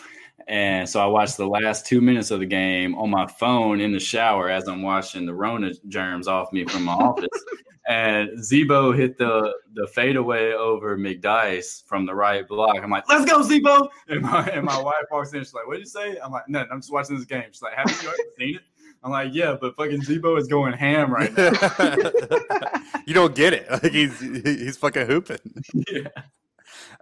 and 0.47 0.89
so 0.89 1.01
I 1.01 1.07
watched 1.07 1.37
the 1.37 1.47
last 1.47 1.87
two 1.87 2.01
minutes 2.01 2.31
of 2.31 2.41
the 2.41 2.47
game 2.47 2.95
on 2.95 3.11
my 3.11 3.27
phone 3.27 3.81
in 3.81 3.93
the 3.93 4.01
shower 4.01 4.49
as 4.49 4.67
I'm 4.69 4.83
washing 4.83 5.27
the 5.27 5.35
Rona 5.35 5.73
germs 5.89 6.29
off 6.29 6.53
me 6.53 6.65
from 6.65 6.85
my 6.85 6.95
office, 6.95 7.29
and 7.89 8.45
Z-Bo 8.45 8.93
hit 8.93 9.17
the 9.17 9.55
the 9.73 9.87
fadeaway 9.87 10.53
over 10.53 10.97
McDyess 10.97 11.83
from 11.87 12.05
the 12.05 12.15
right 12.15 12.47
block. 12.47 12.77
I'm 12.77 12.91
like, 12.91 13.09
"Let's 13.09 13.29
go, 13.29 13.43
Z-Bo!" 13.43 13.89
And 14.09 14.21
my 14.23 14.47
and 14.47 14.65
my 14.65 14.81
wife 14.81 14.95
walks 15.11 15.33
in, 15.33 15.41
she's 15.41 15.55
like, 15.55 15.67
"What'd 15.67 15.81
you 15.81 15.87
say?" 15.87 16.19
I'm 16.23 16.31
like, 16.31 16.49
"No, 16.49 16.67
I'm 16.71 16.81
just 16.81 16.93
watching 16.93 17.17
this 17.17 17.25
game." 17.25 17.45
She's 17.51 17.63
like, 17.63 17.75
"Haven't 17.75 18.01
you 18.03 18.09
already 18.09 18.23
seen 18.39 18.57
it?" 18.57 18.63
I'm 19.03 19.11
like, 19.11 19.31
"Yeah, 19.33 19.57
but 19.59 19.75
fucking 19.75 20.03
Z-Bo 20.03 20.37
is 20.37 20.49
going 20.49 20.75
ham 20.75 21.13
right 21.13 21.35
now." 21.35 21.51
you 23.07 23.15
don't 23.15 23.35
get 23.35 23.55
it. 23.55 23.67
Like 23.83 23.93
he's 23.93 24.21
he's 24.21 24.77
fucking 24.77 25.07
hooping. 25.07 25.39
yeah. 25.91 26.09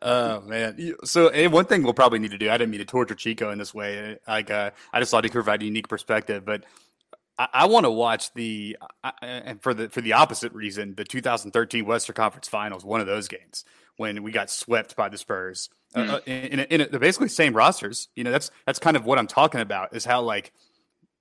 Oh 0.03 0.43
man! 0.43 0.95
So 1.05 1.31
and 1.31 1.53
one 1.53 1.65
thing 1.65 1.83
we'll 1.83 1.95
probably 1.95 2.21
need 2.21 2.31
to 2.31 2.39
do. 2.39 2.49
I 2.49 2.59
didn't 2.59 2.71
mean 2.71 2.81
to 2.81 2.87
torture 2.87 3.15
Chico 3.17 3.51
in 3.51 3.59
this 3.59 3.75
way. 3.75 4.19
Like 4.29 4.53
uh, 4.53 4.71
I 4.93 5.01
just 5.01 5.11
thought 5.11 5.25
he 5.25 5.31
could 5.31 5.39
provide 5.39 5.63
a 5.63 5.65
unique 5.65 5.89
perspective, 5.89 6.45
but 6.45 6.65
I, 7.39 7.49
I 7.53 7.67
want 7.67 7.85
to 7.85 7.91
watch 7.91 8.33
the 8.35 8.77
I, 9.03 9.13
and 9.23 9.63
for 9.63 9.75
the 9.75 9.89
for 9.89 10.01
the 10.01 10.15
opposite 10.15 10.53
reason, 10.53 10.95
the 10.95 11.05
2013 11.05 11.85
Western 11.85 12.15
Conference 12.15 12.49
Finals, 12.49 12.85
one 12.85 13.01
of 13.01 13.07
those 13.07 13.29
games 13.29 13.65
when 13.97 14.23
we 14.23 14.31
got 14.31 14.51
swept 14.51 14.97
by 14.97 15.09
the 15.09 15.19
Spurs. 15.19 15.71
Uh, 15.95 16.01
Uh, 16.01 16.21
in, 16.27 16.35
in, 16.35 16.61
a, 16.61 16.63
in 16.65 16.81
a, 16.83 16.89
they're 16.89 17.01
basically 17.01 17.29
same 17.29 17.55
rosters. 17.55 18.09
You 18.15 18.25
know, 18.25 18.31
that's 18.31 18.51
that's 18.67 18.79
kind 18.79 18.97
of 18.97 19.05
what 19.05 19.19
I'm 19.19 19.27
talking 19.27 19.61
about. 19.61 19.95
Is 19.95 20.05
how 20.05 20.23
like 20.23 20.53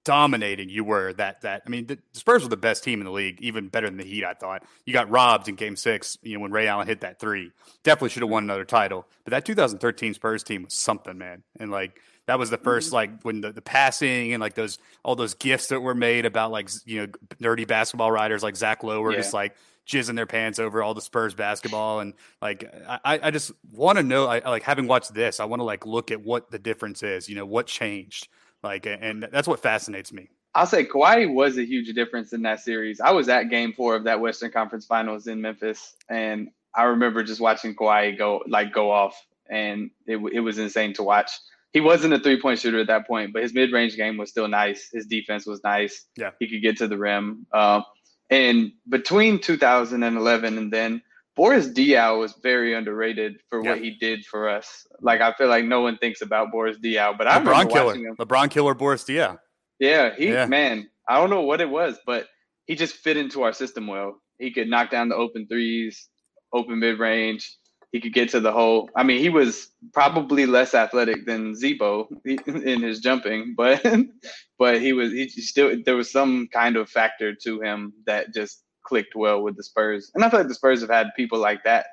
dominating 0.03 0.69
you 0.69 0.83
were 0.83 1.13
that 1.13 1.41
that 1.41 1.63
I 1.65 1.69
mean 1.69 1.87
the, 1.87 1.95
the 1.95 2.19
Spurs 2.19 2.43
were 2.43 2.49
the 2.49 2.57
best 2.57 2.83
team 2.83 3.01
in 3.01 3.05
the 3.05 3.11
league, 3.11 3.41
even 3.41 3.67
better 3.69 3.87
than 3.87 3.97
the 3.97 4.03
Heat. 4.03 4.23
I 4.23 4.33
thought 4.33 4.63
you 4.85 4.93
got 4.93 5.09
robbed 5.09 5.49
in 5.49 5.55
Game 5.55 5.75
Six. 5.75 6.17
You 6.21 6.35
know 6.35 6.41
when 6.41 6.51
Ray 6.51 6.67
Allen 6.67 6.87
hit 6.87 7.01
that 7.01 7.19
three, 7.19 7.51
definitely 7.83 8.09
should 8.09 8.21
have 8.21 8.29
won 8.29 8.43
another 8.43 8.65
title. 8.65 9.07
But 9.23 9.31
that 9.31 9.45
2013 9.45 10.13
Spurs 10.13 10.43
team 10.43 10.63
was 10.63 10.73
something, 10.73 11.17
man. 11.17 11.43
And 11.59 11.71
like 11.71 11.99
that 12.27 12.39
was 12.39 12.49
the 12.49 12.57
1st 12.57 12.85
mm-hmm. 12.85 12.95
like 12.95 13.21
when 13.23 13.41
the, 13.41 13.51
the 13.51 13.61
passing 13.61 14.33
and 14.33 14.41
like 14.41 14.55
those 14.55 14.77
all 15.03 15.15
those 15.15 15.33
gifts 15.33 15.67
that 15.67 15.79
were 15.79 15.95
made 15.95 16.25
about 16.25 16.51
like 16.51 16.69
you 16.85 17.01
know 17.01 17.07
nerdy 17.41 17.67
basketball 17.67 18.11
writers 18.11 18.43
like 18.43 18.55
Zach 18.55 18.83
Lowe 18.83 19.01
were 19.01 19.11
Yeah. 19.11 19.17
just 19.17 19.33
like 19.33 19.55
jizzing 19.87 20.15
their 20.15 20.25
pants 20.25 20.57
over 20.57 20.81
all 20.81 20.93
the 20.93 21.01
Spurs 21.01 21.35
basketball 21.35 21.99
and 21.99 22.13
like 22.41 22.71
I, 22.87 23.19
I 23.23 23.31
just 23.31 23.51
want 23.71 23.97
to 23.97 24.03
know 24.03 24.25
I 24.25 24.39
like 24.39 24.63
having 24.63 24.87
watched 24.87 25.13
this 25.13 25.39
I 25.39 25.45
want 25.45 25.59
to 25.59 25.65
like 25.65 25.85
look 25.85 26.11
at 26.11 26.21
what 26.21 26.49
the 26.51 26.59
difference 26.59 27.03
is 27.03 27.29
you 27.29 27.35
know 27.35 27.45
what 27.45 27.67
changed 27.67 28.27
like 28.63 28.85
and 28.87 29.27
that's 29.31 29.47
what 29.47 29.61
fascinates 29.61 30.11
me 30.11 30.29
I'll 30.55 30.65
say 30.65 30.85
Kawhi 30.85 31.31
was 31.31 31.57
a 31.57 31.65
huge 31.65 31.93
difference 31.93 32.31
in 32.31 32.41
that 32.43 32.61
series. 32.61 33.01
I 33.01 33.11
was 33.11 33.27
at 33.27 33.49
game 33.49 33.73
four 33.73 33.93
of 33.93 34.05
that 34.05 34.21
Western 34.21 34.51
Conference 34.51 34.85
Finals 34.85 35.27
in 35.27 35.41
Memphis, 35.41 35.95
and 36.07 36.49
I 36.73 36.83
remember 36.83 37.23
just 37.23 37.41
watching 37.41 37.75
Kawhi 37.75 38.17
go 38.17 38.41
like 38.47 38.71
go 38.71 38.89
off, 38.89 39.21
and 39.49 39.91
it, 40.07 40.15
it 40.31 40.39
was 40.39 40.57
insane 40.57 40.93
to 40.93 41.03
watch. 41.03 41.29
He 41.75 41.81
wasn't 41.81 42.13
a 42.13 42.19
three 42.19 42.39
point 42.39 42.57
shooter 42.57 42.79
at 42.79 42.87
that 42.87 43.05
point, 43.05 43.33
but 43.33 43.43
his 43.43 43.53
mid 43.53 43.73
range 43.73 43.97
game 43.97 44.15
was 44.15 44.29
still 44.29 44.47
nice. 44.47 44.89
His 44.93 45.07
defense 45.07 45.45
was 45.45 45.61
nice. 45.61 46.05
Yeah. 46.15 46.31
he 46.39 46.47
could 46.47 46.61
get 46.61 46.77
to 46.77 46.87
the 46.87 46.97
rim. 46.97 47.45
Um, 47.51 47.83
and 48.29 48.71
between 48.87 49.39
2011 49.39 50.57
and 50.57 50.71
then, 50.71 51.01
Boris 51.35 51.67
Diaw 51.67 52.17
was 52.17 52.33
very 52.41 52.73
underrated 52.73 53.41
for 53.49 53.61
what 53.61 53.79
he 53.79 53.91
did 53.91 54.25
for 54.25 54.47
us. 54.47 54.87
Like 55.01 55.19
I 55.19 55.33
feel 55.33 55.49
like 55.49 55.65
no 55.65 55.81
one 55.81 55.97
thinks 55.97 56.21
about 56.21 56.49
Boris 56.49 56.77
Diaw, 56.77 57.17
but 57.17 57.27
I 57.27 57.39
LeBron 57.39 57.45
remember 57.45 57.73
killer 57.73 57.85
watching 57.87 58.05
him. 58.05 58.15
LeBron 58.15 58.49
killer 58.49 58.73
Boris 58.73 59.03
Diaw 59.03 59.37
Yeah, 59.77 60.15
he 60.15 60.29
Yeah. 60.31 60.45
man, 60.45 60.89
I 61.09 61.17
don't 61.19 61.29
know 61.29 61.41
what 61.41 61.59
it 61.59 61.69
was, 61.69 61.99
but 62.05 62.29
he 62.67 62.75
just 62.75 62.95
fit 62.95 63.17
into 63.17 63.43
our 63.43 63.51
system 63.51 63.87
well. 63.87 64.21
He 64.39 64.53
could 64.53 64.69
knock 64.69 64.91
down 64.91 65.09
the 65.09 65.15
open 65.17 65.45
threes, 65.45 66.07
open 66.53 66.79
mid 66.79 66.99
range. 66.99 67.53
He 67.91 68.01
could 68.01 68.13
get 68.13 68.29
to 68.29 68.39
the 68.39 68.51
hole. 68.51 68.89
I 68.95 69.03
mean, 69.03 69.19
he 69.19 69.29
was 69.29 69.69
probably 69.93 70.45
less 70.45 70.73
athletic 70.73 71.25
than 71.25 71.55
Z-Bo 71.55 72.09
in 72.25 72.81
his 72.81 72.99
jumping, 72.99 73.53
but 73.55 73.83
but 74.59 74.81
he 74.81 74.93
was 74.93 75.11
he 75.11 75.27
still 75.29 75.75
there 75.85 75.95
was 75.95 76.11
some 76.11 76.47
kind 76.51 76.75
of 76.77 76.89
factor 76.89 77.33
to 77.35 77.61
him 77.61 77.93
that 78.05 78.33
just 78.33 78.63
clicked 78.85 79.15
well 79.15 79.41
with 79.41 79.55
the 79.57 79.63
Spurs. 79.63 80.11
And 80.13 80.23
I 80.23 80.29
feel 80.29 80.39
like 80.41 80.49
the 80.49 80.55
Spurs 80.55 80.81
have 80.81 80.89
had 80.89 81.07
people 81.15 81.39
like 81.39 81.63
that 81.63 81.87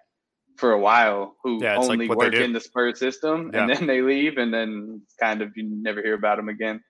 for 0.57 0.73
a 0.73 0.79
while 0.79 1.37
who 1.43 1.63
Yeah, 1.63 1.77
it's 1.79 1.89
like 1.89 1.95
only 1.95 2.09
work 2.09 2.35
in 2.35 2.53
the 2.53 2.61
Spurs 2.61 2.99
system 2.99 3.51
Yeah. 3.53 3.61
and 3.63 3.71
then 3.71 3.87
they 3.87 4.03
leave 4.03 4.37
and 4.39 4.53
then 4.53 5.01
kind 5.19 5.41
of 5.41 5.53
you 5.57 5.65
never 5.65 6.03
hear 6.03 6.15
about 6.15 6.37
them 6.37 6.49
again. 6.49 6.83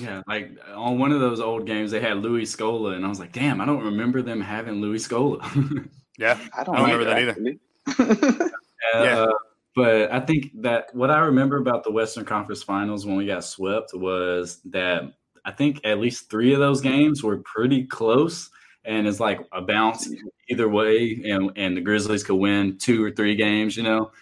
Yeah, 0.00 0.22
like 0.26 0.50
on 0.74 0.98
one 0.98 1.12
of 1.12 1.20
those 1.20 1.40
old 1.40 1.66
games, 1.66 1.90
they 1.90 2.00
had 2.00 2.16
Luis 2.16 2.56
Scola, 2.56 2.96
and 2.96 3.04
I 3.04 3.08
was 3.08 3.20
like, 3.20 3.32
damn, 3.32 3.60
I 3.60 3.66
don't 3.66 3.84
remember 3.84 4.22
them 4.22 4.40
having 4.40 4.80
Luis 4.80 5.06
Scola. 5.06 5.40
Yeah, 6.16 6.38
I 6.56 6.62
don't, 6.62 6.76
I 6.76 6.78
don't 6.78 6.90
remember 6.90 7.04
that 7.06 7.18
either. 7.18 7.36
either. 7.40 7.58
Yeah. 8.92 9.22
Uh, 9.22 9.32
but 9.74 10.12
I 10.12 10.20
think 10.20 10.50
that 10.62 10.94
what 10.94 11.10
I 11.10 11.18
remember 11.20 11.56
about 11.56 11.84
the 11.84 11.90
Western 11.90 12.24
Conference 12.24 12.62
Finals 12.62 13.06
when 13.06 13.16
we 13.16 13.26
got 13.26 13.44
swept 13.44 13.92
was 13.92 14.60
that 14.66 15.02
I 15.44 15.50
think 15.50 15.80
at 15.84 15.98
least 15.98 16.30
three 16.30 16.54
of 16.54 16.60
those 16.60 16.80
games 16.80 17.22
were 17.22 17.38
pretty 17.38 17.84
close, 17.84 18.50
and 18.84 19.06
it's 19.06 19.20
like 19.20 19.40
a 19.52 19.60
bounce 19.60 20.08
either 20.48 20.68
way, 20.68 21.20
and 21.24 21.50
and 21.56 21.76
the 21.76 21.80
Grizzlies 21.80 22.22
could 22.22 22.36
win 22.36 22.78
two 22.78 23.04
or 23.04 23.10
three 23.10 23.34
games, 23.34 23.76
you 23.76 23.82
know. 23.82 24.12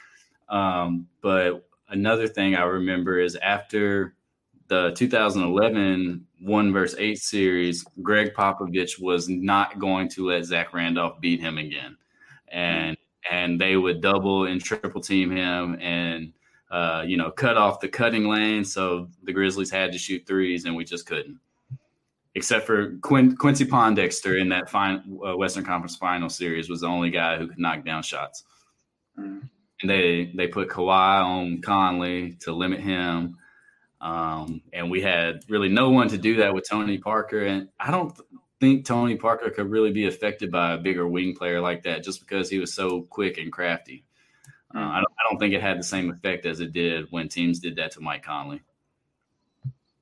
Um, 0.48 1.06
but 1.20 1.68
another 1.88 2.28
thing 2.28 2.54
I 2.56 2.62
remember 2.62 3.18
is 3.18 3.36
after 3.36 4.14
the 4.68 4.92
2011 4.92 6.26
one 6.40 6.72
versus 6.72 6.98
eight 6.98 7.18
series, 7.18 7.84
Gregg 8.02 8.32
Popovich 8.34 9.00
was 9.00 9.28
not 9.28 9.78
going 9.78 10.08
to 10.10 10.26
let 10.26 10.44
Zach 10.44 10.72
Randolph 10.72 11.20
beat 11.20 11.40
him 11.40 11.58
again, 11.58 11.96
and 12.48 12.96
and 13.30 13.60
they 13.60 13.76
would 13.76 14.00
double 14.00 14.46
and 14.46 14.62
triple 14.62 15.00
team 15.00 15.30
him 15.30 15.78
and 15.80 16.32
uh, 16.70 17.04
you 17.06 17.16
know 17.16 17.30
cut 17.30 17.56
off 17.56 17.80
the 17.80 17.88
cutting 17.88 18.28
lane. 18.28 18.64
So 18.64 19.08
the 19.24 19.32
Grizzlies 19.32 19.70
had 19.70 19.92
to 19.92 19.98
shoot 19.98 20.26
threes, 20.26 20.64
and 20.64 20.74
we 20.74 20.84
just 20.84 21.06
couldn't. 21.06 21.38
Except 22.34 22.66
for 22.66 22.96
Quin- 23.02 23.36
Quincy 23.36 23.66
Pondexter 23.66 24.40
in 24.40 24.48
that 24.48 24.70
fine, 24.70 25.18
uh, 25.24 25.36
Western 25.36 25.64
Conference 25.64 25.96
Final 25.96 26.30
series 26.30 26.70
was 26.70 26.80
the 26.80 26.86
only 26.86 27.10
guy 27.10 27.36
who 27.36 27.46
could 27.46 27.58
knock 27.58 27.84
down 27.84 28.02
shots. 28.02 28.44
Mm. 29.18 29.48
And 29.82 29.90
they 29.90 30.32
they 30.34 30.46
put 30.46 30.68
Kawhi 30.68 31.22
on 31.22 31.60
Conley 31.60 32.38
to 32.40 32.52
limit 32.52 32.80
him. 32.80 33.36
Um, 34.00 34.62
and 34.72 34.90
we 34.90 35.00
had 35.00 35.42
really 35.48 35.68
no 35.68 35.90
one 35.90 36.08
to 36.08 36.18
do 36.18 36.36
that 36.36 36.52
with 36.52 36.68
Tony 36.68 36.98
Parker. 36.98 37.44
And 37.44 37.68
I 37.78 37.90
don't 37.90 38.18
think 38.62 38.84
Tony 38.84 39.16
Parker 39.16 39.50
could 39.50 39.72
really 39.72 39.90
be 39.90 40.06
affected 40.06 40.52
by 40.52 40.74
a 40.74 40.78
bigger 40.78 41.08
wing 41.08 41.34
player 41.34 41.60
like 41.60 41.82
that 41.82 42.04
just 42.04 42.20
because 42.20 42.48
he 42.48 42.60
was 42.60 42.72
so 42.72 43.02
quick 43.02 43.36
and 43.36 43.50
crafty. 43.50 44.04
Uh, 44.72 44.78
I, 44.78 44.96
don't, 44.98 45.12
I 45.18 45.28
don't 45.28 45.40
think 45.40 45.52
it 45.52 45.60
had 45.60 45.80
the 45.80 45.82
same 45.82 46.12
effect 46.12 46.46
as 46.46 46.60
it 46.60 46.72
did 46.72 47.10
when 47.10 47.28
teams 47.28 47.58
did 47.58 47.74
that 47.74 47.90
to 47.92 48.00
Mike 48.00 48.22
Conley. 48.22 48.62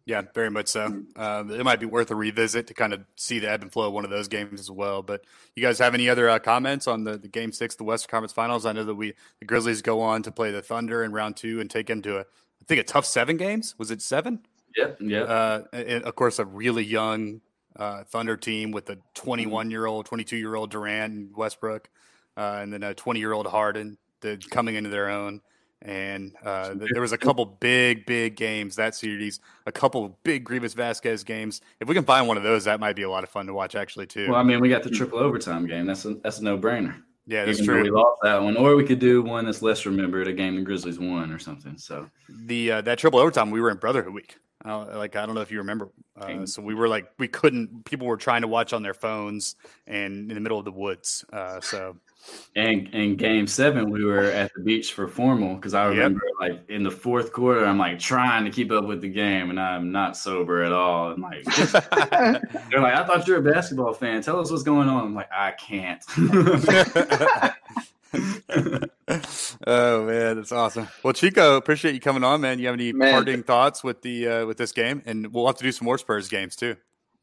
Yeah, 0.04 0.22
very 0.34 0.50
much 0.50 0.68
so. 0.68 1.04
Uh, 1.16 1.44
it 1.48 1.64
might 1.64 1.80
be 1.80 1.86
worth 1.86 2.10
a 2.10 2.14
revisit 2.14 2.66
to 2.66 2.74
kind 2.74 2.92
of 2.92 3.00
see 3.16 3.38
the 3.38 3.50
ebb 3.50 3.62
and 3.62 3.72
flow 3.72 3.88
of 3.88 3.94
one 3.94 4.04
of 4.04 4.10
those 4.10 4.28
games 4.28 4.60
as 4.60 4.70
well. 4.70 5.00
But 5.00 5.24
you 5.56 5.62
guys 5.62 5.78
have 5.78 5.94
any 5.94 6.10
other 6.10 6.28
uh, 6.28 6.38
comments 6.38 6.86
on 6.86 7.04
the, 7.04 7.16
the 7.16 7.28
game 7.28 7.52
six, 7.52 7.76
the 7.76 7.84
Western 7.84 8.10
Conference 8.10 8.32
Finals? 8.32 8.66
I 8.66 8.72
know 8.72 8.84
that 8.84 8.94
we 8.94 9.14
the 9.38 9.46
Grizzlies 9.46 9.80
go 9.80 10.02
on 10.02 10.22
to 10.24 10.30
play 10.30 10.50
the 10.50 10.60
Thunder 10.60 11.02
in 11.02 11.12
round 11.12 11.36
two 11.38 11.60
and 11.60 11.70
take 11.70 11.86
them 11.86 12.02
to 12.02 12.18
a 12.18 12.20
I 12.20 12.64
think 12.66 12.80
a 12.80 12.84
tough 12.84 13.06
seven 13.06 13.38
games. 13.38 13.74
Was 13.78 13.90
it 13.90 14.02
seven? 14.02 14.40
Yeah, 14.76 14.90
yep. 15.00 15.28
Uh, 15.28 15.60
and 15.72 16.04
of 16.04 16.14
course, 16.14 16.38
a 16.38 16.44
really 16.44 16.84
young 16.84 17.40
uh, 17.80 18.04
Thunder 18.04 18.36
team 18.36 18.70
with 18.70 18.90
a 18.90 18.98
21 19.14 19.70
year 19.70 19.86
old, 19.86 20.06
22 20.06 20.36
year 20.36 20.54
old 20.54 20.70
Durant 20.70 21.14
and 21.14 21.36
Westbrook, 21.36 21.88
uh, 22.36 22.58
and 22.60 22.72
then 22.72 22.82
a 22.82 22.94
20 22.94 23.18
year 23.18 23.32
old 23.32 23.46
Harden 23.46 23.96
that 24.20 24.48
coming 24.50 24.76
into 24.76 24.90
their 24.90 25.08
own. 25.08 25.40
And 25.82 26.34
uh, 26.44 26.74
th- 26.74 26.90
there 26.92 27.00
was 27.00 27.12
a 27.12 27.18
couple 27.18 27.46
big, 27.46 28.04
big 28.04 28.36
games 28.36 28.76
that 28.76 28.94
series, 28.94 29.40
a 29.64 29.72
couple 29.72 30.18
big 30.24 30.44
Greivis 30.44 30.74
Vasquez 30.74 31.24
games. 31.24 31.62
If 31.80 31.88
we 31.88 31.94
can 31.94 32.04
find 32.04 32.28
one 32.28 32.36
of 32.36 32.42
those, 32.42 32.64
that 32.64 32.80
might 32.80 32.96
be 32.96 33.02
a 33.02 33.10
lot 33.10 33.24
of 33.24 33.30
fun 33.30 33.46
to 33.46 33.54
watch, 33.54 33.74
actually, 33.74 34.06
too. 34.06 34.28
well, 34.28 34.38
I 34.38 34.42
mean, 34.42 34.60
we 34.60 34.68
got 34.68 34.82
the 34.82 34.90
triple 34.90 35.18
overtime 35.18 35.66
game. 35.66 35.86
That's 35.86 36.04
a 36.04 36.16
that's 36.16 36.40
a 36.40 36.44
no 36.44 36.58
brainer. 36.58 36.96
yeah, 37.26 37.46
that's 37.46 37.60
Even 37.60 37.76
though 37.76 37.82
We 37.82 37.90
lost 37.90 38.18
that 38.22 38.42
one, 38.42 38.58
or 38.58 38.76
we 38.76 38.84
could 38.84 38.98
do 38.98 39.22
one 39.22 39.46
that's 39.46 39.62
less 39.62 39.86
remembered, 39.86 40.28
a 40.28 40.34
game 40.34 40.56
the 40.56 40.60
Grizzlies 40.60 40.98
won 40.98 41.32
or 41.32 41.38
something. 41.38 41.78
So 41.78 42.10
The 42.28 42.72
uh, 42.72 42.80
that 42.82 42.98
triple 42.98 43.18
overtime, 43.18 43.50
we 43.50 43.62
were 43.62 43.70
in 43.70 43.78
Brotherhood 43.78 44.12
Week. 44.12 44.36
Uh, 44.64 44.98
like 44.98 45.16
I 45.16 45.24
don't 45.24 45.34
know 45.34 45.40
if 45.40 45.50
you 45.50 45.58
remember. 45.58 45.88
Uh, 46.20 46.44
so 46.44 46.60
we 46.60 46.74
were 46.74 46.88
like 46.88 47.10
we 47.18 47.28
couldn't. 47.28 47.84
People 47.86 48.06
were 48.06 48.18
trying 48.18 48.42
to 48.42 48.48
watch 48.48 48.72
on 48.74 48.82
their 48.82 48.92
phones 48.94 49.56
and 49.86 50.30
in 50.30 50.34
the 50.34 50.40
middle 50.40 50.58
of 50.58 50.66
the 50.66 50.72
woods. 50.72 51.24
Uh, 51.32 51.60
so 51.62 51.96
And 52.54 52.88
in 52.94 53.16
game 53.16 53.46
seven, 53.46 53.88
we 53.90 54.04
were 54.04 54.24
at 54.24 54.52
the 54.54 54.62
beach 54.62 54.92
for 54.92 55.08
formal 55.08 55.54
because 55.54 55.72
I 55.72 55.84
Yep. 55.84 55.92
remember 55.94 56.20
like 56.40 56.68
in 56.68 56.82
the 56.82 56.90
fourth 56.90 57.32
quarter, 57.32 57.64
I'm 57.64 57.78
like 57.78 57.98
trying 57.98 58.44
to 58.44 58.50
keep 58.50 58.70
up 58.70 58.84
with 58.84 59.00
the 59.00 59.08
game 59.08 59.48
and 59.48 59.58
I'm 59.58 59.90
not 59.92 60.14
sober 60.16 60.62
at 60.62 60.72
all. 60.72 61.12
And 61.12 61.22
like 61.22 61.42
they're 61.56 62.80
like, 62.82 62.94
I 62.94 63.04
thought 63.06 63.26
you're 63.26 63.38
a 63.38 63.52
basketball 63.52 63.94
fan. 63.94 64.20
Tell 64.20 64.38
us 64.40 64.50
what's 64.50 64.62
going 64.62 64.90
on. 64.90 65.04
I'm 65.04 65.14
like, 65.14 65.30
I 65.32 65.52
can't. 65.52 66.04
oh 68.14 70.04
man, 70.04 70.36
that's 70.36 70.52
awesome. 70.52 70.88
Well, 71.02 71.12
Chico, 71.12 71.56
appreciate 71.56 71.94
you 71.94 72.00
coming 72.00 72.24
on, 72.24 72.40
man. 72.40 72.58
You 72.58 72.66
have 72.66 72.74
any 72.74 72.92
Man. 72.92 73.12
parting 73.12 73.42
thoughts 73.42 73.82
with 73.84 74.02
the 74.02 74.28
uh, 74.28 74.46
with 74.46 74.56
this 74.56 74.72
game? 74.72 75.02
And 75.06 75.32
we'll 75.32 75.46
have 75.46 75.56
to 75.56 75.62
do 75.64 75.72
some 75.72 75.84
more 75.86 75.98
Spurs 75.98 76.28
games 76.28 76.56
too. 76.56 76.76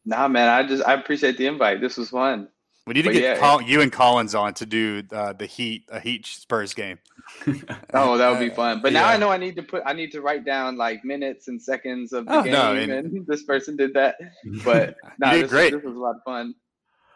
Nah, 0.05 0.27
man, 0.27 0.49
I 0.49 0.67
just 0.67 0.83
I 0.85 0.93
appreciate 0.93 1.38
the 1.38 1.47
invite. 1.47 1.81
This 1.81 1.97
was 1.97 2.09
fun. 2.09 2.49
We 2.85 2.93
need 2.93 3.01
to 3.01 3.09
But 3.09 3.13
get 3.15 3.23
yeah, 3.23 3.38
Col- 3.38 3.61
you 3.61 3.81
and 3.81 3.91
Collins 3.91 4.33
on 4.33 4.53
to 4.55 4.65
do 4.65 5.03
uh, 5.11 5.33
the 5.33 5.45
Heat 5.45 5.83
a 5.89 5.99
Heat 5.99 6.25
Spurs 6.25 6.73
game. 6.73 6.99
Oh, 7.93 8.17
that 8.17 8.29
would 8.29 8.39
be 8.39 8.49
Uh, 8.51 8.55
fun. 8.55 8.81
But 8.81 8.93
now 8.93 9.07
yeah. 9.09 9.15
I 9.15 9.17
know 9.17 9.29
I 9.29 9.38
need 9.38 9.55
to 9.57 9.63
put 9.63 9.83
I 9.85 9.91
need 9.91 10.11
to 10.13 10.21
write 10.21 10.45
down 10.45 10.77
like 10.77 11.03
minutes 11.03 11.49
and 11.49 11.61
seconds 11.61 12.13
of 12.13 12.25
the 12.25 12.33
Oh, 12.39 12.43
game, 12.43 12.53
no, 12.53 12.73
and- 12.73 12.91
and 12.91 13.27
this 13.27 13.43
person 13.43 13.75
did 13.75 13.93
that. 13.95 14.15
But 14.63 14.95
nah, 15.19 15.33
did 15.33 15.43
this, 15.43 15.51
great. 15.51 15.73
this 15.73 15.83
was 15.83 15.95
a 15.95 15.99
lot 15.99 16.15
of 16.15 16.23
fun. 16.23 16.55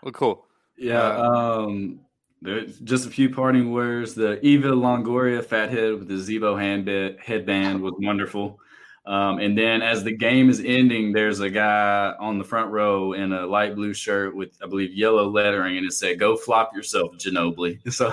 Well, 0.03 0.11
cool. 0.11 0.45
Yeah. 0.77 1.01
Um, 1.15 2.01
just 2.43 3.05
a 3.05 3.09
few 3.09 3.29
parting 3.29 3.71
words. 3.71 4.15
The 4.15 4.43
Eva 4.45 4.69
Longoria 4.69 5.43
fathead 5.43 5.93
with 5.93 6.07
the 6.07 6.17
Z-Bo 6.17 6.55
headband 6.55 7.81
was 7.81 7.93
wonderful. 7.99 8.59
Um, 9.03 9.39
and 9.39 9.57
then 9.57 9.81
as 9.81 10.03
the 10.03 10.15
game 10.15 10.47
is 10.49 10.61
ending, 10.63 11.11
there's 11.11 11.39
a 11.39 11.49
guy 11.49 12.13
on 12.19 12.37
the 12.37 12.43
front 12.43 12.71
row 12.71 13.13
in 13.13 13.33
a 13.33 13.47
light 13.47 13.73
blue 13.73 13.95
shirt 13.95 14.35
with, 14.35 14.55
I 14.61 14.67
believe, 14.67 14.93
yellow 14.93 15.27
lettering, 15.27 15.77
and 15.77 15.87
it 15.87 15.93
said, 15.93 16.19
"Go 16.19 16.35
flop 16.37 16.75
yourself, 16.75 17.17
Ginobili." 17.17 17.79
So, 17.91 18.11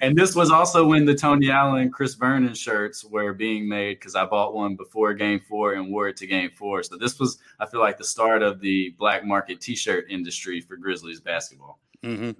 and 0.00 0.16
this 0.16 0.36
was 0.36 0.52
also 0.52 0.86
when 0.86 1.04
the 1.04 1.14
Tony 1.14 1.50
Allen, 1.50 1.90
Chris 1.90 2.14
Vernon 2.14 2.54
shirts 2.54 3.04
were 3.04 3.32
being 3.32 3.68
made 3.68 3.98
because 3.98 4.14
I 4.14 4.24
bought 4.24 4.54
one 4.54 4.76
before 4.76 5.12
Game 5.12 5.40
Four 5.40 5.74
and 5.74 5.90
wore 5.90 6.08
it 6.08 6.16
to 6.18 6.26
Game 6.28 6.50
Four. 6.54 6.84
So 6.84 6.96
this 6.96 7.18
was, 7.18 7.38
I 7.58 7.66
feel 7.66 7.80
like, 7.80 7.98
the 7.98 8.04
start 8.04 8.42
of 8.42 8.60
the 8.60 8.94
black 8.98 9.24
market 9.24 9.60
T-shirt 9.60 10.06
industry 10.08 10.60
for 10.60 10.76
Grizzlies 10.76 11.20
basketball. 11.20 11.80
hmm 12.04 12.30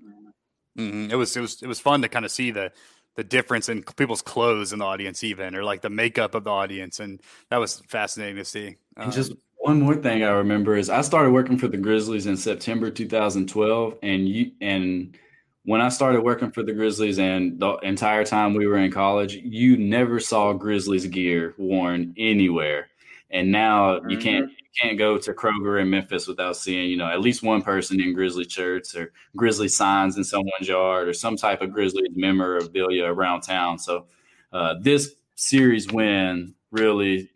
hmm 0.76 1.08
It 1.10 1.16
was 1.16 1.36
it 1.36 1.40
was 1.40 1.62
it 1.62 1.66
was 1.66 1.80
fun 1.80 2.02
to 2.02 2.08
kind 2.08 2.24
of 2.24 2.30
see 2.30 2.50
the 2.50 2.72
the 3.16 3.24
difference 3.24 3.68
in 3.68 3.82
people's 3.82 4.22
clothes 4.22 4.72
in 4.72 4.78
the 4.78 4.86
audience, 4.86 5.22
even 5.22 5.54
or 5.54 5.64
like 5.64 5.82
the 5.82 5.90
makeup 5.90 6.34
of 6.34 6.44
the 6.44 6.50
audience, 6.50 6.98
and 7.00 7.20
that 7.50 7.58
was 7.58 7.80
fascinating 7.88 8.36
to 8.36 8.44
see. 8.44 8.76
And 9.00 9.12
Um, 9.12 9.12
just 9.12 9.32
one 9.58 9.80
more 9.80 9.94
thing 9.96 10.22
I 10.22 10.30
remember 10.30 10.76
is 10.76 10.90
I 10.90 11.00
started 11.02 11.30
working 11.32 11.58
for 11.58 11.68
the 11.68 11.76
Grizzlies 11.76 12.26
in 12.26 12.36
September 12.36 12.90
2012, 12.90 13.98
and 14.02 14.28
you 14.28 14.52
and 14.60 15.16
when 15.64 15.80
I 15.80 15.88
started 15.88 16.22
working 16.22 16.50
for 16.50 16.62
the 16.62 16.72
Grizzlies 16.72 17.18
and 17.18 17.58
the 17.60 17.74
entire 17.78 18.24
time 18.24 18.54
we 18.54 18.66
were 18.66 18.78
in 18.78 18.90
college, 18.90 19.34
you 19.34 19.76
never 19.76 20.18
saw 20.20 20.52
Grizzlies 20.52 21.06
gear 21.06 21.54
worn 21.58 22.14
anywhere. 22.16 22.88
And 23.30 23.52
now 23.52 24.02
you 24.06 24.18
can't 24.18 24.46
you 24.48 24.61
can't 24.80 24.98
go 24.98 25.18
to 25.18 25.34
Kroger 25.34 25.80
in 25.80 25.90
Memphis 25.90 26.26
without 26.26 26.56
seeing 26.56 26.90
you 26.90 26.96
know 26.96 27.06
at 27.06 27.20
least 27.20 27.42
one 27.42 27.62
person 27.62 28.00
in 28.00 28.14
Grizzly 28.14 28.48
shirts 28.48 28.96
or 28.96 29.12
Grizzly 29.36 29.68
signs 29.68 30.16
in 30.16 30.24
someone's 30.24 30.68
yard 30.68 31.08
or 31.08 31.12
some 31.14 31.36
type 31.36 31.60
of 31.62 31.72
Grizzlies 31.72 32.08
memorabilia 32.14 33.04
around 33.04 33.42
town. 33.42 33.78
So 33.78 34.06
uh, 34.52 34.74
this 34.80 35.14
series 35.34 35.90
win 35.90 36.54
really 36.70 37.30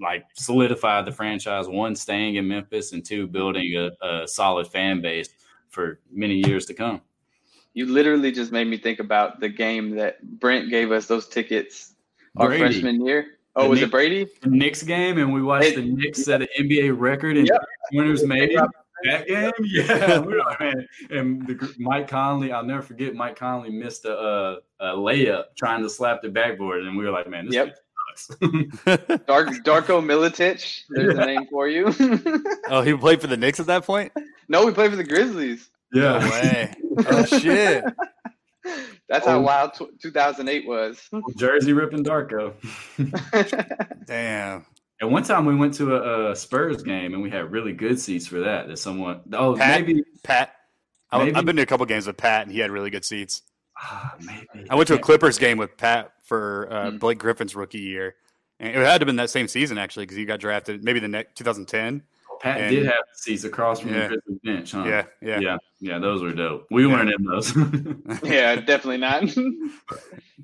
like 0.00 0.24
solidified 0.34 1.04
the 1.04 1.12
franchise 1.12 1.68
one 1.68 1.94
staying 1.94 2.36
in 2.36 2.48
Memphis 2.48 2.92
and 2.92 3.04
two 3.04 3.26
building 3.26 3.74
a, 3.76 4.06
a 4.06 4.26
solid 4.26 4.66
fan 4.66 5.00
base 5.00 5.28
for 5.68 6.00
many 6.10 6.42
years 6.46 6.66
to 6.66 6.74
come. 6.74 7.00
You 7.74 7.86
literally 7.86 8.32
just 8.32 8.50
made 8.50 8.66
me 8.66 8.78
think 8.78 8.98
about 8.98 9.40
the 9.40 9.48
game 9.48 9.90
that 9.96 10.22
Brent 10.40 10.70
gave 10.70 10.90
us 10.90 11.06
those 11.06 11.28
tickets 11.28 11.94
our 12.36 12.48
Brady. 12.48 12.62
freshman 12.64 13.04
year. 13.04 13.26
Oh, 13.56 13.68
was 13.68 13.80
Nick- 13.80 13.88
it 13.88 13.90
Brady? 13.90 14.26
The 14.42 14.48
Knicks 14.50 14.82
game 14.82 15.18
and 15.18 15.32
we 15.32 15.42
watched 15.42 15.70
Hey. 15.70 15.74
the 15.76 15.82
Knicks 15.82 16.24
set 16.24 16.40
an 16.42 16.48
NBA 16.58 16.96
record 16.98 17.36
and 17.36 17.46
Yep. 17.48 17.64
winners 17.92 18.24
made 18.24 18.56
that 19.04 19.26
game. 19.26 19.50
Yeah, 19.64 20.18
we 20.20 20.40
man. 20.60 20.86
And 21.10 21.46
the, 21.46 21.74
Mike 21.78 22.06
Conley, 22.06 22.52
I'll 22.52 22.64
never 22.64 22.82
forget. 22.82 23.14
Mike 23.14 23.34
Conley 23.36 23.70
missed 23.70 24.04
a, 24.04 24.12
a, 24.16 24.58
a 24.80 24.86
layup 24.96 25.44
trying 25.58 25.82
to 25.82 25.88
slap 25.90 26.20
the 26.22 26.28
backboard, 26.28 26.84
and 26.84 26.96
we 26.96 27.04
were 27.04 27.10
like, 27.10 27.28
man, 27.28 27.46
this 27.46 27.54
Yep. 27.54 27.76
sucks. 28.18 28.26
Dark 29.26 29.48
Darko 29.64 30.02
Milicic. 30.04 30.82
There's 30.90 31.16
a 31.16 31.24
name 31.26 31.46
for 31.50 31.66
you. 31.68 31.86
oh, 32.68 32.82
he 32.82 32.94
played 32.94 33.20
for 33.20 33.26
the 33.26 33.36
Knicks 33.38 33.58
at 33.58 33.66
that 33.66 33.84
point. 33.84 34.12
no, 34.48 34.66
we 34.66 34.72
played 34.72 34.90
for 34.90 34.96
the 34.96 35.04
Grizzlies. 35.04 35.70
No 35.92 36.18
yeah, 36.18 36.30
way. 36.30 36.74
oh 37.08 37.24
shit. 37.24 37.82
That's 39.08 39.26
how 39.26 39.38
Oh. 39.38 39.40
wild 39.40 39.74
tw 39.74 40.00
2008 40.02 40.66
was. 40.66 41.08
Jersey 41.36 41.72
ripping 41.72 42.04
Darko. 42.04 42.54
Damn. 44.06 44.66
And 45.00 45.10
one 45.10 45.22
time 45.22 45.46
we 45.46 45.56
went 45.56 45.74
to 45.74 45.94
a, 45.96 46.30
a 46.32 46.36
Spurs 46.36 46.82
game 46.82 47.14
and 47.14 47.22
we 47.22 47.30
had 47.30 47.50
really 47.50 47.72
good 47.72 47.98
seats 47.98 48.26
for 48.26 48.40
that. 48.40 48.68
That 48.68 48.78
someone 48.78 49.20
oh 49.32 49.54
Pat? 49.56 49.80
maybe 49.86 50.02
Pat. 50.22 50.52
I, 51.10 51.24
Maybe. 51.24 51.34
I've 51.36 51.44
been 51.44 51.56
to 51.56 51.62
a 51.62 51.66
couple 51.66 51.84
games 51.86 52.06
with 52.06 52.16
Pat, 52.16 52.42
and 52.42 52.52
he 52.52 52.60
had 52.60 52.70
really 52.70 52.90
good 52.90 53.04
seats. 53.04 53.42
ah, 53.76 54.14
maybe 54.20 54.68
I 54.70 54.76
went 54.76 54.86
to 54.88 54.94
a 54.94 54.98
Clippers 54.98 55.38
game 55.38 55.58
with 55.58 55.76
Pat 55.76 56.12
for 56.22 56.68
uh, 56.70 56.90
Hmm. 56.92 56.98
Blake 56.98 57.18
Griffin's 57.18 57.56
rookie 57.56 57.80
year. 57.80 58.14
And 58.60 58.68
it 58.68 58.74
had 58.76 58.84
to 58.84 58.90
have 58.90 59.06
been 59.06 59.16
that 59.16 59.30
same 59.30 59.48
season, 59.48 59.76
actually, 59.78 60.04
because 60.04 60.16
he 60.18 60.24
got 60.24 60.38
drafted 60.38 60.84
maybe 60.84 61.00
the 61.00 61.08
next 61.08 61.34
2010. 61.36 62.02
Pat 62.40 62.60
and- 62.60 62.74
did 62.74 62.86
have 62.86 62.94
seats 63.14 63.44
across 63.44 63.80
from 63.80 63.92
Yeah. 63.94 64.02
the 64.02 64.08
Christmas 64.08 64.38
bench, 64.42 64.72
huh? 64.72 64.84
Yeah, 64.86 65.04
yeah. 65.20 65.40
yeah, 65.40 65.56
yeah. 65.80 65.98
Those 65.98 66.22
were 66.22 66.32
dope. 66.32 66.66
We 66.70 66.86
Yeah. 66.86 66.92
weren't 66.92 67.10
in 67.10 67.24
those. 67.24 67.54
yeah, 68.24 68.56
definitely 68.56 68.98
not. 68.98 69.24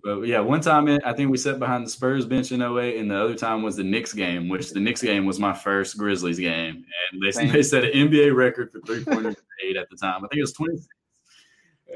But 0.04 0.20
yeah, 0.28 0.38
one 0.38 0.60
time 0.60 0.86
in, 0.86 1.00
I 1.04 1.12
think 1.14 1.32
we 1.32 1.36
sat 1.36 1.58
behind 1.58 1.84
the 1.84 1.90
Spurs 1.90 2.26
bench 2.26 2.52
in 2.52 2.62
08, 2.62 2.98
and 3.00 3.10
the 3.10 3.16
other 3.20 3.34
time 3.34 3.62
was 3.64 3.74
the 3.74 3.82
Knicks 3.82 4.12
game, 4.12 4.48
which 4.48 4.70
the 4.70 4.78
Knicks 4.78 5.02
game 5.02 5.24
was 5.24 5.40
my 5.40 5.52
first 5.52 5.98
Grizzlies 5.98 6.38
game. 6.38 6.84
And 7.10 7.20
they, 7.24 7.32
Same. 7.32 7.50
they 7.50 7.62
set 7.64 7.82
an 7.82 7.90
NBA 7.90 8.32
record 8.36 8.70
for 8.70 8.78
three 8.86 9.02
pointers 9.04 9.34
eight 9.64 9.76
at 9.76 9.88
the 9.90 9.96
time. 9.96 10.18
I 10.24 10.28
think 10.28 10.38
it 10.38 10.42
was 10.42 10.52
26. 10.52 10.86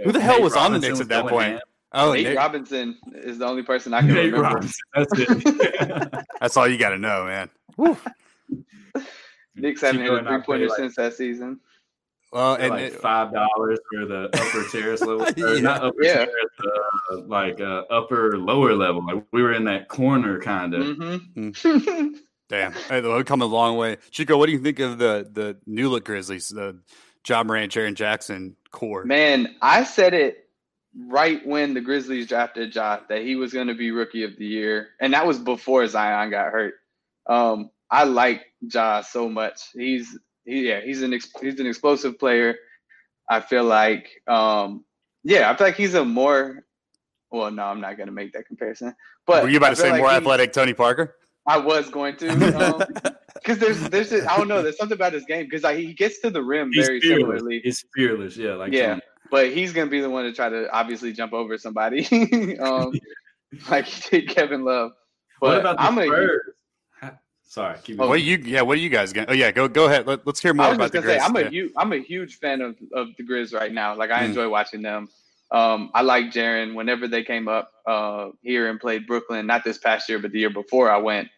Who 0.04 0.10
the 0.12 0.20
hell 0.20 0.36
Nate 0.36 0.42
was 0.42 0.56
on 0.56 0.72
the 0.72 0.78
Robinson 0.78 0.90
Knicks 0.90 1.00
at 1.02 1.08
that 1.08 1.26
point? 1.28 1.46
ham. 1.52 1.60
Oh, 1.92 2.12
Nate 2.12 2.24
Nate- 2.26 2.36
Robinson 2.36 2.98
is 3.14 3.38
the 3.38 3.46
only 3.46 3.62
person 3.62 3.94
I 3.94 4.00
can 4.00 4.08
Nate 4.08 4.32
remember. 4.32 4.42
Robinson. 4.42 4.80
That's 4.96 5.12
it. 5.16 6.26
that's 6.40 6.56
all 6.56 6.66
you 6.66 6.78
got 6.78 6.90
to 6.90 6.98
know, 6.98 7.26
man. 7.26 7.48
Knicks 9.54 9.80
haven't 9.80 10.02
hit 10.02 10.12
a 10.12 10.22
three 10.24 10.42
pointer 10.42 10.68
like, 10.68 10.76
since 10.76 10.96
that 10.96 11.14
season. 11.14 11.60
Well, 12.32 12.54
and 12.54 12.70
like 12.70 12.82
it- 12.84 13.00
five 13.00 13.32
dollars 13.32 13.78
for 13.92 14.06
the 14.06 14.30
upper 14.32 14.64
terrace 14.70 15.00
level, 15.00 15.26
Yeah. 15.36 15.60
not 15.60 15.82
upper 15.82 16.02
Yeah. 16.02 16.14
terrace, 16.26 16.30
uh, 17.12 17.20
like 17.22 17.60
uh, 17.60 17.82
upper 17.90 18.38
lower 18.38 18.74
level. 18.74 19.04
Like 19.04 19.24
we 19.32 19.42
were 19.42 19.52
in 19.52 19.64
that 19.64 19.88
corner 19.88 20.38
kind 20.40 20.74
of. 20.74 20.96
hmm 20.96 22.08
damn, 22.48 22.72
hey, 22.72 23.00
they've 23.00 23.24
come 23.24 23.42
a 23.42 23.46
long 23.46 23.76
way. 23.76 23.96
Chico, 24.10 24.36
what 24.36 24.46
do 24.46 24.52
you 24.52 24.60
think 24.60 24.78
of 24.78 24.98
the 24.98 25.28
the 25.32 25.56
new 25.66 25.88
look 25.88 26.04
Grizzlies, 26.04 26.48
the 26.48 26.78
Ja 27.26 27.42
Morant, 27.42 27.72
Jaren 27.72 27.94
Jackson 27.94 28.56
core? 28.70 29.04
Man, 29.04 29.56
I 29.60 29.82
said 29.84 30.14
it 30.14 30.48
right 31.08 31.44
when 31.46 31.74
the 31.74 31.80
Grizzlies 31.80 32.26
drafted 32.28 32.74
Ja 32.74 33.00
that 33.08 33.22
he 33.22 33.34
was 33.36 33.52
going 33.52 33.66
to 33.68 33.74
be 33.74 33.90
rookie 33.90 34.22
of 34.24 34.36
the 34.36 34.46
year, 34.46 34.90
and 35.00 35.14
that 35.14 35.26
was 35.26 35.38
before 35.38 35.86
Zion 35.88 36.30
got 36.30 36.52
hurt. 36.52 36.74
Um, 37.26 37.70
I 37.90 38.04
like 38.04 38.42
Ja 38.60 39.00
so 39.02 39.28
much. 39.28 39.60
He's 39.74 40.18
he, 40.44 40.68
yeah, 40.68 40.80
he's 40.80 41.02
an 41.02 41.12
ex- 41.14 41.32
he's 41.40 41.58
an 41.60 41.66
explosive 41.66 42.18
player. 42.18 42.56
I 43.28 43.40
feel 43.40 43.64
like 43.64 44.08
um, 44.26 44.84
yeah, 45.24 45.50
I 45.50 45.56
feel 45.56 45.66
like 45.66 45.76
he's 45.76 45.94
a 45.94 46.04
more 46.04 46.64
well, 47.30 47.50
no, 47.50 47.62
I'm 47.64 47.80
not 47.80 47.96
going 47.96 48.08
to 48.08 48.12
make 48.12 48.32
that 48.32 48.46
comparison. 48.46 48.94
But 49.26 49.44
Were 49.44 49.48
you 49.48 49.58
about 49.58 49.70
to 49.70 49.76
say 49.76 49.90
like 49.90 50.00
more 50.00 50.10
he- 50.10 50.16
athletic 50.16 50.52
Tony 50.52 50.74
Parker? 50.74 51.16
I 51.46 51.58
was 51.58 51.88
going 51.88 52.16
to. 52.16 52.28
Um, 52.56 52.82
because 53.34 53.58
there's 53.58 53.80
there's 53.88 54.10
just, 54.10 54.28
I 54.28 54.36
don't 54.36 54.48
know 54.48 54.62
there's 54.62 54.76
something 54.76 54.94
about 54.96 55.12
his 55.14 55.24
game 55.24 55.44
because 55.44 55.62
like, 55.62 55.78
he 55.78 55.94
gets 55.94 56.20
to 56.20 56.30
the 56.30 56.42
rim 56.42 56.70
He's 56.72 56.86
very 56.86 57.00
fearless. 57.00 57.20
similarly. 57.20 57.60
He's 57.64 57.84
fearless. 57.94 58.36
Yeah, 58.36 58.54
like 58.54 58.72
Yeah. 58.72 58.88
Tony. 58.88 59.02
but 59.30 59.52
he's 59.52 59.72
gonna 59.72 59.90
be 59.90 60.00
the 60.00 60.10
one 60.10 60.24
to 60.24 60.32
try 60.32 60.48
to 60.48 60.68
obviously 60.72 61.12
jump 61.12 61.32
over 61.32 61.56
somebody, 61.56 62.58
um, 62.58 62.92
like 63.70 63.86
he 63.86 64.20
did 64.20 64.28
Kevin 64.34 64.64
Love. 64.64 64.92
But 65.40 65.46
What 65.48 65.60
about 65.60 65.76
the 65.78 65.82
I'm 65.84 65.98
a, 65.98 66.04
Spurs? 66.06 66.40
Ha- 67.50 67.62
Sorry, 67.62 67.78
keep 67.82 67.96
What 67.98 68.06
going. 68.06 68.24
you? 68.24 68.36
Yeah, 68.44 68.62
what 68.62 68.78
are 68.78 68.80
you 68.80 68.88
guys 68.88 69.12
going? 69.12 69.26
Oh 69.28 69.32
yeah, 69.32 69.50
go 69.50 69.66
go 69.68 69.86
ahead. 69.86 70.06
Let, 70.06 70.26
us 70.26 70.38
hear 70.40 70.54
more 70.54 70.66
I 70.66 70.68
was 70.70 70.76
about 70.76 70.92
just 70.92 70.92
the 70.92 71.00
gonna 71.02 71.20
say 71.20 71.24
Grizz. 71.24 71.28
I'm 71.28 71.36
a 71.36 71.40
Yeah. 71.42 71.48
huge 71.50 71.72
I'm 71.76 71.92
a 71.92 71.96
huge 71.98 72.38
fan 72.38 72.60
of 72.60 72.76
of 72.92 73.08
the 73.16 73.24
Grizz 73.24 73.52
right 73.52 73.72
now. 73.72 73.94
Like 73.96 74.10
I 74.10 74.20
Mm. 74.22 74.26
enjoy 74.26 74.48
watching 74.48 74.82
them. 74.82 75.08
Um, 75.50 75.90
I 75.94 76.02
like 76.02 76.26
Jaren 76.26 76.74
whenever 76.74 77.08
they 77.08 77.24
came 77.24 77.48
up 77.48 77.72
uh, 77.86 78.30
here 78.42 78.68
and 78.70 78.78
played 78.78 79.06
Brooklyn. 79.08 79.46
Not 79.48 79.64
this 79.64 79.78
past 79.78 80.08
year, 80.08 80.20
but 80.20 80.30
the 80.30 80.38
year 80.38 80.50
before 80.50 80.88
I 80.92 80.98
went, 80.98 81.28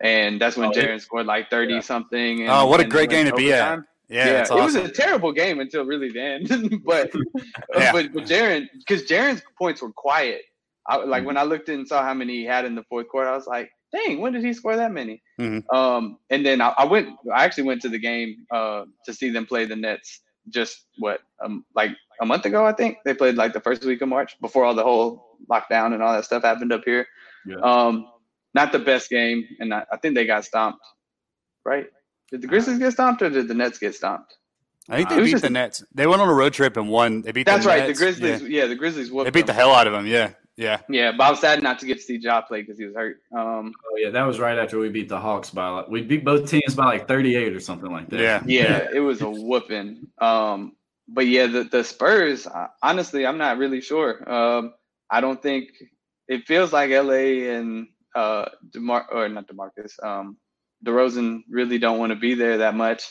and 0.00 0.40
that's 0.40 0.56
when 0.56 0.70
Oh. 0.70 0.72
Jaren 0.72 1.00
scored 1.00 1.26
like 1.26 1.50
thirty 1.50 1.74
Yeah. 1.74 1.80
something. 1.80 2.40
And, 2.40 2.50
Oh, 2.50 2.66
what 2.66 2.80
a 2.80 2.84
great 2.84 3.10
game 3.10 3.26
to 3.26 3.34
be 3.36 3.52
at. 3.52 3.78
Yeah, 4.08 4.26
Yeah, 4.26 4.32
that's 4.32 4.50
it 4.50 4.54
was 4.56 4.74
a 4.74 4.88
terrible 4.90 5.30
game 5.30 5.60
until 5.60 5.84
really 5.84 6.10
the 6.10 6.20
end. 6.20 6.82
but 6.84 7.12
Yeah. 7.78 7.92
but 7.92 8.12
but 8.12 8.24
Jaren, 8.24 8.68
because 8.76 9.04
Jaren's 9.04 9.42
points 9.56 9.82
were 9.82 9.92
quiet. 9.92 10.42
I, 10.88 10.96
like 10.96 11.24
when 11.24 11.36
I 11.36 11.44
looked 11.44 11.68
and 11.68 11.86
saw 11.86 12.02
how 12.02 12.14
many 12.14 12.38
he 12.38 12.44
had 12.44 12.64
in 12.64 12.74
the 12.74 12.82
fourth 12.84 13.06
quarter, 13.08 13.30
I 13.30 13.36
was 13.36 13.46
like, 13.46 13.70
"Dang, 13.92 14.20
when 14.20 14.32
did 14.32 14.44
he 14.44 14.52
score 14.52 14.76
that 14.76 14.92
many?" 14.92 15.22
Mhm. 15.40 15.62
Um, 15.74 16.18
and 16.30 16.44
then 16.44 16.60
I, 16.60 16.74
I 16.78 16.84
went. 16.84 17.08
I 17.34 17.44
actually 17.44 17.64
went 17.64 17.82
to 17.82 17.88
the 17.88 17.98
game 17.98 18.46
uh, 18.50 18.84
to 19.06 19.12
see 19.14 19.30
them 19.30 19.46
play 19.46 19.64
the 19.66 19.76
Nets. 19.76 20.20
Just 20.48 20.86
what, 20.98 21.20
um, 21.44 21.64
like 21.74 21.90
a 22.20 22.26
month 22.26 22.44
ago, 22.46 22.64
I 22.66 22.72
think 22.72 22.98
they 23.04 23.14
played 23.14 23.36
like 23.36 23.52
the 23.52 23.60
first 23.60 23.84
week 23.84 24.00
of 24.02 24.08
March 24.08 24.40
before 24.40 24.64
all 24.64 24.74
the 24.74 24.82
whole 24.82 25.36
lockdown 25.50 25.92
and 25.92 26.02
all 26.02 26.12
that 26.14 26.24
stuff 26.24 26.42
happened 26.42 26.72
up 26.72 26.82
here. 26.84 27.06
Yeah. 27.46 27.56
Um, 27.56 28.06
not 28.54 28.72
the 28.72 28.78
best 28.78 29.10
game, 29.10 29.46
and 29.60 29.72
I, 29.72 29.84
I 29.92 29.96
think 29.98 30.14
they 30.14 30.26
got 30.26 30.44
stomped. 30.44 30.80
Right? 31.64 31.86
Did 32.30 32.40
the 32.42 32.46
Grizzlies 32.46 32.78
get 32.78 32.92
stomped 32.92 33.22
or 33.22 33.28
did 33.30 33.48
the 33.48 33.54
Nets 33.54 33.78
get 33.78 33.94
stomped? 33.94 34.34
I 34.88 34.96
think 34.96 35.10
they 35.10 35.16
was 35.16 35.24
beat 35.26 35.30
just- 35.32 35.44
the 35.44 35.50
Nets. 35.50 35.84
They 35.94 36.06
went 36.06 36.20
on 36.22 36.28
a 36.28 36.34
road 36.34 36.52
trip 36.52 36.76
and 36.76 36.88
won. 36.88 37.22
They 37.22 37.32
beat. 37.32 37.46
That's 37.46 37.64
the 37.64 37.68
right. 37.68 37.86
Nets. 37.86 37.98
The 37.98 38.04
Grizzlies, 38.04 38.42
Yeah. 38.42 38.62
yeah, 38.62 38.66
the 38.66 38.74
Grizzlies 38.76 39.10
They 39.10 39.30
beat 39.30 39.46
the 39.46 39.52
hell 39.52 39.72
out 39.72 39.86
of 39.86 39.92
them. 39.92 40.06
Yeah, 40.06 40.30
yeah. 40.56 40.80
Yeah, 40.88 41.12
but 41.12 41.24
I 41.24 41.30
was 41.30 41.40
sad 41.40 41.62
not 41.62 41.78
to 41.80 41.86
get 41.86 41.96
to 41.98 42.02
see 42.02 42.16
Ja 42.16 42.42
play 42.42 42.62
because 42.62 42.78
he 42.78 42.84
was 42.84 42.94
hurt. 42.94 43.18
Um, 43.36 43.72
Oh 43.92 43.96
yeah, 43.96 44.10
that 44.10 44.22
was 44.24 44.38
right 44.38 44.58
after 44.58 44.78
we 44.78 44.88
beat 44.88 45.08
the 45.08 45.18
Hawks 45.18 45.50
by 45.50 45.68
like 45.68 45.88
we 45.88 46.02
beat 46.02 46.24
both 46.24 46.48
teams 46.50 46.74
by 46.74 46.84
like 46.86 47.08
38 47.08 47.54
or 47.54 47.60
something 47.60 47.90
like 47.90 48.08
that. 48.10 48.20
Yeah. 48.20 48.42
yeah, 48.46 48.88
it 48.94 49.00
was 49.00 49.22
a 49.22 49.30
whooping. 49.30 50.06
Um, 50.18 50.76
but 51.08 51.26
yeah, 51.26 51.46
the 51.46 51.64
the 51.64 51.82
Spurs. 51.84 52.46
uh, 52.46 52.68
Honestly, 52.82 53.26
I'm 53.26 53.38
not 53.38 53.58
really 53.58 53.80
sure. 53.80 54.30
Um, 54.30 54.74
I 55.10 55.20
don't 55.20 55.42
think 55.42 55.70
it 56.28 56.46
feels 56.46 56.72
like 56.72 56.90
LA 56.90 57.50
and 57.50 57.88
uh, 58.14 58.46
Demar 58.70 59.06
or 59.10 59.28
not 59.28 59.48
Demarcus. 59.48 59.92
Um, 60.04 60.36
DeRozan 60.86 61.42
really 61.50 61.78
don't 61.78 61.98
want 61.98 62.10
to 62.10 62.16
be 62.16 62.34
there 62.34 62.58
that 62.58 62.74
much. 62.74 63.02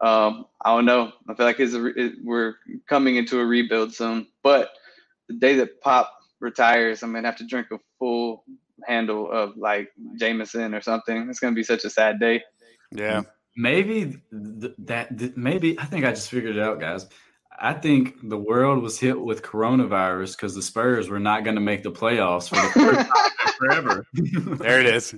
Um, 0.00 0.46
I 0.64 0.74
don't 0.74 0.84
know. 0.84 1.12
I 1.28 1.34
feel 1.34 1.46
like 1.46 1.60
it's 1.60 1.74
a, 1.74 1.80
re- 1.80 1.92
it, 1.96 2.12
we're 2.24 2.54
coming 2.88 3.16
into 3.16 3.40
a 3.40 3.44
rebuild 3.46 3.94
soon. 3.94 4.26
But 4.42 4.70
the 5.28 5.34
day 5.36 5.54
that 5.56 5.80
Pop 5.80 6.12
retires, 6.40 7.02
I'm 7.02 7.12
gonna 7.12 7.28
have 7.28 7.36
to 7.36 7.46
drink 7.46 7.68
a 7.72 7.78
full 7.98 8.44
handle 8.86 9.30
of 9.30 9.56
like 9.56 9.88
Jameson 10.18 10.74
or 10.74 10.80
something. 10.80 11.28
It's 11.28 11.40
gonna 11.40 11.54
be 11.54 11.62
such 11.62 11.84
a 11.84 11.90
sad 11.90 12.20
day. 12.20 12.42
Yeah. 12.92 13.22
Maybe 13.56 14.20
th- 14.30 14.74
that 14.78 15.18
th- 15.18 15.32
maybe 15.36 15.78
I 15.78 15.84
think 15.84 16.04
I 16.04 16.10
just 16.10 16.30
figured 16.30 16.56
it 16.56 16.62
out, 16.62 16.80
guys. 16.80 17.06
I 17.60 17.72
think 17.74 18.28
the 18.28 18.38
world 18.38 18.82
was 18.82 18.98
hit 19.00 19.20
with 19.20 19.42
coronavirus 19.42 20.36
because 20.36 20.54
the 20.54 20.62
Spurs 20.62 21.08
were 21.08 21.18
not 21.18 21.42
going 21.44 21.56
to 21.56 21.60
make 21.60 21.82
the 21.82 21.90
playoffs 21.90 22.48
for 22.48 22.54
the 22.56 22.68
first 22.94 23.08
time 23.08 23.52
forever. 23.58 24.06
There 24.58 24.80
it 24.80 24.86
is. 24.86 25.14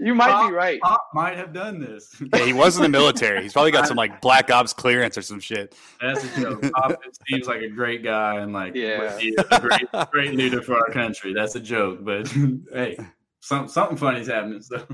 You 0.00 0.14
might 0.14 0.30
Pop- 0.30 0.48
be 0.50 0.54
right. 0.54 0.80
Pop 0.80 1.08
might 1.14 1.36
have 1.36 1.52
done 1.52 1.78
this. 1.78 2.20
Yeah, 2.34 2.44
he 2.44 2.52
was 2.52 2.76
in 2.76 2.82
the 2.82 2.88
military. 2.88 3.42
He's 3.42 3.52
probably 3.52 3.70
got 3.70 3.86
some 3.86 3.96
like 3.96 4.20
black 4.20 4.50
ops 4.50 4.72
clearance 4.72 5.16
or 5.16 5.22
some 5.22 5.38
shit. 5.40 5.74
That's 6.00 6.24
a 6.24 6.40
joke. 6.40 6.62
Pop 6.72 7.00
seems 7.28 7.46
like 7.46 7.60
a 7.62 7.68
great 7.68 8.02
guy 8.02 8.40
and 8.40 8.52
like 8.52 8.74
Yeah. 8.74 9.16
he 9.18 9.28
is 9.28 9.44
a 9.50 9.60
great, 9.60 10.10
great 10.10 10.34
leader 10.34 10.62
for 10.62 10.74
our 10.76 10.90
country. 10.90 11.32
That's 11.34 11.54
a 11.54 11.60
joke, 11.60 12.00
but 12.04 12.26
hey, 12.72 12.98
some, 13.40 13.68
something 13.68 13.96
funny's 13.96 14.26
happening. 14.26 14.62
So 14.62 14.84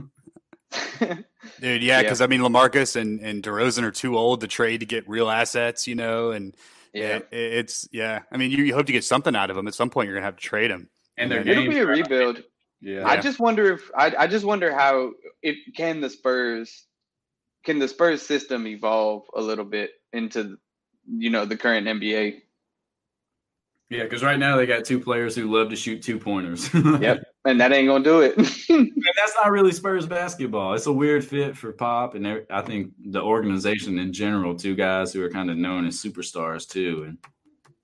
Dude, 1.00 1.24
yeah, 1.60 1.76
Yeah. 1.80 2.02
because 2.02 2.20
I 2.20 2.26
mean, 2.26 2.40
Lamarcus 2.40 2.96
and 2.96 3.20
and 3.20 3.42
DeRozan 3.42 3.82
are 3.82 3.90
too 3.90 4.16
old 4.16 4.40
to 4.42 4.46
trade 4.48 4.80
to 4.80 4.86
get 4.86 5.08
real 5.08 5.30
assets, 5.30 5.86
you 5.86 5.94
know, 5.94 6.30
and 6.30 6.54
yeah, 6.92 7.16
it, 7.16 7.26
it's 7.30 7.88
yeah. 7.92 8.20
I 8.30 8.36
mean, 8.36 8.50
you, 8.50 8.64
you 8.64 8.74
hope 8.74 8.86
to 8.86 8.92
get 8.92 9.04
something 9.04 9.34
out 9.34 9.50
of 9.50 9.56
them 9.56 9.66
at 9.68 9.74
some 9.74 9.90
point. 9.90 10.06
You're 10.08 10.16
gonna 10.16 10.26
have 10.26 10.36
to 10.36 10.42
trade 10.42 10.70
them. 10.70 10.88
and 11.18 11.30
their 11.30 11.40
it'll 11.40 11.62
game. 11.62 11.70
be 11.70 11.78
a 11.78 11.86
rebuild. 11.86 12.42
Yeah, 12.80 13.06
I 13.06 13.16
just 13.18 13.38
wonder 13.38 13.72
if 13.72 13.90
I, 13.96 14.12
I 14.18 14.26
just 14.26 14.44
wonder 14.44 14.72
how 14.72 15.12
if 15.42 15.56
can 15.76 16.00
the 16.00 16.10
Spurs 16.10 16.84
can 17.64 17.78
the 17.78 17.88
Spurs 17.88 18.22
system 18.22 18.66
evolve 18.66 19.22
a 19.36 19.40
little 19.40 19.64
bit 19.64 19.90
into 20.12 20.56
you 21.08 21.30
know 21.30 21.44
the 21.44 21.56
current 21.56 21.86
NBA. 21.86 22.40
yeah, 23.88 24.02
because 24.02 24.22
right 24.22 24.38
now 24.38 24.56
they 24.56 24.66
got 24.66 24.84
two 24.84 24.98
players 24.98 25.34
who 25.36 25.52
love 25.54 25.70
to 25.70 25.76
shoot 25.76 26.02
two 26.02 26.18
pointers. 26.18 26.72
Yep, 26.74 27.22
and 27.44 27.60
that 27.60 27.72
ain't 27.72 27.88
gonna 27.88 28.04
do 28.04 28.20
it. 28.20 28.36
And 28.72 29.14
that's 29.16 29.34
not 29.34 29.50
really 29.50 29.72
Spurs 29.72 30.06
basketball. 30.06 30.74
It's 30.74 30.86
a 30.86 30.92
weird 30.92 31.24
fit 31.24 31.56
for 31.56 31.72
Pop, 31.72 32.14
and 32.14 32.44
I 32.48 32.62
think 32.62 32.92
the 33.04 33.20
organization 33.20 33.98
in 33.98 34.12
general, 34.12 34.54
two 34.54 34.74
guys 34.74 35.12
who 35.12 35.22
are 35.22 35.28
kind 35.28 35.50
of 35.50 35.56
known 35.56 35.86
as 35.86 36.02
superstars 36.02 36.68
too. 36.68 37.16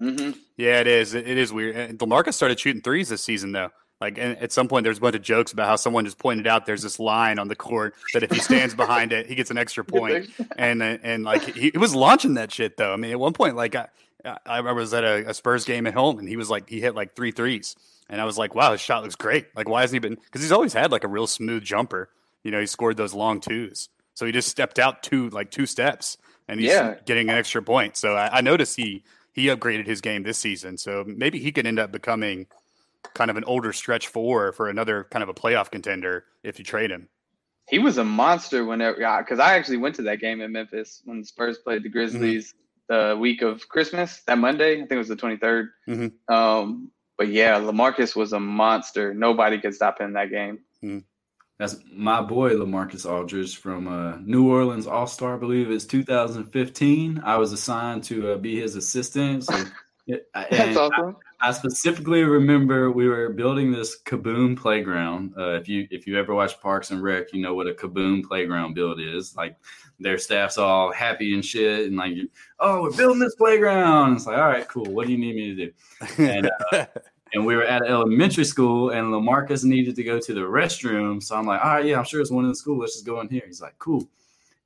And 0.00 0.16
hmm 0.16 0.30
Yeah, 0.56 0.80
it 0.80 0.86
is. 0.86 1.14
It, 1.14 1.28
it 1.28 1.36
is 1.36 1.52
weird. 1.52 1.76
And 1.76 1.98
Lamarcus 1.98 2.34
started 2.34 2.58
shooting 2.58 2.82
threes 2.82 3.08
this 3.08 3.22
season, 3.22 3.52
though. 3.52 3.70
Like, 4.00 4.16
and 4.16 4.38
at 4.38 4.52
some 4.52 4.68
point, 4.68 4.84
there's 4.84 4.98
a 4.98 5.00
bunch 5.00 5.16
of 5.16 5.22
jokes 5.22 5.52
about 5.52 5.66
how 5.66 5.76
someone 5.76 6.04
just 6.04 6.18
pointed 6.18 6.46
out 6.46 6.66
there's 6.66 6.82
this 6.82 7.00
line 7.00 7.38
on 7.40 7.48
the 7.48 7.56
court 7.56 7.94
that 8.14 8.22
if 8.22 8.30
he 8.30 8.38
stands 8.38 8.74
behind 8.74 9.12
it, 9.12 9.26
he 9.26 9.34
gets 9.34 9.50
an 9.50 9.58
extra 9.58 9.84
point. 9.96 10.30
And 10.56 10.82
and 10.82 11.24
like 11.24 11.42
he, 11.42 11.70
he 11.70 11.78
was 11.78 11.94
launching 11.94 12.34
that 12.34 12.52
shit 12.52 12.76
though. 12.76 12.92
I 12.92 12.96
mean, 12.96 13.10
at 13.10 13.20
one 13.20 13.32
point, 13.32 13.56
like 13.56 13.74
I, 13.74 13.88
I 14.46 14.60
was 14.72 14.94
at 14.94 15.04
a, 15.04 15.30
a 15.30 15.34
Spurs 15.34 15.64
game 15.64 15.86
at 15.86 15.94
home, 15.94 16.18
and 16.18 16.28
he 16.28 16.36
was 16.36 16.50
like 16.50 16.68
he 16.68 16.80
hit 16.80 16.94
like 16.94 17.14
three 17.14 17.30
threes, 17.32 17.76
and 18.08 18.20
I 18.20 18.24
was 18.24 18.38
like, 18.38 18.54
wow, 18.54 18.72
his 18.72 18.80
shot 18.80 19.02
looks 19.02 19.16
great. 19.16 19.46
Like, 19.54 19.68
why 19.68 19.82
hasn't 19.82 19.96
he 20.02 20.08
been? 20.08 20.18
Because 20.24 20.42
he's 20.42 20.52
always 20.52 20.72
had 20.72 20.92
like 20.92 21.04
a 21.04 21.08
real 21.08 21.26
smooth 21.26 21.62
jumper. 21.62 22.10
You 22.44 22.50
know, 22.50 22.60
he 22.60 22.66
scored 22.66 22.96
those 22.96 23.14
long 23.14 23.40
twos, 23.40 23.88
so 24.14 24.24
he 24.26 24.32
just 24.32 24.48
stepped 24.48 24.78
out 24.78 25.02
two 25.02 25.28
like 25.30 25.50
two 25.50 25.66
steps, 25.66 26.16
and 26.48 26.60
he's 26.60 26.70
Yeah. 26.70 26.94
getting 27.04 27.28
an 27.28 27.36
extra 27.36 27.62
point. 27.62 27.96
So 27.96 28.14
I, 28.14 28.38
I 28.38 28.40
noticed 28.40 28.76
he 28.76 29.04
he 29.32 29.46
upgraded 29.46 29.86
his 29.86 30.00
game 30.00 30.22
this 30.24 30.38
season. 30.38 30.76
So 30.76 31.04
maybe 31.06 31.38
he 31.38 31.52
could 31.52 31.66
end 31.66 31.78
up 31.78 31.92
becoming 31.92 32.46
kind 33.14 33.30
of 33.30 33.36
an 33.36 33.44
older 33.44 33.72
stretch 33.72 34.08
four 34.08 34.52
for 34.52 34.68
another 34.68 35.06
kind 35.10 35.22
of 35.22 35.28
a 35.28 35.34
playoff 35.34 35.70
contender 35.70 36.24
if 36.42 36.58
you 36.58 36.64
trade 36.64 36.90
him. 36.90 37.08
He 37.68 37.78
was 37.78 37.98
a 37.98 38.04
monster 38.04 38.64
whenever, 38.64 38.96
because 38.96 39.38
I 39.38 39.54
actually 39.54 39.76
went 39.76 39.94
to 39.96 40.02
that 40.02 40.20
game 40.20 40.40
in 40.40 40.52
Memphis 40.52 41.02
when 41.04 41.20
the 41.20 41.26
Spurs 41.26 41.58
played 41.58 41.82
the 41.82 41.88
Grizzlies 41.90 42.54
mm-hmm. 42.90 43.10
the 43.10 43.16
week 43.18 43.42
of 43.42 43.68
Christmas, 43.68 44.22
that 44.26 44.38
Monday. 44.38 44.76
I 44.76 44.78
think 44.78 44.92
it 44.92 44.96
was 44.96 45.08
the 45.08 45.16
23rd. 45.16 45.68
Mm-hmm. 45.86 46.34
Um, 46.34 46.90
but 47.18 47.28
yeah, 47.28 47.58
Lamarcus 47.58 48.16
was 48.16 48.32
a 48.32 48.40
monster. 48.40 49.12
Nobody 49.12 49.60
could 49.60 49.74
stop 49.74 50.00
him 50.00 50.06
in 50.06 50.12
that 50.14 50.30
game. 50.30 50.60
Mm-hmm. 50.82 50.98
That's 51.58 51.76
my 51.92 52.22
boy 52.22 52.52
Lamarcus 52.52 53.04
Aldridge 53.04 53.56
from 53.56 53.88
uh, 53.88 54.16
New 54.18 54.48
Orleans 54.48 54.86
All 54.86 55.08
Star. 55.08 55.34
I 55.34 55.38
believe 55.38 55.70
it's 55.72 55.84
2015. 55.84 57.20
I 57.24 57.36
was 57.36 57.52
assigned 57.52 58.04
to 58.04 58.32
uh, 58.32 58.36
be 58.36 58.60
his 58.60 58.76
assistant. 58.76 59.44
So, 59.44 59.64
That's 60.34 60.76
awesome. 60.76 61.16
I, 61.40 61.52
specifically 61.52 62.22
remember 62.24 62.90
we 62.90 63.08
were 63.08 63.30
building 63.30 63.70
this 63.70 64.00
Kaboom 64.02 64.56
playground. 64.56 65.34
Uh, 65.36 65.52
if 65.52 65.68
you 65.68 65.86
if 65.90 66.06
you 66.06 66.18
ever 66.18 66.34
watch 66.34 66.60
Parks 66.60 66.90
and 66.90 67.02
Rec, 67.02 67.32
you 67.32 67.40
know 67.40 67.54
what 67.54 67.66
a 67.66 67.72
Kaboom 67.72 68.24
playground 68.24 68.74
build 68.74 69.00
is. 69.00 69.36
Like 69.36 69.56
their 70.00 70.18
staff's 70.18 70.58
all 70.58 70.92
happy 70.92 71.34
and 71.34 71.44
shit, 71.44 71.86
and 71.86 71.96
like, 71.96 72.14
oh, 72.60 72.82
we're 72.82 72.96
building 72.96 73.20
this 73.20 73.34
playground. 73.34 74.16
It's 74.16 74.26
like, 74.26 74.38
all 74.38 74.48
right, 74.48 74.68
cool. 74.68 74.86
What 74.86 75.06
do 75.06 75.12
you 75.12 75.18
need 75.18 75.36
me 75.36 75.54
to 75.54 75.66
do? 75.66 75.72
And 76.22 76.50
uh, 76.72 76.86
and 77.34 77.44
we 77.44 77.56
were 77.56 77.64
at 77.64 77.82
elementary 77.82 78.44
school, 78.44 78.90
and 78.90 79.06
Lamarcus 79.06 79.64
needed 79.64 79.96
to 79.96 80.04
go 80.04 80.18
to 80.18 80.34
the 80.34 80.40
restroom. 80.40 81.22
So 81.22 81.36
I'm 81.36 81.46
like, 81.46 81.64
all 81.64 81.72
right, 81.72 81.84
yeah, 81.84 81.98
I'm 81.98 82.04
sure 82.04 82.20
it's 82.20 82.30
one 82.30 82.44
in 82.44 82.50
the 82.50 82.56
school. 82.56 82.78
Let's 82.78 82.94
just 82.94 83.06
go 83.06 83.20
in 83.20 83.28
here. 83.28 83.42
He's 83.46 83.60
like, 83.60 83.78
cool. 83.78 84.08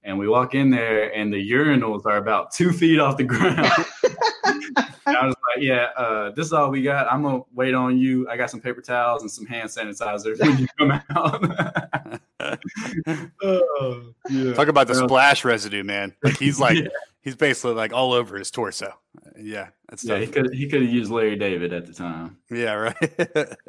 And 0.04 0.18
we 0.18 0.28
walk 0.28 0.54
in 0.54 0.70
there, 0.70 1.14
and 1.14 1.32
the 1.32 1.50
urinals 1.50 2.06
are 2.06 2.16
about 2.16 2.50
two 2.52 2.72
feet 2.72 2.98
off 2.98 3.16
the 3.16 3.24
ground. 3.24 3.66
I 5.06 5.26
was 5.26 5.34
like, 5.54 5.62
yeah, 5.62 5.88
uh, 5.96 6.30
this 6.30 6.46
is 6.46 6.52
all 6.52 6.70
we 6.70 6.82
got. 6.82 7.12
I'm 7.12 7.22
gonna 7.22 7.42
wait 7.54 7.74
on 7.74 7.98
you. 7.98 8.28
I 8.28 8.36
got 8.36 8.50
some 8.50 8.60
paper 8.60 8.80
towels 8.80 9.22
and 9.22 9.30
some 9.30 9.46
hand 9.46 9.68
sanitizer 9.68 10.38
when 10.38 10.58
you 10.58 10.66
come 10.78 10.92
out. 11.10 12.20
oh, 13.42 14.14
yeah. 14.30 14.54
Talk 14.54 14.68
about 14.68 14.88
the 14.88 14.94
splash 14.94 15.44
residue, 15.44 15.84
man. 15.84 16.14
Like 16.22 16.38
he's 16.38 16.58
like 16.58 16.78
yeah. 16.78 16.88
he's 17.20 17.36
basically 17.36 17.74
like 17.74 17.92
all 17.92 18.12
over 18.12 18.36
his 18.36 18.50
torso. 18.50 18.92
Yeah, 19.38 19.68
that's 19.88 20.04
yeah. 20.04 20.14
Tough. 20.14 20.20
He 20.20 20.26
could 20.28 20.54
he 20.54 20.68
could 20.68 20.82
have 20.82 20.90
used 20.90 21.10
Larry 21.10 21.36
David 21.36 21.72
at 21.72 21.86
the 21.86 21.92
time. 21.92 22.38
Yeah, 22.50 22.74
right. 22.74 23.16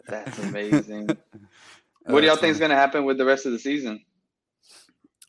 that's 0.08 0.40
amazing. 0.40 1.10
what 2.06 2.22
do 2.22 2.28
y'all 2.28 2.36
think 2.36 2.52
is 2.52 2.60
going 2.60 2.72
to 2.72 2.78
happen 2.78 3.06
with 3.06 3.18
the 3.18 3.26
rest 3.26 3.46
of 3.46 3.52
the 3.52 3.60
season? 3.60 4.04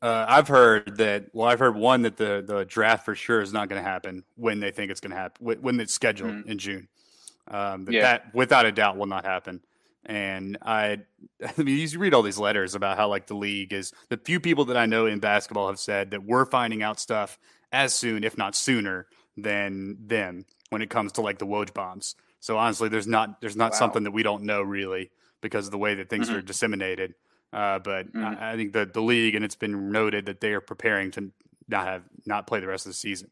Uh, 0.05 0.26
I've 0.28 0.48
heard 0.48 0.98
that. 0.98 1.31
Well, 1.32 1.48
I've 1.48 1.59
heard 1.59 1.74
one 1.74 2.02
that 2.02 2.18
the 2.18 2.44
the 2.47 2.66
draft 2.66 3.06
for 3.06 3.14
sure 3.14 3.40
is 3.40 3.55
not 3.55 3.70
going 3.70 3.82
to 3.82 3.89
happen 3.89 4.22
when 4.36 4.60
they 4.60 4.70
think 4.70 4.90
it's 4.90 5.01
going 5.01 5.12
to 5.12 5.16
happen 5.16 5.62
when 5.62 5.81
it's 5.81 5.94
scheduled 5.94 6.31
mm-hmm. 6.31 6.51
in 6.51 6.59
June. 6.59 6.89
Um, 7.48 7.86
yeah. 7.90 8.02
that 8.02 8.35
without 8.35 8.66
a 8.66 8.72
doubt 8.72 8.98
will 8.98 9.06
not 9.06 9.24
happen. 9.24 9.62
And 10.05 10.59
I, 10.60 11.01
I 11.43 11.62
mean, 11.62 11.78
you 11.78 11.98
read 11.98 12.12
all 12.12 12.20
these 12.20 12.36
letters 12.36 12.74
about 12.74 12.98
how 12.98 13.09
like 13.09 13.28
the 13.28 13.35
league 13.35 13.72
is 13.72 13.94
the 14.10 14.18
few 14.18 14.40
people 14.40 14.66
that 14.66 14.76
I 14.76 14.85
know 14.85 15.06
in 15.06 15.20
basketball 15.20 15.68
have 15.68 15.78
said 15.78 16.10
that 16.10 16.22
we're 16.22 16.44
finding 16.44 16.82
out 16.82 17.01
stuff 17.01 17.39
as 17.72 17.94
soon, 17.94 18.24
if 18.24 18.36
not 18.36 18.55
sooner, 18.55 19.06
than 19.39 19.97
them 20.06 20.44
when 20.68 20.82
it 20.82 20.90
comes 20.90 21.12
to 21.12 21.22
like 21.22 21.39
the 21.39 21.47
Woj 21.47 21.72
bombs. 21.72 22.14
So 22.40 22.59
honestly, 22.59 22.90
there's 22.90 23.06
not 23.06 23.40
there's 23.40 23.56
not 23.56 23.72
wow. 23.72 23.78
something 23.78 24.02
that 24.02 24.10
we 24.10 24.22
don't 24.22 24.43
know 24.43 24.60
really 24.60 25.10
because 25.40 25.64
of 25.64 25.70
the 25.72 25.78
way 25.78 25.94
that 25.94 26.10
things 26.10 26.28
mm-hmm. 26.28 26.36
are 26.36 26.43
disseminated. 26.43 27.14
Uh, 27.55 27.78
but 27.78 28.12
mm-hmm. 28.12 28.24
I, 28.24 28.52
I, 28.52 28.56
think 28.56 28.72
the 28.72 28.85
the 28.85 29.01
league 29.01 29.36
and 29.36 29.44
it's 29.44 29.55
been 29.55 29.93
noted 29.93 30.26
that 30.26 30.40
they 30.40 30.52
are 30.52 30.60
preparing 30.60 31.12
to 31.12 31.31
not 31.68 31.86
have 31.86 32.02
not 32.26 32.47
play 32.48 32.59
the 32.59 32.66
rest 32.66 32.86
of 32.86 32.90
the 32.90 32.97
season. 32.97 33.31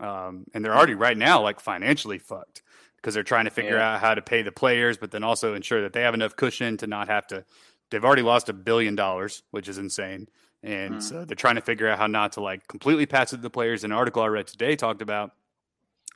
Um, 0.00 0.46
and 0.54 0.64
they're 0.64 0.76
already 0.76 0.94
right 0.94 1.16
now 1.16 1.42
like 1.42 1.60
financially 1.60 2.18
fucked 2.18 2.62
because 2.96 3.14
they're 3.14 3.22
trying 3.22 3.44
to 3.44 3.50
figure 3.50 3.76
yeah. 3.76 3.94
out 3.94 4.00
how 4.00 4.14
to 4.14 4.22
pay 4.22 4.42
the 4.42 4.52
players, 4.52 4.96
but 4.96 5.10
then 5.10 5.22
also 5.22 5.54
ensure 5.54 5.82
that 5.82 5.92
they 5.92 6.02
have 6.02 6.14
enough 6.14 6.34
cushion 6.34 6.76
to 6.78 6.86
not 6.86 7.08
have 7.08 7.26
to. 7.28 7.44
They've 7.90 8.04
already 8.04 8.22
lost 8.22 8.48
a 8.48 8.52
billion 8.52 8.96
dollars, 8.96 9.42
which 9.50 9.68
is 9.68 9.78
insane, 9.78 10.28
and 10.62 10.94
mm. 10.94 11.02
so 11.02 11.24
they're 11.24 11.34
trying 11.34 11.56
to 11.56 11.60
figure 11.60 11.88
out 11.88 11.98
how 11.98 12.06
not 12.06 12.32
to 12.32 12.40
like 12.40 12.66
completely 12.68 13.06
pass 13.06 13.32
it 13.32 13.36
to 13.36 13.42
the 13.42 13.50
players. 13.50 13.84
An 13.84 13.92
article 13.92 14.22
I 14.22 14.26
read 14.26 14.46
today 14.46 14.76
talked 14.76 15.02
about 15.02 15.32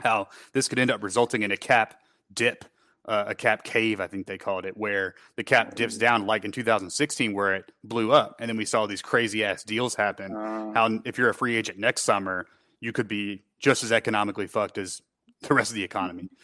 how 0.01 0.29
this 0.53 0.69
could 0.69 0.79
end 0.79 0.91
up 0.91 1.03
resulting 1.03 1.43
in 1.43 1.51
a 1.51 1.57
cap 1.57 2.01
dip. 2.33 2.65
Uh, 3.05 3.25
a 3.27 3.35
cap 3.35 3.65
cave, 3.65 4.01
I 4.01 4.07
think 4.07 4.29
they 4.29 4.39
called 4.39 4.65
it, 4.65 4.77
where 4.77 5.17
the 5.35 5.43
cap 5.43 5.75
dips 5.75 5.99
down, 5.99 6.25
like 6.25 6.45
in 6.45 6.53
2016, 6.53 7.35
where 7.35 7.57
it 7.57 7.73
blew 7.83 8.13
up, 8.13 8.37
and 8.39 8.49
then 8.49 8.57
we 8.57 8.65
saw 8.65 8.87
these 8.87 9.03
crazy 9.03 9.45
ass 9.45 9.65
deals 9.65 9.97
happen. 9.97 10.37
Uh, 10.37 10.73
how 10.73 11.01
if 11.05 11.19
you're 11.19 11.31
a 11.31 11.35
free 11.35 11.57
agent 11.57 11.79
next 11.79 12.03
summer, 12.03 12.47
you 12.79 12.93
could 12.93 13.09
be 13.09 13.43
just 13.59 13.83
as 13.83 13.91
economically 13.91 14.47
fucked 14.47 14.79
as 14.79 15.03
the 15.41 15.53
rest 15.53 15.71
of 15.71 15.75
the 15.75 15.85
economy. 15.85 16.29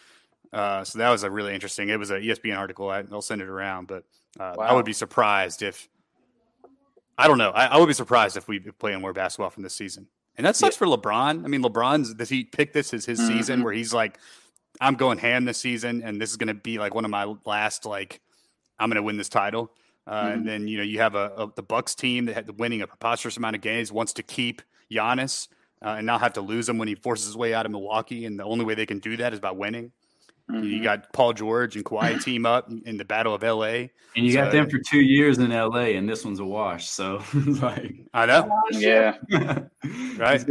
Uh, 0.51 0.83
so 0.83 0.99
that 0.99 1.11
was 1.11 1.25
a 1.25 1.31
really 1.31 1.53
interesting. 1.53 1.91
It 1.91 1.99
was 1.99 2.11
an 2.11 2.23
ESPN 2.23 2.57
article. 2.57 2.89
I, 2.89 3.03
will 3.03 3.21
send 3.21 3.43
it 3.43 3.49
around, 3.49 3.87
but 3.87 4.05
uh, 4.41 4.55
wow. 4.57 4.65
I 4.65 4.73
would 4.73 4.87
be 4.87 4.95
surprised 4.95 5.61
if 5.61 5.91
I 7.19 7.27
don't 7.27 7.37
know. 7.37 7.51
I, 7.51 7.67
I, 7.67 7.79
would 7.79 7.87
be 7.87 7.93
surprised 7.93 8.37
if 8.37 8.49
we 8.49 8.61
play 8.61 8.97
more 8.97 9.13
basketball 9.13 9.51
from 9.51 9.63
this 9.63 9.75
season. 9.75 10.07
And 10.37 10.47
that 10.47 10.55
sucks 10.55 10.77
yeah. 10.77 10.79
for 10.79 10.87
LeBron. 10.87 11.45
I 11.45 11.49
mean, 11.49 11.63
LeBron's 11.63 12.15
does 12.15 12.29
he 12.29 12.45
pick 12.45 12.73
this 12.73 12.95
as 12.95 13.05
his 13.05 13.21
mm-hmm. 13.21 13.37
season 13.37 13.63
where 13.65 13.73
he's 13.73 13.93
like, 13.93 14.19
I'm 14.81 14.95
going 14.95 15.19
ham 15.19 15.45
this 15.45 15.59
season, 15.59 16.03
and 16.03 16.21
this 16.21 16.31
is 16.31 16.37
going 16.37 16.49
to 16.49 16.55
be 16.55 16.79
like 16.79 16.95
one 16.95 17.05
of 17.05 17.11
my 17.11 17.35
last 17.45 17.85
like, 17.85 18.21
I'm 18.79 18.89
going 18.89 18.97
to 18.97 19.03
win 19.03 19.17
this 19.17 19.29
title. 19.29 19.73
Uh, 20.07 20.25
mm-hmm. 20.25 20.33
And 20.33 20.47
then 20.47 20.69
you 20.69 20.79
know 20.79 20.85
you 20.85 21.01
have 21.01 21.15
a, 21.15 21.33
a, 21.37 21.53
the 21.55 21.63
Bucks 21.63 21.95
team 21.95 22.27
that 22.27 22.35
had 22.35 22.59
winning 22.59 22.83
a 22.83 22.87
preposterous 22.87 23.37
amount 23.37 23.57
of 23.57 23.63
games 23.63 23.93
wants 23.93 24.13
to 24.15 24.23
keep 24.23 24.63
Giannis 24.91 25.49
uh, 25.83 25.97
and 25.99 26.07
not 26.07 26.21
have 26.21 26.33
to 26.35 26.41
lose 26.41 26.69
him 26.69 26.79
when 26.79 26.89
he 26.89 26.95
forces 26.95 27.27
his 27.27 27.37
way 27.37 27.53
out 27.55 27.67
of 27.67 27.73
Milwaukee, 27.73 28.25
and 28.25 28.39
the 28.39 28.45
only 28.45 28.65
way 28.65 28.75
they 28.75 28.87
can 28.87 29.01
do 29.01 29.17
that 29.19 29.33
is 29.33 29.41
by 29.41 29.51
winning. 29.51 29.93
Mm-hmm. 30.51 30.65
You 30.65 30.83
got 30.83 31.13
Paul 31.13 31.35
George 31.35 31.77
and 31.77 31.85
Kawhi 31.85 32.23
team 32.23 32.47
up 32.47 32.71
in 32.87 32.97
the 32.97 33.05
Battle 33.05 33.35
of 33.35 33.43
LA. 33.43 33.89
And 34.17 34.27
you 34.27 34.33
so, 34.33 34.45
got 34.45 34.53
them 34.53 34.69
for 34.71 34.79
two 34.79 35.01
years 35.01 35.39
in 35.39 35.51
LA, 35.51 35.91
and 35.95 36.09
this 36.09 36.25
one's 36.25 36.41
a 36.41 36.45
wash. 36.45 36.89
So, 36.89 37.23
like, 37.35 37.97
I 38.15 38.27
know. 38.27 38.51
Yeah. 38.71 39.17
right. 40.17 40.45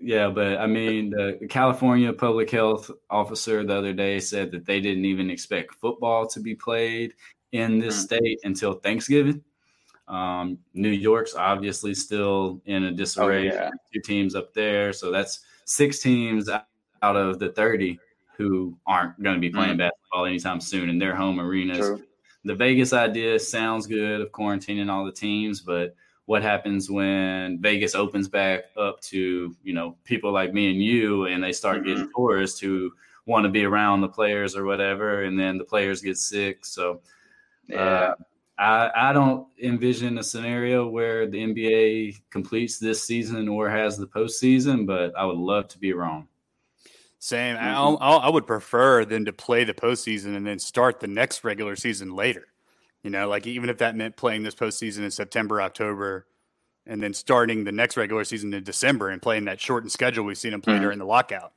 Yeah. 0.00 0.28
But 0.28 0.58
I 0.58 0.66
mean, 0.66 1.10
the 1.10 1.46
California 1.48 2.12
public 2.12 2.50
health 2.50 2.90
officer 3.08 3.64
the 3.64 3.74
other 3.74 3.94
day 3.94 4.20
said 4.20 4.50
that 4.52 4.66
they 4.66 4.80
didn't 4.80 5.06
even 5.06 5.30
expect 5.30 5.74
football 5.76 6.26
to 6.28 6.40
be 6.40 6.54
played 6.54 7.14
in 7.52 7.78
this 7.78 7.96
mm-hmm. 7.96 8.16
state 8.16 8.40
until 8.44 8.74
Thanksgiving. 8.74 9.42
Um, 10.08 10.58
New 10.74 10.90
York's 10.90 11.34
obviously 11.34 11.94
still 11.94 12.60
in 12.66 12.84
a 12.84 12.92
disarray. 12.92 13.50
Oh, 13.50 13.54
yeah. 13.54 13.70
Two 13.92 14.00
teams 14.00 14.34
up 14.34 14.52
there. 14.52 14.92
So 14.92 15.10
that's 15.10 15.40
six 15.64 16.00
teams 16.00 16.48
out 16.48 17.16
of 17.16 17.38
the 17.38 17.50
30 17.50 17.98
who 18.38 18.78
aren't 18.86 19.20
going 19.20 19.34
to 19.34 19.40
be 19.40 19.50
playing 19.50 19.70
mm-hmm. 19.70 19.78
basketball 19.78 20.24
anytime 20.24 20.60
soon 20.60 20.88
in 20.88 20.98
their 20.98 21.14
home 21.14 21.40
arenas. 21.40 21.78
True. 21.78 22.02
The 22.44 22.54
Vegas 22.54 22.92
idea 22.92 23.38
sounds 23.40 23.86
good 23.86 24.20
of 24.20 24.30
quarantining 24.30 24.88
all 24.90 25.04
the 25.04 25.12
teams, 25.12 25.60
but 25.60 25.96
what 26.26 26.42
happens 26.42 26.88
when 26.88 27.60
Vegas 27.60 27.96
opens 27.96 28.28
back 28.28 28.66
up 28.76 29.00
to, 29.00 29.54
you 29.62 29.74
know, 29.74 29.96
people 30.04 30.30
like 30.30 30.54
me 30.54 30.70
and 30.70 30.80
you 30.80 31.26
and 31.26 31.42
they 31.42 31.52
start 31.52 31.78
mm-hmm. 31.78 31.88
getting 31.88 32.10
tourists 32.14 32.60
who 32.60 32.92
want 33.26 33.44
to 33.44 33.50
be 33.50 33.64
around 33.64 34.00
the 34.00 34.08
players 34.08 34.54
or 34.54 34.64
whatever 34.64 35.24
and 35.24 35.38
then 35.38 35.58
the 35.58 35.64
players 35.64 36.00
get 36.00 36.16
sick. 36.16 36.64
So 36.64 37.00
uh, 37.72 37.74
yeah. 37.74 37.80
Uh, 37.80 38.14
I, 38.58 39.10
I 39.10 39.12
don't 39.12 39.46
envision 39.62 40.18
a 40.18 40.22
scenario 40.22 40.88
where 40.88 41.28
the 41.28 41.38
NBA 41.38 42.22
completes 42.30 42.78
this 42.78 43.02
season 43.04 43.48
or 43.48 43.68
has 43.68 43.96
the 43.96 44.06
postseason, 44.06 44.86
but 44.86 45.16
I 45.16 45.24
would 45.24 45.36
love 45.36 45.68
to 45.68 45.78
be 45.78 45.92
wrong. 45.92 46.26
Same. 47.18 47.56
Mm-hmm. 47.56 48.02
I, 48.02 48.08
I 48.08 48.28
would 48.28 48.46
prefer 48.46 49.04
them 49.04 49.24
to 49.24 49.32
play 49.32 49.64
the 49.64 49.74
postseason 49.74 50.36
and 50.36 50.46
then 50.46 50.58
start 50.58 51.00
the 51.00 51.08
next 51.08 51.44
regular 51.44 51.76
season 51.76 52.14
later. 52.14 52.46
You 53.02 53.10
know, 53.10 53.28
like 53.28 53.46
even 53.46 53.70
if 53.70 53.78
that 53.78 53.96
meant 53.96 54.16
playing 54.16 54.42
this 54.42 54.54
postseason 54.54 54.98
in 55.00 55.10
September, 55.10 55.60
October, 55.62 56.26
and 56.86 57.02
then 57.02 57.12
starting 57.14 57.64
the 57.64 57.72
next 57.72 57.96
regular 57.96 58.24
season 58.24 58.52
in 58.54 58.64
December 58.64 59.10
and 59.10 59.20
playing 59.20 59.44
that 59.44 59.60
shortened 59.60 59.92
schedule 59.92 60.24
we've 60.24 60.38
seen 60.38 60.52
them 60.52 60.60
play 60.60 60.74
mm-hmm. 60.74 60.82
during 60.82 60.98
the 60.98 61.04
lockout. 61.04 61.52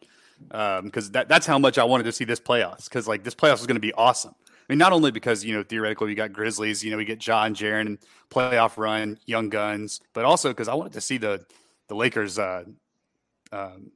Because 0.48 1.08
um, 1.08 1.12
that, 1.14 1.28
that's 1.28 1.46
how 1.46 1.60
much 1.60 1.78
I 1.78 1.84
wanted 1.84 2.04
to 2.04 2.12
see 2.12 2.26
this 2.26 2.40
playoffs. 2.40 2.86
Because 2.86 3.08
like 3.08 3.24
this 3.24 3.36
playoffs 3.36 3.60
is 3.60 3.68
going 3.68 3.76
to 3.76 3.82
be 3.82 3.94
awesome. 3.94 4.34
I 4.48 4.74
mean, 4.74 4.80
not 4.80 4.94
only 4.94 5.12
because 5.12 5.44
you 5.44 5.54
know 5.54 5.64
theoretically 5.64 6.08
we 6.08 6.16
got 6.16 6.34
Grizzlies, 6.34 6.84
you 6.84 6.92
know 6.92 6.98
we 6.98 7.06
get 7.06 7.26
Ja, 7.26 7.48
Jaren, 7.50 7.82
and 7.82 7.98
playoff 8.30 8.78
run, 8.78 9.20
young 9.26 9.50
guns, 9.50 10.00
but 10.14 10.26
also 10.26 10.50
because 10.50 10.68
I 10.68 10.74
wanted 10.74 10.94
to 10.94 11.02
see 11.02 11.18
the 11.18 11.44
the 11.88 11.96
Lakers, 11.96 12.40
uh, 12.40 12.64
um, 13.52 13.92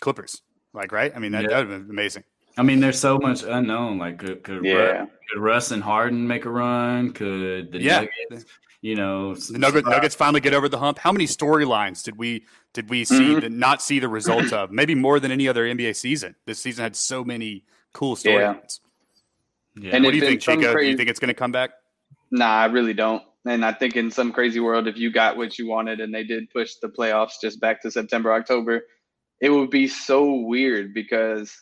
Clippers. 0.00 0.42
Like, 0.74 0.92
right? 0.92 1.12
I 1.14 1.18
mean, 1.18 1.32
that, 1.32 1.44
yeah. 1.44 1.48
that 1.48 1.58
would 1.58 1.70
have 1.70 1.82
been 1.82 1.90
amazing. 1.90 2.24
I 2.56 2.62
mean, 2.62 2.80
there's 2.80 2.98
so 2.98 3.18
much 3.18 3.42
unknown. 3.42 3.98
Like, 3.98 4.18
could 4.18 4.42
could, 4.42 4.64
yeah. 4.64 4.74
Russ, 4.74 5.08
could 5.32 5.40
Russ 5.40 5.70
and 5.70 5.82
Harden 5.82 6.26
make 6.26 6.44
a 6.44 6.50
run? 6.50 7.12
Could 7.12 7.72
the 7.72 7.80
yeah. 7.80 8.06
Nuggets, 8.30 8.50
you 8.80 8.94
know, 8.94 9.34
the 9.34 9.58
Nuggets, 9.58 9.88
Nuggets 9.88 10.14
finally 10.14 10.40
get 10.40 10.54
over 10.54 10.68
the 10.68 10.78
hump? 10.78 10.98
How 10.98 11.10
many 11.10 11.26
storylines 11.26 12.04
did 12.04 12.18
we 12.18 12.44
did 12.74 12.90
we 12.90 13.04
see 13.04 13.14
mm-hmm. 13.14 13.40
that 13.40 13.52
not 13.52 13.82
see 13.82 13.98
the 13.98 14.08
results 14.08 14.52
of? 14.52 14.70
Maybe 14.70 14.94
more 14.94 15.18
than 15.18 15.32
any 15.32 15.48
other 15.48 15.64
NBA 15.64 15.96
season. 15.96 16.36
This 16.46 16.58
season 16.58 16.82
had 16.82 16.94
so 16.94 17.24
many 17.24 17.64
cool 17.92 18.14
storylines. 18.14 18.80
Yeah. 19.76 19.88
yeah. 19.88 19.96
And 19.96 20.04
what 20.04 20.10
do 20.10 20.18
you 20.18 20.24
think, 20.24 20.40
Chico? 20.40 20.72
Crazy... 20.72 20.86
Do 20.86 20.90
you 20.90 20.96
think 20.96 21.08
it's 21.08 21.20
going 21.20 21.28
to 21.28 21.34
come 21.34 21.52
back? 21.52 21.70
Nah, 22.30 22.46
I 22.46 22.66
really 22.66 22.94
don't. 22.94 23.22
And 23.46 23.64
I 23.64 23.72
think 23.72 23.96
in 23.96 24.10
some 24.10 24.32
crazy 24.32 24.60
world, 24.60 24.88
if 24.88 24.96
you 24.96 25.12
got 25.12 25.36
what 25.36 25.58
you 25.58 25.68
wanted 25.68 26.00
and 26.00 26.14
they 26.14 26.24
did 26.24 26.50
push 26.50 26.76
the 26.76 26.88
playoffs 26.88 27.40
just 27.40 27.60
back 27.60 27.82
to 27.82 27.90
September, 27.90 28.32
October, 28.32 28.84
it 29.44 29.50
would 29.50 29.70
be 29.70 29.86
so 29.88 30.32
weird 30.52 30.94
because 30.94 31.54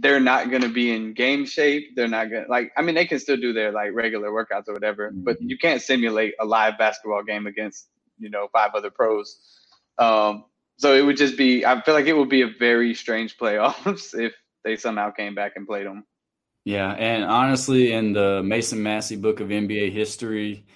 they're 0.00 0.20
not 0.20 0.50
going 0.50 0.62
to 0.62 0.68
be 0.68 0.94
in 0.94 1.14
game 1.14 1.46
shape. 1.46 1.84
They're 1.96 2.08
not 2.08 2.30
going 2.30 2.44
to 2.44 2.50
like. 2.50 2.72
I 2.76 2.82
mean, 2.82 2.94
they 2.94 3.06
can 3.06 3.18
still 3.18 3.38
do 3.38 3.54
their 3.54 3.72
like 3.72 3.92
regular 3.94 4.28
workouts 4.30 4.68
or 4.68 4.74
whatever, 4.74 5.12
but 5.14 5.36
Mhm. 5.40 5.48
you 5.50 5.56
can't 5.58 5.80
simulate 5.80 6.34
a 6.40 6.44
live 6.44 6.76
basketball 6.76 7.24
game 7.24 7.46
against 7.46 7.88
you 8.18 8.28
know 8.28 8.48
five 8.52 8.72
other 8.74 8.90
pros. 8.90 9.38
Um, 9.98 10.44
so 10.76 10.94
it 10.94 11.02
would 11.06 11.16
just 11.16 11.38
be. 11.38 11.64
I 11.64 11.80
feel 11.80 11.94
like 11.94 12.06
it 12.06 12.12
would 12.18 12.28
be 12.28 12.42
a 12.42 12.48
very 12.58 12.94
strange 12.94 13.38
playoffs 13.38 14.12
if 14.26 14.34
they 14.64 14.76
somehow 14.76 15.10
came 15.10 15.34
back 15.34 15.52
and 15.56 15.66
played 15.66 15.86
them. 15.86 16.04
Yeah, 16.66 16.90
and 16.92 17.24
honestly, 17.24 17.92
in 17.92 18.12
the 18.12 18.42
Mason 18.42 18.82
Massey 18.82 19.16
book 19.16 19.40
of 19.40 19.48
NBA 19.48 19.90
history, 19.92 20.66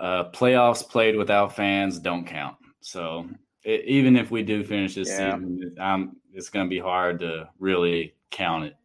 uh, 0.00 0.30
playoffs 0.30 0.88
played 0.88 1.16
without 1.16 1.56
fans 1.56 1.98
don't 1.98 2.24
count. 2.26 2.56
So 2.80 3.26
it, 3.64 3.84
even 3.86 4.16
if 4.16 4.30
we 4.30 4.42
do 4.42 4.64
finish 4.64 4.94
this 4.94 5.08
Yeah. 5.08 5.36
season, 5.36 5.74
um, 5.78 6.16
it's 6.32 6.48
going 6.48 6.66
to 6.66 6.70
be 6.70 6.78
hard 6.78 7.20
to 7.20 7.48
really 7.58 8.14
count 8.30 8.64
it. 8.64 8.76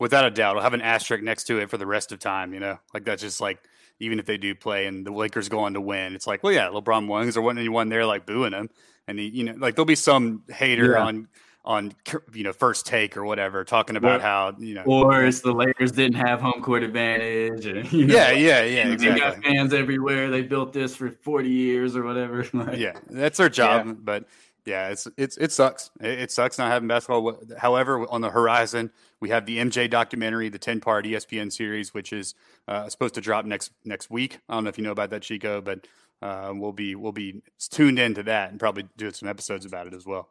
Without 0.00 0.24
a 0.24 0.30
doubt, 0.30 0.56
I'll 0.56 0.62
have 0.62 0.74
an 0.74 0.80
asterisk 0.80 1.22
next 1.24 1.44
to 1.44 1.58
it 1.58 1.70
for 1.70 1.76
the 1.76 1.86
rest 1.86 2.12
of 2.12 2.18
time. 2.18 2.54
You 2.54 2.60
know, 2.60 2.78
like 2.94 3.04
that's 3.04 3.22
just 3.22 3.40
like 3.40 3.58
even 4.00 4.18
if 4.20 4.26
they 4.26 4.38
do 4.38 4.54
play 4.54 4.86
and 4.86 5.04
the 5.04 5.12
Lakers 5.12 5.48
go 5.48 5.58
on 5.60 5.74
to 5.74 5.80
win, 5.80 6.14
it's 6.14 6.26
like, 6.26 6.42
well, 6.42 6.52
yeah, 6.52 6.68
LeBron 6.68 7.08
won 7.08 7.22
because 7.22 7.34
there 7.34 7.42
wasn't 7.42 7.58
anyone 7.60 7.88
there 7.88 8.06
like 8.06 8.24
booing 8.24 8.52
him, 8.52 8.70
and 9.08 9.18
he, 9.18 9.26
you 9.26 9.44
know, 9.44 9.54
like 9.58 9.74
there'll 9.74 9.86
be 9.86 9.96
some 9.96 10.44
hater 10.48 10.92
Yeah. 10.92 11.04
on 11.04 11.28
on 11.68 11.92
you 12.32 12.42
know 12.42 12.52
first 12.52 12.86
take 12.86 13.14
or 13.14 13.24
whatever 13.26 13.62
talking 13.62 13.96
about 13.96 14.20
Or- 14.20 14.22
how 14.22 14.54
you 14.58 14.74
know, 14.74 14.82
Or 14.84 15.24
it's 15.24 15.42
the 15.42 15.52
Lakers 15.52 15.92
didn't 15.92 16.16
have 16.16 16.40
home 16.40 16.62
court 16.62 16.82
advantage, 16.82 17.66
and 17.66 17.92
you 17.92 18.06
know, 18.06 18.14
yeah, 18.14 18.30
yeah, 18.32 18.62
yeah, 18.64 18.84
they 18.86 18.92
exactly. 18.94 19.20
got 19.20 19.44
fans 19.44 19.74
everywhere. 19.74 20.30
They 20.30 20.40
built 20.42 20.72
this 20.72 20.96
for 20.96 21.10
forty 21.10 21.50
years 21.50 21.94
or 21.94 22.02
whatever. 22.02 22.44
Like, 22.54 22.78
yeah, 22.78 22.94
that's 23.10 23.36
their 23.36 23.50
job. 23.50 23.98
But 24.02 24.24
yeah, 24.64 24.88
it's 24.88 25.06
it's 25.18 25.36
it 25.36 25.52
sucks. 25.52 25.90
It, 26.00 26.18
it 26.20 26.30
sucks 26.32 26.56
not 26.56 26.70
having 26.70 26.88
basketball. 26.88 27.38
However, 27.58 28.06
on 28.10 28.22
the 28.22 28.30
horizon, 28.30 28.90
we 29.20 29.28
have 29.28 29.44
the 29.44 29.58
MJ 29.58 29.90
documentary, 29.90 30.48
the 30.48 30.58
ten 30.58 30.80
part 30.80 31.04
ESPN 31.04 31.52
series, 31.52 31.92
which 31.92 32.14
is 32.14 32.34
uh, 32.66 32.88
supposed 32.88 33.14
to 33.16 33.20
drop 33.20 33.44
next 33.44 33.72
next 33.84 34.10
week. 34.10 34.38
I 34.48 34.54
don't 34.54 34.64
know 34.64 34.70
if 34.70 34.78
you 34.78 34.84
know 34.84 34.92
about 34.92 35.10
that, 35.10 35.20
Chico, 35.22 35.60
but 35.60 35.86
uh, 36.22 36.52
we'll 36.56 36.72
be 36.72 36.94
we'll 36.94 37.12
be 37.12 37.42
tuned 37.58 37.98
into 37.98 38.22
that 38.22 38.50
and 38.50 38.58
probably 38.58 38.88
do 38.96 39.10
some 39.12 39.28
episodes 39.28 39.66
about 39.66 39.86
it 39.86 39.92
as 39.94 40.06
well. 40.06 40.30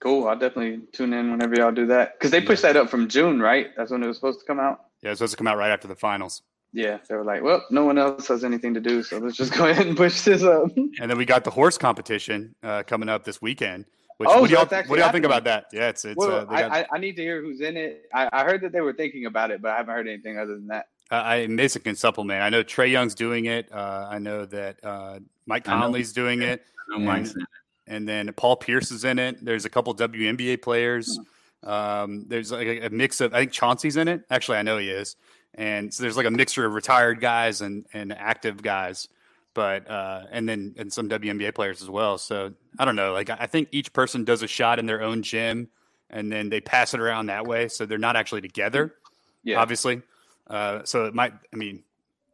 Cool. 0.00 0.28
I'll 0.28 0.38
definitely 0.38 0.82
tune 0.92 1.12
in 1.12 1.30
whenever 1.30 1.54
y'all 1.56 1.72
do 1.72 1.86
that 1.86 2.14
because 2.18 2.30
they 2.30 2.40
pushed 2.40 2.62
that 2.62 2.76
up 2.76 2.88
from 2.88 3.08
June, 3.08 3.40
right? 3.40 3.68
That's 3.76 3.90
when 3.90 4.02
it 4.02 4.06
was 4.06 4.16
supposed 4.16 4.40
to 4.40 4.46
come 4.46 4.60
out. 4.60 4.84
Yeah, 5.02 5.10
it's 5.10 5.18
supposed 5.18 5.32
to 5.32 5.36
come 5.36 5.46
out 5.48 5.56
right 5.58 5.70
after 5.70 5.88
the 5.88 5.96
finals. 5.96 6.42
Yeah, 6.72 6.98
they 7.08 7.14
were 7.16 7.24
like, 7.24 7.42
well, 7.42 7.64
no 7.70 7.84
one 7.84 7.98
else 7.98 8.28
has 8.28 8.44
anything 8.44 8.74
to 8.74 8.80
do, 8.80 9.02
so 9.02 9.18
let's 9.18 9.36
just 9.36 9.54
go 9.54 9.66
ahead 9.70 9.86
and 9.86 9.96
push 9.96 10.20
this 10.22 10.42
up. 10.42 10.70
And 10.76 11.10
then 11.10 11.16
we 11.16 11.24
got 11.24 11.42
the 11.44 11.50
horse 11.50 11.78
competition 11.78 12.54
uh, 12.62 12.82
coming 12.84 13.08
up 13.08 13.24
this 13.24 13.40
weekend. 13.42 13.86
Which, 14.18 14.28
Oh, 14.32 14.40
what 14.40 14.48
do 14.48 14.54
y'all, 14.54 14.66
what 14.66 14.96
do 14.96 14.96
y'all 15.02 15.12
think 15.12 15.24
about 15.24 15.44
that? 15.44 15.66
Yeah, 15.72 15.88
it's 15.88 16.04
it's. 16.04 16.16
well, 16.16 16.30
uh, 16.32 16.44
they 16.44 16.56
got- 16.62 16.72
I, 16.72 16.80
I, 16.80 16.86
I 16.94 16.98
need 16.98 17.14
to 17.16 17.22
hear 17.22 17.40
who's 17.40 17.60
in 17.60 17.76
it. 17.76 18.08
I, 18.12 18.28
I 18.32 18.44
heard 18.44 18.60
that 18.62 18.72
they 18.72 18.80
were 18.80 18.92
thinking 18.92 19.26
about 19.26 19.50
it, 19.52 19.62
but 19.62 19.70
I 19.70 19.76
haven't 19.76 19.94
heard 19.94 20.08
anything 20.08 20.38
other 20.38 20.54
than 20.54 20.66
that. 20.68 20.88
Uh, 21.10 21.14
I 21.14 21.46
Mason 21.46 21.82
can 21.82 21.94
supplement. 21.94 22.42
I 22.42 22.50
know 22.50 22.62
Trae 22.64 22.90
Young's 22.90 23.14
doing 23.14 23.46
it. 23.46 23.72
Uh, 23.72 24.08
I 24.10 24.18
know 24.18 24.44
that 24.46 24.84
uh, 24.84 25.20
Mike 25.46 25.64
Conley's 25.64 26.12
doing 26.12 26.42
it, 26.42 26.64
I'm 26.92 27.04
like 27.06 27.26
saying, 27.26 27.46
and 27.88 28.08
then 28.08 28.32
Paul 28.34 28.56
Pierce 28.56 28.90
is 28.92 29.04
in 29.04 29.18
it. 29.18 29.44
There's 29.44 29.64
a 29.64 29.70
couple 29.70 29.94
WNBA 29.94 30.62
players. 30.62 31.18
Um, 31.64 32.26
there's 32.28 32.52
like 32.52 32.66
a, 32.66 32.86
a 32.86 32.90
mix 32.90 33.20
of. 33.20 33.34
I 33.34 33.40
think 33.40 33.52
Chauncey's 33.52 33.96
in 33.96 34.06
it. 34.08 34.22
Actually, 34.30 34.58
I 34.58 34.62
know 34.62 34.78
he 34.78 34.90
is. 34.90 35.16
And 35.54 35.92
so 35.92 36.02
there's 36.04 36.16
like 36.16 36.26
a 36.26 36.30
mixture 36.30 36.64
of 36.64 36.74
retired 36.74 37.20
guys 37.20 37.60
and 37.62 37.84
and 37.92 38.12
active 38.12 38.62
guys, 38.62 39.08
but 39.54 39.90
uh, 39.90 40.22
and 40.30 40.48
then 40.48 40.74
and 40.78 40.92
some 40.92 41.08
WNBA 41.08 41.54
players 41.54 41.82
as 41.82 41.90
well. 41.90 42.16
So 42.18 42.52
I 42.78 42.84
don't 42.84 42.94
know. 42.96 43.12
Like 43.12 43.30
I 43.30 43.38
I 43.40 43.46
think 43.46 43.68
each 43.72 43.92
person 43.92 44.24
does 44.24 44.42
a 44.42 44.46
shot 44.46 44.78
in 44.78 44.86
their 44.86 45.02
own 45.02 45.22
gym, 45.22 45.68
and 46.10 46.30
then 46.30 46.48
they 46.48 46.60
pass 46.60 46.94
it 46.94 47.00
around 47.00 47.26
that 47.26 47.46
way. 47.46 47.66
So 47.68 47.86
they're 47.86 47.98
not 47.98 48.14
actually 48.14 48.42
together 48.42 48.94
Yeah. 49.42 49.58
obviously. 49.60 50.02
Uh, 50.46 50.82
so 50.84 51.04
it 51.06 51.14
might, 51.14 51.34
I 51.52 51.56
mean, 51.56 51.82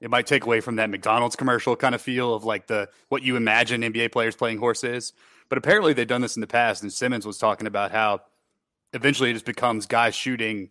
it 0.00 0.08
might 0.10 0.26
take 0.26 0.44
away 0.44 0.60
from 0.60 0.76
that 0.76 0.88
McDonald's 0.90 1.34
commercial 1.34 1.74
kind 1.76 1.94
of 1.94 2.00
feel 2.02 2.34
of 2.34 2.44
like 2.44 2.66
the 2.66 2.88
what 3.08 3.22
you 3.22 3.36
imagine 3.36 3.80
NBA 3.80 4.12
players 4.12 4.36
playing 4.36 4.58
horse 4.58 4.84
is. 4.84 5.12
But 5.48 5.58
apparently 5.58 5.92
they've 5.92 6.06
done 6.06 6.20
this 6.20 6.36
in 6.36 6.40
the 6.40 6.46
past, 6.46 6.82
and 6.82 6.92
Simmons 6.92 7.26
was 7.26 7.38
talking 7.38 7.66
about 7.66 7.92
how 7.92 8.20
eventually 8.92 9.30
it 9.30 9.34
just 9.34 9.44
becomes 9.44 9.86
guys 9.86 10.14
shooting 10.14 10.70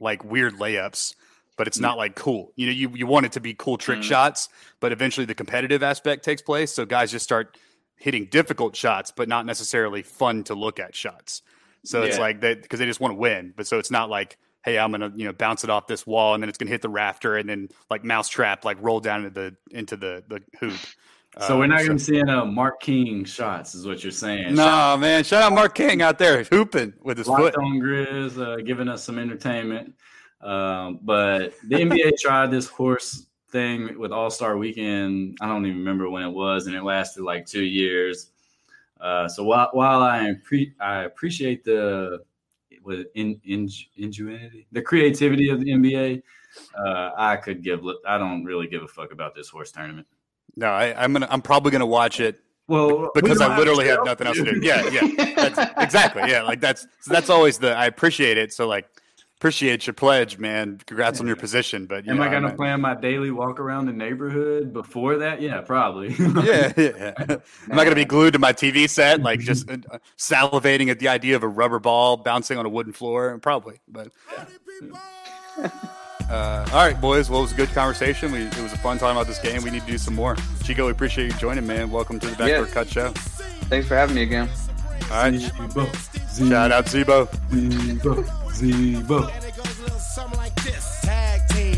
like 0.00 0.24
weird 0.24 0.54
layups, 0.54 1.14
but 1.56 1.66
it's 1.66 1.78
not 1.80 1.96
like 1.96 2.14
cool. 2.14 2.52
You 2.56 2.66
know, 2.66 2.72
you 2.72 2.90
you 2.94 3.06
want 3.06 3.26
it 3.26 3.32
to 3.32 3.40
be 3.40 3.54
cool 3.54 3.78
trick 3.78 4.00
Mm. 4.00 4.04
shots, 4.04 4.48
but 4.80 4.92
eventually 4.92 5.26
the 5.26 5.34
competitive 5.34 5.82
aspect 5.82 6.24
takes 6.24 6.42
place, 6.42 6.72
so 6.72 6.84
guys 6.84 7.10
just 7.10 7.24
start 7.24 7.56
hitting 7.96 8.26
difficult 8.26 8.76
shots, 8.76 9.10
but 9.10 9.28
not 9.28 9.44
necessarily 9.44 10.02
fun 10.02 10.44
to 10.44 10.54
look 10.54 10.78
at 10.78 10.94
shots. 10.94 11.42
So 11.84 12.02
it's 12.02 12.16
like 12.20 12.40
they 12.40 12.54
because 12.54 12.78
they 12.80 12.86
just 12.86 13.00
want 13.00 13.12
to 13.12 13.18
win, 13.18 13.54
but 13.56 13.66
so 13.66 13.78
it's 13.78 13.90
not 13.90 14.10
like 14.10 14.36
hey, 14.64 14.78
I'm 14.78 14.90
gonna 14.90 15.12
you 15.14 15.24
know 15.24 15.32
bounce 15.32 15.64
it 15.64 15.70
off 15.70 15.86
this 15.86 16.06
wall 16.06 16.34
and 16.34 16.42
then 16.42 16.48
it's 16.48 16.58
gonna 16.58 16.70
hit 16.70 16.82
the 16.82 16.88
rafter 16.88 17.36
and 17.36 17.48
then 17.48 17.68
like 17.90 18.04
mousetrap 18.04 18.64
like 18.64 18.76
roll 18.80 19.00
down 19.00 19.24
into 19.24 19.30
the 19.30 19.56
into 19.70 19.96
the 19.96 20.22
the 20.28 20.42
hoop. 20.58 20.78
So 21.46 21.58
we're 21.58 21.64
Uh, 21.64 21.68
not 21.68 21.84
going 21.84 21.98
to 21.98 22.04
see 22.04 22.20
uh, 22.20 22.44
Mark 22.44 22.80
King 22.80 23.24
shots, 23.24 23.74
is 23.74 23.86
what 23.86 24.02
you're 24.02 24.10
saying. 24.12 24.54
No 24.54 24.96
man, 24.96 25.24
shout 25.24 25.42
out 25.42 25.52
Mark 25.52 25.74
King 25.74 26.02
out 26.02 26.18
there 26.18 26.42
hooping 26.44 26.94
with 27.02 27.18
his 27.18 27.26
foot. 27.26 27.54
Locked 27.54 27.56
on 27.58 27.78
Grizz, 27.78 28.38
uh, 28.40 28.56
giving 28.62 28.88
us 28.88 29.04
some 29.04 29.18
entertainment. 29.18 29.94
Um, 30.40 31.00
but 31.02 31.54
the 31.68 31.76
NBA 31.76 32.16
tried 32.20 32.50
this 32.50 32.66
horse 32.66 33.26
thing 33.50 33.98
with 33.98 34.12
All 34.12 34.30
Star 34.30 34.56
Weekend. 34.56 35.36
I 35.40 35.46
don't 35.46 35.64
even 35.66 35.78
remember 35.78 36.08
when 36.10 36.22
it 36.22 36.30
was, 36.30 36.66
and 36.66 36.74
it 36.76 36.82
lasted 36.82 37.22
like 37.22 37.46
two 37.46 37.64
years. 37.64 38.30
Uh, 39.00 39.28
so 39.28 39.44
while 39.44 39.68
while 39.72 40.02
I 40.02 40.34
pre- 40.44 40.74
I 40.80 41.04
appreciate 41.04 41.64
the 41.64 42.22
with 42.82 43.06
in, 43.14 43.40
in 43.44 43.68
ingenuity, 43.96 44.66
the 44.72 44.82
creativity 44.82 45.50
of 45.50 45.60
the 45.60 45.70
NBA, 45.70 46.22
uh, 46.76 47.10
I 47.16 47.36
could 47.36 47.62
give. 47.62 47.80
I 48.06 48.18
don't 48.18 48.44
really 48.44 48.66
give 48.66 48.82
a 48.82 48.88
fuck 48.88 49.12
about 49.12 49.34
this 49.34 49.48
horse 49.48 49.70
tournament. 49.70 50.06
No, 50.58 50.66
I, 50.66 50.92
I'm 51.02 51.12
gonna 51.12 51.28
I'm 51.30 51.40
probably 51.40 51.70
gonna 51.70 51.86
watch 51.86 52.18
it 52.18 52.40
Well, 52.66 53.10
because 53.14 53.38
we 53.38 53.44
I 53.44 53.56
literally 53.56 53.84
shit 53.84 53.96
have 53.96 54.04
nothing 54.04 54.26
else 54.26 54.38
to 54.38 54.44
do. 54.54 54.60
Yeah, 54.60 54.88
yeah, 54.90 55.34
that's, 55.36 55.72
exactly. 55.78 56.22
Yeah, 56.28 56.42
like 56.42 56.60
that's 56.60 56.82
so 57.00 57.12
that's 57.14 57.30
always 57.30 57.58
the 57.58 57.76
I 57.76 57.86
appreciate 57.86 58.36
it. 58.38 58.52
So 58.52 58.66
like 58.66 58.88
appreciate 59.36 59.86
your 59.86 59.94
pledge, 59.94 60.36
man. 60.38 60.80
Congrats 60.84 61.20
on 61.20 61.28
your 61.28 61.36
position. 61.36 61.86
But 61.86 62.04
you 62.04 62.10
Am 62.10 62.16
know, 62.18 62.24
I 62.24 62.28
going 62.28 62.42
to 62.42 62.48
I'm- 62.48 62.56
plan 62.56 62.80
my 62.80 62.96
daily 62.96 63.30
walk 63.30 63.60
around 63.60 63.86
the 63.86 63.92
neighborhood 63.92 64.72
before 64.72 65.18
that? 65.18 65.40
Yeah, 65.40 65.60
probably. 65.60 66.08
Yeah, 66.18 66.72
yeah. 66.76 66.90
yeah. 66.98 67.12
I'm 67.70 67.76
not 67.76 67.84
gonna 67.84 67.94
be 67.94 68.04
glued 68.04 68.32
to 68.32 68.40
my 68.40 68.52
TV 68.52 68.90
set, 68.90 69.22
like 69.22 69.38
just 69.38 69.70
uh, 69.70 69.76
salivating 70.18 70.90
at 70.90 70.98
the 70.98 71.06
idea 71.06 71.36
of 71.36 71.44
a 71.44 71.48
rubber 71.48 71.78
ball 71.78 72.16
bouncing 72.16 72.58
on 72.58 72.66
a 72.66 72.68
wooden 72.68 72.92
floor. 72.92 73.38
Probably, 73.38 73.78
but. 73.86 74.08
Uh, 76.28 76.66
all 76.72 76.84
right, 76.84 77.00
boys. 77.00 77.30
Well, 77.30 77.40
it 77.40 77.44
was 77.44 77.52
a 77.52 77.56
good 77.56 77.70
conversation. 77.70 78.32
We, 78.32 78.40
it 78.42 78.58
was 78.62 78.72
a 78.72 78.78
fun 78.78 78.98
time 78.98 79.16
about 79.16 79.26
this 79.26 79.38
game. 79.38 79.62
We 79.62 79.70
need 79.70 79.80
to 79.82 79.86
do 79.86 79.98
some 79.98 80.14
more. 80.14 80.36
Chico, 80.62 80.84
we 80.86 80.92
appreciate 80.92 81.32
you 81.32 81.38
joining, 81.38 81.66
man. 81.66 81.90
Welcome 81.90 82.20
to 82.20 82.26
the 82.26 82.36
Backdoor 82.36 82.66
Yeah. 82.66 82.72
Cut 82.72 82.88
Show. 82.88 83.10
Thanks 83.70 83.88
for 83.88 83.94
having 83.94 84.14
me 84.16 84.22
again. 84.22 84.48
All 85.10 85.22
right, 85.22 85.34
Z-Bo, 85.34 85.86
shout 86.48 86.70
out 86.70 86.86
Z-Bo. 86.88 87.28
Z-Bo, 87.50 88.24
Z-Bo. 88.52 89.28
And 89.28 89.44
it 89.44 89.56
goes 89.56 89.78
a 89.78 89.82
little 89.82 89.98
something 89.98 90.38
like 90.38 90.54
this. 90.56 91.00
Tag 91.00 91.40
team 91.48 91.72
back 91.76 91.77